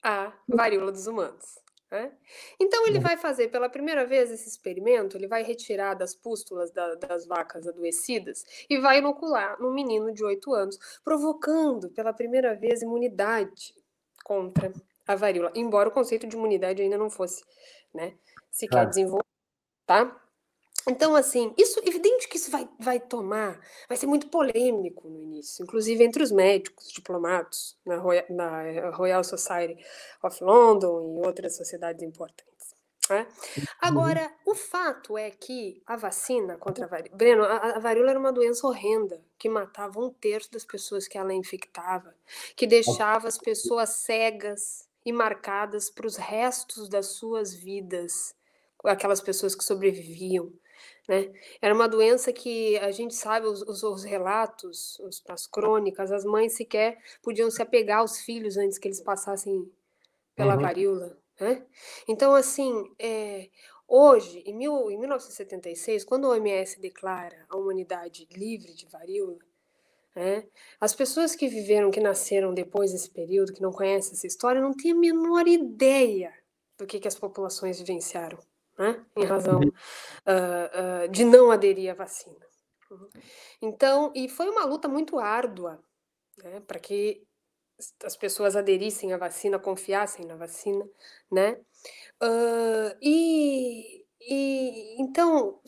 à 0.02 0.32
varíola 0.48 0.92
dos 0.92 1.06
humanos. 1.06 1.58
Né? 1.90 2.12
Então 2.60 2.86
ele 2.86 2.98
uhum. 2.98 3.02
vai 3.02 3.16
fazer 3.16 3.48
pela 3.48 3.68
primeira 3.68 4.04
vez 4.04 4.30
esse 4.30 4.46
experimento, 4.46 5.16
ele 5.16 5.26
vai 5.26 5.42
retirar 5.42 5.94
das 5.94 6.14
pústulas 6.14 6.70
da, 6.70 6.96
das 6.96 7.26
vacas 7.26 7.66
adoecidas 7.66 8.44
e 8.68 8.78
vai 8.78 8.98
inocular 8.98 9.58
num 9.58 9.72
menino 9.72 10.12
de 10.12 10.22
8 10.22 10.52
anos, 10.52 10.78
provocando 11.02 11.88
pela 11.90 12.12
primeira 12.12 12.54
vez 12.54 12.82
imunidade 12.82 13.74
contra 14.22 14.70
a 15.06 15.14
varíola, 15.14 15.50
embora 15.54 15.88
o 15.88 15.92
conceito 15.92 16.26
de 16.26 16.36
imunidade 16.36 16.82
ainda 16.82 16.98
não 16.98 17.08
fosse, 17.08 17.42
né, 17.94 18.12
sequer 18.50 18.72
claro. 18.72 18.88
desenvolvido, 18.90 19.26
tá? 19.86 20.14
Então, 20.86 21.14
assim, 21.14 21.54
isso 21.56 21.80
isso 22.48 22.50
vai, 22.50 22.68
vai 22.80 23.00
tomar, 23.00 23.60
vai 23.86 23.96
ser 23.96 24.06
muito 24.06 24.28
polêmico 24.28 25.08
no 25.08 25.20
início, 25.20 25.62
inclusive 25.62 26.02
entre 26.02 26.22
os 26.22 26.32
médicos, 26.32 26.90
diplomados, 26.90 27.76
na 27.84 27.96
Royal, 27.98 28.24
na 28.30 28.90
Royal 28.90 29.22
Society 29.22 29.84
of 30.22 30.42
London 30.42 31.18
e 31.18 31.26
outras 31.26 31.56
sociedades 31.56 32.02
importantes. 32.02 32.48
Né? 33.08 33.26
Uhum. 33.56 33.64
Agora, 33.80 34.30
o 34.46 34.54
fato 34.54 35.16
é 35.16 35.30
que 35.30 35.82
a 35.86 35.96
vacina 35.96 36.56
contra 36.56 36.84
a 36.84 36.88
varíola. 36.88 37.16
Breno, 37.16 37.44
a, 37.44 37.56
a, 37.56 37.78
varíola 37.78 38.10
era 38.10 38.18
uma 38.18 38.32
doença 38.32 38.66
horrenda 38.66 39.22
que 39.38 39.48
matava 39.48 40.00
um 40.00 40.10
terço 40.10 40.52
das 40.52 40.64
pessoas 40.64 41.08
que 41.08 41.16
ela 41.16 41.32
infectava, 41.32 42.14
que 42.54 42.66
deixava 42.66 43.28
as 43.28 43.38
pessoas 43.38 43.90
cegas 43.90 44.86
e 45.06 45.12
marcadas 45.12 45.88
para 45.88 46.06
os 46.06 46.16
restos 46.16 46.86
das 46.88 47.06
suas 47.06 47.54
vidas, 47.54 48.34
aquelas 48.84 49.22
pessoas 49.22 49.54
que 49.54 49.64
sobreviviam. 49.64 50.52
Né? 51.08 51.32
Era 51.62 51.74
uma 51.74 51.88
doença 51.88 52.30
que 52.32 52.76
a 52.78 52.90
gente 52.90 53.14
sabe, 53.14 53.46
os, 53.46 53.62
os, 53.62 53.82
os 53.82 54.04
relatos, 54.04 54.98
os, 55.00 55.22
as 55.26 55.46
crônicas, 55.46 56.12
as 56.12 56.24
mães 56.24 56.52
sequer 56.52 56.98
podiam 57.22 57.50
se 57.50 57.62
apegar 57.62 58.00
aos 58.00 58.20
filhos 58.20 58.58
antes 58.58 58.78
que 58.78 58.86
eles 58.86 59.00
passassem 59.00 59.72
pela 60.36 60.54
uhum. 60.54 60.60
varíola. 60.60 61.18
Né? 61.40 61.64
Então, 62.06 62.34
assim, 62.34 62.84
é, 62.98 63.48
hoje, 63.86 64.42
em, 64.44 64.54
mil, 64.54 64.90
em 64.90 64.98
1976, 64.98 66.04
quando 66.04 66.26
a 66.26 66.30
OMS 66.30 66.78
declara 66.78 67.46
a 67.48 67.56
humanidade 67.56 68.28
livre 68.30 68.74
de 68.74 68.86
varíola, 68.86 69.38
né, 70.14 70.46
as 70.80 70.94
pessoas 70.94 71.34
que 71.34 71.48
viveram, 71.48 71.90
que 71.90 72.00
nasceram 72.00 72.52
depois 72.52 72.92
desse 72.92 73.08
período, 73.08 73.52
que 73.52 73.62
não 73.62 73.72
conhecem 73.72 74.12
essa 74.12 74.26
história, 74.26 74.60
não 74.60 74.74
têm 74.74 74.92
a 74.92 74.96
menor 74.96 75.46
ideia 75.46 76.32
do 76.76 76.86
que, 76.86 77.00
que 77.00 77.08
as 77.08 77.14
populações 77.14 77.78
vivenciaram, 77.78 78.38
né, 78.78 79.04
em 79.16 79.24
razão 79.24 79.60
uh, 79.60 81.04
uh, 81.04 81.08
de 81.08 81.24
não 81.24 81.50
aderir 81.50 81.90
à 81.90 81.94
vacina. 81.94 82.36
Uhum. 82.90 83.08
Então, 83.60 84.12
e 84.14 84.28
foi 84.28 84.48
uma 84.48 84.64
luta 84.64 84.88
muito 84.88 85.18
árdua 85.18 85.82
né, 86.42 86.60
para 86.60 86.78
que 86.78 87.26
as 88.04 88.16
pessoas 88.16 88.56
aderissem 88.56 89.12
à 89.12 89.16
vacina, 89.16 89.58
confiassem 89.58 90.26
na 90.26 90.36
vacina, 90.36 90.88
né? 91.30 91.60
Uh, 92.20 92.96
e, 93.00 94.04
e 94.20 95.00
então 95.00 95.60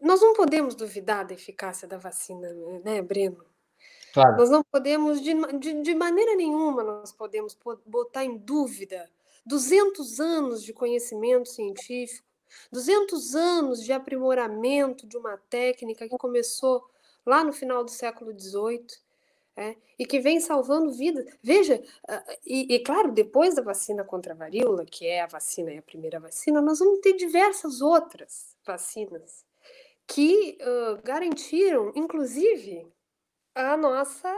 nós 0.00 0.20
não 0.20 0.34
podemos 0.34 0.74
duvidar 0.74 1.26
da 1.26 1.32
eficácia 1.32 1.88
da 1.88 1.96
vacina, 1.96 2.52
né, 2.84 3.00
Breno? 3.00 3.44
Claro. 4.12 4.36
Nós 4.36 4.50
não 4.50 4.62
podemos, 4.62 5.20
de, 5.20 5.34
de, 5.58 5.82
de 5.82 5.94
maneira 5.94 6.36
nenhuma, 6.36 6.84
nós 6.84 7.12
podemos 7.12 7.58
botar 7.84 8.24
em 8.24 8.36
dúvida 8.36 9.10
200 9.44 10.20
anos 10.20 10.62
de 10.62 10.72
conhecimento 10.72 11.48
científico, 11.48 12.23
200 12.72 13.34
anos 13.34 13.82
de 13.82 13.92
aprimoramento 13.92 15.06
de 15.06 15.16
uma 15.16 15.36
técnica 15.48 16.08
que 16.08 16.18
começou 16.18 16.84
lá 17.24 17.42
no 17.42 17.52
final 17.52 17.84
do 17.84 17.90
século 17.90 18.38
XVIII 18.38 18.86
é, 19.56 19.76
e 19.98 20.04
que 20.04 20.18
vem 20.18 20.40
salvando 20.40 20.92
vidas. 20.92 21.24
Veja, 21.42 21.76
uh, 21.76 22.36
e, 22.44 22.74
e, 22.74 22.78
claro, 22.80 23.12
depois 23.12 23.54
da 23.54 23.62
vacina 23.62 24.02
contra 24.02 24.32
a 24.32 24.36
varíola, 24.36 24.84
que 24.84 25.06
é 25.06 25.22
a 25.22 25.26
vacina 25.26 25.72
e 25.72 25.78
a 25.78 25.82
primeira 25.82 26.18
vacina, 26.18 26.60
nós 26.60 26.80
vamos 26.80 27.00
ter 27.00 27.14
diversas 27.14 27.80
outras 27.80 28.56
vacinas 28.66 29.44
que 30.06 30.58
uh, 30.60 31.00
garantiram, 31.02 31.92
inclusive, 31.94 32.86
a 33.54 33.76
nossa 33.76 34.28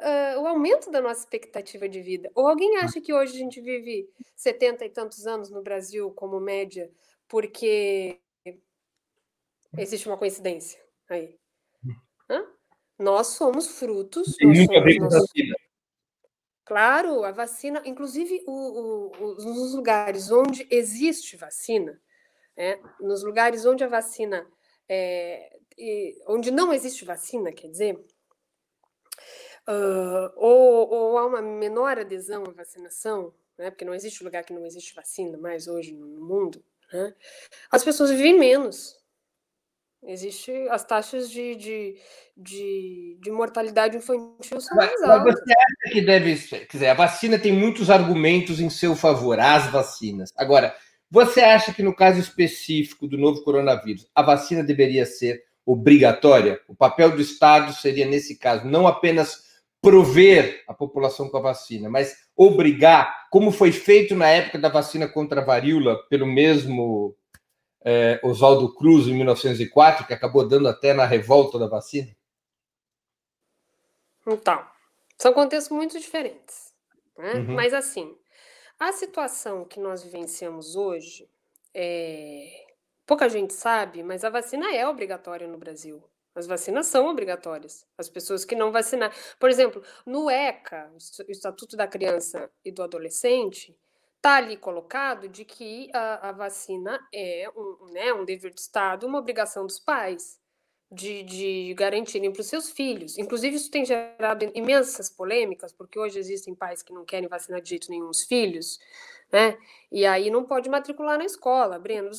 uh, 0.00 0.40
o 0.40 0.46
aumento 0.46 0.90
da 0.90 1.00
nossa 1.00 1.20
expectativa 1.20 1.88
de 1.88 2.00
vida. 2.00 2.30
Ou 2.34 2.48
alguém 2.48 2.76
acha 2.78 3.00
que 3.00 3.12
hoje 3.12 3.36
a 3.36 3.38
gente 3.38 3.60
vive 3.60 4.08
70 4.36 4.84
e 4.84 4.90
tantos 4.90 5.26
anos 5.26 5.50
no 5.50 5.62
Brasil 5.62 6.10
como 6.12 6.40
média 6.40 6.90
porque 7.28 8.18
existe 9.76 10.08
uma 10.08 10.16
coincidência 10.16 10.80
aí? 11.08 11.38
Hã? 12.28 12.44
Nós 12.98 13.28
somos 13.28 13.78
frutos. 13.78 14.36
Nós 14.42 14.58
somos, 14.58 15.12
nós... 15.12 15.24
Claro, 16.68 17.24
a 17.24 17.32
vacina, 17.32 17.82
inclusive 17.86 18.44
o, 18.46 18.52
o, 18.52 19.36
os 19.36 19.74
lugares 19.74 20.30
onde 20.30 20.66
existe 20.70 21.34
vacina, 21.34 21.98
né, 22.54 22.78
nos 23.00 23.22
lugares 23.22 23.64
onde 23.64 23.82
a 23.82 23.88
vacina, 23.88 24.46
é, 24.86 25.58
onde 26.26 26.50
não 26.50 26.70
existe 26.70 27.06
vacina, 27.06 27.52
quer 27.52 27.68
dizer, 27.68 27.94
uh, 29.66 30.30
ou, 30.36 30.90
ou, 30.90 31.18
há 31.18 31.26
uma 31.26 31.40
menor 31.40 31.98
adesão 31.98 32.44
à 32.44 32.50
vacinação, 32.50 33.32
né, 33.56 33.70
porque 33.70 33.86
não 33.86 33.94
existe 33.94 34.22
lugar 34.22 34.44
que 34.44 34.52
não 34.52 34.66
existe 34.66 34.94
vacina 34.94 35.38
mais 35.38 35.68
hoje 35.68 35.94
no 35.94 36.06
mundo, 36.06 36.62
né, 36.92 37.14
as 37.70 37.84
pessoas 37.84 38.10
vivem 38.10 38.38
menos. 38.38 38.96
Existe 40.02 40.52
as 40.70 40.84
taxas 40.84 41.28
de, 41.28 41.56
de, 41.56 41.96
de, 42.36 43.18
de 43.20 43.30
mortalidade 43.32 43.96
infantil 43.96 44.60
são 44.60 44.76
mais 44.76 45.02
altas. 45.02 45.34
Mas 45.34 45.40
você 45.40 45.52
acha 45.52 45.92
que 45.92 46.00
deve. 46.00 46.36
Quer 46.36 46.66
dizer, 46.70 46.88
a 46.88 46.94
vacina 46.94 47.38
tem 47.38 47.52
muitos 47.52 47.90
argumentos 47.90 48.60
em 48.60 48.70
seu 48.70 48.94
favor, 48.94 49.40
as 49.40 49.66
vacinas. 49.70 50.32
Agora, 50.36 50.74
você 51.10 51.40
acha 51.40 51.72
que 51.72 51.82
no 51.82 51.94
caso 51.94 52.20
específico 52.20 53.08
do 53.08 53.18
novo 53.18 53.42
coronavírus, 53.42 54.06
a 54.14 54.22
vacina 54.22 54.62
deveria 54.62 55.04
ser 55.04 55.42
obrigatória? 55.66 56.60
O 56.68 56.76
papel 56.76 57.10
do 57.10 57.20
Estado 57.20 57.72
seria, 57.72 58.06
nesse 58.06 58.38
caso, 58.38 58.66
não 58.66 58.86
apenas 58.86 59.47
prover 59.80 60.64
a 60.66 60.74
população 60.74 61.28
com 61.28 61.36
a 61.36 61.40
vacina, 61.40 61.88
mas 61.88 62.28
obrigar, 62.36 63.28
como 63.30 63.52
foi 63.52 63.72
feito 63.72 64.14
na 64.14 64.28
época 64.28 64.58
da 64.58 64.68
vacina 64.68 65.08
contra 65.08 65.40
a 65.40 65.44
varíola, 65.44 65.96
pelo 66.08 66.26
mesmo 66.26 67.16
é, 67.84 68.20
Oswaldo 68.22 68.74
Cruz 68.74 69.06
em 69.06 69.14
1904, 69.14 70.06
que 70.06 70.12
acabou 70.12 70.46
dando 70.46 70.68
até 70.68 70.92
na 70.92 71.04
revolta 71.04 71.58
da 71.58 71.66
vacina? 71.66 72.14
Então, 74.26 74.64
são 75.16 75.32
contextos 75.32 75.74
muito 75.74 75.98
diferentes. 75.98 76.72
Né? 77.16 77.34
Uhum. 77.34 77.54
Mas, 77.54 77.72
assim, 77.72 78.14
a 78.78 78.92
situação 78.92 79.64
que 79.64 79.80
nós 79.80 80.02
vivenciamos 80.02 80.76
hoje, 80.76 81.28
é... 81.74 82.66
pouca 83.06 83.28
gente 83.28 83.54
sabe, 83.54 84.02
mas 84.02 84.24
a 84.24 84.30
vacina 84.30 84.74
é 84.74 84.86
obrigatória 84.86 85.46
no 85.48 85.56
Brasil. 85.56 86.02
As 86.34 86.46
vacinas 86.46 86.86
são 86.86 87.06
obrigatórias. 87.06 87.86
As 87.96 88.08
pessoas 88.08 88.44
que 88.44 88.54
não 88.54 88.70
vacinar. 88.70 89.12
Por 89.38 89.50
exemplo, 89.50 89.82
no 90.06 90.30
ECA, 90.30 90.90
o 90.94 91.30
Estatuto 91.30 91.76
da 91.76 91.86
Criança 91.86 92.50
e 92.64 92.70
do 92.70 92.82
Adolescente, 92.82 93.76
está 94.18 94.36
ali 94.36 94.56
colocado 94.56 95.28
de 95.28 95.44
que 95.44 95.90
a, 95.94 96.28
a 96.28 96.32
vacina 96.32 97.00
é 97.12 97.48
um, 97.56 97.92
né, 97.92 98.12
um 98.12 98.24
dever 98.24 98.52
do 98.52 98.58
Estado, 98.58 99.06
uma 99.06 99.18
obrigação 99.18 99.64
dos 99.64 99.78
pais 99.78 100.38
de, 100.90 101.22
de 101.22 101.74
garantirem 101.74 102.32
para 102.32 102.40
os 102.40 102.46
seus 102.46 102.70
filhos. 102.70 103.18
Inclusive, 103.18 103.56
isso 103.56 103.70
tem 103.70 103.84
gerado 103.84 104.50
imensas 104.54 105.10
polêmicas, 105.10 105.72
porque 105.72 105.98
hoje 105.98 106.18
existem 106.18 106.54
pais 106.54 106.82
que 106.82 106.92
não 106.92 107.04
querem 107.04 107.28
vacinar 107.28 107.60
de 107.60 107.70
jeito 107.70 107.90
nenhum 107.90 108.08
os 108.08 108.24
filhos, 108.24 108.78
né? 109.30 109.58
E 109.92 110.06
aí 110.06 110.30
não 110.30 110.44
pode 110.44 110.68
matricular 110.68 111.18
na 111.18 111.24
escola, 111.24 111.78
Breno. 111.78 112.10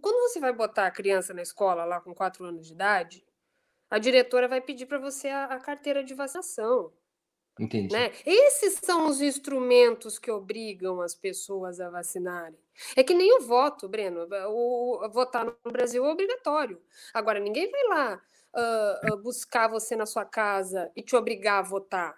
Quando 0.00 0.28
você 0.28 0.38
vai 0.38 0.52
botar 0.52 0.86
a 0.86 0.90
criança 0.90 1.32
na 1.32 1.42
escola 1.42 1.84
lá 1.84 2.00
com 2.00 2.14
quatro 2.14 2.44
anos 2.44 2.66
de 2.66 2.74
idade, 2.74 3.24
a 3.90 3.98
diretora 3.98 4.48
vai 4.48 4.60
pedir 4.60 4.86
para 4.86 4.98
você 4.98 5.28
a, 5.28 5.44
a, 5.46 5.60
carteira 5.60 6.04
de 6.04 6.14
vacinação. 6.14 6.92
Entendi. 7.58 7.92
Né? 7.92 8.12
Esses 8.24 8.78
são 8.82 9.08
os 9.08 9.20
instrumentos 9.20 10.18
que 10.18 10.30
obrigam 10.30 11.00
as 11.00 11.14
pessoas 11.14 11.80
a 11.80 11.90
vacinarem. 11.90 12.58
É 12.94 13.02
que 13.02 13.14
nem 13.14 13.36
o 13.36 13.40
voto, 13.40 13.88
Breno. 13.88 14.28
O, 14.48 15.04
o 15.04 15.10
votar 15.10 15.44
no 15.44 15.72
Brasil 15.72 16.04
é 16.04 16.08
obrigatório. 16.08 16.80
Agora, 17.12 17.40
ninguém 17.40 17.68
vai 17.68 17.84
lá 17.88 18.22
uh, 18.54 19.14
uh, 19.14 19.16
buscar 19.16 19.68
você 19.68 19.96
na 19.96 20.06
sua 20.06 20.24
casa 20.24 20.90
e 20.94 21.02
te 21.02 21.16
obrigar 21.16 21.58
a 21.58 21.68
votar. 21.68 22.16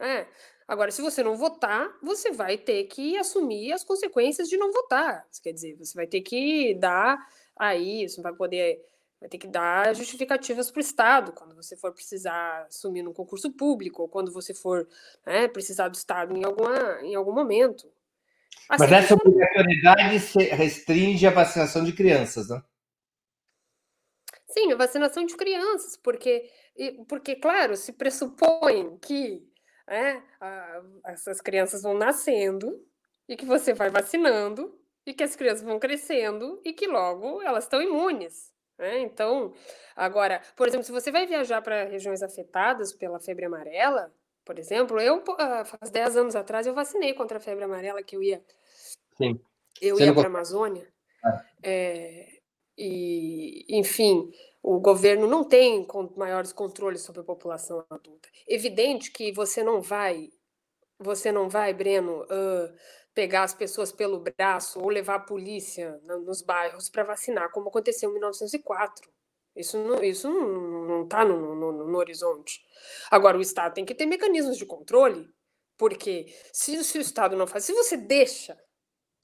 É. 0.00 0.26
Agora, 0.66 0.90
se 0.90 1.00
você 1.00 1.22
não 1.22 1.36
votar, 1.36 1.96
você 2.02 2.30
vai 2.30 2.58
ter 2.58 2.84
que 2.84 3.16
assumir 3.16 3.72
as 3.72 3.84
consequências 3.84 4.48
de 4.48 4.56
não 4.56 4.72
votar. 4.72 5.26
Quer 5.42 5.52
dizer, 5.52 5.76
você 5.76 5.94
vai 5.94 6.06
ter 6.06 6.20
que 6.20 6.74
dar 6.74 7.18
aí, 7.56 8.08
você 8.08 8.20
vai 8.20 8.34
poder 8.34 8.84
vai 9.20 9.28
ter 9.28 9.38
que 9.38 9.48
dar 9.48 9.94
justificativas 9.94 10.70
para 10.70 10.78
o 10.78 10.82
Estado 10.82 11.32
quando 11.32 11.54
você 11.54 11.76
for 11.76 11.92
precisar 11.92 12.66
assumir 12.68 13.02
num 13.02 13.12
concurso 13.12 13.50
público 13.50 14.02
ou 14.02 14.08
quando 14.08 14.32
você 14.32 14.54
for 14.54 14.88
né, 15.26 15.48
precisar 15.48 15.88
do 15.88 15.94
Estado 15.94 16.36
em, 16.36 16.44
alguma, 16.44 17.00
em 17.02 17.14
algum 17.14 17.32
momento. 17.32 17.90
Assim, 18.68 18.84
Mas 18.84 18.92
essa 18.92 19.14
obrigatoriedade 19.14 20.16
restringe 20.54 21.26
a 21.26 21.30
vacinação 21.30 21.84
de 21.84 21.92
crianças, 21.92 22.48
né? 22.48 22.62
Sim, 24.46 24.72
a 24.72 24.76
vacinação 24.76 25.26
de 25.26 25.36
crianças, 25.36 25.96
porque, 25.96 26.50
porque 27.06 27.36
claro, 27.36 27.76
se 27.76 27.92
pressupõe 27.92 28.98
que 28.98 29.46
né, 29.86 30.22
a, 30.40 30.82
essas 31.06 31.40
crianças 31.40 31.82
vão 31.82 31.94
nascendo 31.94 32.82
e 33.28 33.36
que 33.36 33.44
você 33.44 33.74
vai 33.74 33.90
vacinando 33.90 34.78
e 35.04 35.12
que 35.12 35.22
as 35.22 35.36
crianças 35.36 35.62
vão 35.62 35.78
crescendo 35.78 36.60
e 36.64 36.72
que 36.72 36.86
logo 36.86 37.42
elas 37.42 37.64
estão 37.64 37.82
imunes. 37.82 38.52
Né? 38.78 39.00
Então, 39.00 39.52
agora, 39.96 40.40
por 40.56 40.68
exemplo, 40.68 40.84
se 40.84 40.92
você 40.92 41.10
vai 41.10 41.26
viajar 41.26 41.60
para 41.60 41.84
regiões 41.84 42.22
afetadas 42.22 42.92
pela 42.92 43.18
febre 43.18 43.46
amarela, 43.46 44.12
por 44.44 44.58
exemplo, 44.58 45.00
eu, 45.00 45.22
ah, 45.38 45.64
faz 45.64 45.90
10 45.90 46.16
anos 46.16 46.36
atrás, 46.36 46.66
eu 46.66 46.74
vacinei 46.74 47.12
contra 47.12 47.38
a 47.38 47.40
febre 47.40 47.64
amarela, 47.64 48.02
que 48.02 48.16
eu 48.16 48.22
ia. 48.22 48.42
Sim. 49.16 49.38
Eu 49.80 49.96
você 49.96 50.06
ia 50.06 50.14
para 50.14 50.22
a 50.22 50.26
Amazônia. 50.26 50.86
Ah. 51.24 51.44
É, 51.62 52.38
e, 52.78 53.66
enfim, 53.68 54.30
o 54.62 54.78
governo 54.78 55.26
não 55.26 55.44
tem 55.44 55.86
maiores 56.16 56.52
controles 56.52 57.02
sobre 57.02 57.20
a 57.20 57.24
população 57.24 57.84
adulta. 57.90 58.28
Evidente 58.46 59.10
que 59.10 59.32
você 59.32 59.62
não 59.62 59.82
vai, 59.82 60.30
você 60.98 61.32
não 61.32 61.48
vai, 61.48 61.74
Breno, 61.74 62.22
uh, 62.22 62.74
pegar 63.18 63.42
as 63.42 63.52
pessoas 63.52 63.90
pelo 63.90 64.20
braço 64.20 64.78
ou 64.78 64.88
levar 64.88 65.16
a 65.16 65.18
polícia 65.18 66.00
nos 66.04 66.40
bairros 66.40 66.88
para 66.88 67.02
vacinar, 67.02 67.50
como 67.50 67.68
aconteceu 67.68 68.10
em 68.10 68.12
1904. 68.12 69.10
Isso 69.56 69.76
não 69.76 70.00
isso 70.04 70.30
não 70.30 71.02
está 71.02 71.24
no, 71.24 71.56
no, 71.56 71.72
no, 71.84 71.98
horizonte. 71.98 72.64
Agora, 73.10 73.36
o 73.36 73.40
Estado 73.40 73.74
tem 73.74 73.84
que 73.84 73.92
ter 73.92 74.06
mecanismos 74.06 74.56
de 74.56 74.64
controle, 74.64 75.28
porque 75.76 76.32
se, 76.52 76.84
se 76.84 76.96
o 76.96 77.00
Estado 77.00 77.34
não 77.34 77.44
faz, 77.44 77.64
se 77.64 77.72
você 77.72 77.96
deixa 77.96 78.56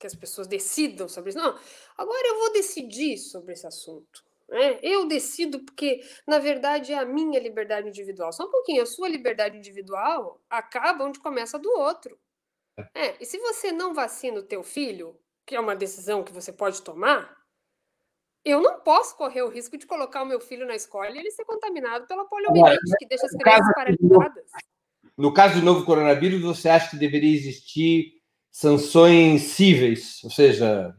que 0.00 0.08
as 0.08 0.14
pessoas 0.16 0.48
decidam 0.48 1.08
sobre 1.08 1.30
isso, 1.30 1.38
não, 1.38 1.56
agora 1.96 2.26
eu 2.26 2.40
vou 2.40 2.52
decidir 2.52 3.16
sobre 3.16 3.52
esse 3.52 3.64
assunto. 3.64 4.24
Né? 4.48 4.80
Eu 4.82 5.06
decido 5.06 5.64
porque, 5.64 6.00
na 6.26 6.40
verdade, 6.40 6.92
é 6.92 6.98
a 6.98 7.06
minha 7.06 7.38
liberdade 7.38 7.86
individual. 7.86 8.32
Só 8.32 8.44
um 8.44 8.50
pouquinho, 8.50 8.82
a 8.82 8.86
sua 8.86 9.08
liberdade 9.08 9.56
individual 9.56 10.40
acaba 10.50 11.04
onde 11.04 11.20
começa 11.20 11.58
a 11.58 11.60
do 11.60 11.70
outro. 11.78 12.18
É, 12.94 13.22
e 13.22 13.26
se 13.26 13.38
você 13.38 13.70
não 13.70 13.94
vacina 13.94 14.40
o 14.40 14.42
teu 14.42 14.62
filho, 14.62 15.16
que 15.46 15.54
é 15.54 15.60
uma 15.60 15.76
decisão 15.76 16.24
que 16.24 16.32
você 16.32 16.52
pode 16.52 16.82
tomar, 16.82 17.36
eu 18.44 18.60
não 18.60 18.80
posso 18.80 19.16
correr 19.16 19.42
o 19.42 19.48
risco 19.48 19.78
de 19.78 19.86
colocar 19.86 20.22
o 20.22 20.26
meu 20.26 20.40
filho 20.40 20.66
na 20.66 20.74
escola 20.74 21.10
e 21.10 21.18
ele 21.18 21.30
ser 21.30 21.44
contaminado 21.44 22.06
pela 22.06 22.26
poliomielite, 22.26 22.96
que 22.98 23.06
deixa 23.06 23.26
as 23.26 23.32
crianças 23.32 23.74
paralisadas. 23.74 24.50
No 25.16 25.32
caso 25.32 25.60
do 25.60 25.64
novo 25.64 25.84
coronavírus, 25.84 26.42
você 26.42 26.68
acha 26.68 26.90
que 26.90 26.96
deveria 26.96 27.34
existir 27.34 28.12
sanções 28.50 29.42
cíveis, 29.42 30.20
ou 30.24 30.30
seja, 30.30 30.94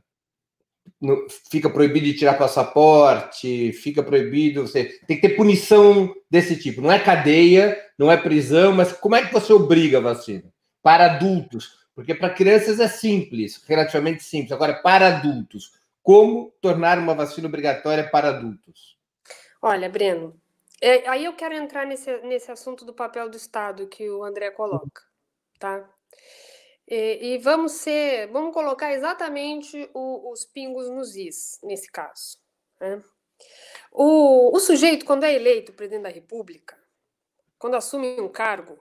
no, 0.99 1.27
fica 1.51 1.69
proibido 1.69 2.05
de 2.05 2.15
tirar 2.15 2.37
passaporte, 2.37 3.71
fica 3.73 4.01
proibido, 4.01 4.61
você 4.61 4.85
tem 5.07 5.19
que 5.19 5.27
ter 5.27 5.35
punição 5.35 6.13
desse 6.29 6.57
tipo. 6.57 6.81
Não 6.81 6.91
é 6.91 6.99
cadeia, 6.99 7.79
não 7.97 8.11
é 8.11 8.17
prisão, 8.17 8.73
mas 8.73 8.91
como 8.93 9.15
é 9.15 9.25
que 9.25 9.33
você 9.33 9.53
obriga 9.53 9.99
a 9.99 10.01
vacina? 10.01 10.51
Para 10.85 11.15
adultos, 11.15 11.83
porque 11.95 12.13
para 12.13 12.31
crianças 12.31 12.79
é 12.79 12.87
simples, 12.87 13.63
relativamente 13.65 14.23
simples. 14.23 14.51
Agora, 14.51 14.83
para 14.83 15.17
adultos, 15.17 15.73
como 16.03 16.51
tornar 16.61 16.99
uma 16.99 17.15
vacina 17.15 17.47
obrigatória 17.47 18.07
para 18.07 18.29
adultos? 18.29 18.95
Olha, 19.59 19.89
Breno, 19.89 20.39
é, 20.79 21.09
aí 21.09 21.25
eu 21.25 21.33
quero 21.33 21.55
entrar 21.55 21.87
nesse, 21.87 22.15
nesse 22.17 22.51
assunto 22.51 22.85
do 22.85 22.93
papel 22.93 23.27
do 23.27 23.35
Estado 23.35 23.87
que 23.87 24.07
o 24.07 24.23
André 24.23 24.51
coloca, 24.51 25.01
tá? 25.57 25.89
E, 26.87 27.33
e 27.33 27.37
vamos 27.39 27.71
ser, 27.71 28.27
vamos 28.27 28.53
colocar 28.53 28.93
exatamente 28.93 29.89
o, 29.91 30.31
os 30.31 30.45
pingos 30.45 30.87
nos 30.87 31.15
is 31.15 31.59
nesse 31.63 31.91
caso. 31.91 32.37
Né? 32.79 33.01
O, 33.91 34.55
o 34.55 34.59
sujeito, 34.59 35.03
quando 35.03 35.23
é 35.23 35.33
eleito 35.33 35.73
presidente 35.73 36.03
da 36.03 36.09
República, 36.09 36.77
quando 37.57 37.75
assume 37.75 38.21
um 38.21 38.29
cargo, 38.29 38.77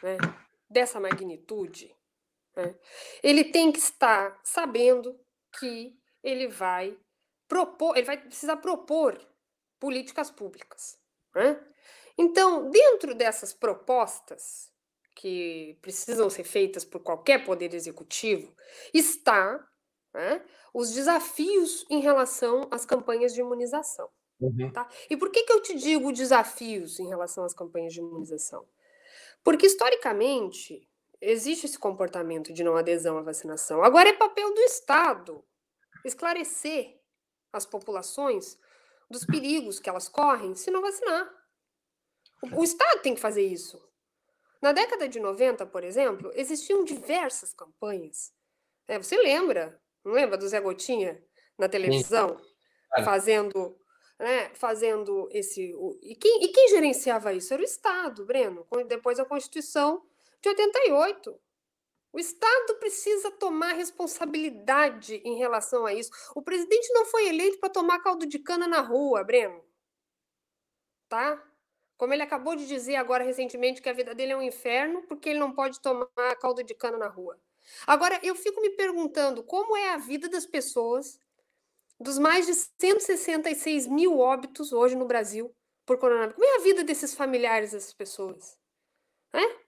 né, 0.00 0.16
dessa 0.74 1.00
magnitude, 1.00 1.94
né, 2.56 2.74
ele 3.22 3.44
tem 3.44 3.72
que 3.72 3.78
estar 3.78 4.38
sabendo 4.42 5.18
que 5.58 5.96
ele 6.22 6.48
vai 6.48 6.98
propor, 7.48 7.96
ele 7.96 8.06
vai 8.06 8.20
precisar 8.20 8.56
propor 8.56 9.18
políticas 9.78 10.30
públicas. 10.30 10.98
Né? 11.34 11.64
Então, 12.18 12.70
dentro 12.70 13.14
dessas 13.14 13.52
propostas 13.52 14.72
que 15.14 15.78
precisam 15.80 16.28
ser 16.28 16.44
feitas 16.44 16.84
por 16.84 17.00
qualquer 17.00 17.44
poder 17.44 17.72
executivo, 17.72 18.52
está 18.92 19.64
né, 20.12 20.44
os 20.72 20.92
desafios 20.92 21.86
em 21.88 22.00
relação 22.00 22.68
às 22.70 22.84
campanhas 22.84 23.32
de 23.32 23.40
imunização. 23.40 24.08
Uhum. 24.40 24.72
Tá? 24.72 24.88
E 25.08 25.16
por 25.16 25.30
que, 25.30 25.44
que 25.44 25.52
eu 25.52 25.62
te 25.62 25.74
digo 25.74 26.12
desafios 26.12 26.98
em 26.98 27.06
relação 27.06 27.44
às 27.44 27.54
campanhas 27.54 27.92
de 27.92 28.00
imunização? 28.00 28.66
Porque, 29.44 29.66
historicamente, 29.66 30.88
existe 31.20 31.66
esse 31.66 31.78
comportamento 31.78 32.52
de 32.52 32.64
não 32.64 32.76
adesão 32.76 33.18
à 33.18 33.22
vacinação. 33.22 33.84
Agora 33.84 34.08
é 34.08 34.12
papel 34.14 34.52
do 34.52 34.60
Estado 34.62 35.44
esclarecer 36.04 36.98
as 37.52 37.64
populações 37.64 38.58
dos 39.10 39.24
perigos 39.24 39.78
que 39.78 39.88
elas 39.88 40.08
correm 40.08 40.54
se 40.54 40.70
não 40.70 40.82
vacinar. 40.82 41.30
O, 42.42 42.60
o 42.60 42.64
Estado 42.64 43.00
tem 43.00 43.14
que 43.14 43.20
fazer 43.20 43.42
isso. 43.42 43.80
Na 44.60 44.72
década 44.72 45.08
de 45.08 45.20
90, 45.20 45.66
por 45.66 45.84
exemplo, 45.84 46.30
existiam 46.34 46.84
diversas 46.84 47.52
campanhas. 47.52 48.32
É, 48.88 48.98
você 48.98 49.16
lembra? 49.16 49.80
Não 50.04 50.12
lembra 50.12 50.36
do 50.36 50.48
Zé 50.48 50.60
Gotinha 50.60 51.22
na 51.58 51.68
televisão? 51.68 52.40
Fazendo 53.04 53.76
né, 54.18 54.54
fazendo 54.54 55.28
esse. 55.32 55.74
O, 55.74 55.98
e, 56.02 56.14
quem, 56.14 56.44
e 56.44 56.48
quem 56.48 56.68
gerenciava 56.68 57.32
isso? 57.32 57.52
Era 57.52 57.62
o 57.62 57.64
Estado, 57.64 58.24
Breno, 58.24 58.66
depois 58.86 59.18
da 59.18 59.24
Constituição 59.24 60.04
de 60.40 60.48
88. 60.48 61.40
O 62.12 62.18
Estado 62.20 62.76
precisa 62.78 63.30
tomar 63.32 63.72
responsabilidade 63.72 65.20
em 65.24 65.36
relação 65.36 65.84
a 65.84 65.92
isso. 65.92 66.12
O 66.34 66.42
presidente 66.42 66.92
não 66.92 67.06
foi 67.06 67.28
eleito 67.28 67.58
para 67.58 67.68
tomar 67.68 68.00
caldo 68.00 68.24
de 68.24 68.38
cana 68.38 68.68
na 68.68 68.80
rua, 68.80 69.24
Breno. 69.24 69.60
Tá? 71.08 71.42
Como 71.96 72.12
ele 72.12 72.22
acabou 72.22 72.54
de 72.54 72.68
dizer 72.68 72.96
agora 72.96 73.24
recentemente 73.24 73.82
que 73.82 73.88
a 73.88 73.92
vida 73.92 74.14
dele 74.14 74.32
é 74.32 74.36
um 74.36 74.42
inferno 74.42 75.02
porque 75.08 75.30
ele 75.30 75.40
não 75.40 75.52
pode 75.52 75.80
tomar 75.80 76.06
caldo 76.40 76.62
de 76.62 76.74
cana 76.74 76.98
na 76.98 77.08
rua. 77.08 77.36
Agora, 77.86 78.20
eu 78.22 78.34
fico 78.34 78.60
me 78.60 78.70
perguntando 78.70 79.42
como 79.42 79.76
é 79.76 79.90
a 79.90 79.96
vida 79.96 80.28
das 80.28 80.46
pessoas 80.46 81.18
dos 81.98 82.18
mais 82.18 82.46
de 82.46 82.54
166 82.54 83.86
mil 83.86 84.18
óbitos 84.18 84.72
hoje 84.72 84.96
no 84.96 85.06
Brasil 85.06 85.54
por 85.86 85.98
coronavírus. 85.98 86.34
Como 86.34 86.46
é 86.46 86.56
a 86.56 86.62
vida 86.62 86.84
desses 86.84 87.14
familiares 87.14 87.72
dessas 87.72 87.92
pessoas? 87.92 88.58
É? 89.32 89.64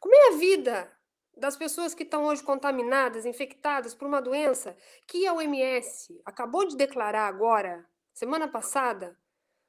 Como 0.00 0.14
é 0.14 0.28
a 0.28 0.36
vida 0.36 0.90
das 1.36 1.56
pessoas 1.56 1.94
que 1.94 2.02
estão 2.02 2.24
hoje 2.24 2.42
contaminadas, 2.42 3.24
infectadas 3.24 3.94
por 3.94 4.06
uma 4.06 4.20
doença 4.20 4.76
que 5.06 5.26
a 5.26 5.32
OMS 5.32 6.20
acabou 6.24 6.66
de 6.66 6.76
declarar 6.76 7.26
agora, 7.26 7.86
semana 8.12 8.46
passada, 8.46 9.16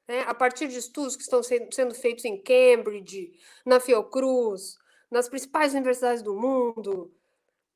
né, 0.06 0.20
a 0.26 0.34
partir 0.34 0.68
de 0.68 0.78
estudos 0.78 1.16
que 1.16 1.22
estão 1.22 1.42
sendo 1.42 1.94
feitos 1.94 2.24
em 2.24 2.42
Cambridge, 2.42 3.32
na 3.64 3.80
Fiocruz, 3.80 4.76
nas 5.10 5.28
principais 5.28 5.72
universidades 5.72 6.22
do 6.22 6.34
mundo, 6.34 7.14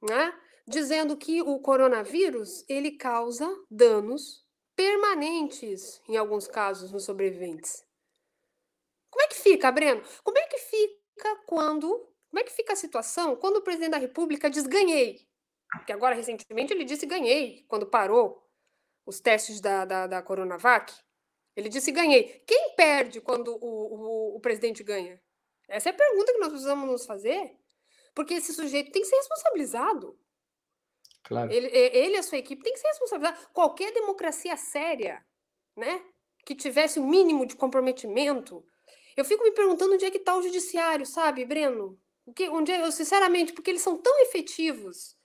né, 0.03 0.35
dizendo 0.69 1.17
que 1.17 1.43
o 1.43 1.59
coronavírus 1.59 2.65
ele 2.69 2.93
causa 2.93 3.49
danos 3.71 4.45
permanentes, 4.77 6.01
em 6.09 6.17
alguns 6.17 6.47
casos, 6.47 6.93
nos 6.93 7.05
sobreviventes. 7.05 7.85
Como 9.11 9.25
é 9.25 9.29
que 9.29 9.37
fica, 9.37 9.73
Breno? 9.73 10.03
Como 10.23 10.39
é 10.39 10.47
que 10.47 10.59
fica 10.59 11.37
quando 11.47 12.07
como 12.31 12.41
é 12.41 12.45
que 12.45 12.53
fica 12.53 12.75
a 12.75 12.77
situação 12.77 13.37
quando 13.37 13.57
o 13.57 13.63
presidente 13.63 13.93
da 13.93 13.99
República 13.99 14.51
diz 14.51 14.67
ganhei? 14.67 15.27
Porque 15.73 15.93
agora, 15.93 16.15
recentemente, 16.15 16.73
ele 16.73 16.85
disse 16.85 17.07
ganhei, 17.07 17.65
quando 17.69 17.87
parou 17.87 18.47
os 19.05 19.21
testes 19.21 19.61
da, 19.61 19.87
da, 19.87 20.07
da 20.07 20.23
Coronavac. 20.23 20.93
Ele 21.57 21.69
disse 21.69 21.91
ganhei. 21.91 22.45
Quem 22.47 22.75
perde 22.77 23.21
quando 23.21 23.57
o, 23.57 24.35
o, 24.35 24.37
o 24.37 24.41
presidente 24.41 24.85
ganha? 24.85 25.21
Essa 25.67 25.89
é 25.89 25.93
a 25.93 25.97
pergunta 25.97 26.33
que 26.33 26.39
nós 26.39 26.51
precisamos 26.51 26.89
nos 26.89 27.07
fazer. 27.07 27.57
Porque 28.15 28.35
esse 28.35 28.53
sujeito 28.53 28.93
tem 28.93 29.03
que 29.03 29.09
ser 29.09 29.17
responsabilizado. 29.17 30.19
Claro. 31.29 31.53
Ele, 31.53 31.67
ele 31.67 32.15
e 32.15 32.19
a 32.19 32.23
sua 32.23 32.39
equipe 32.39 32.63
tem 32.63 32.73
que 32.73 32.79
ser 32.79 32.89
responsabilizado. 32.89 33.39
Qualquer 33.53 33.93
democracia 33.93 34.57
séria, 34.57 35.23
né, 35.77 36.03
que 36.45 36.55
tivesse 36.55 36.99
o 36.99 37.03
um 37.03 37.07
mínimo 37.07 37.45
de 37.45 37.55
comprometimento. 37.55 38.65
Eu 39.15 39.27
fico 39.27 39.45
me 39.45 39.53
perguntando 39.53 39.93
onde 39.93 40.07
é 40.07 40.11
que 40.11 40.17
está 40.17 40.35
o 40.35 40.43
judiciário, 40.43 41.05
sabe, 41.05 41.45
Breno? 41.45 42.01
que, 42.35 42.49
onde 42.49 42.73
eu, 42.73 42.91
sinceramente, 42.91 43.53
porque 43.53 43.71
eles 43.71 43.83
são 43.83 43.97
tão 43.97 44.19
efetivos 44.21 45.17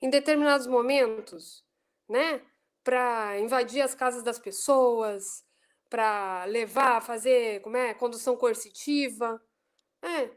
em 0.00 0.10
determinados 0.10 0.66
momentos, 0.66 1.64
né? 2.08 2.42
Para 2.84 3.38
invadir 3.38 3.82
as 3.82 3.94
casas 3.94 4.22
das 4.22 4.38
pessoas, 4.38 5.44
para 5.88 6.44
levar, 6.46 7.02
fazer, 7.02 7.60
como 7.62 7.76
é, 7.76 7.94
condução 7.94 8.36
coercitiva. 8.36 9.40
É. 10.02 10.30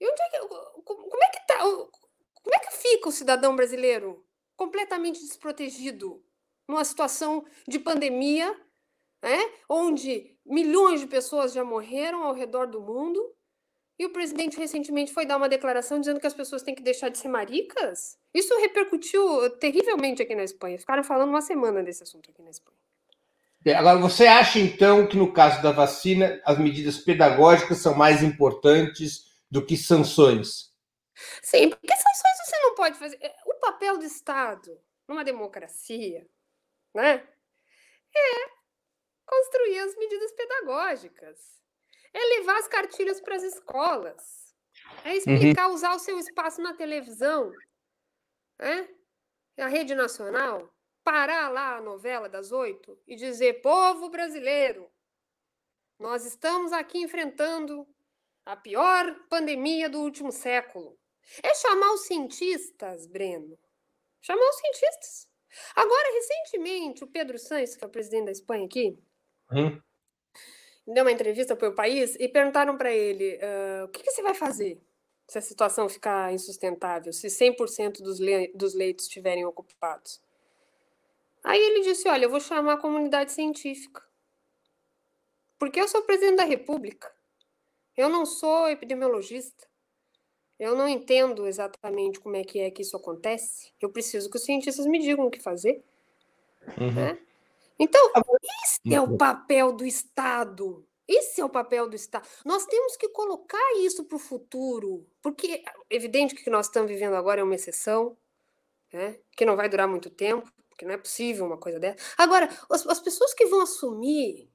E 0.00 0.08
onde 0.08 0.22
é 0.22 0.28
que, 0.30 0.38
como 0.84 1.24
é 1.24 1.30
que 1.30 1.46
tá, 1.46 1.58
como 1.60 2.54
é 2.54 2.58
que 2.58 2.76
fica 2.76 3.08
o 3.08 3.12
cidadão 3.12 3.56
brasileiro 3.56 4.27
completamente 4.58 5.20
desprotegido 5.20 6.20
numa 6.68 6.84
situação 6.84 7.46
de 7.66 7.78
pandemia, 7.78 8.52
né? 9.22 9.38
onde 9.68 10.36
milhões 10.44 11.00
de 11.00 11.06
pessoas 11.06 11.52
já 11.52 11.64
morreram 11.64 12.24
ao 12.24 12.34
redor 12.34 12.66
do 12.66 12.80
mundo 12.80 13.34
e 13.98 14.04
o 14.04 14.10
presidente 14.10 14.58
recentemente 14.58 15.12
foi 15.12 15.24
dar 15.24 15.36
uma 15.36 15.48
declaração 15.48 16.00
dizendo 16.00 16.20
que 16.20 16.26
as 16.26 16.34
pessoas 16.34 16.62
têm 16.62 16.74
que 16.74 16.82
deixar 16.82 17.08
de 17.08 17.18
ser 17.18 17.28
maricas? 17.28 18.18
Isso 18.34 18.56
repercutiu 18.58 19.48
terrivelmente 19.58 20.22
aqui 20.22 20.34
na 20.34 20.44
Espanha. 20.44 20.78
Ficaram 20.78 21.04
falando 21.04 21.30
uma 21.30 21.40
semana 21.40 21.82
desse 21.82 22.02
assunto 22.02 22.30
aqui 22.30 22.42
na 22.42 22.50
Espanha. 22.50 22.76
Agora, 23.76 23.98
você 23.98 24.26
acha 24.26 24.58
então 24.58 25.06
que 25.06 25.16
no 25.16 25.32
caso 25.32 25.62
da 25.62 25.70
vacina 25.72 26.40
as 26.44 26.58
medidas 26.58 26.98
pedagógicas 26.98 27.78
são 27.78 27.94
mais 27.94 28.22
importantes 28.22 29.26
do 29.50 29.64
que 29.64 29.76
sanções? 29.76 30.72
Sim, 31.42 31.68
porque 31.70 31.94
sanções 31.96 32.46
você 32.46 32.58
não 32.60 32.74
pode 32.74 32.98
fazer. 32.98 33.18
O 33.58 33.60
papel 33.60 33.98
do 33.98 34.04
Estado 34.04 34.80
numa 35.08 35.24
democracia, 35.24 36.24
né, 36.94 37.28
é 38.14 38.58
construir 39.26 39.78
as 39.80 39.96
medidas 39.96 40.32
pedagógicas 40.32 41.58
é 42.14 42.38
levar 42.38 42.58
as 42.58 42.68
cartilhas 42.68 43.20
para 43.20 43.34
as 43.34 43.42
escolas, 43.42 44.54
é 45.04 45.10
uhum. 45.10 45.14
explicar, 45.16 45.68
uhum. 45.68 45.74
usar 45.74 45.94
o 45.94 45.98
seu 45.98 46.18
espaço 46.18 46.62
na 46.62 46.72
televisão, 46.72 47.52
né? 48.58 48.88
a 49.58 49.66
rede 49.66 49.94
nacional, 49.94 50.72
parar 51.02 51.48
lá 51.48 51.76
a 51.76 51.80
novela 51.80 52.28
das 52.28 52.52
oito 52.52 52.96
e 53.06 53.16
dizer: 53.16 53.60
povo 53.60 54.08
brasileiro, 54.08 54.90
nós 55.98 56.24
estamos 56.24 56.72
aqui 56.72 56.98
enfrentando 56.98 57.86
a 58.46 58.56
pior 58.56 59.14
pandemia 59.28 59.88
do 59.88 60.00
último 60.00 60.30
século. 60.30 60.98
É 61.42 61.54
chamar 61.54 61.92
os 61.92 62.02
cientistas, 62.02 63.06
Breno. 63.06 63.58
Chamar 64.20 64.48
os 64.48 64.56
cientistas. 64.56 65.28
Agora, 65.74 66.12
recentemente, 66.12 67.04
o 67.04 67.06
Pedro 67.06 67.38
Santos, 67.38 67.76
que 67.76 67.84
é 67.84 67.86
o 67.86 67.90
presidente 67.90 68.26
da 68.26 68.32
Espanha 68.32 68.66
aqui, 68.66 68.98
uhum 69.50 69.80
deu 70.92 71.04
uma 71.04 71.12
entrevista 71.12 71.54
para 71.54 71.68
o 71.68 71.74
país 71.74 72.16
e 72.18 72.28
perguntaram 72.28 72.76
para 72.76 72.92
ele 72.92 73.36
uh, 73.36 73.84
o 73.84 73.88
que, 73.88 74.02
que, 74.02 74.10
você 74.10 74.22
vai 74.22 74.34
fazer 74.34 74.80
se 75.26 75.36
a 75.36 75.42
situação 75.42 75.88
ficar 75.88 76.32
insustentável, 76.32 77.12
se 77.12 77.26
100% 77.26 78.00
dos, 78.02 78.18
le 78.18 78.48
dos 78.54 78.74
leitos 78.74 79.04
estiverem 79.04 79.44
ocupados. 79.44 80.22
Aí 81.44 81.60
ele 81.60 81.82
disse: 81.82 82.08
Olha, 82.08 82.24
eu 82.24 82.30
vou 82.30 82.40
chamar 82.40 82.74
a 82.74 82.78
comunidade 82.78 83.32
científica. 83.32 84.02
Porque 85.58 85.78
eu 85.78 85.86
sou 85.86 86.02
presidente 86.02 86.36
da 86.36 86.44
República. 86.44 87.12
Eu 87.94 88.08
não 88.08 88.24
sou 88.24 88.68
epidemiologista. 88.68 89.67
Eu 90.58 90.74
não 90.74 90.88
entendo 90.88 91.46
exatamente 91.46 92.18
como 92.18 92.36
é 92.36 92.42
que 92.42 92.58
é 92.58 92.70
que 92.70 92.82
isso 92.82 92.96
acontece. 92.96 93.72
Eu 93.80 93.90
preciso 93.90 94.28
que 94.28 94.36
os 94.36 94.44
cientistas 94.44 94.86
me 94.86 94.98
digam 94.98 95.26
o 95.26 95.30
que 95.30 95.40
fazer. 95.40 95.82
Uhum. 96.78 96.92
Né? 96.92 97.18
Então, 97.78 98.10
esse 98.64 98.94
é 98.94 99.00
o 99.00 99.16
papel 99.16 99.72
do 99.72 99.84
Estado. 99.84 100.84
Esse 101.06 101.40
é 101.40 101.44
o 101.44 101.48
papel 101.48 101.88
do 101.88 101.94
Estado. 101.94 102.28
Nós 102.44 102.66
temos 102.66 102.96
que 102.96 103.08
colocar 103.08 103.76
isso 103.78 104.04
para 104.04 104.16
o 104.16 104.18
futuro, 104.18 105.06
porque 105.22 105.62
é 105.64 105.96
evidente 105.96 106.34
que 106.34 106.42
o 106.42 106.44
que 106.44 106.50
nós 106.50 106.66
estamos 106.66 106.90
vivendo 106.90 107.14
agora 107.14 107.40
é 107.40 107.44
uma 107.44 107.54
exceção, 107.54 108.16
né? 108.92 109.18
que 109.36 109.46
não 109.46 109.56
vai 109.56 109.68
durar 109.68 109.88
muito 109.88 110.10
tempo, 110.10 110.52
porque 110.68 110.84
não 110.84 110.92
é 110.92 110.98
possível 110.98 111.46
uma 111.46 111.56
coisa 111.56 111.78
dessa. 111.78 111.98
Agora, 112.18 112.48
as, 112.68 112.86
as 112.86 113.00
pessoas 113.00 113.32
que 113.32 113.46
vão 113.46 113.62
assumir 113.62 114.50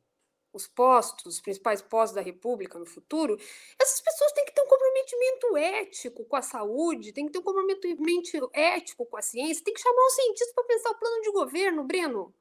os 0.53 0.67
postos, 0.67 1.35
os 1.35 1.41
principais 1.41 1.81
postos 1.81 2.15
da 2.15 2.21
República 2.21 2.77
no 2.77 2.85
futuro, 2.85 3.37
essas 3.81 3.99
pessoas 3.99 4.31
têm 4.33 4.45
que 4.45 4.53
ter 4.53 4.61
um 4.61 4.67
comprometimento 4.67 5.57
ético 5.57 6.25
com 6.25 6.35
a 6.35 6.41
saúde, 6.41 7.11
têm 7.11 7.25
que 7.25 7.31
ter 7.31 7.39
um 7.39 7.43
comprometimento 7.43 8.49
ético 8.53 9.05
com 9.05 9.17
a 9.17 9.21
ciência, 9.21 9.63
tem 9.63 9.73
que 9.73 9.81
chamar 9.81 10.05
os 10.07 10.13
cientistas 10.13 10.53
para 10.53 10.63
pensar 10.65 10.91
o 10.91 10.99
plano 10.99 11.21
de 11.21 11.31
governo, 11.31 11.83
Breno 11.83 12.33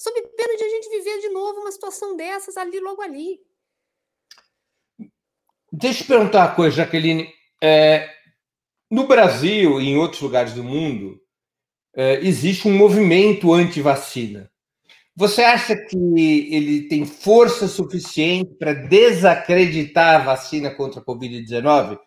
sob 0.00 0.18
pena 0.34 0.56
de 0.56 0.64
a 0.64 0.68
gente 0.68 0.88
viver 0.88 1.18
de 1.18 1.28
novo 1.28 1.60
uma 1.60 1.70
situação 1.70 2.16
dessas 2.16 2.56
ali, 2.56 2.80
logo 2.80 3.02
ali. 3.02 3.38
Deixa 5.70 6.02
eu 6.02 6.06
perguntar 6.06 6.46
uma 6.46 6.54
coisa, 6.54 6.76
Jaqueline. 6.76 7.32
É, 7.62 8.10
no 8.90 9.06
Brasil 9.06 9.78
e 9.78 9.88
em 9.88 9.98
outros 9.98 10.22
lugares 10.22 10.54
do 10.54 10.64
mundo, 10.64 11.20
é, 11.94 12.14
existe 12.20 12.66
um 12.66 12.76
movimento 12.76 13.52
anti-vacina. 13.52 14.50
Você 15.20 15.42
acha 15.42 15.76
que 15.76 15.98
ele 16.50 16.88
tem 16.88 17.04
força 17.04 17.68
suficiente 17.68 18.54
para 18.54 18.72
desacreditar 18.72 20.18
a 20.18 20.24
vacina 20.24 20.70
contra 20.70 20.98
a 20.98 21.04
Covid-19? 21.04 21.98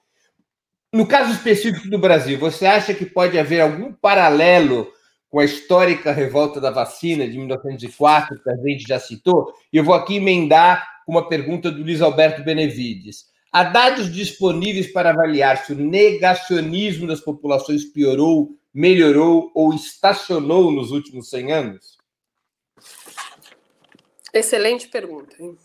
No 0.92 1.06
caso 1.06 1.32
específico 1.32 1.88
do 1.92 2.00
Brasil, 2.00 2.40
você 2.40 2.66
acha 2.66 2.92
que 2.92 3.06
pode 3.06 3.38
haver 3.38 3.62
algum 3.62 3.94
paralelo 3.94 4.92
com 5.30 5.40
a 5.40 5.46
histórica 5.46 6.12
revolta 6.12 6.60
da 6.60 6.72
vacina 6.72 7.28
de 7.30 7.38
1904, 7.38 8.42
que 8.42 8.50
a 8.50 8.56
gente 8.56 8.84
já 8.88 9.00
citou, 9.00 9.54
e 9.72 9.78
eu 9.78 9.84
vou 9.84 9.94
aqui 9.94 10.16
emendar 10.16 10.84
uma 11.08 11.30
pergunta 11.30 11.70
do 11.70 11.84
Luiz 11.84 12.02
Alberto 12.02 12.44
Benevides. 12.44 13.26
Há 13.52 13.66
dados 13.66 14.12
disponíveis 14.12 14.92
para 14.92 15.12
avaliar 15.12 15.64
se 15.64 15.74
o 15.74 15.78
negacionismo 15.78 17.06
das 17.06 17.22
populações 17.22 17.86
piorou, 17.86 18.58
melhorou 18.74 19.52
ou 19.54 19.72
estacionou 19.72 20.72
nos 20.72 20.90
últimos 20.90 21.30
100 21.30 21.52
anos? 21.52 22.03
Excelente 24.34 24.88
pergunta. 24.90 25.36
Hein? 25.40 25.58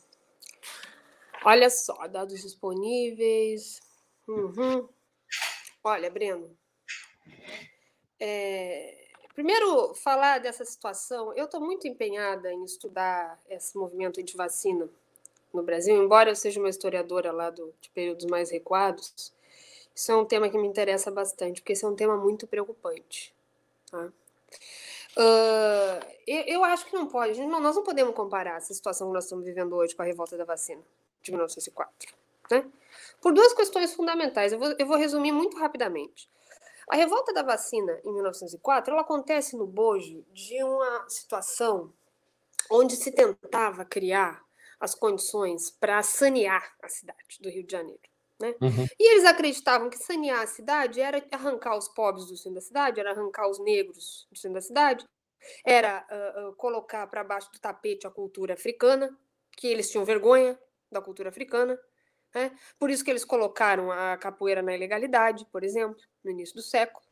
Olha 1.44 1.70
só, 1.70 2.06
dados 2.06 2.42
disponíveis. 2.42 3.80
Uhum. 4.28 4.88
Olha, 5.82 6.10
Breno, 6.10 6.56
é, 8.20 9.08
Primeiro, 9.38 9.94
falar 9.94 10.40
dessa 10.40 10.64
situação. 10.64 11.32
Eu 11.32 11.44
estou 11.44 11.60
muito 11.60 11.86
empenhada 11.86 12.52
em 12.52 12.64
estudar 12.64 13.40
esse 13.48 13.78
movimento 13.78 14.20
anti-vacina 14.20 14.88
no 15.54 15.62
Brasil, 15.62 15.96
embora 15.96 16.28
eu 16.28 16.34
seja 16.34 16.58
uma 16.58 16.68
historiadora 16.68 17.30
lá 17.30 17.48
do, 17.48 17.72
de 17.80 17.88
períodos 17.90 18.24
mais 18.26 18.50
recuados. 18.50 19.32
Isso 19.94 20.10
é 20.10 20.16
um 20.16 20.24
tema 20.24 20.48
que 20.48 20.58
me 20.58 20.66
interessa 20.66 21.08
bastante, 21.12 21.60
porque 21.60 21.72
esse 21.72 21.84
é 21.84 21.88
um 21.88 21.94
tema 21.94 22.16
muito 22.16 22.48
preocupante. 22.48 23.32
Tá? 23.88 24.12
Uh, 25.16 26.07
eu, 26.28 26.42
eu, 26.46 26.64
acho 26.64 26.86
que 26.86 26.94
não 26.94 27.06
pode. 27.06 27.40
Não, 27.46 27.60
nós 27.60 27.76
não 27.76 27.82
podemos 27.82 28.14
comparar 28.14 28.56
essa 28.56 28.74
situação 28.74 29.08
que 29.08 29.14
nós 29.14 29.24
estamos 29.24 29.44
vivendo 29.44 29.74
hoje 29.74 29.94
com 29.94 30.02
a 30.02 30.04
revolta 30.04 30.36
da 30.36 30.44
vacina 30.44 30.82
de 31.22 31.30
1904. 31.30 32.14
Né? 32.50 32.64
Por 33.20 33.32
duas 33.32 33.52
questões 33.52 33.94
fundamentais. 33.94 34.52
Eu 34.52 34.58
vou, 34.58 34.74
eu 34.78 34.86
vou 34.86 34.96
resumir 34.96 35.32
muito 35.32 35.56
rapidamente. 35.58 36.28
A 36.88 36.96
revolta 36.96 37.32
da 37.32 37.42
vacina 37.42 38.00
em 38.04 38.12
1904 38.12 38.92
ela 38.92 39.02
acontece 39.02 39.56
no 39.56 39.66
bojo 39.66 40.24
de 40.32 40.62
uma 40.62 41.08
situação 41.08 41.92
onde 42.70 42.96
se 42.96 43.12
tentava 43.12 43.84
criar 43.84 44.42
as 44.80 44.94
condições 44.94 45.70
para 45.70 46.02
sanear 46.02 46.74
a 46.82 46.88
cidade 46.88 47.38
do 47.40 47.50
Rio 47.50 47.64
de 47.64 47.72
Janeiro. 47.72 48.00
Né? 48.40 48.54
Uhum. 48.60 48.86
E 48.98 49.12
eles 49.12 49.24
acreditavam 49.24 49.90
que 49.90 49.98
sanear 49.98 50.42
a 50.42 50.46
cidade 50.46 51.00
era 51.00 51.22
arrancar 51.32 51.76
os 51.76 51.88
pobres 51.88 52.26
do 52.26 52.36
centro 52.36 52.54
da 52.54 52.60
cidade, 52.60 53.00
era 53.00 53.10
arrancar 53.10 53.48
os 53.48 53.58
negros 53.58 54.26
do 54.30 54.38
centro 54.38 54.54
da 54.54 54.60
cidade, 54.60 55.04
era 55.64 56.06
uh, 56.10 56.48
uh, 56.48 56.56
colocar 56.56 57.06
para 57.06 57.24
baixo 57.24 57.50
do 57.52 57.60
tapete 57.60 58.06
a 58.06 58.10
cultura 58.10 58.54
africana, 58.54 59.16
que 59.56 59.66
eles 59.66 59.90
tinham 59.90 60.04
vergonha 60.04 60.58
da 60.90 61.00
cultura 61.00 61.28
africana. 61.28 61.78
Né? 62.34 62.56
Por 62.78 62.90
isso 62.90 63.04
que 63.04 63.10
eles 63.10 63.24
colocaram 63.24 63.90
a 63.90 64.16
capoeira 64.16 64.62
na 64.62 64.74
ilegalidade, 64.74 65.46
por 65.46 65.64
exemplo, 65.64 66.00
no 66.22 66.30
início 66.30 66.54
do 66.54 66.62
século, 66.62 67.06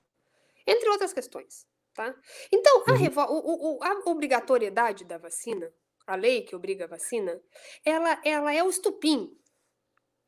entre 0.66 0.89
outras 0.89 1.12
questões. 1.12 1.66
Tá? 1.95 2.14
Então, 2.53 2.85
a, 2.87 2.93
uhum. 2.93 3.37
o, 3.37 3.79
o, 3.79 3.83
a 3.83 4.11
obrigatoriedade 4.11 5.05
da 5.05 5.16
vacina, 5.16 5.72
a 6.07 6.14
lei 6.14 6.43
que 6.43 6.55
obriga 6.55 6.85
a 6.85 6.89
vacina, 6.89 7.41
ela, 7.85 8.20
ela 8.22 8.55
é 8.55 8.62
o 8.62 8.68
estupim 8.68 9.35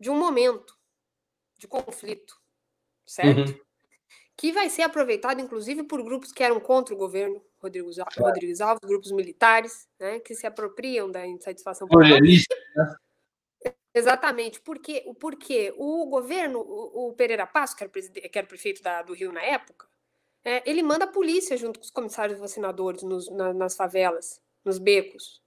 de 0.00 0.10
um 0.10 0.18
momento 0.18 0.78
de 1.58 1.68
conflito, 1.68 2.40
certo? 3.04 3.50
Uhum. 3.50 3.60
Que 4.36 4.52
vai 4.52 4.70
ser 4.70 4.82
aproveitado, 4.82 5.40
inclusive, 5.40 5.82
por 5.82 6.02
grupos 6.02 6.32
que 6.32 6.42
eram 6.42 6.60
contra 6.60 6.94
o 6.94 6.98
governo, 6.98 7.44
Rodrigo, 7.60 7.90
Rodrigues 8.16 8.60
Alves, 8.60 8.88
grupos 8.88 9.12
militares, 9.12 9.88
né, 9.98 10.20
que 10.20 10.34
se 10.34 10.46
apropriam 10.46 11.10
da 11.10 11.26
insatisfação 11.26 11.88
popular. 11.88 12.20
Né? 12.20 12.96
Exatamente, 13.94 14.60
porque, 14.60 15.04
porque 15.18 15.74
o 15.76 16.06
governo, 16.06 16.60
o, 16.60 17.08
o 17.08 17.14
Pereira 17.14 17.46
Passo, 17.46 17.76
que 17.76 17.82
era, 17.82 17.90
que 17.92 18.38
era 18.38 18.46
prefeito 18.46 18.82
da, 18.82 19.02
do 19.02 19.12
Rio 19.12 19.32
na 19.32 19.42
época, 19.42 19.86
é, 20.44 20.62
ele 20.70 20.82
manda 20.82 21.04
a 21.04 21.08
polícia 21.08 21.56
junto 21.56 21.80
com 21.80 21.84
os 21.84 21.90
comissários 21.90 22.38
vacinadores 22.38 23.02
nos, 23.02 23.28
na, 23.30 23.52
nas 23.52 23.74
favelas, 23.74 24.40
nos 24.64 24.78
becos, 24.78 25.42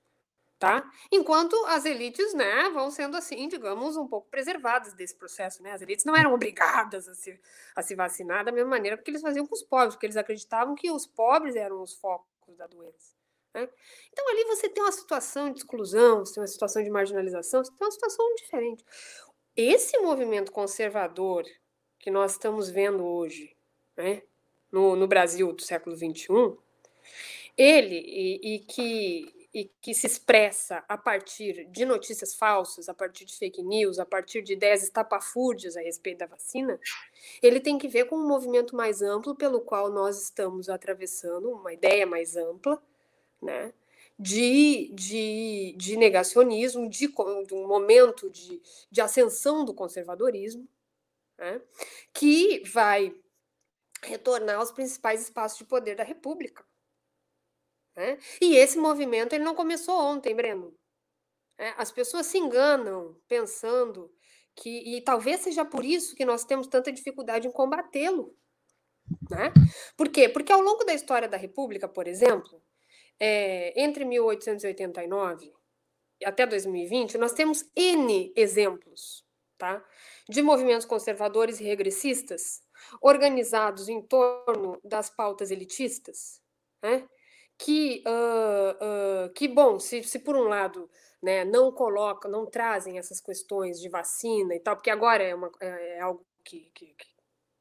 tá? 0.62 0.88
Enquanto 1.12 1.56
as 1.66 1.86
elites, 1.86 2.36
né, 2.36 2.70
vão 2.70 2.92
sendo 2.92 3.18
assim, 3.18 3.48
digamos, 3.48 3.98
um 3.98 4.08
pouco 4.08 4.30
preservadas 4.30 4.94
desse 4.94 5.16
processo, 5.16 5.64
né? 5.64 5.72
As 5.72 5.82
elites 5.82 6.06
não 6.06 6.16
eram 6.16 6.36
obrigadas 6.36 7.10
a 7.10 7.16
se, 7.16 7.40
a 7.76 7.82
se 7.82 7.96
vacinar 7.96 8.46
da 8.46 8.52
mesma 8.52 8.70
maneira 8.70 8.96
que 8.96 9.10
eles 9.10 9.24
faziam 9.24 9.48
com 9.48 9.56
os 9.56 9.64
pobres, 9.64 9.96
porque 9.96 10.06
eles 10.06 10.18
acreditavam 10.18 10.76
que 10.76 10.92
os 10.92 11.08
pobres 11.08 11.56
eram 11.56 11.82
os 11.82 11.96
focos 11.96 12.56
da 12.56 12.68
doença. 12.68 13.16
Né? 13.56 13.68
Então 14.14 14.30
ali 14.30 14.44
você 14.46 14.70
tem 14.70 14.84
uma 14.84 14.92
situação 14.92 15.52
de 15.52 15.62
exclusão, 15.62 16.20
você 16.20 16.36
tem 16.36 16.42
uma 16.42 16.48
situação 16.48 16.84
de 16.84 16.92
marginalização, 16.92 17.64
você 17.64 17.72
tem 17.72 17.88
uma 17.88 17.92
situação 17.92 18.36
diferente. 18.36 18.86
Esse 19.56 19.98
movimento 19.98 20.52
conservador 20.52 21.44
que 21.98 22.12
nós 22.12 22.34
estamos 22.34 22.70
vendo 22.70 23.04
hoje, 23.04 23.58
né, 23.98 24.22
no, 24.72 24.96
no 24.96 25.08
Brasil 25.08 25.52
do 25.54 25.62
século 25.64 25.96
XXI, 25.96 26.56
ele 27.58 27.98
e, 27.98 28.56
e 28.56 28.60
que 28.60 29.41
e 29.54 29.66
que 29.82 29.94
se 29.94 30.08
expressa 30.08 30.84
a 30.88 30.98
partir 30.98 31.66
de 31.66 31.84
notícias 31.84 32.34
falsas, 32.34 32.88
a 32.88 32.94
partir 32.94 33.26
de 33.26 33.36
fake 33.36 33.62
news, 33.62 34.00
a 34.00 34.06
partir 34.06 34.42
de 34.42 34.54
ideias 34.54 34.82
estapafúrdias 34.82 35.76
a 35.76 35.82
respeito 35.82 36.20
da 36.20 36.26
vacina, 36.26 36.80
ele 37.42 37.60
tem 37.60 37.78
que 37.78 37.88
ver 37.88 38.06
com 38.06 38.16
um 38.16 38.28
movimento 38.28 38.76
mais 38.76 39.02
amplo 39.02 39.36
pelo 39.36 39.60
qual 39.62 39.90
nós 39.90 40.22
estamos 40.22 40.70
atravessando, 40.70 41.52
uma 41.52 41.74
ideia 41.74 42.06
mais 42.06 42.38
ampla, 42.38 42.82
né? 43.42 43.74
De, 44.18 44.92
de, 44.94 45.74
de 45.78 45.98
negacionismo, 45.98 46.88
de, 46.88 47.08
de 47.08 47.54
um 47.56 47.68
momento 47.68 48.30
de, 48.30 48.62
de 48.90 49.02
ascensão 49.02 49.66
do 49.66 49.74
conservadorismo, 49.74 50.68
né? 51.40 51.60
que 52.14 52.62
vai 52.72 53.16
retornar 54.04 54.60
aos 54.60 54.72
principais 54.72 55.24
espaços 55.24 55.58
de 55.58 55.66
poder 55.66 55.96
da 55.96 56.04
República. 56.04 56.64
Né? 57.96 58.18
E 58.42 58.56
esse 58.56 58.78
movimento 58.78 59.34
ele 59.34 59.44
não 59.44 59.56
começou 59.56 59.98
ontem, 60.00 60.36
Breno. 60.36 60.74
É, 61.58 61.74
as 61.78 61.92
pessoas 61.92 62.26
se 62.26 62.38
enganam 62.38 63.16
pensando 63.28 64.12
que, 64.56 64.70
e 64.98 65.02
talvez 65.02 65.42
seja 65.42 65.64
por 65.64 65.86
isso 65.86 66.16
que 66.16 66.26
nós 66.26 66.44
temos 66.44 66.68
tanta 66.68 66.92
dificuldade 66.92 67.48
em 67.48 67.52
combatê-lo. 67.52 68.36
Né? 69.30 69.54
Por 69.98 70.10
quê? 70.10 70.30
Porque 70.30 70.52
ao 70.52 70.62
longo 70.62 70.84
da 70.84 70.94
história 70.94 71.28
da 71.28 71.38
República, 71.38 71.88
por 71.88 72.08
exemplo, 72.08 72.62
é, 73.20 73.80
entre 73.82 74.06
1889 74.06 75.54
até 76.24 76.46
2020, 76.46 77.18
nós 77.18 77.34
temos 77.34 77.70
N 77.76 78.32
exemplos 78.36 79.26
tá? 79.58 79.84
de 80.28 80.42
movimentos 80.42 80.86
conservadores 80.86 81.60
e 81.60 81.64
regressistas 81.64 82.62
organizados 83.02 83.88
em 83.90 84.02
torno 84.02 84.80
das 84.84 85.10
pautas 85.10 85.52
elitistas, 85.52 86.42
né? 86.82 87.08
Que, 87.62 88.04
uh, 88.08 89.28
uh, 89.28 89.34
que 89.34 89.48
bom, 89.48 89.80
se, 89.80 90.02
se 90.04 90.18
por 90.18 90.36
um 90.36 90.48
lado 90.48 90.90
né, 91.22 91.46
não 91.46 91.72
colocam, 91.72 92.30
não 92.30 92.44
trazem 92.44 92.98
essas 92.98 93.22
questões 93.22 93.80
de 93.80 93.88
vacina 93.88 94.56
e 94.56 94.60
tal, 94.60 94.76
porque 94.76 94.90
agora 94.90 95.24
é, 95.24 95.36
uma, 95.36 95.52
é, 95.62 95.98
é 95.98 96.00
algo 96.00 96.26
que, 96.44 96.72
que, 96.74 96.96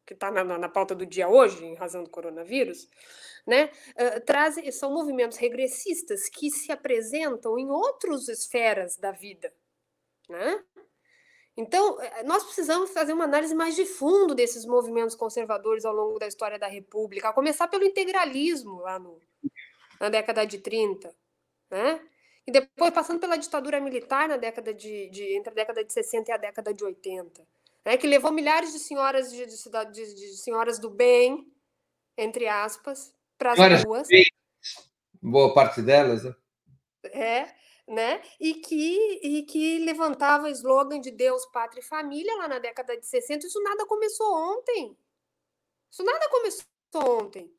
que 0.07 0.15
está 0.15 0.31
na, 0.31 0.43
na, 0.43 0.69
pauta 0.71 0.95
do 0.95 1.05
dia 1.05 1.29
hoje, 1.29 1.63
em 1.63 1.75
razão 1.75 2.03
do 2.03 2.09
coronavírus, 2.09 2.89
né, 3.47 3.71
uh, 3.91 4.25
trazem, 4.25 4.73
são 4.73 4.91
movimentos 4.91 5.37
regressistas 5.37 6.31
que 6.31 6.51
se 6.51 6.73
apresentam 6.73 7.59
em 7.59 7.69
outras 7.69 8.27
esferas 8.27 8.97
da 8.97 9.13
vida, 9.13 9.53
né? 10.31 10.65
Então, 11.57 12.01
eh, 12.01 12.23
nós 12.23 12.45
precisamos 12.45 12.91
fazer 12.91 13.13
uma 13.13 13.25
análise 13.25 13.55
mais 13.55 13.75
de 13.75 13.85
fundo 13.85 14.35
desses 14.35 14.65
movimentos 14.65 15.15
conservadores 15.15 15.85
ao 15.85 15.93
longo 15.93 16.19
da 16.19 16.27
história 16.27 16.59
da 16.59 16.69
República, 16.69 17.29
a 17.29 17.33
começar 17.35 17.69
pelo 17.69 17.85
integralismo 17.85 18.81
lá 18.81 18.99
no, 18.99 19.21
na 20.01 20.09
década 20.09 20.47
de 20.47 20.59
30, 20.59 21.15
né? 21.71 22.01
E 22.47 22.51
depois 22.51 22.91
passando 22.93 23.21
pela 23.21 23.37
ditadura 23.37 23.81
militar 23.81 24.29
na 24.29 24.39
década 24.39 24.73
de, 24.73 25.11
de 25.11 25.37
entre 25.37 25.51
a 25.51 25.55
década 25.55 25.85
de 25.85 25.93
60 25.93 26.31
e 26.31 26.35
a 26.35 26.39
década 26.39 26.73
de 26.73 26.83
80, 26.83 27.47
né? 27.85 27.97
Que 27.97 28.07
levou 28.07 28.33
milhares 28.33 28.73
de 28.73 28.79
senhoras 28.79 29.31
de, 29.31 29.45
de, 29.45 29.93
de, 29.93 30.15
de 30.15 30.37
senhoras 30.39 30.79
do 30.79 30.89
bem, 30.89 31.47
entre 32.17 32.49
aspas, 32.49 33.15
para 33.37 33.53
as 33.53 33.85
ruas. 33.85 34.09
Boa 35.23 35.53
parte 35.53 35.83
delas, 35.83 36.25
né? 36.25 36.35
É, 37.05 37.55
né? 37.87 38.23
E 38.41 38.55
que, 38.55 39.21
e 39.23 39.43
que 39.43 39.79
levantava 39.81 40.47
o 40.47 40.51
slogan 40.51 41.01
de 41.01 41.11
Deus, 41.11 41.45
Pátria 41.47 41.81
e 41.81 41.85
Família 41.85 42.35
lá 42.37 42.49
na 42.49 42.59
década 42.59 42.97
de 42.97 43.07
60. 43.07 43.47
Isso 43.47 43.63
nada 43.63 43.85
começou 43.87 44.33
ontem. 44.35 44.97
Isso 45.91 46.03
nada 46.05 46.29
começou 46.31 46.67
ontem, 46.95 47.53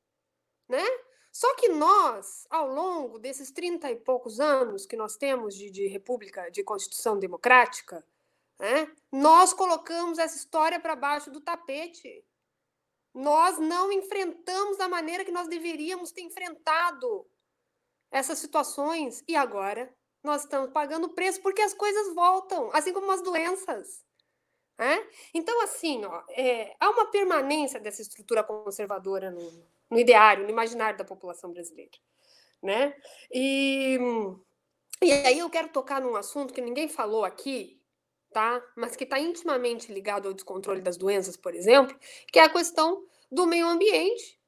né? 0.68 0.84
Só 1.32 1.56
que 1.56 1.70
nós, 1.70 2.46
ao 2.50 2.68
longo 2.68 3.18
desses 3.18 3.52
30 3.52 3.90
e 3.90 3.96
poucos 3.96 4.40
anos 4.40 4.86
que 4.86 4.98
nós 4.98 5.16
temos 5.16 5.56
de, 5.56 5.70
de 5.70 5.88
república, 5.88 6.50
de 6.52 6.64
constituição 6.64 7.18
democrática, 7.18 8.06
né, 8.60 8.94
nós 9.12 9.54
colocamos 9.54 10.20
essa 10.20 10.36
história 10.36 10.80
para 10.80 10.96
baixo 10.96 11.32
do 11.32 11.40
tapete. 11.40 12.24
Nós 13.14 13.58
não 13.58 13.92
enfrentamos 13.92 14.78
da 14.78 14.90
maneira 14.90 15.24
que 15.24 15.32
nós 15.32 15.48
deveríamos 15.48 16.12
ter 16.12 16.22
enfrentado 16.22 17.26
essas 18.12 18.40
situações. 18.40 19.24
E 19.28 19.36
agora 19.36 19.94
nós 20.22 20.44
estamos 20.44 20.70
pagando 20.72 21.10
preço 21.10 21.42
porque 21.42 21.62
as 21.62 21.74
coisas 21.74 22.14
voltam, 22.14 22.70
assim 22.74 22.94
como 22.94 23.10
as 23.10 23.22
doenças. 23.22 24.06
Né? 24.78 25.08
Então, 25.34 25.62
assim, 25.62 26.04
ó, 26.04 26.24
é, 26.30 26.76
há 26.80 26.90
uma 26.90 27.06
permanência 27.06 27.80
dessa 27.80 28.02
estrutura 28.02 28.44
conservadora 28.44 29.32
no, 29.32 29.66
no 29.92 30.00
ideário, 30.00 30.46
no 30.46 30.50
imaginário 30.50 30.98
da 30.98 31.04
população 31.04 31.52
brasileira, 31.52 31.92
né? 32.64 32.96
E, 33.30 34.00
e 35.02 35.12
aí 35.12 35.38
eu 35.38 35.50
quero 35.50 35.68
tocar 35.70 36.02
num 36.02 36.16
assunto 36.16 36.54
que 36.54 36.62
ninguém 36.62 36.88
falou 36.88 37.26
aqui, 37.26 37.82
tá? 38.32 38.64
Mas 38.78 38.96
que 38.96 39.04
está 39.04 39.20
intimamente 39.20 39.92
ligado 39.92 40.28
ao 40.28 40.34
descontrole 40.34 40.82
das 40.82 40.96
doenças, 40.96 41.36
por 41.36 41.54
exemplo, 41.54 41.96
que 42.32 42.40
é 42.40 42.44
a 42.44 42.50
questão 42.50 43.06
do 43.30 43.46
meio 43.46 43.68
ambiente, 43.68 44.40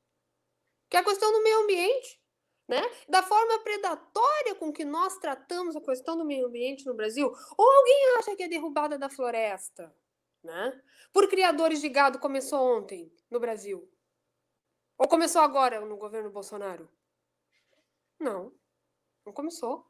que 0.89 0.96
é 0.96 1.02
a 1.02 1.04
questão 1.04 1.32
do 1.34 1.44
meio 1.44 1.64
ambiente, 1.64 2.22
né? 2.66 2.82
Da 3.10 3.22
forma 3.22 3.60
predatória 3.60 4.56
com 4.56 4.72
que 4.72 4.86
nós 4.86 5.18
tratamos 5.18 5.76
a 5.76 5.82
questão 5.82 6.18
do 6.18 6.24
meio 6.24 6.48
ambiente 6.48 6.86
no 6.86 6.94
Brasil. 6.94 7.28
Ou 7.58 7.72
alguém 7.72 8.16
acha 8.18 8.36
que 8.36 8.44
é 8.44 8.48
derrubada 8.48 8.98
da 8.98 9.10
floresta, 9.10 9.94
né? 10.41 10.82
Por 11.12 11.28
criadores 11.28 11.82
de 11.82 11.89
gado 11.89 12.20
começou 12.20 12.78
ontem 12.78 13.12
no 13.30 13.39
Brasil. 13.39 13.93
Ou 15.04 15.10
começou 15.10 15.41
agora 15.41 15.82
no 15.82 15.97
governo 15.97 16.30
Bolsonaro? 16.30 16.88
Não, 18.18 18.54
não 19.26 19.34
começou. 19.34 19.86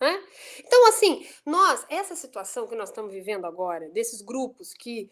Né? 0.00 0.22
Então, 0.60 0.86
assim, 0.86 1.26
nós, 1.44 1.84
essa 1.88 2.14
situação 2.14 2.68
que 2.68 2.76
nós 2.76 2.90
estamos 2.90 3.12
vivendo 3.12 3.44
agora, 3.44 3.88
desses 3.88 4.22
grupos 4.22 4.72
que. 4.72 5.10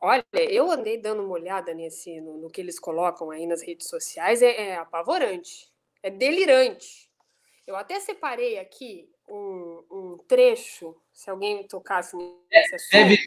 Olha, 0.00 0.26
eu 0.32 0.68
andei 0.68 0.98
dando 0.98 1.22
uma 1.22 1.34
olhada 1.34 1.72
nesse, 1.74 2.20
no, 2.20 2.38
no 2.38 2.50
que 2.50 2.60
eles 2.60 2.76
colocam 2.76 3.30
aí 3.30 3.46
nas 3.46 3.62
redes 3.62 3.88
sociais, 3.88 4.42
é, 4.42 4.70
é, 4.70 4.74
apavorante, 4.74 5.68
é 6.02 6.10
delirante. 6.10 7.08
Eu 7.68 7.76
até 7.76 8.00
separei 8.00 8.58
aqui 8.58 9.08
um, 9.28 9.84
um 9.88 10.16
trecho, 10.26 11.00
se 11.12 11.30
alguém 11.30 11.68
tocasse 11.68 12.16
nesse 12.16 12.74
assunto. 12.74 12.90
Deve, 12.90 13.18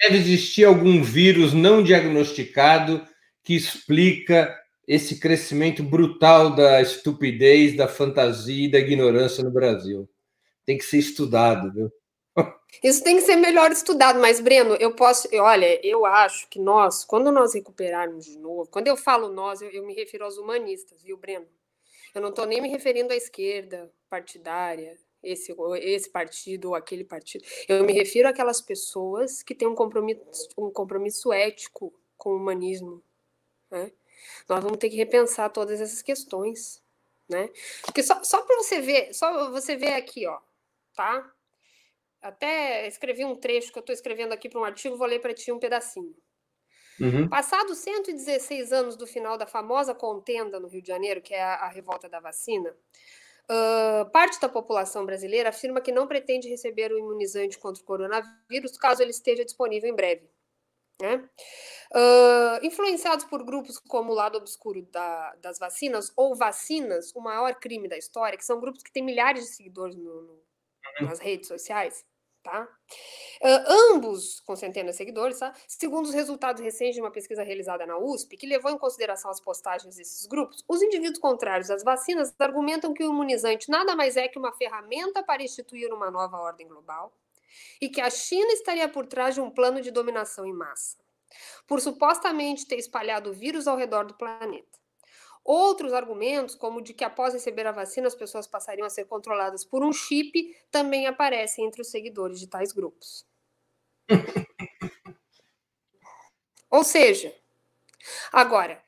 deve 0.00 0.16
existir 0.16 0.64
algum 0.64 1.02
vírus 1.02 1.52
não 1.52 1.82
diagnosticado 1.82 3.06
que 3.44 3.54
explica 3.54 4.61
esse 4.86 5.20
crescimento 5.20 5.82
brutal 5.82 6.54
da 6.54 6.80
estupidez, 6.80 7.76
da 7.76 7.86
fantasia 7.88 8.66
e 8.66 8.70
da 8.70 8.78
ignorância 8.78 9.42
no 9.44 9.50
Brasil. 9.50 10.08
Tem 10.64 10.76
que 10.78 10.84
ser 10.84 10.98
estudado, 10.98 11.72
viu? 11.72 11.92
Isso 12.82 13.04
tem 13.04 13.16
que 13.16 13.22
ser 13.22 13.36
melhor 13.36 13.70
estudado, 13.70 14.18
mas 14.18 14.40
Breno, 14.40 14.74
eu 14.76 14.94
posso, 14.94 15.28
olha, 15.34 15.86
eu 15.86 16.06
acho 16.06 16.48
que 16.48 16.58
nós, 16.58 17.04
quando 17.04 17.30
nós 17.30 17.54
recuperarmos 17.54 18.24
de 18.24 18.38
novo, 18.38 18.68
quando 18.70 18.88
eu 18.88 18.96
falo 18.96 19.28
nós, 19.28 19.60
eu, 19.60 19.70
eu 19.70 19.86
me 19.86 19.94
refiro 19.94 20.24
aos 20.24 20.38
humanistas, 20.38 21.02
viu, 21.02 21.16
Breno? 21.16 21.46
Eu 22.14 22.20
não 22.20 22.30
estou 22.30 22.46
nem 22.46 22.60
me 22.60 22.68
referindo 22.68 23.12
à 23.12 23.16
esquerda 23.16 23.90
partidária, 24.08 24.98
esse, 25.22 25.54
esse 25.80 26.10
partido 26.10 26.70
ou 26.70 26.74
aquele 26.74 27.04
partido. 27.04 27.44
Eu 27.68 27.84
me 27.84 27.92
refiro 27.92 28.28
àquelas 28.28 28.60
pessoas 28.60 29.42
que 29.42 29.54
têm 29.54 29.68
um 29.68 29.74
compromisso, 29.74 30.48
um 30.58 30.70
compromisso 30.70 31.32
ético 31.32 31.94
com 32.16 32.30
o 32.30 32.36
humanismo. 32.36 33.02
Né? 33.70 33.92
Nós 34.48 34.62
vamos 34.62 34.78
ter 34.78 34.90
que 34.90 34.96
repensar 34.96 35.50
todas 35.50 35.80
essas 35.80 36.02
questões. 36.02 36.82
Né? 37.28 37.48
Porque 37.82 38.02
só, 38.02 38.22
só 38.22 38.42
para 38.42 38.56
você 38.56 38.80
ver, 38.80 39.14
só 39.14 39.50
você 39.50 39.76
ver 39.76 39.94
aqui, 39.94 40.26
ó, 40.26 40.38
tá? 40.94 41.32
Até 42.20 42.86
escrevi 42.86 43.24
um 43.24 43.34
trecho 43.34 43.72
que 43.72 43.78
eu 43.78 43.80
estou 43.80 43.94
escrevendo 43.94 44.32
aqui 44.32 44.48
para 44.48 44.60
um 44.60 44.64
artigo, 44.64 44.96
vou 44.96 45.06
ler 45.06 45.20
para 45.20 45.32
ti 45.32 45.50
um 45.50 45.58
pedacinho. 45.58 46.14
Uhum. 47.00 47.28
Passados 47.28 47.78
116 47.78 48.72
anos 48.72 48.96
do 48.96 49.06
final 49.06 49.38
da 49.38 49.46
famosa 49.46 49.94
contenda 49.94 50.60
no 50.60 50.68
Rio 50.68 50.82
de 50.82 50.88
Janeiro, 50.88 51.22
que 51.22 51.32
é 51.32 51.42
a, 51.42 51.54
a 51.54 51.68
revolta 51.68 52.08
da 52.08 52.20
vacina, 52.20 52.76
Uh, 53.50 54.08
parte 54.10 54.40
da 54.40 54.48
população 54.48 55.04
brasileira 55.04 55.48
afirma 55.48 55.80
que 55.80 55.90
não 55.90 56.06
pretende 56.06 56.48
receber 56.48 56.92
o 56.92 56.98
imunizante 56.98 57.58
contra 57.58 57.82
o 57.82 57.84
coronavírus 57.84 58.78
caso 58.78 59.02
ele 59.02 59.10
esteja 59.10 59.44
disponível 59.44 59.90
em 59.90 59.94
breve. 59.94 60.30
Né? 61.02 61.16
Uh, 61.16 62.64
influenciados 62.64 63.24
por 63.24 63.42
grupos 63.42 63.76
como 63.76 64.12
o 64.12 64.14
lado 64.14 64.38
obscuro 64.38 64.82
da, 64.82 65.34
das 65.42 65.58
vacinas 65.58 66.12
ou 66.16 66.36
vacinas, 66.36 67.12
o 67.12 67.20
maior 67.20 67.56
crime 67.56 67.88
da 67.88 67.98
história, 67.98 68.38
que 68.38 68.44
são 68.44 68.60
grupos 68.60 68.84
que 68.84 68.92
têm 68.92 69.02
milhares 69.02 69.42
de 69.42 69.50
seguidores 69.50 69.96
no, 69.96 70.22
no, 70.22 70.32
uhum. 70.32 71.08
nas 71.08 71.18
redes 71.18 71.48
sociais, 71.48 72.04
tá? 72.40 72.68
Uh, 73.42 73.94
ambos 73.94 74.38
com 74.42 74.54
centenas 74.54 74.92
de 74.92 74.98
seguidores, 74.98 75.40
tá? 75.40 75.52
Segundo 75.66 76.06
os 76.06 76.14
resultados 76.14 76.62
recentes 76.62 76.94
de 76.94 77.00
uma 77.00 77.10
pesquisa 77.10 77.42
realizada 77.42 77.84
na 77.84 77.98
USP, 77.98 78.36
que 78.36 78.46
levou 78.46 78.70
em 78.70 78.78
consideração 78.78 79.28
as 79.28 79.40
postagens 79.40 79.96
desses 79.96 80.24
grupos, 80.26 80.64
os 80.68 80.82
indivíduos 80.82 81.18
contrários 81.18 81.68
às 81.68 81.82
vacinas 81.82 82.32
argumentam 82.38 82.94
que 82.94 83.02
o 83.02 83.10
imunizante 83.10 83.68
nada 83.68 83.96
mais 83.96 84.16
é 84.16 84.28
que 84.28 84.38
uma 84.38 84.52
ferramenta 84.52 85.20
para 85.20 85.42
instituir 85.42 85.92
uma 85.92 86.12
nova 86.12 86.38
ordem 86.38 86.68
global 86.68 87.12
e 87.80 87.88
que 87.88 88.00
a 88.00 88.10
China 88.10 88.52
estaria 88.52 88.88
por 88.88 89.06
trás 89.06 89.34
de 89.34 89.40
um 89.40 89.50
plano 89.50 89.80
de 89.80 89.90
dominação 89.90 90.46
em 90.46 90.52
massa, 90.52 90.98
por 91.66 91.80
supostamente 91.80 92.66
ter 92.66 92.76
espalhado 92.76 93.30
o 93.30 93.32
vírus 93.32 93.66
ao 93.66 93.76
redor 93.76 94.04
do 94.04 94.14
planeta. 94.14 94.82
Outros 95.44 95.92
argumentos, 95.92 96.54
como 96.54 96.80
de 96.80 96.94
que 96.94 97.02
após 97.02 97.34
receber 97.34 97.66
a 97.66 97.72
vacina 97.72 98.06
as 98.06 98.14
pessoas 98.14 98.46
passariam 98.46 98.86
a 98.86 98.90
ser 98.90 99.06
controladas 99.06 99.64
por 99.64 99.84
um 99.84 99.92
chip, 99.92 100.56
também 100.70 101.06
aparecem 101.06 101.66
entre 101.66 101.82
os 101.82 101.90
seguidores 101.90 102.38
de 102.38 102.46
tais 102.46 102.72
grupos. 102.72 103.26
Ou 106.70 106.84
seja, 106.84 107.34
agora. 108.32 108.82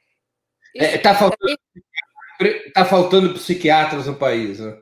Está 0.75 0.87
é, 0.87 0.99
tá 0.99 1.15
faltando, 1.15 1.59
tá 2.73 2.85
faltando 2.85 3.35
psiquiatras 3.35 4.07
no 4.07 4.17
país, 4.17 4.61
né? 4.61 4.81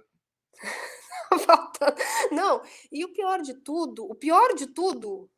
Não, 2.33 2.63
e 2.91 3.05
o 3.05 3.13
pior 3.13 3.43
de 3.43 3.55
tudo, 3.55 4.05
o 4.05 4.15
pior 4.15 4.55
de 4.55 4.67
tudo 4.67 5.31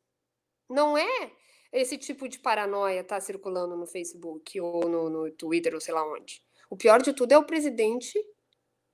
não 0.69 0.97
é 0.97 1.33
esse 1.73 1.99
tipo 1.99 2.29
de 2.29 2.39
paranoia 2.39 3.03
tá 3.03 3.21
circulando 3.21 3.77
no 3.77 3.87
Facebook 3.87 4.61
ou 4.61 4.89
no, 4.89 5.11
no 5.11 5.31
Twitter 5.33 5.75
ou 5.75 5.81
sei 5.81 5.93
lá 5.93 6.07
onde. 6.07 6.41
O 6.71 6.77
pior 6.77 7.03
de 7.03 7.13
tudo 7.13 7.33
é 7.33 7.39
o 7.39 7.45
presidente 7.45 8.19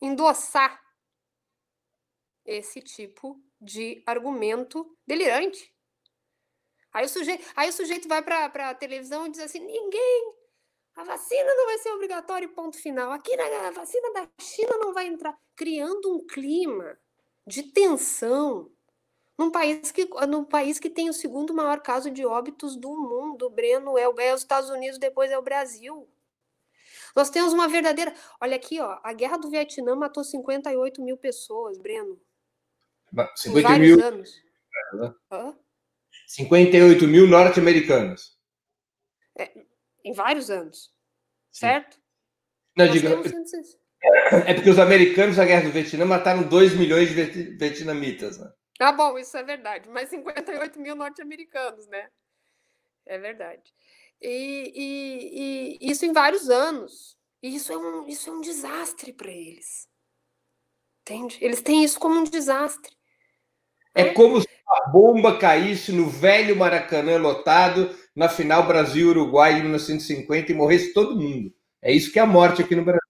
endossar 0.01 0.81
esse 2.45 2.81
tipo 2.81 3.39
de 3.61 4.03
argumento 4.07 4.97
delirante. 5.07 5.75
Aí 6.93 7.05
o 7.05 7.09
sujeito, 7.09 7.45
aí 7.55 7.69
o 7.69 7.73
sujeito 7.73 8.09
vai 8.09 8.23
para 8.23 8.71
a 8.71 8.75
televisão 8.75 9.27
e 9.27 9.31
diz 9.31 9.41
assim: 9.41 9.61
ninguém, 9.61 10.35
a 10.97 11.05
vacina 11.05 11.55
não 11.55 11.67
vai 11.67 11.79
ser 11.79 11.91
obrigatória, 11.91 12.49
ponto 12.49 12.77
final. 12.77 13.13
Aqui 13.13 13.37
na 13.37 13.71
vacina 13.71 14.13
da 14.13 14.29
China 14.41 14.79
não 14.79 14.93
vai 14.93 15.07
entrar, 15.07 15.39
criando 15.55 16.17
um 16.17 16.27
clima 16.27 16.99
de 17.47 17.63
tensão 17.63 18.71
num 19.41 19.51
país 19.51 19.91
que, 19.91 20.07
num 20.29 20.45
país 20.45 20.79
que 20.79 20.91
tem 20.91 21.09
o 21.09 21.15
segundo 21.15 21.55
maior 21.55 21.81
caso 21.81 22.11
de 22.11 22.27
óbitos 22.27 22.77
do 22.77 22.91
mundo, 22.91 23.49
Breno, 23.49 23.97
é, 23.97 24.03
é 24.03 24.35
os 24.35 24.43
Estados 24.43 24.69
Unidos, 24.69 24.99
depois 24.99 25.31
é 25.31 25.39
o 25.39 25.43
Brasil. 25.43 26.07
Nós 27.17 27.31
temos 27.31 27.55
uma 27.55 27.67
verdadeira. 27.67 28.15
Olha 28.39 28.57
aqui, 28.57 28.79
ó, 28.81 29.01
a 29.03 29.13
guerra 29.15 29.39
do 29.39 29.49
Vietnã 29.49 29.97
matou 29.97 30.23
58 30.23 31.03
mil 31.03 31.17
pessoas, 31.17 31.79
Breno. 31.79 32.21
50 33.35 33.79
mil. 33.79 34.05
anos. 34.05 34.31
Hã? 35.33 35.57
58 36.27 37.09
mil 37.09 37.27
norte-americanos. 37.27 38.39
É, 39.39 39.51
em 40.05 40.13
vários 40.13 40.51
anos. 40.51 40.93
Certo? 41.51 41.99
Não, 42.77 42.87
diga. 42.89 43.17
É 44.47 44.55
porque 44.55 44.71
os 44.71 44.79
americanos 44.79 45.37
na 45.37 45.45
guerra 45.45 45.65
do 45.65 45.73
Vietnã 45.73 46.05
mataram 46.05 46.43
2 46.43 46.75
milhões 46.75 47.09
de 47.09 47.15
vietnamitas, 47.15 48.39
né? 48.39 48.51
Ah, 48.81 48.93
bom, 48.93 49.19
isso 49.19 49.37
é 49.37 49.43
verdade. 49.43 49.89
Mas 49.91 50.09
58 50.09 50.81
mil 50.81 50.97
norte-americanos, 50.97 51.87
né? 51.89 52.09
É 53.07 53.19
verdade. 53.19 53.63
E, 54.23 54.73
e, 54.75 55.79
e, 55.87 55.91
isso 55.91 56.07
em 56.07 56.13
vários 56.13 56.49
anos. 56.49 57.17
E 57.43 57.55
isso 57.55 57.73
é 57.73 57.77
um, 57.77 58.07
isso 58.07 58.31
é 58.31 58.33
um 58.33 58.41
desastre 58.41 59.13
para 59.13 59.31
eles. 59.31 59.87
Entende? 61.03 61.39
Eles 61.41 61.61
têm 61.61 61.85
isso 61.85 61.99
como 61.99 62.21
um 62.21 62.25
desastre. 62.25 62.95
É 63.95 64.05
né? 64.05 64.13
como 64.13 64.41
se 64.41 64.49
a 64.67 64.89
bomba 64.89 65.37
caísse 65.39 65.93
no 65.93 66.09
velho 66.09 66.57
Maracanã 66.57 67.17
lotado 67.19 67.95
na 68.15 68.29
final 68.29 68.67
Brasil-Uruguai 68.67 69.55
em 69.55 69.63
1950 69.63 70.53
e 70.53 70.55
morresse 70.55 70.93
todo 70.93 71.17
mundo. 71.17 71.53
É 71.83 71.93
isso 71.93 72.13
que 72.13 72.19
é 72.19 72.23
a 72.23 72.27
morte 72.27 72.63
aqui 72.63 72.77
no 72.77 72.85
Brasil. 72.85 73.10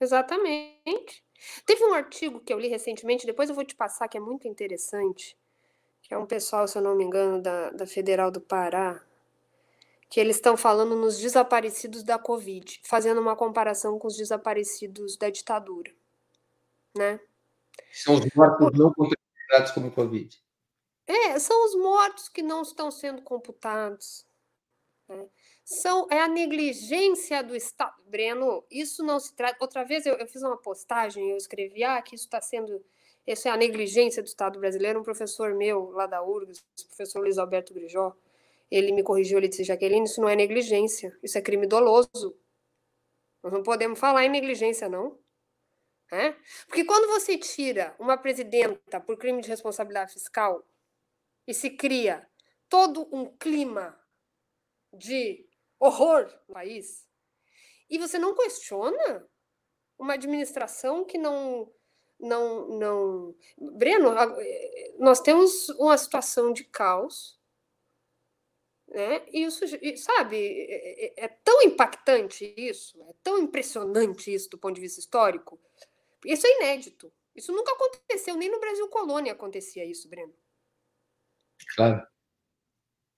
Exatamente. 0.00 1.24
Teve 1.64 1.84
um 1.84 1.94
artigo 1.94 2.40
que 2.40 2.52
eu 2.52 2.58
li 2.58 2.68
recentemente, 2.68 3.26
depois 3.26 3.48
eu 3.48 3.54
vou 3.54 3.64
te 3.64 3.74
passar, 3.74 4.08
que 4.08 4.16
é 4.16 4.20
muito 4.20 4.48
interessante, 4.48 5.36
que 6.02 6.14
é 6.14 6.18
um 6.18 6.26
pessoal, 6.26 6.66
se 6.66 6.78
eu 6.78 6.82
não 6.82 6.96
me 6.96 7.04
engano, 7.04 7.40
da, 7.40 7.70
da 7.70 7.86
Federal 7.86 8.30
do 8.30 8.40
Pará, 8.40 9.04
que 10.10 10.18
eles 10.18 10.36
estão 10.36 10.56
falando 10.56 10.96
nos 10.96 11.18
desaparecidos 11.18 12.02
da 12.02 12.18
Covid, 12.18 12.80
fazendo 12.84 13.20
uma 13.20 13.36
comparação 13.36 13.98
com 13.98 14.08
os 14.08 14.16
desaparecidos 14.16 15.16
da 15.16 15.30
ditadura, 15.30 15.92
né? 16.96 17.20
São 17.92 18.14
os 18.14 18.26
mortos 18.34 18.78
não 18.78 18.92
contabilizados 18.92 19.70
como 19.72 19.90
Covid. 19.90 20.42
É, 21.06 21.38
são 21.38 21.64
os 21.64 21.74
mortos 21.74 22.28
que 22.28 22.42
não 22.42 22.62
estão 22.62 22.90
sendo 22.90 23.22
computados. 23.22 24.26
Né? 25.08 25.26
São 25.68 26.06
é 26.10 26.18
a 26.18 26.26
negligência 26.26 27.42
do 27.42 27.54
Estado. 27.54 27.94
Breno, 28.06 28.64
isso 28.70 29.04
não 29.04 29.20
se 29.20 29.36
trata. 29.36 29.58
Outra 29.60 29.84
vez 29.84 30.06
eu, 30.06 30.14
eu 30.14 30.26
fiz 30.26 30.42
uma 30.42 30.56
postagem, 30.56 31.30
eu 31.30 31.36
escrevi 31.36 31.84
ah, 31.84 32.00
que 32.00 32.14
isso 32.14 32.24
está 32.24 32.40
sendo. 32.40 32.82
Isso 33.26 33.46
é 33.46 33.50
a 33.50 33.56
negligência 33.56 34.22
do 34.22 34.26
Estado 34.26 34.58
brasileiro. 34.58 34.98
Um 34.98 35.02
professor 35.02 35.54
meu 35.54 35.90
lá 35.90 36.06
da 36.06 36.22
URGS, 36.22 36.64
professor 36.86 37.20
Luiz 37.20 37.36
Alberto 37.36 37.74
Grijó, 37.74 38.16
ele 38.70 38.92
me 38.92 39.02
corrigiu, 39.02 39.36
ele 39.36 39.48
disse, 39.48 39.62
Jaqueline, 39.62 40.06
isso 40.06 40.22
não 40.22 40.28
é 40.30 40.34
negligência, 40.34 41.14
isso 41.22 41.36
é 41.36 41.42
crime 41.42 41.66
doloso. 41.66 42.34
Nós 43.42 43.52
não 43.52 43.62
podemos 43.62 43.98
falar 43.98 44.24
em 44.24 44.30
negligência, 44.30 44.88
não. 44.88 45.18
É? 46.10 46.34
Porque 46.66 46.86
quando 46.86 47.08
você 47.08 47.36
tira 47.36 47.94
uma 47.98 48.16
presidenta 48.16 48.98
por 48.98 49.18
crime 49.18 49.42
de 49.42 49.50
responsabilidade 49.50 50.14
fiscal 50.14 50.66
e 51.46 51.52
se 51.52 51.68
cria 51.68 52.26
todo 52.70 53.06
um 53.14 53.26
clima 53.36 53.94
de 54.96 55.47
horror 55.78 56.32
no 56.48 56.54
país, 56.54 57.06
e 57.88 57.98
você 57.98 58.18
não 58.18 58.34
questiona 58.34 59.28
uma 59.98 60.14
administração 60.14 61.04
que 61.04 61.18
não 61.18 61.72
não 62.20 62.68
não. 62.68 63.34
Breno 63.56 64.12
eh, 64.40 64.94
nós 64.98 65.20
temos 65.20 65.68
uma 65.70 65.96
situação 65.96 66.52
de 66.52 66.64
caos 66.64 67.38
né? 68.88 69.22
E 69.32 69.44
isso 69.44 69.64
sabe 69.96 70.36
é, 70.36 71.06
é, 71.06 71.24
é, 71.24 71.28
tão 71.28 71.62
impactante 71.62 72.54
isso 72.56 73.00
é 73.02 73.14
tão 73.22 73.38
impressionante 73.38 74.32
isso 74.32 74.48
do 74.50 74.58
ponto 74.58 74.74
de 74.74 74.80
vista 74.80 75.00
histórico. 75.00 75.60
Isso 76.24 76.46
é 76.46 76.56
inédito. 76.56 77.12
Isso 77.34 77.52
nunca 77.52 77.72
aconteceu 77.72 78.34
nem 78.34 78.50
no 78.50 78.58
Brasil 78.58 78.88
colônia 78.88 79.32
acontecia 79.32 79.84
isso 79.84 80.08
Breno. 80.08 80.34
Claro 81.76 82.06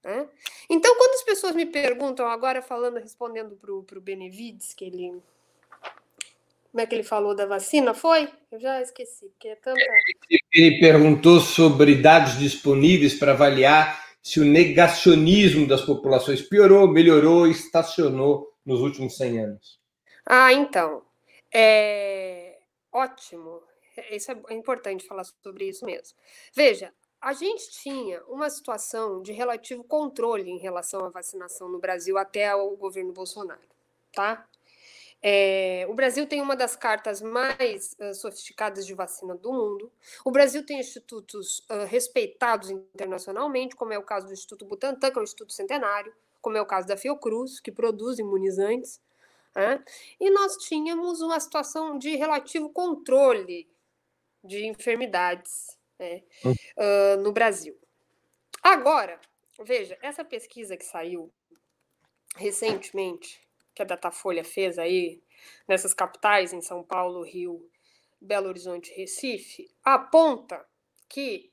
né? 0.02 0.28
Então, 0.68 0.94
quando 0.96 1.14
as 1.14 1.22
pessoas 1.22 1.54
me 1.54 1.66
perguntam, 1.66 2.26
agora 2.26 2.62
falando, 2.62 2.98
respondendo 2.98 3.56
para 3.56 3.98
o 3.98 4.00
Benevides, 4.00 4.72
que 4.72 4.84
ele. 4.84 5.22
Como 6.70 6.80
é 6.80 6.86
que 6.86 6.94
ele 6.94 7.02
falou 7.02 7.34
da 7.34 7.46
vacina? 7.46 7.92
Foi? 7.92 8.28
Eu 8.50 8.60
já 8.60 8.80
esqueci, 8.80 9.26
porque 9.30 9.48
é 9.48 9.56
tanta. 9.56 9.80
Ele 10.52 10.78
perguntou 10.78 11.40
sobre 11.40 11.96
dados 11.96 12.38
disponíveis 12.38 13.14
para 13.14 13.32
avaliar 13.32 14.10
se 14.22 14.38
o 14.38 14.44
negacionismo 14.44 15.66
das 15.66 15.82
populações 15.82 16.42
piorou, 16.42 16.86
melhorou, 16.86 17.48
estacionou 17.48 18.54
nos 18.64 18.80
últimos 18.80 19.16
100 19.16 19.38
anos. 19.40 19.80
Ah, 20.24 20.52
então. 20.52 21.02
É... 21.52 22.58
Ótimo. 22.92 23.62
Isso 24.10 24.30
é 24.30 24.54
importante 24.54 25.06
falar 25.06 25.24
sobre 25.24 25.68
isso 25.68 25.84
mesmo. 25.84 26.16
Veja, 26.54 26.92
a 27.20 27.32
gente 27.32 27.70
tinha 27.70 28.22
uma 28.24 28.48
situação 28.48 29.20
de 29.20 29.32
relativo 29.32 29.84
controle 29.84 30.50
em 30.50 30.58
relação 30.58 31.04
à 31.04 31.10
vacinação 31.10 31.68
no 31.68 31.78
Brasil 31.78 32.16
até 32.16 32.54
o 32.54 32.76
governo 32.76 33.12
Bolsonaro, 33.12 33.60
tá? 34.12 34.48
É, 35.22 35.86
o 35.90 35.92
Brasil 35.92 36.26
tem 36.26 36.40
uma 36.40 36.56
das 36.56 36.74
cartas 36.74 37.20
mais 37.20 37.94
uh, 38.00 38.14
sofisticadas 38.14 38.86
de 38.86 38.94
vacina 38.94 39.34
do 39.34 39.52
mundo. 39.52 39.92
O 40.24 40.30
Brasil 40.30 40.64
tem 40.64 40.80
institutos 40.80 41.58
uh, 41.70 41.84
respeitados 41.86 42.70
internacionalmente, 42.70 43.76
como 43.76 43.92
é 43.92 43.98
o 43.98 44.02
caso 44.02 44.28
do 44.28 44.32
Instituto 44.32 44.64
Butantan, 44.64 45.10
que 45.10 45.18
é 45.18 45.20
um 45.20 45.24
instituto 45.24 45.52
centenário, 45.52 46.14
como 46.40 46.56
é 46.56 46.62
o 46.62 46.66
caso 46.66 46.88
da 46.88 46.96
Fiocruz, 46.96 47.60
que 47.60 47.70
produz 47.70 48.18
imunizantes. 48.18 48.98
Né? 49.54 49.84
E 50.18 50.30
nós 50.30 50.56
tínhamos 50.56 51.20
uma 51.20 51.38
situação 51.38 51.98
de 51.98 52.16
relativo 52.16 52.70
controle 52.70 53.68
de 54.42 54.64
enfermidades 54.64 55.78
né, 56.00 56.22
uh, 56.44 57.20
no 57.22 57.30
Brasil. 57.30 57.78
Agora, 58.62 59.20
veja, 59.62 59.98
essa 60.00 60.24
pesquisa 60.24 60.76
que 60.76 60.84
saiu 60.84 61.32
recentemente, 62.36 63.40
que 63.74 63.82
a 63.82 63.84
Datafolha 63.84 64.42
fez 64.42 64.78
aí, 64.78 65.22
nessas 65.68 65.92
capitais, 65.92 66.52
em 66.52 66.62
São 66.62 66.82
Paulo, 66.82 67.22
Rio, 67.22 67.70
Belo 68.20 68.48
Horizonte 68.48 68.92
Recife, 68.94 69.70
aponta 69.84 70.64
que 71.08 71.52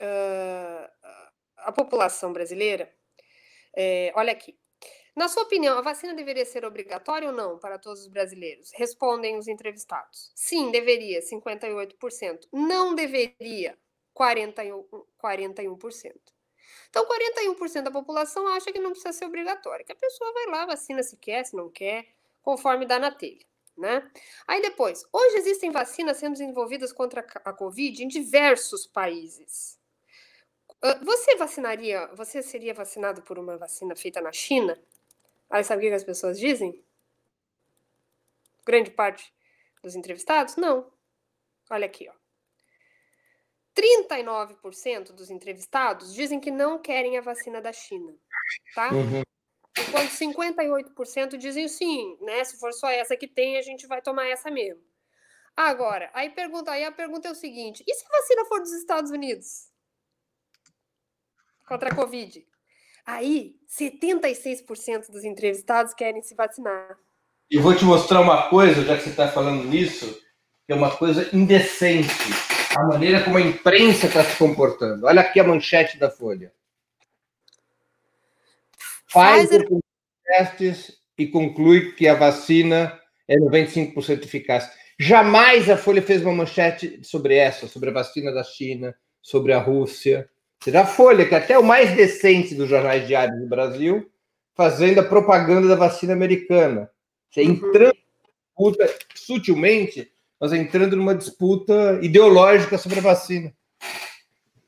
uh, 0.00 0.90
a 1.56 1.72
população 1.72 2.32
brasileira, 2.32 2.92
é, 3.76 4.12
olha 4.14 4.32
aqui, 4.32 4.58
na 5.18 5.26
sua 5.26 5.42
opinião, 5.42 5.76
a 5.76 5.82
vacina 5.82 6.14
deveria 6.14 6.44
ser 6.44 6.64
obrigatória 6.64 7.28
ou 7.28 7.34
não 7.34 7.58
para 7.58 7.76
todos 7.76 8.02
os 8.02 8.06
brasileiros? 8.06 8.70
Respondem 8.76 9.36
os 9.36 9.48
entrevistados. 9.48 10.30
Sim, 10.32 10.70
deveria, 10.70 11.20
58%. 11.20 12.46
Não 12.52 12.94
deveria, 12.94 13.76
41%. 14.18 14.84
41%. 15.22 16.14
Então, 16.90 17.06
41% 17.06 17.82
da 17.82 17.90
população 17.90 18.46
acha 18.48 18.72
que 18.72 18.78
não 18.78 18.90
precisa 18.90 19.12
ser 19.12 19.26
obrigatório, 19.26 19.84
que 19.84 19.92
a 19.92 19.96
pessoa 19.96 20.32
vai 20.32 20.46
lá, 20.46 20.66
vacina 20.66 21.02
se 21.02 21.16
quer, 21.16 21.44
se 21.44 21.54
não 21.54 21.68
quer, 21.70 22.06
conforme 22.42 22.86
dá 22.86 22.98
na 22.98 23.10
telha. 23.10 23.46
Né? 23.76 24.10
Aí 24.46 24.60
depois, 24.60 25.04
hoje 25.12 25.36
existem 25.36 25.70
vacinas 25.70 26.16
sendo 26.16 26.32
desenvolvidas 26.32 26.92
contra 26.92 27.20
a 27.44 27.52
Covid 27.52 28.02
em 28.02 28.08
diversos 28.08 28.86
países. 28.86 29.78
Você 31.02 31.36
vacinaria, 31.36 32.06
você 32.08 32.42
seria 32.42 32.74
vacinado 32.74 33.22
por 33.22 33.38
uma 33.38 33.56
vacina 33.56 33.94
feita 33.94 34.20
na 34.20 34.32
China? 34.32 34.80
Aí 35.50 35.62
sabe 35.62 35.86
o 35.86 35.88
que 35.88 35.94
as 35.94 36.04
pessoas 36.04 36.38
dizem? 36.38 36.84
Grande 38.64 38.90
parte 38.90 39.32
dos 39.82 39.94
entrevistados? 39.94 40.56
Não. 40.56 40.90
Olha 41.70 41.86
aqui, 41.86 42.08
ó. 42.08 42.17
39% 43.78 45.12
dos 45.12 45.30
entrevistados 45.30 46.12
dizem 46.12 46.40
que 46.40 46.50
não 46.50 46.80
querem 46.80 47.16
a 47.16 47.20
vacina 47.20 47.60
da 47.60 47.72
China, 47.72 48.12
tá? 48.74 48.92
Uhum. 48.92 49.22
Enquanto 49.78 50.10
58% 50.10 51.36
dizem 51.36 51.68
sim, 51.68 52.18
né? 52.20 52.42
Se 52.42 52.58
for 52.58 52.72
só 52.72 52.88
essa 52.90 53.16
que 53.16 53.28
tem, 53.28 53.56
a 53.56 53.62
gente 53.62 53.86
vai 53.86 54.02
tomar 54.02 54.26
essa 54.26 54.50
mesmo. 54.50 54.82
Agora, 55.56 56.10
aí 56.12 56.30
pergunta, 56.30 56.72
aí 56.72 56.84
a 56.84 56.90
pergunta 56.90 57.28
é 57.28 57.30
o 57.30 57.36
seguinte: 57.36 57.84
e 57.86 57.94
se 57.94 58.04
a 58.04 58.18
vacina 58.18 58.44
for 58.46 58.60
dos 58.60 58.72
Estados 58.72 59.10
Unidos? 59.12 59.68
Contra 61.66 61.90
a 61.90 61.94
Covid? 61.94 62.44
Aí, 63.06 63.56
76% 63.68 65.10
dos 65.10 65.24
entrevistados 65.24 65.94
querem 65.94 66.22
se 66.22 66.34
vacinar. 66.34 66.98
E 67.50 67.58
vou 67.58 67.74
te 67.74 67.84
mostrar 67.84 68.20
uma 68.20 68.50
coisa, 68.50 68.84
já 68.84 68.96
que 68.96 69.04
você 69.04 69.10
está 69.10 69.28
falando 69.28 69.64
nisso, 69.64 70.20
que 70.66 70.72
é 70.72 70.74
uma 70.74 70.94
coisa 70.94 71.34
indecente. 71.34 72.47
A 72.76 72.82
maneira 72.84 73.22
como 73.22 73.38
a 73.38 73.40
imprensa 73.40 74.06
está 74.06 74.22
se 74.22 74.36
comportando. 74.36 75.06
Olha 75.06 75.22
aqui 75.22 75.40
a 75.40 75.44
manchete 75.44 75.98
da 75.98 76.10
Folha. 76.10 76.52
Pfizer 79.06 79.66
testes 80.24 80.98
e 81.16 81.26
conclui 81.26 81.92
que 81.92 82.06
a 82.06 82.14
vacina 82.14 82.98
é 83.26 83.36
95% 83.36 84.24
eficaz. 84.24 84.70
Jamais 84.98 85.70
a 85.70 85.76
Folha 85.76 86.02
fez 86.02 86.22
uma 86.22 86.32
manchete 86.32 87.00
sobre 87.02 87.36
essa, 87.36 87.66
sobre 87.66 87.90
a 87.90 87.92
vacina 87.92 88.32
da 88.32 88.44
China, 88.44 88.94
sobre 89.22 89.52
a 89.52 89.58
Rússia. 89.58 90.28
Seja 90.62 90.82
a 90.82 90.86
Folha, 90.86 91.26
que 91.26 91.34
é 91.34 91.38
até 91.38 91.58
o 91.58 91.62
mais 91.62 91.94
decente 91.94 92.54
dos 92.54 92.68
jornais 92.68 93.06
diários 93.06 93.40
do 93.40 93.48
Brasil, 93.48 94.10
fazendo 94.54 95.00
a 95.00 95.04
propaganda 95.04 95.68
da 95.68 95.76
vacina 95.76 96.12
americana. 96.12 96.90
Você 97.30 97.42
uhum. 97.42 97.50
entrando 97.50 97.96
sutilmente, 99.14 100.10
mas 100.40 100.52
entrando 100.52 100.96
numa 100.96 101.14
disputa 101.14 101.98
ideológica 102.02 102.78
sobre 102.78 102.98
a 102.98 103.02
vacina. 103.02 103.52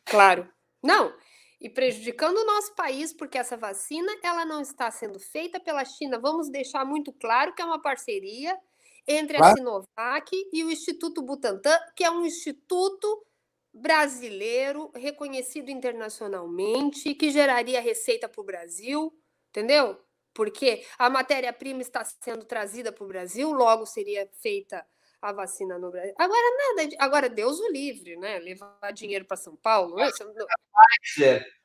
Claro. 0.05 0.49
Não, 0.83 1.13
e 1.61 1.69
prejudicando 1.69 2.39
o 2.39 2.47
nosso 2.47 2.75
país, 2.75 3.13
porque 3.13 3.37
essa 3.37 3.57
vacina 3.57 4.11
ela 4.23 4.45
não 4.45 4.63
está 4.63 4.91
sendo 4.91 5.21
feita 5.21 5.61
pela 5.61 5.85
China. 5.85 6.19
Vamos 6.19 6.49
deixar 6.49 6.85
muito 6.85 7.13
claro 7.13 7.55
que 7.55 7.61
é 7.61 7.65
uma 7.65 7.81
parceria 7.81 8.59
entre 9.07 9.37
a 9.37 9.55
Sinovac 9.55 10.31
e 10.53 10.65
o 10.65 10.71
Instituto 10.71 11.23
Butantan, 11.23 11.79
que 11.95 12.05
é 12.05 12.11
um 12.11 12.25
instituto 12.25 13.27
brasileiro, 13.73 14.91
reconhecido 14.95 15.71
internacionalmente, 15.71 17.15
que 17.15 17.31
geraria 17.31 17.81
receita 17.81 18.29
para 18.29 18.41
o 18.41 18.45
Brasil, 18.45 19.13
entendeu? 19.51 19.99
Porque 20.33 20.85
a 20.99 21.11
matéria-prima 21.11 21.83
está 21.83 22.05
sendo 22.05 22.45
trazida 22.45 22.91
para 22.91 23.05
o 23.05 23.09
Brasil, 23.09 23.53
logo 23.53 23.85
seria 23.85 24.29
feita 24.41 24.85
a 25.21 25.33
vacina 25.33 25.79
no 25.79 25.91
Brasil. 25.91 26.15
Agora 26.19 26.75
nada, 26.77 26.89
agora 26.99 27.29
Deus 27.29 27.59
o 27.61 27.71
livre, 27.71 28.17
né? 28.17 28.39
Levar 28.39 28.93
dinheiro 28.93 29.25
para 29.25 29.37
São 29.37 29.57
Paulo. 29.57 29.97
Né? 29.97 30.11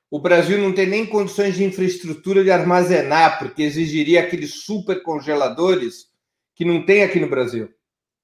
O 0.10 0.20
Brasil 0.20 0.58
não 0.58 0.74
tem 0.74 0.88
nem 0.88 1.06
condições 1.06 1.56
de 1.56 1.64
infraestrutura 1.64 2.44
de 2.44 2.52
armazenar, 2.52 3.40
porque 3.40 3.64
exigiria 3.64 4.22
aqueles 4.22 4.64
super 4.64 5.02
congeladores 5.04 6.12
que 6.54 6.66
não 6.66 6.86
tem 6.86 7.04
aqui 7.04 7.20
no 7.20 7.30
Brasil. 7.30 7.74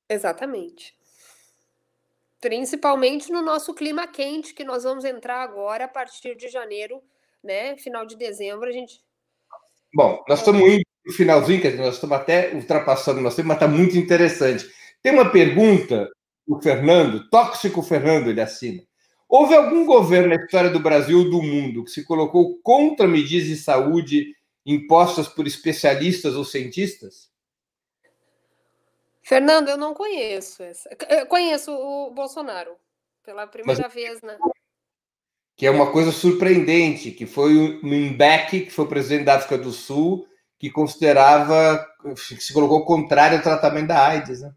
Exatamente 0.10 0.96
principalmente 2.42 3.32
no 3.32 3.44
nosso 3.44 3.74
clima 3.74 4.08
quente 4.08 4.54
que 4.54 4.64
nós 4.64 4.84
vamos 4.84 5.06
entrar 5.06 5.44
agora 5.44 5.86
a 5.86 5.88
partir 5.88 6.36
de 6.36 6.50
janeiro, 6.50 7.00
né? 7.42 7.78
Final 7.78 8.06
de 8.06 8.18
dezembro, 8.18 8.68
a 8.68 8.72
gente. 8.72 9.00
Bom, 9.94 10.24
nós 10.28 10.40
estamos 10.40 10.62
indo 10.62 10.84
no 11.06 11.14
finalzinho, 11.14 11.62
quer 11.62 11.72
dizer, 11.72 11.84
nós 11.84 11.96
estamos 11.96 12.18
até 12.18 12.52
ultrapassando 12.54 13.20
o 13.20 13.22
nosso 13.22 13.36
tempo, 13.36 13.48
mas 13.48 13.58
está 13.58 13.68
muito 13.68 13.96
interessante. 13.96 14.68
Tem 15.02 15.14
uma 15.14 15.32
pergunta 15.32 16.10
do 16.48 16.62
Fernando, 16.62 17.30
tóxico 17.30 17.82
Fernando, 17.82 18.30
ele 18.30 18.42
assina. 18.42 18.82
Houve 19.28 19.56
algum 19.56 19.86
governo 19.86 20.30
na 20.30 20.36
história 20.36 20.70
do 20.70 20.80
Brasil 20.80 21.20
ou 21.20 21.30
do 21.30 21.42
mundo 21.42 21.86
que 21.86 21.92
se 21.92 22.04
colocou 22.04 22.60
contra 22.62 23.08
medidas 23.08 23.48
de 23.48 23.56
saúde 23.56 24.36
impostas 24.66 25.28
por 25.28 25.48
especialistas 25.48 26.36
ou 26.36 26.44
cientistas? 26.44 27.32
Fernando, 29.24 29.70
eu 29.70 29.78
não 29.78 29.94
conheço 29.94 30.62
essa. 30.64 30.90
Eu 31.10 31.26
conheço 31.28 31.72
o 31.72 32.12
Bolsonaro 32.12 32.76
pela 33.24 33.48
primeira 33.48 33.84
Mas... 33.84 33.94
vez, 33.94 34.22
né? 34.22 34.38
Que 35.56 35.66
é 35.66 35.72
uma 35.72 35.92
coisa 35.92 36.12
surpreendente, 36.12 37.12
que 37.12 37.26
foi 37.26 37.56
o 37.56 37.86
Mbeki, 37.86 38.62
que 38.62 38.72
foi 38.72 38.86
o 38.86 38.90
presidente 38.90 39.26
da 39.26 39.36
África 39.36 39.58
do 39.58 39.72
Sul, 39.72 40.28
que 40.58 40.70
considerava, 40.70 41.88
que 42.02 42.44
se 42.44 42.52
colocou 42.52 42.84
contrário 42.84 43.38
ao 43.38 43.44
tratamento 43.44 43.88
da 43.88 44.08
AIDS, 44.08 44.42
né? 44.42 44.54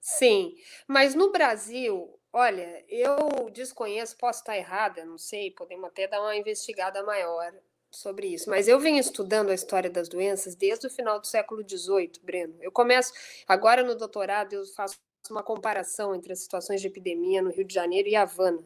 Sim, 0.00 0.54
mas 0.88 1.14
no 1.14 1.30
Brasil, 1.30 2.18
olha, 2.32 2.84
eu 2.88 3.50
desconheço, 3.52 4.16
posso 4.16 4.40
estar 4.40 4.56
errada, 4.56 5.04
não 5.04 5.18
sei, 5.18 5.50
podemos 5.50 5.86
até 5.86 6.08
dar 6.08 6.20
uma 6.20 6.36
investigada 6.36 7.02
maior 7.02 7.52
sobre 7.90 8.28
isso, 8.28 8.48
mas 8.48 8.68
eu 8.68 8.78
venho 8.78 8.98
estudando 8.98 9.50
a 9.50 9.54
história 9.54 9.90
das 9.90 10.08
doenças 10.08 10.54
desde 10.54 10.86
o 10.86 10.90
final 10.90 11.20
do 11.20 11.26
século 11.26 11.62
XVIII, 11.68 12.12
Breno. 12.22 12.54
Eu 12.60 12.72
começo, 12.72 13.12
agora 13.46 13.82
no 13.82 13.94
doutorado, 13.94 14.54
eu 14.54 14.64
faço 14.68 14.96
uma 15.30 15.42
comparação 15.42 16.14
entre 16.14 16.32
as 16.32 16.40
situações 16.40 16.80
de 16.80 16.86
epidemia 16.86 17.42
no 17.42 17.50
Rio 17.50 17.64
de 17.64 17.74
Janeiro 17.74 18.08
e 18.08 18.16
Havana. 18.16 18.64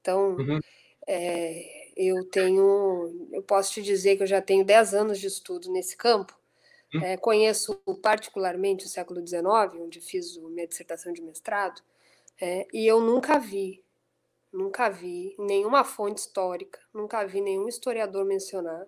Então, 0.00 0.36
uhum. 0.36 0.60
é, 1.06 1.92
eu 1.96 2.24
tenho, 2.30 3.28
eu 3.32 3.42
posso 3.42 3.72
te 3.72 3.82
dizer 3.82 4.16
que 4.16 4.22
eu 4.22 4.26
já 4.26 4.40
tenho 4.40 4.64
10 4.64 4.94
anos 4.94 5.18
de 5.18 5.26
estudo 5.26 5.70
nesse 5.70 5.96
campo. 5.96 6.38
Uhum. 6.94 7.04
É, 7.04 7.16
conheço 7.16 7.76
particularmente 8.02 8.84
o 8.84 8.88
século 8.88 9.26
XIX, 9.26 9.44
onde 9.80 10.00
fiz 10.00 10.36
minha 10.38 10.66
dissertação 10.66 11.12
de 11.12 11.22
mestrado, 11.22 11.80
é, 12.40 12.66
e 12.72 12.86
eu 12.86 13.00
nunca 13.00 13.38
vi 13.38 13.84
Nunca 14.52 14.88
vi 14.88 15.34
nenhuma 15.38 15.84
fonte 15.84 16.18
histórica, 16.18 16.80
nunca 16.92 17.24
vi 17.24 17.40
nenhum 17.40 17.68
historiador 17.68 18.24
mencionar 18.24 18.84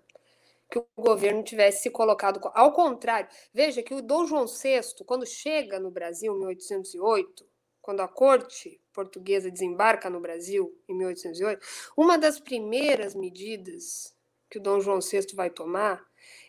que 0.69 0.79
o 0.79 0.87
governo 0.97 1.43
tivesse 1.45 1.83
se 1.83 1.91
colocado. 1.91 2.41
Ao 2.55 2.73
contrário, 2.73 3.29
veja 3.55 3.83
que 3.83 3.95
o 3.95 4.03
Dom 4.03 4.27
João 4.27 4.47
VI, 4.47 5.05
quando 5.07 5.24
chega 5.24 5.79
no 5.79 5.91
Brasil 5.91 6.35
em 6.35 6.39
1808, 6.39 7.47
quando 7.81 8.01
a 8.01 8.09
corte 8.09 8.81
portuguesa 8.93 9.51
desembarca 9.51 10.11
no 10.11 10.20
Brasil 10.20 10.77
em 10.89 10.97
1808, 10.97 11.65
uma 11.97 12.19
das 12.19 12.41
primeiras 12.41 13.15
medidas 13.15 14.16
que 14.51 14.59
o 14.59 14.62
Dom 14.62 14.81
João 14.81 15.01
VI 15.01 15.27
vai 15.35 15.51
tomar 15.51 16.05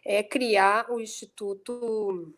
é 0.05 0.23
criar 0.23 0.91
o 0.91 0.99
Instituto 0.99 2.33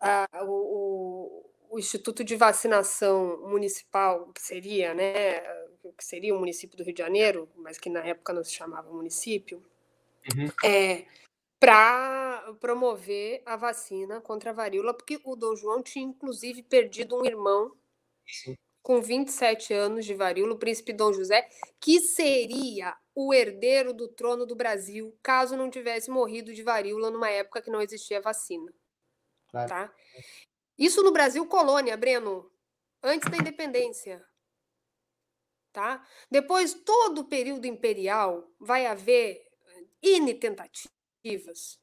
a, 0.00 0.26
o, 0.44 1.48
o, 1.70 1.78
Instituto 1.78 2.24
de 2.24 2.34
Vacinação 2.34 3.48
Municipal, 3.48 4.32
que 4.32 4.42
seria, 4.42 4.92
né, 4.92 5.40
que 5.96 6.04
seria 6.04 6.34
o 6.34 6.38
município 6.38 6.76
do 6.76 6.82
Rio 6.82 6.94
de 6.94 7.02
Janeiro, 7.02 7.48
mas 7.56 7.78
que 7.78 7.88
na 7.88 8.00
época 8.00 8.32
não 8.32 8.42
se 8.42 8.52
chamava 8.52 8.92
município, 8.92 9.62
uhum. 10.34 10.48
é, 10.64 11.06
para 11.60 12.52
promover 12.60 13.42
a 13.46 13.54
vacina 13.54 14.20
contra 14.20 14.50
a 14.50 14.52
varíola, 14.52 14.92
porque 14.92 15.20
o 15.24 15.36
Dom 15.36 15.54
João 15.54 15.82
tinha, 15.82 16.04
inclusive, 16.04 16.62
perdido 16.64 17.16
um 17.16 17.24
irmão 17.24 17.72
Sim. 18.26 18.56
Com 18.82 19.00
27 19.00 19.72
anos 19.72 20.04
de 20.04 20.14
varíola, 20.14 20.54
o 20.54 20.58
príncipe 20.58 20.92
Dom 20.92 21.12
José, 21.12 21.48
que 21.80 22.00
seria 22.00 22.96
o 23.14 23.32
herdeiro 23.32 23.92
do 23.92 24.08
trono 24.08 24.44
do 24.44 24.56
Brasil, 24.56 25.16
caso 25.22 25.56
não 25.56 25.70
tivesse 25.70 26.10
morrido 26.10 26.52
de 26.52 26.62
varíola 26.62 27.10
numa 27.10 27.30
época 27.30 27.62
que 27.62 27.70
não 27.70 27.80
existia 27.80 28.20
vacina. 28.20 28.72
Claro. 29.48 29.68
Tá? 29.68 29.94
Isso 30.76 31.02
no 31.02 31.12
Brasil 31.12 31.46
colônia, 31.46 31.96
Breno, 31.96 32.50
antes 33.02 33.30
da 33.30 33.36
independência. 33.36 34.24
Tá? 35.72 36.04
Depois, 36.30 36.74
todo 36.74 37.20
o 37.20 37.28
período 37.28 37.66
imperial 37.66 38.50
vai 38.58 38.86
haver 38.86 39.46
N 40.02 40.34
tentativas. 40.34 41.80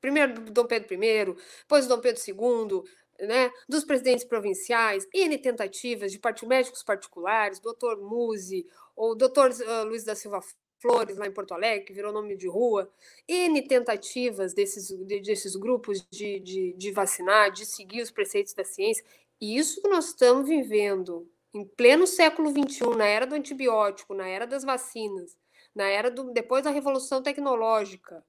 Primeiro 0.00 0.40
Dom 0.52 0.66
Pedro 0.66 0.94
I, 0.94 1.34
depois 1.62 1.86
Dom 1.86 2.00
Pedro 2.00 2.22
II, 2.22 2.82
né, 3.20 3.50
dos 3.68 3.84
presidentes 3.84 4.24
provinciais, 4.24 5.06
N 5.12 5.38
tentativas 5.38 6.12
de 6.12 6.20
médicos 6.46 6.82
particulares, 6.82 7.60
doutor 7.60 7.98
Musi, 8.00 8.66
ou 8.94 9.14
doutor 9.14 9.50
uh, 9.50 9.84
Luiz 9.84 10.04
da 10.04 10.14
Silva 10.14 10.40
Flores, 10.78 11.16
lá 11.16 11.26
em 11.26 11.32
Porto 11.32 11.54
Alegre, 11.54 11.86
que 11.86 11.92
virou 11.92 12.12
nome 12.12 12.36
de 12.36 12.48
rua, 12.48 12.90
N 13.26 13.60
tentativas 13.66 14.52
desses, 14.52 14.90
desses 15.22 15.56
grupos 15.56 16.06
de, 16.10 16.40
de, 16.40 16.72
de 16.74 16.92
vacinar, 16.92 17.50
de 17.50 17.64
seguir 17.64 18.02
os 18.02 18.10
preceitos 18.10 18.52
da 18.52 18.64
ciência. 18.64 19.04
E 19.40 19.56
isso 19.56 19.80
que 19.80 19.88
nós 19.88 20.08
estamos 20.08 20.48
vivendo 20.48 21.28
em 21.52 21.64
pleno 21.64 22.06
século 22.06 22.50
XXI, 22.50 22.96
na 22.96 23.06
era 23.06 23.26
do 23.26 23.34
antibiótico, 23.34 24.14
na 24.14 24.28
era 24.28 24.46
das 24.46 24.64
vacinas, 24.64 25.36
na 25.74 25.84
era 25.84 26.10
do 26.10 26.32
depois 26.32 26.62
da 26.62 26.70
revolução 26.70 27.22
tecnológica, 27.22 28.24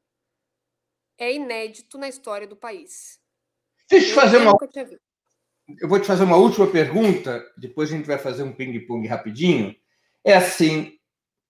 é 1.18 1.34
inédito 1.34 1.97
na 1.97 2.07
história 2.07 2.47
do 2.47 2.55
país. 2.55 3.19
Deixa 3.89 4.09
eu 4.09 4.15
fazer 4.15 4.38
uma. 4.38 4.57
Eu 5.80 5.89
vou 5.89 5.99
te 5.99 6.07
fazer 6.07 6.23
uma 6.23 6.38
última 6.38 6.68
pergunta, 6.68 7.45
depois 7.57 7.91
a 7.91 7.95
gente 7.97 8.05
vai 8.05 8.18
fazer 8.18 8.43
um 8.43 8.53
ping-pong 8.53 9.05
rapidinho. 9.07 9.76
É 10.23 10.35
assim, 10.35 10.93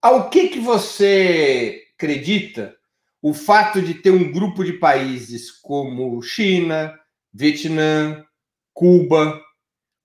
ao 0.01 0.30
que, 0.30 0.49
que 0.49 0.59
você 0.59 1.84
acredita 1.93 2.76
o 3.22 3.34
fato 3.34 3.81
de 3.81 3.95
ter 3.95 4.11
um 4.11 4.31
grupo 4.31 4.64
de 4.64 4.73
países 4.73 5.51
como 5.51 6.22
China, 6.22 6.97
Vietnã, 7.34 8.26
Cuba, 8.73 9.39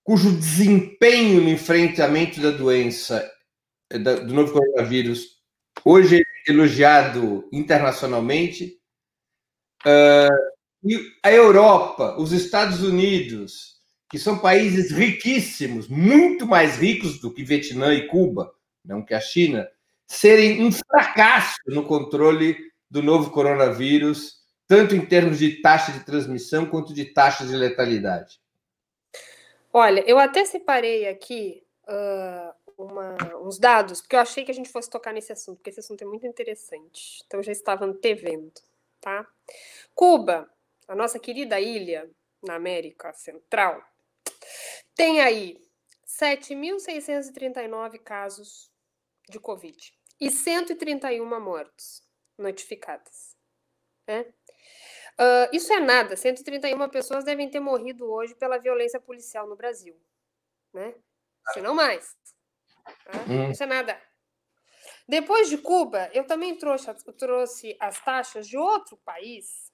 cujo 0.02 0.32
desempenho 0.32 1.40
no 1.40 1.48
enfrentamento 1.48 2.40
da 2.40 2.50
doença 2.50 3.30
do 3.90 4.32
novo 4.32 4.52
coronavírus 4.52 5.42
hoje 5.84 6.20
é 6.20 6.50
elogiado 6.50 7.48
internacionalmente, 7.52 8.78
uh, 9.86 10.51
e 10.84 11.12
a 11.22 11.32
Europa, 11.32 12.16
os 12.18 12.32
Estados 12.32 12.82
Unidos, 12.82 13.80
que 14.10 14.18
são 14.18 14.38
países 14.38 14.90
riquíssimos, 14.90 15.88
muito 15.88 16.46
mais 16.46 16.76
ricos 16.76 17.20
do 17.20 17.32
que 17.32 17.44
Vietnã 17.44 17.94
e 17.94 18.08
Cuba, 18.08 18.52
não 18.84 19.02
que 19.04 19.14
a 19.14 19.20
China, 19.20 19.68
serem 20.06 20.64
um 20.64 20.72
fracasso 20.72 21.58
no 21.66 21.84
controle 21.84 22.56
do 22.90 23.02
novo 23.02 23.30
coronavírus, 23.30 24.42
tanto 24.66 24.94
em 24.94 25.04
termos 25.06 25.38
de 25.38 25.62
taxa 25.62 25.92
de 25.92 26.04
transmissão 26.04 26.66
quanto 26.66 26.92
de 26.92 27.06
taxa 27.06 27.46
de 27.46 27.56
letalidade? 27.56 28.40
Olha, 29.72 30.04
eu 30.06 30.18
até 30.18 30.44
separei 30.44 31.08
aqui 31.08 31.62
uh, 31.88 32.52
uma, 32.76 33.16
uns 33.40 33.58
dados, 33.58 34.02
porque 34.02 34.16
eu 34.16 34.20
achei 34.20 34.44
que 34.44 34.50
a 34.50 34.54
gente 34.54 34.68
fosse 34.68 34.90
tocar 34.90 35.14
nesse 35.14 35.32
assunto, 35.32 35.56
porque 35.56 35.70
esse 35.70 35.80
assunto 35.80 36.02
é 36.02 36.06
muito 36.06 36.26
interessante. 36.26 37.22
Então, 37.26 37.40
eu 37.40 37.44
já 37.44 37.52
estava 37.52 37.86
antevendo, 37.86 38.52
tá? 39.00 39.26
Cuba, 39.94 40.51
a 40.92 40.94
nossa 40.94 41.18
querida 41.18 41.58
ilha 41.58 42.08
na 42.42 42.56
América 42.56 43.14
Central, 43.14 43.82
tem 44.94 45.22
aí 45.22 45.58
7.639 46.06 47.98
casos 47.98 48.70
de 49.26 49.40
Covid 49.40 49.90
e 50.20 50.30
131 50.30 51.40
mortes 51.40 52.06
notificadas. 52.36 53.34
Né? 54.06 54.26
Uh, 55.18 55.48
isso 55.54 55.72
é 55.72 55.80
nada. 55.80 56.14
131 56.14 56.86
pessoas 56.90 57.24
devem 57.24 57.48
ter 57.48 57.60
morrido 57.60 58.04
hoje 58.12 58.34
pela 58.34 58.58
violência 58.58 59.00
policial 59.00 59.48
no 59.48 59.56
Brasil. 59.56 59.98
Né? 60.74 60.94
Se 61.54 61.62
não 61.62 61.72
mais. 61.74 62.14
Tá? 62.84 63.18
Hum. 63.30 63.50
Isso 63.50 63.62
é 63.62 63.66
nada. 63.66 63.98
Depois 65.08 65.48
de 65.48 65.56
Cuba, 65.56 66.10
eu 66.12 66.26
também 66.26 66.54
trouxe, 66.58 66.92
trouxe 67.16 67.74
as 67.80 67.98
taxas 68.04 68.46
de 68.46 68.58
outro 68.58 68.98
país 68.98 69.71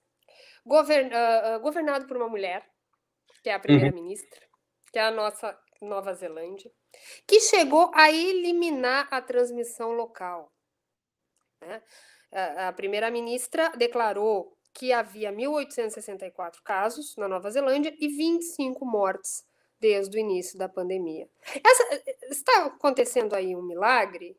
govern, 0.69 1.11
uh, 1.11 1.61
governado 1.61 2.07
por 2.07 2.17
uma 2.17 2.29
mulher, 2.29 2.65
que 3.43 3.51
é 3.51 3.55
a 3.55 3.59
primeira-ministra, 3.59 4.41
uhum. 4.41 4.91
que 4.93 4.99
é 4.99 5.03
a 5.03 5.11
nossa 5.11 5.59
Nova 5.81 6.13
Zelândia 6.15 6.71
que 7.27 7.41
chegou 7.41 7.91
a 7.95 8.11
eliminar 8.11 9.09
a 9.11 9.21
transmissão 9.21 9.93
local. 9.93 10.53
Né? 11.61 11.83
A 12.69 12.73
primeira-ministra 12.73 13.71
declarou 13.71 14.57
que 14.73 14.93
havia 14.93 15.33
1.864 15.33 16.63
casos 16.63 17.17
na 17.17 17.27
Nova 17.27 17.51
Zelândia 17.51 17.95
e 17.99 18.09
25 18.09 18.85
mortes 18.85 19.45
desde 19.81 20.17
o 20.17 20.21
início 20.21 20.59
da 20.59 20.69
pandemia. 20.69 21.29
Essa, 21.65 22.03
está 22.31 22.67
acontecendo 22.67 23.35
aí 23.35 23.57
um 23.57 23.63
milagre? 23.63 24.37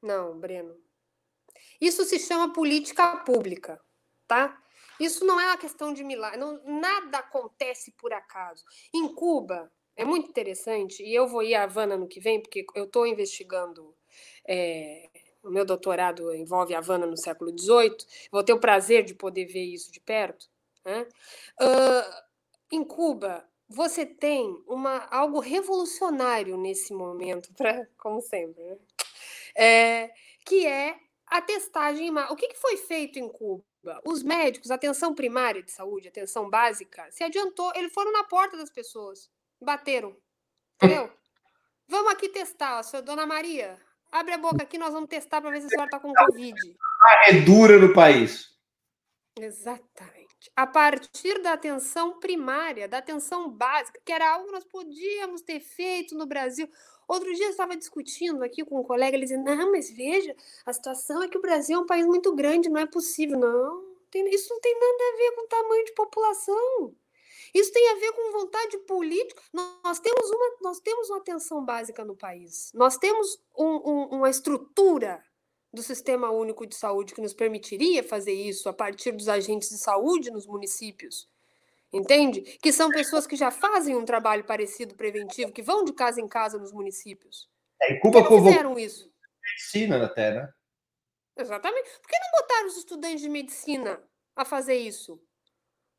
Não, 0.00 0.38
Breno. 0.38 0.76
Isso 1.80 2.04
se 2.04 2.18
chama 2.18 2.52
política 2.52 3.16
pública, 3.18 3.80
tá? 4.26 4.61
Isso 5.02 5.24
não 5.24 5.40
é 5.40 5.46
uma 5.46 5.56
questão 5.56 5.92
de 5.92 6.04
milagre. 6.04 6.38
Não, 6.38 6.62
nada 6.64 7.18
acontece 7.18 7.92
por 7.92 8.12
acaso. 8.12 8.64
Em 8.94 9.12
Cuba, 9.14 9.70
é 9.96 10.04
muito 10.04 10.28
interessante, 10.28 11.02
e 11.02 11.14
eu 11.14 11.26
vou 11.26 11.42
ir 11.42 11.54
à 11.54 11.64
Havana 11.64 11.96
no 11.96 12.08
que 12.08 12.20
vem, 12.20 12.40
porque 12.40 12.64
eu 12.74 12.84
estou 12.84 13.06
investigando. 13.06 13.94
É, 14.46 15.08
o 15.42 15.50
meu 15.50 15.64
doutorado 15.64 16.32
envolve 16.34 16.74
a 16.74 16.78
Havana 16.78 17.06
no 17.06 17.16
século 17.16 17.50
XVIII, 17.56 17.96
vou 18.30 18.44
ter 18.44 18.52
o 18.52 18.60
prazer 18.60 19.04
de 19.04 19.14
poder 19.14 19.46
ver 19.46 19.64
isso 19.64 19.90
de 19.90 20.00
perto. 20.00 20.48
Né? 20.84 21.06
Uh, 21.60 22.22
em 22.70 22.84
Cuba, 22.84 23.46
você 23.68 24.06
tem 24.06 24.62
uma, 24.66 25.06
algo 25.10 25.40
revolucionário 25.40 26.56
nesse 26.56 26.92
momento, 26.92 27.52
pra, 27.54 27.86
como 27.98 28.20
sempre, 28.20 28.62
né? 28.62 28.76
é, 29.56 30.10
que 30.44 30.66
é 30.66 30.96
a 31.32 31.40
testagem. 31.40 32.10
O 32.30 32.36
que, 32.36 32.48
que 32.48 32.58
foi 32.58 32.76
feito 32.76 33.18
em 33.18 33.28
Cuba? 33.28 33.64
Os 34.04 34.22
médicos, 34.22 34.70
atenção 34.70 35.14
primária 35.14 35.62
de 35.62 35.72
saúde, 35.72 36.08
atenção 36.08 36.48
básica, 36.48 37.10
se 37.10 37.24
adiantou, 37.24 37.72
eles 37.74 37.92
foram 37.92 38.12
na 38.12 38.24
porta 38.24 38.56
das 38.56 38.70
pessoas. 38.70 39.30
Bateram. 39.60 40.16
Entendeu? 40.76 41.10
vamos 41.88 42.12
aqui 42.12 42.28
testar, 42.28 42.78
ó, 42.78 42.82
senhor 42.82 43.02
Dona 43.02 43.26
Maria. 43.26 43.78
Abre 44.10 44.34
a 44.34 44.38
boca 44.38 44.62
aqui, 44.62 44.78
nós 44.78 44.92
vamos 44.92 45.08
testar 45.08 45.40
para 45.40 45.50
ver 45.50 45.60
se 45.60 45.66
a 45.66 45.68
senhora 45.70 45.86
está 45.86 46.00
com 46.00 46.12
Covid. 46.12 46.76
É 47.26 47.32
dura 47.40 47.78
no 47.78 47.92
país. 47.92 48.52
Exatamente. 49.38 50.50
A 50.54 50.66
partir 50.66 51.40
da 51.40 51.52
atenção 51.52 52.18
primária, 52.20 52.88
da 52.88 52.98
atenção 52.98 53.50
básica, 53.50 54.00
que 54.04 54.12
era 54.12 54.28
algo 54.30 54.46
que 54.46 54.52
nós 54.52 54.64
podíamos 54.64 55.42
ter 55.42 55.60
feito 55.60 56.14
no 56.14 56.26
Brasil. 56.26 56.68
Outro 57.12 57.30
dia 57.34 57.44
eu 57.44 57.50
estava 57.50 57.76
discutindo 57.76 58.42
aqui 58.42 58.64
com 58.64 58.80
um 58.80 58.82
colega, 58.82 59.14
ele 59.14 59.26
dizia: 59.26 59.36
Não, 59.36 59.70
mas 59.70 59.90
veja, 59.90 60.34
a 60.64 60.72
situação 60.72 61.22
é 61.22 61.28
que 61.28 61.36
o 61.36 61.42
Brasil 61.42 61.78
é 61.78 61.82
um 61.82 61.84
país 61.84 62.06
muito 62.06 62.34
grande, 62.34 62.70
não 62.70 62.80
é 62.80 62.86
possível. 62.86 63.38
Não, 63.38 63.84
tem, 64.10 64.26
isso 64.34 64.48
não 64.48 64.58
tem 64.58 64.72
nada 64.72 65.04
a 65.12 65.16
ver 65.18 65.32
com 65.32 65.42
o 65.42 65.46
tamanho 65.46 65.84
de 65.84 65.92
população. 65.92 66.96
Isso 67.52 67.70
tem 67.70 67.86
a 67.90 67.96
ver 67.96 68.12
com 68.12 68.32
vontade 68.32 68.78
política. 68.78 69.42
Nós 69.52 70.00
temos 70.00 70.30
uma, 70.30 70.56
nós 70.62 70.80
temos 70.80 71.10
uma 71.10 71.18
atenção 71.18 71.62
básica 71.62 72.02
no 72.02 72.16
país. 72.16 72.72
Nós 72.72 72.96
temos 72.96 73.38
um, 73.58 73.66
um, 73.66 74.04
uma 74.16 74.30
estrutura 74.30 75.22
do 75.70 75.82
Sistema 75.82 76.30
Único 76.30 76.66
de 76.66 76.74
Saúde 76.74 77.12
que 77.12 77.20
nos 77.20 77.34
permitiria 77.34 78.02
fazer 78.02 78.32
isso 78.32 78.70
a 78.70 78.72
partir 78.72 79.12
dos 79.12 79.28
agentes 79.28 79.68
de 79.68 79.76
saúde 79.76 80.30
nos 80.30 80.46
municípios. 80.46 81.28
Entende? 81.92 82.40
Que 82.62 82.72
são 82.72 82.88
pessoas 82.88 83.26
que 83.26 83.36
já 83.36 83.50
fazem 83.50 83.94
um 83.94 84.04
trabalho 84.04 84.44
parecido 84.44 84.94
preventivo, 84.94 85.52
que 85.52 85.62
vão 85.62 85.84
de 85.84 85.92
casa 85.92 86.20
em 86.20 86.28
casa 86.28 86.58
nos 86.58 86.72
municípios. 86.72 87.50
É, 87.82 87.92
e 87.92 88.00
Cuba 88.00 88.24
Por 88.24 88.42
fizeram 88.42 88.78
isso? 88.78 89.12
Medicina 89.44 90.04
até, 90.04 90.32
né? 90.32 90.48
Exatamente. 91.36 91.90
Por 92.00 92.08
que 92.08 92.18
não 92.18 92.40
botaram 92.40 92.66
os 92.68 92.76
estudantes 92.76 93.20
de 93.20 93.28
medicina 93.28 94.02
a 94.34 94.44
fazer 94.44 94.76
isso? 94.76 95.20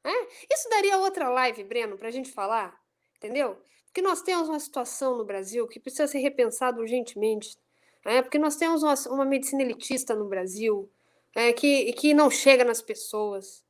É? 0.03 0.27
Isso 0.51 0.69
daria 0.69 0.97
outra 0.97 1.29
live, 1.29 1.63
Breno, 1.63 1.97
para 1.97 2.07
a 2.07 2.11
gente 2.11 2.31
falar, 2.31 2.77
entendeu? 3.17 3.61
Porque 3.85 4.01
nós 4.01 4.21
temos 4.21 4.49
uma 4.49 4.59
situação 4.59 5.17
no 5.17 5.23
Brasil 5.23 5.67
que 5.67 5.79
precisa 5.79 6.07
ser 6.07 6.19
repensada 6.19 6.79
urgentemente. 6.79 7.57
É? 8.05 8.21
Porque 8.21 8.39
nós 8.39 8.55
temos 8.55 8.83
uma, 8.83 8.95
uma 9.13 9.25
medicina 9.25 9.61
elitista 9.61 10.13
no 10.15 10.27
Brasil 10.27 10.91
é? 11.35 11.53
que, 11.53 11.93
que 11.93 12.13
não 12.13 12.29
chega 12.29 12.63
nas 12.65 12.81
pessoas. 12.81 13.62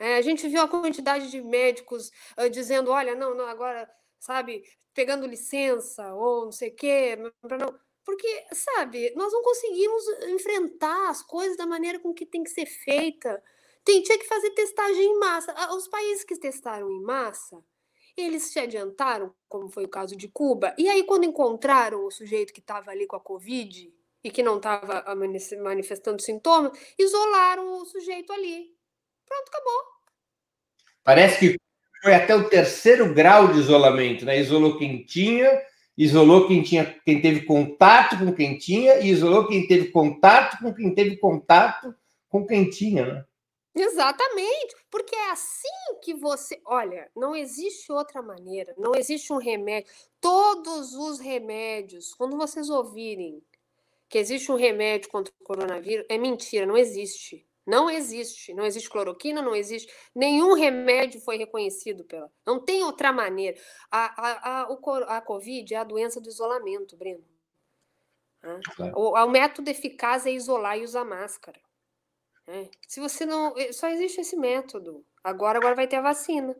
É, 0.00 0.16
a 0.16 0.22
gente 0.22 0.48
viu 0.48 0.62
a 0.62 0.68
quantidade 0.68 1.30
de 1.30 1.42
médicos 1.42 2.10
uh, 2.38 2.48
dizendo: 2.48 2.90
olha, 2.90 3.14
não, 3.14 3.34
não, 3.34 3.46
agora, 3.46 3.86
sabe, 4.18 4.64
pegando 4.94 5.26
licença 5.26 6.14
ou 6.14 6.46
não 6.46 6.52
sei 6.52 6.70
o 6.70 6.74
quê, 6.74 7.16
não. 7.16 7.78
Porque, 8.02 8.44
sabe, 8.52 9.12
nós 9.14 9.30
não 9.30 9.42
conseguimos 9.42 10.02
enfrentar 10.30 11.10
as 11.10 11.22
coisas 11.22 11.56
da 11.56 11.66
maneira 11.66 11.98
com 12.00 12.14
que 12.14 12.24
tem 12.24 12.42
que 12.42 12.50
ser 12.50 12.64
feita. 12.64 13.42
Tem, 13.84 14.02
tinha 14.02 14.18
que 14.18 14.26
fazer 14.26 14.50
testagem 14.50 15.04
em 15.04 15.18
massa. 15.18 15.54
Os 15.74 15.86
países 15.86 16.24
que 16.24 16.36
testaram 16.38 16.90
em 16.90 17.02
massa, 17.02 17.62
eles 18.16 18.44
se 18.44 18.58
adiantaram, 18.58 19.34
como 19.48 19.68
foi 19.68 19.84
o 19.84 19.88
caso 19.88 20.16
de 20.16 20.28
Cuba, 20.28 20.74
e 20.78 20.88
aí, 20.88 21.04
quando 21.04 21.24
encontraram 21.24 22.06
o 22.06 22.10
sujeito 22.10 22.54
que 22.54 22.60
estava 22.60 22.90
ali 22.90 23.06
com 23.06 23.16
a 23.16 23.20
Covid 23.20 23.92
e 24.24 24.30
que 24.30 24.42
não 24.42 24.56
estava 24.56 25.04
manifestando 25.62 26.22
sintomas, 26.22 26.72
isolaram 26.98 27.82
o 27.82 27.84
sujeito 27.84 28.32
ali. 28.32 28.79
Pronto, 29.30 29.48
acabou. 29.48 29.84
Parece 31.04 31.38
que 31.38 31.56
foi 32.02 32.14
até 32.14 32.34
o 32.34 32.48
terceiro 32.48 33.14
grau 33.14 33.52
de 33.52 33.60
isolamento, 33.60 34.24
né? 34.24 34.40
Isolou 34.40 34.76
quem 34.76 35.04
tinha, 35.04 35.62
isolou 35.96 36.48
quem 36.48 36.62
tinha, 36.62 36.84
quem 37.04 37.22
teve 37.22 37.42
contato 37.42 38.18
com 38.18 38.34
quem 38.34 38.58
tinha, 38.58 38.98
e 38.98 39.08
isolou 39.08 39.46
quem 39.46 39.68
teve 39.68 39.92
contato 39.92 40.58
com 40.58 40.74
quem 40.74 40.92
teve 40.92 41.16
contato 41.16 41.94
com 42.28 42.44
quem 42.44 42.68
tinha, 42.68 43.06
né? 43.06 43.24
Exatamente, 43.72 44.74
porque 44.90 45.14
é 45.14 45.30
assim 45.30 45.68
que 46.02 46.12
você. 46.12 46.60
Olha, 46.66 47.08
não 47.14 47.36
existe 47.36 47.92
outra 47.92 48.20
maneira, 48.20 48.74
não 48.76 48.96
existe 48.96 49.32
um 49.32 49.38
remédio. 49.38 49.88
Todos 50.20 50.92
os 50.94 51.20
remédios, 51.20 52.12
quando 52.14 52.36
vocês 52.36 52.68
ouvirem 52.68 53.40
que 54.08 54.18
existe 54.18 54.50
um 54.50 54.56
remédio 54.56 55.08
contra 55.08 55.32
o 55.38 55.44
coronavírus, 55.44 56.04
é 56.08 56.18
mentira, 56.18 56.66
não 56.66 56.76
existe. 56.76 57.46
Não 57.66 57.90
existe. 57.90 58.54
Não 58.54 58.64
existe 58.64 58.88
cloroquina, 58.88 59.42
não 59.42 59.54
existe. 59.54 59.92
Nenhum 60.14 60.54
remédio 60.54 61.20
foi 61.20 61.36
reconhecido 61.36 62.04
pela. 62.04 62.30
Não 62.46 62.58
tem 62.64 62.82
outra 62.82 63.12
maneira. 63.12 63.60
A, 63.90 64.28
a, 64.28 64.62
a, 64.62 65.16
a 65.16 65.20
Covid 65.20 65.74
é 65.74 65.76
a 65.76 65.84
doença 65.84 66.20
do 66.20 66.28
isolamento, 66.28 66.96
Breno. 66.96 67.24
Claro. 68.74 68.98
O, 68.98 69.14
o 69.14 69.30
método 69.30 69.68
eficaz 69.68 70.26
é 70.26 70.30
isolar 70.30 70.78
e 70.78 70.84
usar 70.84 71.04
máscara. 71.04 71.60
É. 72.46 72.68
Se 72.88 72.98
você 72.98 73.26
não. 73.26 73.56
Eh, 73.56 73.72
só 73.72 73.88
existe 73.88 74.20
esse 74.20 74.36
método. 74.36 75.04
Agora, 75.22 75.58
agora 75.58 75.74
vai 75.74 75.86
ter 75.86 75.96
a 75.96 76.02
vacina. 76.02 76.56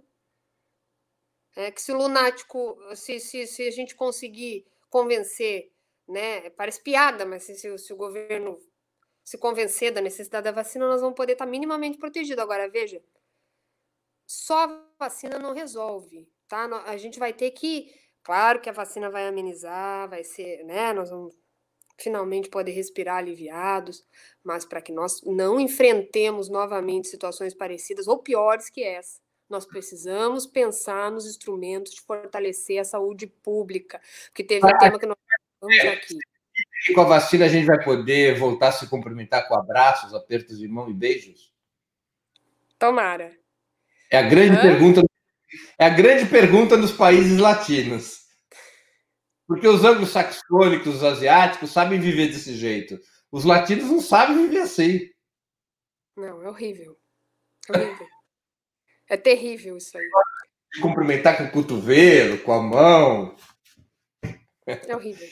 É 1.56 1.70
que 1.70 1.82
se 1.82 1.90
o 1.90 1.97
lunático, 1.97 2.78
se, 2.94 3.18
se, 3.18 3.47
se 3.47 3.66
a 3.66 3.70
gente 3.70 3.97
conseguir 3.97 4.66
convencer, 4.89 5.72
né? 6.06 6.51
Parece 6.51 6.82
piada, 6.82 7.27
mas 7.27 7.43
se, 7.43 7.56
se, 7.56 7.77
se 7.78 7.93
o 7.93 7.97
governo 7.97 8.60
se 9.25 9.39
convencer 9.39 9.93
da 9.93 10.01
necessidade 10.01 10.45
da 10.45 10.53
vacina, 10.53 10.87
nós 10.89 11.01
vamos 11.01 11.17
poder 11.17 11.33
estar 11.33 11.47
minimamente 11.47 11.99
protegidos. 11.99 12.43
Agora, 12.43 12.69
veja, 12.69 13.03
só 14.27 14.65
a 14.65 14.87
vacina 14.99 15.39
não 15.39 15.53
resolve, 15.53 16.29
tá? 16.49 16.65
A 16.87 16.97
gente 16.97 17.19
vai 17.19 17.33
ter 17.33 17.51
que. 17.51 17.93
Claro 18.23 18.61
que 18.61 18.69
a 18.69 18.73
vacina 18.73 19.11
vai 19.11 19.27
amenizar, 19.27 20.09
vai 20.09 20.23
ser, 20.23 20.65
né? 20.65 20.93
Nós 20.93 21.11
vamos 21.11 21.35
finalmente 21.99 22.49
poder 22.49 22.73
respirar 22.73 23.19
aliviados, 23.19 24.05
mas 24.43 24.65
para 24.65 24.81
que 24.81 24.93
nós 24.93 25.23
não 25.23 25.61
enfrentemos 25.61 26.49
novamente 26.49 27.09
situações 27.09 27.55
parecidas 27.55 28.09
ou 28.09 28.19
piores 28.19 28.71
que 28.71 28.83
essa, 28.83 29.21
nós 29.49 29.67
precisamos 29.67 30.47
pensar 30.47 31.11
nos 31.11 31.27
instrumentos 31.27 31.93
de 31.93 32.01
fortalecer 32.01 32.81
a 32.81 32.85
saúde 32.85 33.27
pública, 33.27 34.01
porque 34.27 34.45
teve 34.45 34.65
um 34.65 34.79
tema 34.79 34.99
que 34.99 35.07
nós 35.07 35.17
falamos 35.61 35.85
aqui. 35.87 36.19
E 36.89 36.95
com 36.95 37.01
a 37.03 37.05
vacina 37.05 37.45
a 37.45 37.49
gente 37.49 37.66
vai 37.66 37.82
poder 37.82 38.39
voltar 38.39 38.69
a 38.69 38.73
se 38.73 38.89
cumprimentar 38.89 39.47
com 39.47 39.55
abraços, 39.55 40.15
apertos 40.15 40.59
de 40.59 40.66
mão 40.66 40.89
e 40.89 40.95
beijos? 40.95 41.53
Tomara. 42.78 43.37
É 44.11 44.19
a 44.19 44.23
grande 44.23 44.57
Hã? 44.57 44.62
pergunta. 44.62 45.03
É 45.78 45.85
a 45.85 45.91
grande 45.91 46.27
pergunta 46.27 46.77
nos 46.77 46.93
países 46.93 47.39
latinos. 47.39 48.20
Porque 49.47 49.66
os 49.66 49.85
anglo-saxônicos, 49.85 50.97
os 50.97 51.05
asiáticos, 51.05 51.73
sabem 51.73 52.01
viver 52.01 52.28
desse 52.28 52.55
jeito. 52.55 52.99
Os 53.31 53.45
latinos 53.45 53.91
não 53.91 54.01
sabem 54.01 54.47
viver 54.47 54.61
assim. 54.61 55.11
Não, 56.16 56.43
é 56.43 56.49
horrível. 56.49 56.97
É 57.69 57.78
horrível. 57.78 58.07
é 59.09 59.16
terrível 59.16 59.77
isso 59.77 59.97
aí. 59.97 60.09
Cumprimentar 60.81 61.37
com 61.37 61.45
o 61.45 61.51
cotovelo, 61.51 62.39
com 62.39 62.53
a 62.53 62.62
mão. 62.62 63.37
É 64.66 64.95
horrível. 64.95 65.28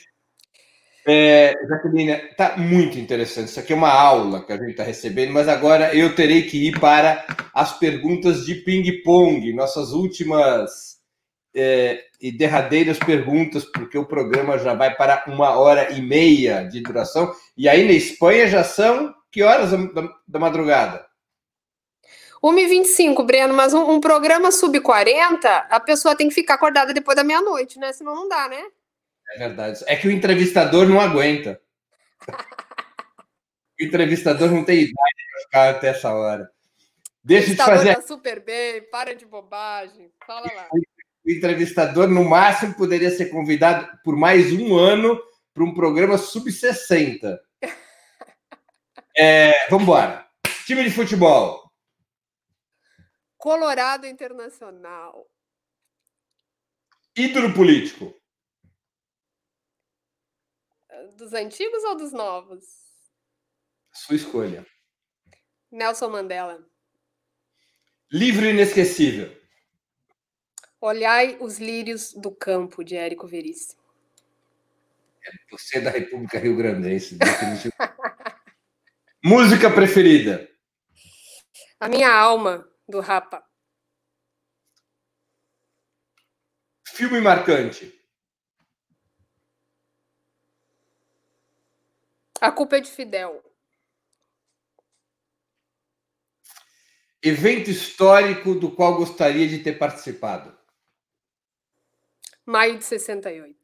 É, 1.11 1.55
Jaqueline, 1.67 2.19
tá 2.37 2.59
muito 2.59 2.99
interessante. 2.99 3.49
Isso 3.49 3.59
aqui 3.59 3.73
é 3.73 3.77
uma 3.77 3.91
aula 3.91 4.45
que 4.45 4.53
a 4.53 4.59
gente 4.59 4.73
está 4.73 4.83
recebendo, 4.83 5.33
mas 5.33 5.49
agora 5.49 5.97
eu 5.97 6.15
terei 6.15 6.43
que 6.43 6.69
ir 6.69 6.79
para 6.79 7.25
as 7.55 7.79
perguntas 7.79 8.45
de 8.45 8.57
ping-pong, 8.57 9.51
nossas 9.55 9.93
últimas 9.93 10.99
é, 11.57 12.05
e 12.21 12.31
derradeiras 12.31 12.99
perguntas, 12.99 13.65
porque 13.65 13.97
o 13.97 14.05
programa 14.05 14.59
já 14.59 14.75
vai 14.75 14.95
para 14.95 15.25
uma 15.29 15.59
hora 15.59 15.93
e 15.93 16.03
meia 16.03 16.65
de 16.65 16.83
duração. 16.83 17.33
E 17.57 17.67
aí 17.67 17.87
na 17.87 17.93
Espanha 17.93 18.47
já 18.47 18.63
são 18.63 19.15
que 19.33 19.43
horas 19.43 19.71
da, 19.71 20.11
da 20.29 20.39
madrugada? 20.39 21.07
1h25, 22.45 23.25
Breno, 23.25 23.55
mas 23.55 23.73
um, 23.73 23.93
um 23.93 23.99
programa 23.99 24.53
sub-40, 24.53 25.47
a 25.71 25.81
pessoa 25.81 26.15
tem 26.15 26.29
que 26.29 26.35
ficar 26.35 26.55
acordada 26.55 26.93
depois 26.93 27.17
da 27.17 27.25
meia-noite, 27.25 27.79
né? 27.79 27.95
Senão 27.95 28.15
não 28.15 28.29
dá, 28.29 28.47
né? 28.47 28.63
É 29.31 29.39
verdade. 29.39 29.85
É 29.87 29.97
que 29.97 30.09
o 30.09 30.11
entrevistador 30.11 30.89
não 30.89 31.01
aguenta. 31.01 31.61
o 33.81 33.85
entrevistador 33.85 34.51
não 34.51 34.65
tem 34.65 34.81
idade 34.81 34.95
para 34.95 35.43
ficar 35.43 35.71
até 35.71 35.89
essa 35.89 36.13
hora. 36.13 36.51
Deixa 37.23 37.51
te 37.51 37.57
fazer. 37.57 37.95
Tá 37.95 38.03
super 38.03 38.41
bem, 38.41 38.83
para 38.91 39.15
de 39.15 39.27
bobagem. 39.27 40.11
Fala 40.27 40.47
lá 40.55 40.69
o 41.29 41.31
entrevistador, 41.31 42.09
no 42.09 42.25
máximo, 42.25 42.75
poderia 42.75 43.11
ser 43.11 43.27
convidado 43.27 43.87
por 44.03 44.17
mais 44.17 44.51
um 44.51 44.77
ano 44.77 45.21
para 45.53 45.63
um 45.63 45.75
programa 45.75 46.17
sub-60. 46.17 47.39
É, 49.15 49.69
vamos 49.69 49.83
embora. 49.83 50.27
Time 50.65 50.85
de 50.85 50.91
futebol. 50.91 51.71
Colorado 53.37 54.07
Internacional. 54.07 55.27
Ídolo 57.15 57.53
político. 57.53 58.15
Dos 61.17 61.33
antigos 61.33 61.85
ou 61.85 61.97
dos 61.97 62.13
novos? 62.13 62.65
Sua 63.93 64.17
escolha. 64.17 64.67
Nelson 65.71 66.09
Mandela. 66.09 66.65
Livro 68.11 68.47
inesquecível. 68.47 69.37
Olhai 70.81 71.37
os 71.41 71.59
lírios 71.59 72.15
do 72.15 72.31
campo, 72.31 72.85
de 72.85 72.97
Érico 72.97 73.27
Veríssimo. 73.27 73.83
Você 75.51 75.79
é 75.79 75.81
da 75.81 75.91
República 75.91 76.39
Rio 76.39 76.57
Grandense. 76.57 77.19
Música 79.23 79.71
preferida? 79.71 80.49
A 81.81 81.89
minha 81.89 82.11
alma, 82.11 82.67
do 82.89 83.01
Rapa. 83.01 83.45
Filme 86.87 87.21
marcante? 87.21 87.98
A 92.41 92.53
culpa 92.53 92.77
é 92.77 92.81
de 92.81 92.91
Fidel. 92.91 93.43
Evento 97.23 97.69
histórico 97.69 98.55
do 98.55 98.71
qual 98.71 98.97
gostaria 98.97 99.49
de 99.49 99.59
ter 99.59 99.73
participado? 99.73 100.57
Maio 102.47 102.79
de 102.79 102.85
68. 102.85 103.57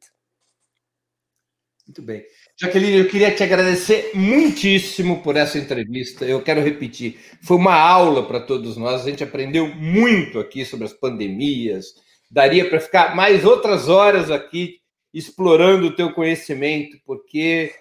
Muito 1.87 2.01
bem. 2.01 2.25
Jaqueline, 2.59 2.97
eu 2.97 3.07
queria 3.07 3.33
te 3.33 3.43
agradecer 3.43 4.11
muitíssimo 4.13 5.21
por 5.23 5.37
essa 5.37 5.57
entrevista. 5.57 6.25
Eu 6.25 6.41
quero 6.43 6.61
repetir, 6.61 7.19
foi 7.43 7.57
uma 7.57 7.75
aula 7.75 8.27
para 8.27 8.41
todos 8.41 8.75
nós. 8.75 9.01
A 9.01 9.09
gente 9.09 9.23
aprendeu 9.23 9.67
muito 9.67 10.39
aqui 10.39 10.65
sobre 10.65 10.85
as 10.85 10.93
pandemias. 10.93 11.95
Daria 12.29 12.67
para 12.69 12.81
ficar 12.81 13.15
mais 13.15 13.45
outras 13.45 13.87
horas 13.87 14.29
aqui 14.31 14.81
explorando 15.13 15.87
o 15.87 15.95
teu 15.95 16.11
conhecimento, 16.11 16.97
porque 17.05 17.73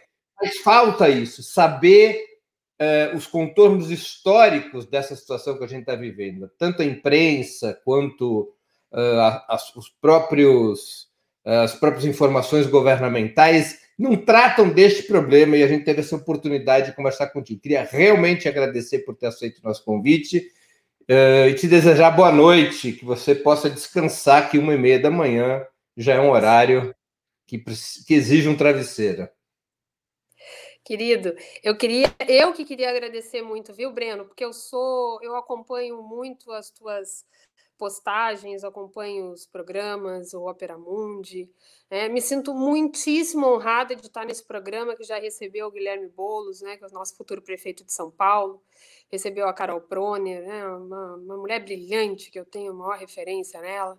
faz 0.44 0.58
falta 0.58 1.08
isso, 1.08 1.42
saber 1.42 2.18
uh, 2.80 3.16
os 3.16 3.26
contornos 3.26 3.90
históricos 3.90 4.86
dessa 4.86 5.16
situação 5.16 5.56
que 5.56 5.64
a 5.64 5.68
gente 5.68 5.80
está 5.80 5.94
vivendo. 5.94 6.50
Tanto 6.58 6.82
a 6.82 6.84
imprensa 6.84 7.78
quanto 7.84 8.54
as, 9.48 9.74
os 9.74 9.88
próprios, 9.88 11.08
as 11.44 11.74
próprias 11.74 12.04
informações 12.04 12.66
governamentais 12.68 13.80
não 13.98 14.16
tratam 14.16 14.68
deste 14.68 15.02
problema 15.02 15.56
e 15.56 15.64
a 15.64 15.66
gente 15.66 15.84
teve 15.84 16.00
essa 16.00 16.16
oportunidade 16.16 16.86
de 16.86 16.96
conversar 16.96 17.28
contigo. 17.28 17.60
Queria 17.60 17.82
realmente 17.82 18.48
agradecer 18.48 19.00
por 19.00 19.16
ter 19.16 19.26
aceito 19.26 19.58
o 19.58 19.64
nosso 19.64 19.84
convite 19.84 20.48
e 21.08 21.54
te 21.54 21.66
desejar 21.66 22.10
boa 22.12 22.32
noite, 22.32 22.92
que 22.92 23.04
você 23.04 23.34
possa 23.34 23.68
descansar, 23.68 24.50
que 24.50 24.58
uma 24.58 24.74
e 24.74 24.78
meia 24.78 24.98
da 24.98 25.10
manhã 25.10 25.62
já 25.96 26.14
é 26.14 26.20
um 26.20 26.30
horário 26.30 26.94
que, 27.46 27.58
que 28.06 28.14
exige 28.14 28.48
um 28.48 28.56
travesseiro. 28.56 29.28
Querido, 30.84 31.34
eu 31.62 31.76
queria, 31.78 32.14
eu 32.28 32.52
que 32.52 32.62
queria 32.62 32.90
agradecer 32.90 33.40
muito, 33.40 33.72
viu, 33.72 33.90
Breno? 33.90 34.26
Porque 34.26 34.44
eu 34.44 34.52
sou, 34.52 35.18
eu 35.22 35.34
acompanho 35.34 36.02
muito 36.02 36.52
as 36.52 36.70
tuas 36.70 37.24
postagens, 37.78 38.62
acompanho 38.64 39.30
os 39.30 39.46
programas, 39.46 40.34
o 40.34 40.46
Opera 40.46 40.76
Mundi. 40.76 41.50
É, 41.90 42.06
me 42.08 42.20
sinto 42.20 42.52
muitíssimo 42.54 43.46
honrada 43.46 43.96
de 43.96 44.06
estar 44.06 44.26
nesse 44.26 44.44
programa 44.44 44.94
que 44.94 45.04
já 45.04 45.18
recebeu 45.18 45.68
o 45.68 45.70
Guilherme 45.70 46.08
Bolos, 46.08 46.60
né, 46.60 46.76
que 46.76 46.84
é 46.84 46.86
o 46.86 46.92
nosso 46.92 47.16
futuro 47.16 47.40
prefeito 47.40 47.82
de 47.82 47.92
São 47.92 48.10
Paulo, 48.10 48.62
recebeu 49.10 49.48
a 49.48 49.54
Carol 49.54 49.80
Proner, 49.80 50.46
né, 50.46 50.66
uma, 50.66 51.16
uma 51.16 51.36
mulher 51.38 51.64
brilhante 51.64 52.30
que 52.30 52.38
eu 52.38 52.44
tenho 52.44 52.72
a 52.72 52.74
maior 52.74 52.98
referência 52.98 53.60
nela, 53.60 53.98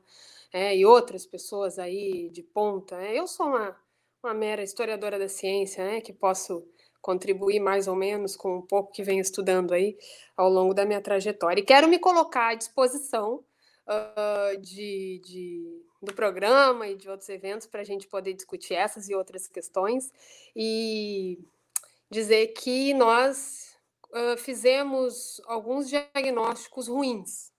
é, 0.54 0.76
e 0.78 0.86
outras 0.86 1.26
pessoas 1.26 1.80
aí 1.80 2.30
de 2.30 2.44
ponta. 2.44 2.96
É, 3.04 3.20
eu 3.20 3.28
sou 3.28 3.48
uma, 3.48 3.76
uma 4.24 4.34
mera 4.34 4.64
historiadora 4.64 5.20
da 5.20 5.28
ciência, 5.28 5.84
né, 5.84 6.00
que 6.00 6.14
posso 6.14 6.64
contribuir 7.06 7.60
mais 7.60 7.88
ou 7.88 7.96
menos 7.96 8.36
com 8.36 8.58
um 8.58 8.62
pouco 8.64 8.92
que 8.92 9.04
venho 9.04 9.22
estudando 9.22 9.76
aí 9.76 9.96
ao 10.36 10.50
longo 10.50 10.74
da 10.74 10.84
minha 10.84 11.00
trajetória. 11.00 11.62
E 11.62 11.64
quero 11.64 11.88
me 11.88 12.00
colocar 12.00 12.48
à 12.48 12.56
disposição 12.56 13.46
uh, 13.88 14.60
de, 14.60 15.22
de, 15.24 15.86
do 16.02 16.16
programa 16.16 16.88
e 16.88 16.96
de 16.96 17.08
outros 17.08 17.30
eventos 17.30 17.68
para 17.68 17.82
a 17.82 17.84
gente 17.84 18.08
poder 18.08 18.34
discutir 18.34 18.74
essas 18.74 19.08
e 19.08 19.14
outras 19.14 19.48
questões 19.48 20.12
e 20.56 21.38
dizer 22.10 22.48
que 22.54 22.92
nós 22.96 23.78
uh, 24.10 24.36
fizemos 24.40 25.40
alguns 25.46 25.88
diagnósticos 25.88 26.88
ruins 26.88 27.52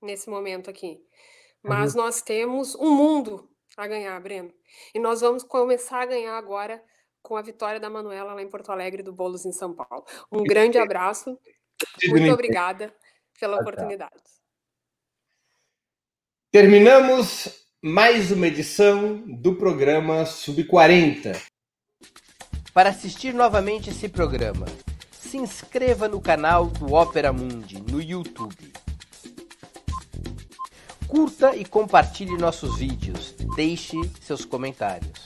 nesse 0.00 0.30
momento 0.30 0.70
aqui. 0.70 1.04
Mas 1.60 1.96
uhum. 1.96 2.02
nós 2.02 2.22
temos 2.22 2.76
um 2.76 2.94
mundo 2.94 3.50
a 3.76 3.84
ganhar, 3.88 4.20
Breno. 4.20 4.54
E 4.94 5.00
nós 5.00 5.22
vamos 5.22 5.42
começar 5.42 6.02
a 6.02 6.06
ganhar 6.06 6.38
agora 6.38 6.80
com 7.26 7.36
a 7.36 7.42
vitória 7.42 7.80
da 7.80 7.90
Manuela 7.90 8.34
lá 8.34 8.40
em 8.40 8.48
Porto 8.48 8.70
Alegre 8.70 9.02
do 9.02 9.12
Bolos 9.12 9.44
em 9.44 9.50
São 9.50 9.74
Paulo. 9.74 10.06
Um 10.30 10.44
grande 10.44 10.78
abraço. 10.78 11.36
Muito 12.08 12.32
obrigada 12.32 12.94
pela 13.40 13.60
oportunidade. 13.60 14.22
Terminamos 16.52 17.66
mais 17.82 18.30
uma 18.30 18.46
edição 18.46 19.24
do 19.26 19.56
programa 19.56 20.24
Sub 20.24 20.62
40. 20.62 21.32
Para 22.72 22.90
assistir 22.90 23.34
novamente 23.34 23.90
esse 23.90 24.08
programa, 24.08 24.66
se 25.10 25.36
inscreva 25.36 26.06
no 26.06 26.20
canal 26.20 26.66
do 26.66 26.94
Opera 26.94 27.32
Mundi 27.32 27.82
no 27.90 28.00
YouTube. 28.00 28.72
Curta 31.08 31.56
e 31.56 31.64
compartilhe 31.64 32.38
nossos 32.38 32.78
vídeos. 32.78 33.32
Deixe 33.56 33.96
seus 34.20 34.44
comentários. 34.44 35.25